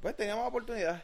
Pues 0.00 0.16
teníamos 0.16 0.48
oportunidad. 0.48 1.02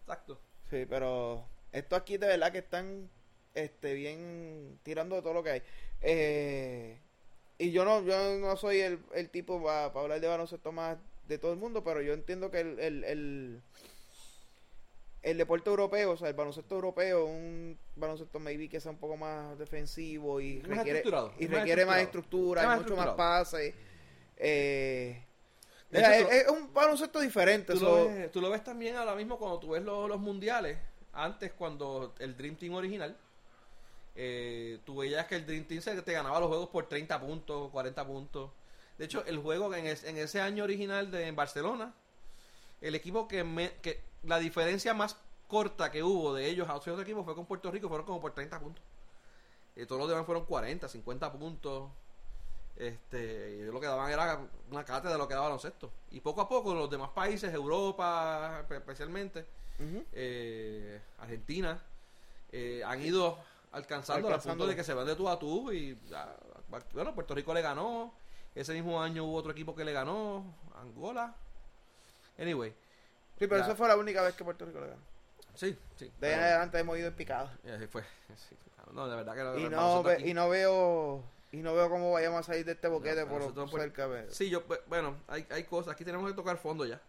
Exacto. 0.00 0.40
Sí, 0.70 0.86
pero 0.88 1.46
esto 1.72 1.96
aquí 1.96 2.16
de 2.16 2.26
verdad 2.26 2.52
que 2.52 2.58
están 2.58 3.08
este 3.54 3.94
bien 3.94 4.78
tirando 4.82 5.16
de 5.16 5.22
todo 5.22 5.34
lo 5.34 5.42
que 5.42 5.50
hay. 5.50 5.62
Eh, 6.00 6.98
y 7.58 7.70
yo 7.70 7.84
no 7.84 8.02
yo 8.02 8.38
no 8.38 8.56
soy 8.56 8.80
el, 8.80 8.98
el 9.14 9.30
tipo 9.30 9.62
para 9.62 9.86
hablar 9.86 10.20
de 10.20 10.26
baloncesto 10.26 10.72
más 10.72 10.98
de 11.28 11.38
todo 11.38 11.52
el 11.52 11.58
mundo, 11.58 11.84
pero 11.84 12.02
yo 12.02 12.12
entiendo 12.12 12.50
que 12.50 12.60
el, 12.60 12.78
el, 12.80 13.04
el, 13.04 13.62
el 15.22 15.38
deporte 15.38 15.70
europeo, 15.70 16.10
o 16.12 16.16
sea, 16.16 16.28
el 16.28 16.34
baloncesto 16.34 16.74
europeo, 16.74 17.24
un 17.24 17.78
baloncesto 17.96 18.38
maybe 18.40 18.68
que 18.68 18.80
sea 18.80 18.90
un 18.90 18.98
poco 18.98 19.16
más 19.16 19.56
defensivo 19.58 20.40
y 20.40 20.58
Más 20.68 20.78
requiere, 20.78 21.02
y 21.38 21.48
más 21.48 21.58
requiere 21.60 21.86
más 21.86 22.02
estructura, 22.02 22.60
Es 22.60 22.64
y 22.66 22.68
más 22.68 22.80
mucho 22.82 22.96
más 22.96 23.08
pases. 23.10 23.74
Eh, 24.36 25.24
De 25.90 26.00
hecho, 26.00 26.30
es, 26.30 26.42
es 26.44 26.48
un 26.50 26.72
baloncesto 26.74 27.20
diferente. 27.20 27.72
Tú, 27.74 27.78
so- 27.80 27.86
lo 27.86 28.04
ves, 28.08 28.32
tú 28.32 28.40
lo 28.40 28.50
ves 28.50 28.64
también 28.64 28.96
ahora 28.96 29.14
mismo 29.14 29.38
cuando 29.38 29.58
tú 29.58 29.70
ves 29.70 29.82
los, 29.82 30.08
los 30.08 30.18
mundiales. 30.20 30.78
Antes, 31.12 31.52
cuando 31.52 32.14
el 32.18 32.36
Dream 32.36 32.56
Team 32.56 32.74
original, 32.74 33.16
eh, 34.16 34.78
tú 34.84 34.96
veías 34.96 35.26
que 35.26 35.36
el 35.36 35.46
Dream 35.46 35.64
Team 35.64 35.80
se 35.80 36.00
te 36.02 36.12
ganaba 36.12 36.40
los 36.40 36.48
juegos 36.48 36.68
por 36.68 36.86
30 36.88 37.20
puntos, 37.20 37.70
40 37.70 38.06
puntos. 38.06 38.50
De 38.98 39.04
hecho, 39.04 39.24
el 39.26 39.38
juego 39.38 39.72
en, 39.74 39.86
es- 39.86 40.04
en 40.04 40.16
ese 40.18 40.40
año 40.40 40.64
original 40.64 41.10
de 41.10 41.26
en 41.28 41.36
Barcelona, 41.36 41.94
el 42.80 42.94
equipo 42.94 43.28
que, 43.28 43.44
me- 43.44 43.72
que 43.82 44.00
la 44.24 44.38
diferencia 44.38 44.94
más 44.94 45.16
corta 45.48 45.90
que 45.92 46.02
hubo 46.02 46.34
de 46.34 46.46
ellos 46.48 46.68
a 46.68 46.74
otros 46.74 47.00
equipos 47.00 47.24
fue 47.24 47.34
con 47.34 47.46
Puerto 47.46 47.70
Rico, 47.70 47.88
fueron 47.88 48.06
como 48.06 48.20
por 48.20 48.32
30 48.32 48.58
puntos. 48.60 48.82
Y 49.76 49.86
todos 49.86 50.00
los 50.00 50.08
demás 50.08 50.24
fueron 50.26 50.44
40, 50.44 50.88
50 50.88 51.32
puntos. 51.32 51.90
Este, 52.76 53.54
ellos 53.62 53.72
lo 53.72 53.80
que 53.80 53.86
daban 53.86 54.10
era 54.10 54.40
una 54.70 54.84
cátedra 54.84 55.12
de 55.12 55.18
lo 55.18 55.28
que 55.28 55.34
daba 55.34 55.46
baloncesto. 55.46 55.90
Y 56.10 56.20
poco 56.20 56.40
a 56.40 56.48
poco 56.48 56.74
los 56.74 56.90
demás 56.90 57.10
países, 57.10 57.52
Europa 57.54 58.64
espe- 58.66 58.76
especialmente, 58.78 59.46
eh, 60.12 61.00
Argentina, 61.18 61.80
eh, 62.52 62.82
han 62.84 63.00
ido 63.02 63.38
alcanzando 63.72 64.28
al 64.32 64.40
punto 64.40 64.66
de 64.66 64.76
que 64.76 64.84
se 64.84 64.94
van 64.94 65.06
de 65.06 65.14
tú 65.16 65.28
a 65.28 65.38
tú. 65.38 65.72
Y 65.72 65.98
ah, 66.14 66.34
bueno, 66.92 67.14
Puerto 67.14 67.34
Rico 67.34 67.54
le 67.54 67.62
ganó. 67.62 68.12
Ese 68.54 68.72
mismo 68.72 69.02
año 69.02 69.24
hubo 69.24 69.36
otro 69.36 69.50
equipo 69.52 69.74
que 69.74 69.84
le 69.84 69.92
ganó, 69.92 70.44
Angola. 70.80 71.34
Anyway, 72.38 72.70
Sí, 73.38 73.48
pero 73.48 73.58
Ya. 73.58 73.64
esa 73.64 73.74
fue 73.74 73.88
la 73.88 73.96
única 73.96 74.22
vez 74.22 74.34
que 74.36 74.44
Puerto 74.44 74.64
Rico 74.64 74.78
le 74.80 74.86
ganó. 74.88 75.02
sí, 75.54 75.76
sí. 75.96 76.10
De 76.20 76.28
ahí 76.28 76.34
en 76.34 76.40
adelante 76.40 76.78
hemos 76.78 76.96
ido 76.98 77.08
en 77.08 77.14
picada. 77.14 77.52
Y 77.64 77.70
así 77.70 77.86
fue. 77.88 78.02
sí, 78.48 78.56
no, 78.92 79.08
de 79.08 79.16
verdad 79.16 79.34
que 79.54 79.60
Y 79.60 79.68
no, 79.68 80.02
ve- 80.04 80.20
y 80.28 80.34
no 80.34 80.48
veo 80.48 81.24
y 81.58 81.62
no 81.62 81.74
veo 81.74 81.88
cómo 81.88 82.12
vayamos 82.12 82.40
a 82.40 82.42
salir 82.42 82.64
de 82.64 82.72
este 82.72 82.88
boquete 82.88 83.22
No, 83.24 83.28
por, 83.28 83.54
por 83.54 83.80
cerca. 83.80 84.08
Sí, 84.30 84.50
yo, 84.50 84.66
bu- 84.66 84.80
bueno, 84.86 85.16
hay, 85.28 85.46
hay 85.50 85.64
cosas. 85.64 85.92
Aquí 85.94 86.04
tenemos 86.04 86.28
que 86.28 86.34
tocar 86.36 86.56
fondo 86.58 86.84
ya. 86.84 87.00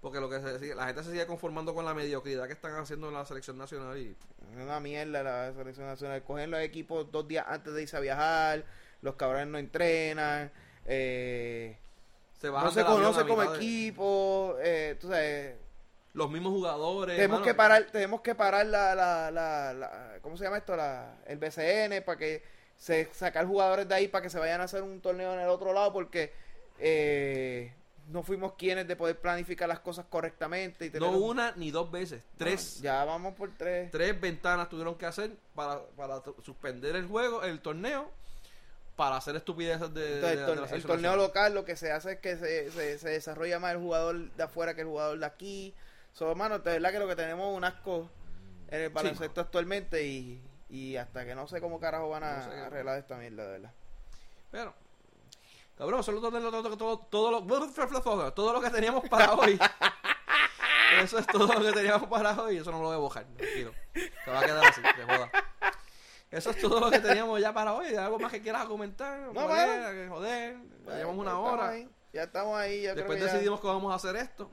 Porque 0.00 0.20
lo 0.20 0.28
que 0.28 0.40
se 0.40 0.74
la 0.74 0.86
gente 0.86 1.02
se 1.02 1.10
sigue 1.10 1.26
conformando 1.26 1.74
con 1.74 1.84
la 1.84 1.94
mediocridad 1.94 2.46
que 2.46 2.52
están 2.52 2.74
haciendo 2.76 3.08
en 3.08 3.14
la 3.14 3.24
selección 3.24 3.56
nacional 3.58 3.96
y 3.98 4.14
Es 4.56 4.62
una 4.62 4.78
mierda 4.78 5.22
la 5.22 5.52
selección 5.52 5.86
nacional. 5.86 6.22
Cogen 6.22 6.50
los 6.50 6.60
equipos 6.60 7.10
dos 7.10 7.26
días 7.26 7.46
antes 7.48 7.72
de 7.74 7.82
irse 7.82 7.96
a 7.96 8.00
viajar. 8.00 8.64
Los 9.02 9.14
cabrones 9.16 9.48
no 9.48 9.58
entrenan. 9.58 10.52
Eh, 10.84 11.76
se 12.38 12.48
no 12.50 12.70
se 12.70 12.84
conoce 12.84 13.26
como 13.26 13.42
equipo. 13.54 14.56
Eh, 14.60 14.96
tú 15.00 15.08
sabes, 15.08 15.56
Los 16.12 16.30
mismos 16.30 16.52
jugadores. 16.52 17.16
tenemos 17.16 17.40
mano, 17.40 17.44
que 17.44 17.54
parar, 17.54 17.86
tenemos 17.90 18.20
que 18.20 18.34
parar 18.34 18.66
la, 18.66 18.94
la, 18.94 19.30
la, 19.30 19.72
la- 19.72 20.18
¿cómo 20.22 20.36
se 20.36 20.44
llama 20.44 20.58
esto? 20.58 20.76
La, 20.76 21.16
el 21.26 21.38
BCN 21.38 22.02
para 22.04 22.18
que 22.18 22.42
se 22.78 23.08
sacar 23.12 23.46
jugadores 23.46 23.88
de 23.88 23.94
ahí 23.94 24.08
para 24.08 24.22
que 24.22 24.30
se 24.30 24.38
vayan 24.38 24.60
a 24.60 24.64
hacer 24.64 24.82
un 24.82 25.00
torneo 25.00 25.32
en 25.34 25.40
el 25.40 25.48
otro 25.48 25.72
lado 25.72 25.92
porque 25.92 26.32
eh, 26.78 27.72
no 28.08 28.22
fuimos 28.22 28.52
quienes 28.54 28.86
de 28.86 28.94
poder 28.96 29.18
planificar 29.18 29.68
las 29.68 29.80
cosas 29.80 30.06
correctamente 30.08 30.86
y 30.86 30.90
tener 30.90 31.08
No 31.08 31.16
un- 31.16 31.30
una 31.30 31.52
ni 31.56 31.70
dos 31.70 31.90
veces. 31.90 32.22
Tres. 32.36 32.80
Ya 32.80 33.04
vamos 33.04 33.34
por 33.34 33.50
tres. 33.56 33.90
Tres 33.90 34.20
ventanas 34.20 34.68
tuvieron 34.68 34.94
que 34.96 35.06
hacer 35.06 35.32
para, 35.54 35.82
para 35.96 36.22
suspender 36.44 36.94
el 36.96 37.06
juego, 37.08 37.42
el 37.42 37.60
torneo, 37.60 38.10
para 38.94 39.16
hacer 39.16 39.36
estupideces 39.36 39.92
de, 39.92 40.14
el, 40.14 40.20
de 40.20 40.36
tor- 40.46 40.56
la 40.56 40.62
el 40.62 40.68
selección 40.68 40.82
torneo 40.92 41.16
local 41.16 41.54
lo 41.54 41.64
que 41.64 41.76
se 41.76 41.90
hace 41.92 42.12
es 42.12 42.18
que 42.20 42.36
se, 42.36 42.70
se, 42.70 42.98
se 42.98 43.08
desarrolla 43.10 43.58
más 43.58 43.72
el 43.72 43.78
jugador 43.80 44.30
de 44.32 44.42
afuera 44.42 44.74
que 44.74 44.82
el 44.82 44.86
jugador 44.86 45.18
de 45.18 45.26
aquí. 45.26 45.74
So, 46.12 46.30
hermano, 46.30 46.58
de 46.60 46.70
verdad 46.72 46.92
que 46.92 46.98
lo 46.98 47.08
que 47.08 47.16
tenemos 47.16 47.50
es 47.50 47.56
un 47.56 47.64
asco 47.64 48.08
en 48.68 48.80
el 48.82 48.88
baloncesto 48.90 49.40
actualmente 49.40 50.06
y, 50.06 50.40
y 50.68 50.96
hasta 50.96 51.24
que 51.24 51.34
no 51.34 51.46
sé 51.46 51.60
cómo 51.60 51.78
carajo 51.80 52.08
van 52.08 52.24
a 52.24 52.36
No 52.38 52.44
sé. 52.52 52.58
arreglar 52.60 52.98
esta 52.98 53.16
mierda, 53.16 53.44
de 53.44 53.50
verdad. 53.52 53.72
Pero, 54.50 54.74
cabrón, 55.76 56.02
solo 56.02 56.20
todo, 56.20 56.30
todo, 56.30 56.62
todo, 56.62 56.76
todo, 56.76 56.98
todo 56.98 57.30
lo, 57.30 58.32
todo 58.32 58.52
lo 58.52 58.60
que 58.60 58.70
teníamos 58.70 59.08
para 59.08 59.32
hoy. 59.34 59.58
Eso 61.02 61.18
es 61.18 61.26
todo 61.26 61.52
lo 61.52 61.60
que 61.60 61.72
teníamos 61.72 62.08
para 62.08 62.40
hoy. 62.40 62.58
Eso 62.58 62.70
no 62.70 62.78
lo 62.80 62.86
voy 62.86 62.94
a 62.94 62.98
bojar. 62.98 63.24
Tranquilo. 63.36 63.72
Se 64.24 64.30
va 64.30 64.40
a 64.40 64.44
quedar 64.44 64.64
así, 64.66 64.80
que 64.80 65.02
joda. 65.02 65.30
Eso 66.30 66.50
es 66.50 66.58
todo 66.60 66.80
lo 66.80 66.90
que 66.90 67.00
teníamos 67.00 67.40
ya 67.40 67.52
para 67.52 67.74
hoy. 67.74 67.94
¿Algo 67.94 68.18
más 68.18 68.30
que 68.32 68.40
quieras 68.40 68.64
comentar? 68.66 69.18
No, 69.32 69.40
joder, 69.48 70.08
joder. 70.08 70.56
Ya 70.86 70.92
Ya 70.92 70.96
llevamos 70.98 71.18
una 71.18 71.30
estamos 71.32 71.52
hora. 71.52 71.68
ahí, 71.70 71.88
ya 72.12 72.22
estamos 72.22 72.58
ahí. 72.58 72.82
Ya 72.82 72.94
Después 72.94 73.04
creo 73.04 73.18
que 73.18 73.26
ya- 73.26 73.32
decidimos 73.32 73.60
que 73.60 73.66
vamos 73.66 73.92
a 73.92 73.96
hacer 73.96 74.16
esto. 74.16 74.50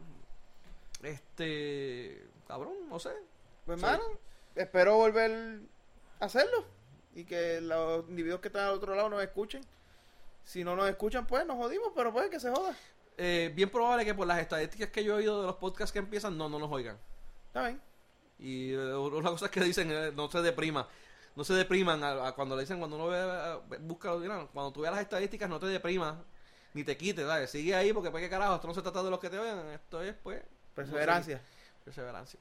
Este. 1.01 2.27
Cabrón, 2.47 2.73
no 2.89 2.99
sé. 2.99 3.11
Pues, 3.65 3.81
hermano, 3.81 4.03
espero 4.55 4.95
volver 4.95 5.59
hacerlo 6.25 6.65
y 7.15 7.25
que 7.25 7.61
los 7.61 8.07
individuos 8.09 8.41
que 8.41 8.47
están 8.47 8.65
al 8.65 8.73
otro 8.73 8.95
lado 8.95 9.09
nos 9.09 9.21
escuchen. 9.23 9.63
Si 10.43 10.63
no 10.63 10.75
nos 10.75 10.89
escuchan, 10.89 11.25
pues 11.25 11.45
nos 11.45 11.57
jodimos, 11.57 11.91
pero 11.95 12.11
pues 12.11 12.29
que 12.29 12.39
se 12.39 12.49
joda. 12.49 12.75
Eh, 13.17 13.51
bien 13.55 13.69
probable 13.69 14.03
que 14.03 14.13
por 14.13 14.27
las 14.27 14.39
estadísticas 14.39 14.89
que 14.89 15.03
yo 15.03 15.13
he 15.13 15.17
oído 15.17 15.41
de 15.41 15.47
los 15.47 15.55
podcasts 15.57 15.93
que 15.93 15.99
empiezan, 15.99 16.37
no, 16.37 16.49
no 16.49 16.59
nos 16.59 16.71
oigan. 16.71 16.97
Está 17.47 17.67
bien. 17.67 17.81
Y 18.39 18.71
eh, 18.73 18.95
una 18.95 19.29
cosa 19.29 19.49
que 19.49 19.61
dicen, 19.61 19.89
eh, 19.91 20.11
no 20.13 20.29
se 20.29 20.41
deprima. 20.41 20.87
No 21.35 21.43
se 21.43 21.53
depriman 21.53 22.03
a, 22.03 22.27
a 22.27 22.31
cuando 22.33 22.55
le 22.55 22.61
dicen, 22.61 22.77
cuando 22.79 22.95
uno 22.97 23.07
ve, 23.07 23.17
eh, 23.19 23.77
busca, 23.81 24.11
cuando 24.51 24.71
tú 24.73 24.81
veas 24.81 24.93
las 24.93 25.01
estadísticas, 25.03 25.49
no 25.49 25.59
te 25.59 25.67
deprimas, 25.67 26.15
ni 26.73 26.83
te 26.83 26.97
quites, 26.97 27.25
¿sabes? 27.25 27.49
Sigue 27.49 27.73
ahí 27.75 27.93
porque, 27.93 28.11
pues, 28.11 28.23
qué 28.23 28.29
carajo, 28.29 28.55
esto 28.55 28.67
no 28.67 28.73
se 28.73 28.81
trata 28.81 29.01
de 29.01 29.09
los 29.09 29.19
que 29.19 29.29
te 29.29 29.39
oigan, 29.39 29.67
esto 29.69 30.01
es, 30.01 30.13
pues, 30.21 30.43
Perseverancia. 30.75 31.41
perseverancia. 31.83 32.39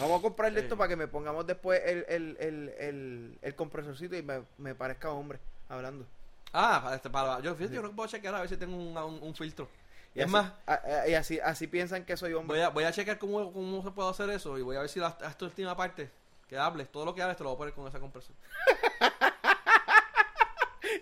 Vamos 0.00 0.18
a 0.18 0.22
comprarle 0.22 0.60
esto 0.60 0.76
para 0.76 0.88
que 0.88 0.96
me 0.96 1.06
pongamos 1.06 1.46
después 1.46 1.80
el, 1.84 2.04
el, 2.08 2.36
el, 2.40 2.68
el, 2.78 3.38
el 3.42 3.54
compresorcito 3.54 4.16
y 4.16 4.22
me, 4.22 4.42
me 4.58 4.74
parezca 4.74 5.10
hombre 5.10 5.38
hablando. 5.68 6.04
Ah, 6.52 6.80
para, 6.82 6.96
este, 6.96 7.10
para, 7.10 7.40
yo, 7.40 7.54
fíjate, 7.54 7.74
yo 7.74 7.80
creo 7.80 7.90
que 7.92 7.96
puedo 7.96 8.08
chequear 8.08 8.34
a 8.34 8.40
ver 8.40 8.48
si 8.48 8.56
tengo 8.56 8.76
un, 8.76 8.96
un, 8.96 9.22
un 9.22 9.34
filtro. 9.34 9.68
Y 10.14 10.20
es 10.20 10.24
así, 10.26 10.32
más, 10.32 10.52
a- 10.66 10.74
a- 10.74 11.08
y 11.08 11.14
así, 11.14 11.40
así 11.40 11.66
piensan 11.66 12.04
que 12.04 12.16
soy 12.16 12.32
hombre. 12.34 12.56
voy 12.58 12.64
a, 12.64 12.68
voy 12.70 12.84
a 12.84 12.92
chequear 12.92 13.18
cómo, 13.18 13.52
cómo 13.52 13.82
se 13.82 13.90
puede 13.90 14.10
hacer 14.10 14.30
eso 14.30 14.56
y 14.58 14.62
voy 14.62 14.76
a 14.76 14.80
ver 14.80 14.88
si 14.88 15.00
la, 15.00 15.16
esta 15.28 15.44
última 15.44 15.76
parte 15.76 16.10
que 16.48 16.56
hables, 16.58 16.90
todo 16.92 17.04
lo 17.04 17.14
que 17.14 17.22
hables 17.22 17.36
te 17.36 17.42
lo 17.44 17.50
voy 17.50 17.56
a 17.56 17.58
poner 17.58 17.74
con 17.74 17.86
esa 17.88 17.98
compresión. 18.00 18.36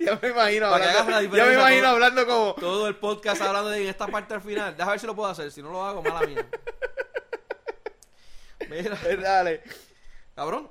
ya 0.00 0.18
me 0.20 0.28
imagino 0.28 0.66
hablando, 0.66 1.20
ya 1.36 1.44
me 1.46 1.54
imagino 1.54 1.82
todo- 1.82 1.90
hablando 1.92 2.26
como 2.26 2.54
Todo 2.54 2.88
el 2.88 2.96
podcast 2.96 3.42
hablando 3.42 3.70
de 3.70 3.82
en 3.82 3.88
esta 3.88 4.06
parte 4.06 4.34
al 4.34 4.40
final. 4.40 4.76
Deja 4.76 4.90
ver 4.90 5.00
si 5.00 5.06
lo 5.06 5.14
puedo 5.14 5.30
hacer. 5.30 5.50
Si 5.50 5.62
no 5.62 5.70
lo 5.70 5.84
hago, 5.84 6.02
mala 6.02 6.26
mía. 6.26 6.46
Mira. 8.70 8.98
Dale. 9.22 9.62
Cabrón. 10.34 10.70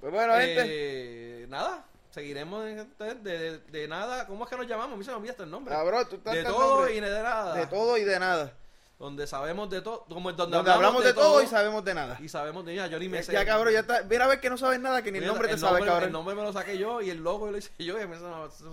Pues 0.00 0.12
bueno. 0.12 0.34
Eh, 0.36 1.46
nada. 1.48 1.84
Seguiremos 2.10 2.64
de, 2.64 2.82
este, 2.82 3.14
de, 3.14 3.58
de, 3.58 3.88
nada. 3.88 4.26
¿Cómo 4.26 4.44
es 4.44 4.50
que 4.50 4.56
nos 4.56 4.66
llamamos? 4.66 4.94
A 4.94 4.96
mí 4.98 5.04
se 5.04 5.10
me 5.10 5.16
olvida 5.16 5.34
el 5.38 5.50
nombre. 5.50 5.74
De 5.74 6.44
todo 6.44 6.88
y 6.90 7.00
de 7.00 7.22
nada. 7.22 7.54
De 7.54 7.66
todo 7.66 7.96
y 7.96 8.04
de 8.04 8.18
nada. 8.18 8.52
Donde 8.98 9.26
sabemos 9.26 9.68
de 9.70 9.80
todo. 9.80 10.04
Donde, 10.08 10.32
donde, 10.34 10.70
hablamos, 10.70 11.02
de, 11.02 11.12
todo, 11.14 11.42
y 11.42 11.46
sabemos 11.46 11.84
de 11.84 11.94
nada. 11.94 12.18
Y 12.20 12.28
sabemos 12.28 12.64
de 12.64 12.76
nada 12.76 12.86
Yo 12.88 13.00
ni 13.00 13.08
me 13.08 13.16
ya, 13.16 13.22
sé. 13.24 13.32
Ya, 13.32 13.44
cabrón, 13.44 13.72
ya 13.72 13.80
está. 13.80 14.04
Mira 14.04 14.26
a 14.26 14.28
ver 14.28 14.40
que 14.40 14.48
no 14.48 14.56
sabes 14.56 14.78
nada, 14.78 15.02
que 15.02 15.10
ni 15.10 15.18
el 15.18 15.26
nombre 15.26 15.48
te 15.48 15.54
nombre, 15.54 15.68
sabe, 15.68 15.84
cabrón. 15.86 16.04
El 16.04 16.12
nombre 16.12 16.34
me 16.36 16.42
lo 16.42 16.52
saqué 16.52 16.78
yo 16.78 17.00
y 17.00 17.10
el 17.10 17.18
logo 17.18 17.50
lo 17.50 17.56
hice 17.58 17.72
yo 17.78 17.96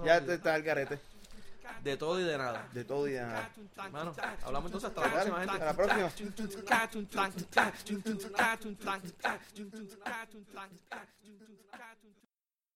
Ya 0.05 0.23
te 0.23 0.35
está 0.35 0.55
el 0.55 0.63
carete 0.63 0.99
de 1.83 1.97
todo 1.97 2.19
y 2.19 2.23
de 2.23 2.37
nada. 2.37 2.67
De 2.73 2.83
todo 2.83 3.07
y 3.07 3.13
de 3.13 3.21
nada. 3.21 3.49
Bueno, 3.91 4.15
hablamos 4.43 4.71
entonces 4.71 4.89
hasta 4.89 5.01
la 5.01 5.11
próxima, 5.11 5.39
gente. 5.39 5.53
Hasta 5.53 5.65
la 5.65 5.73
próxima. 5.73 6.09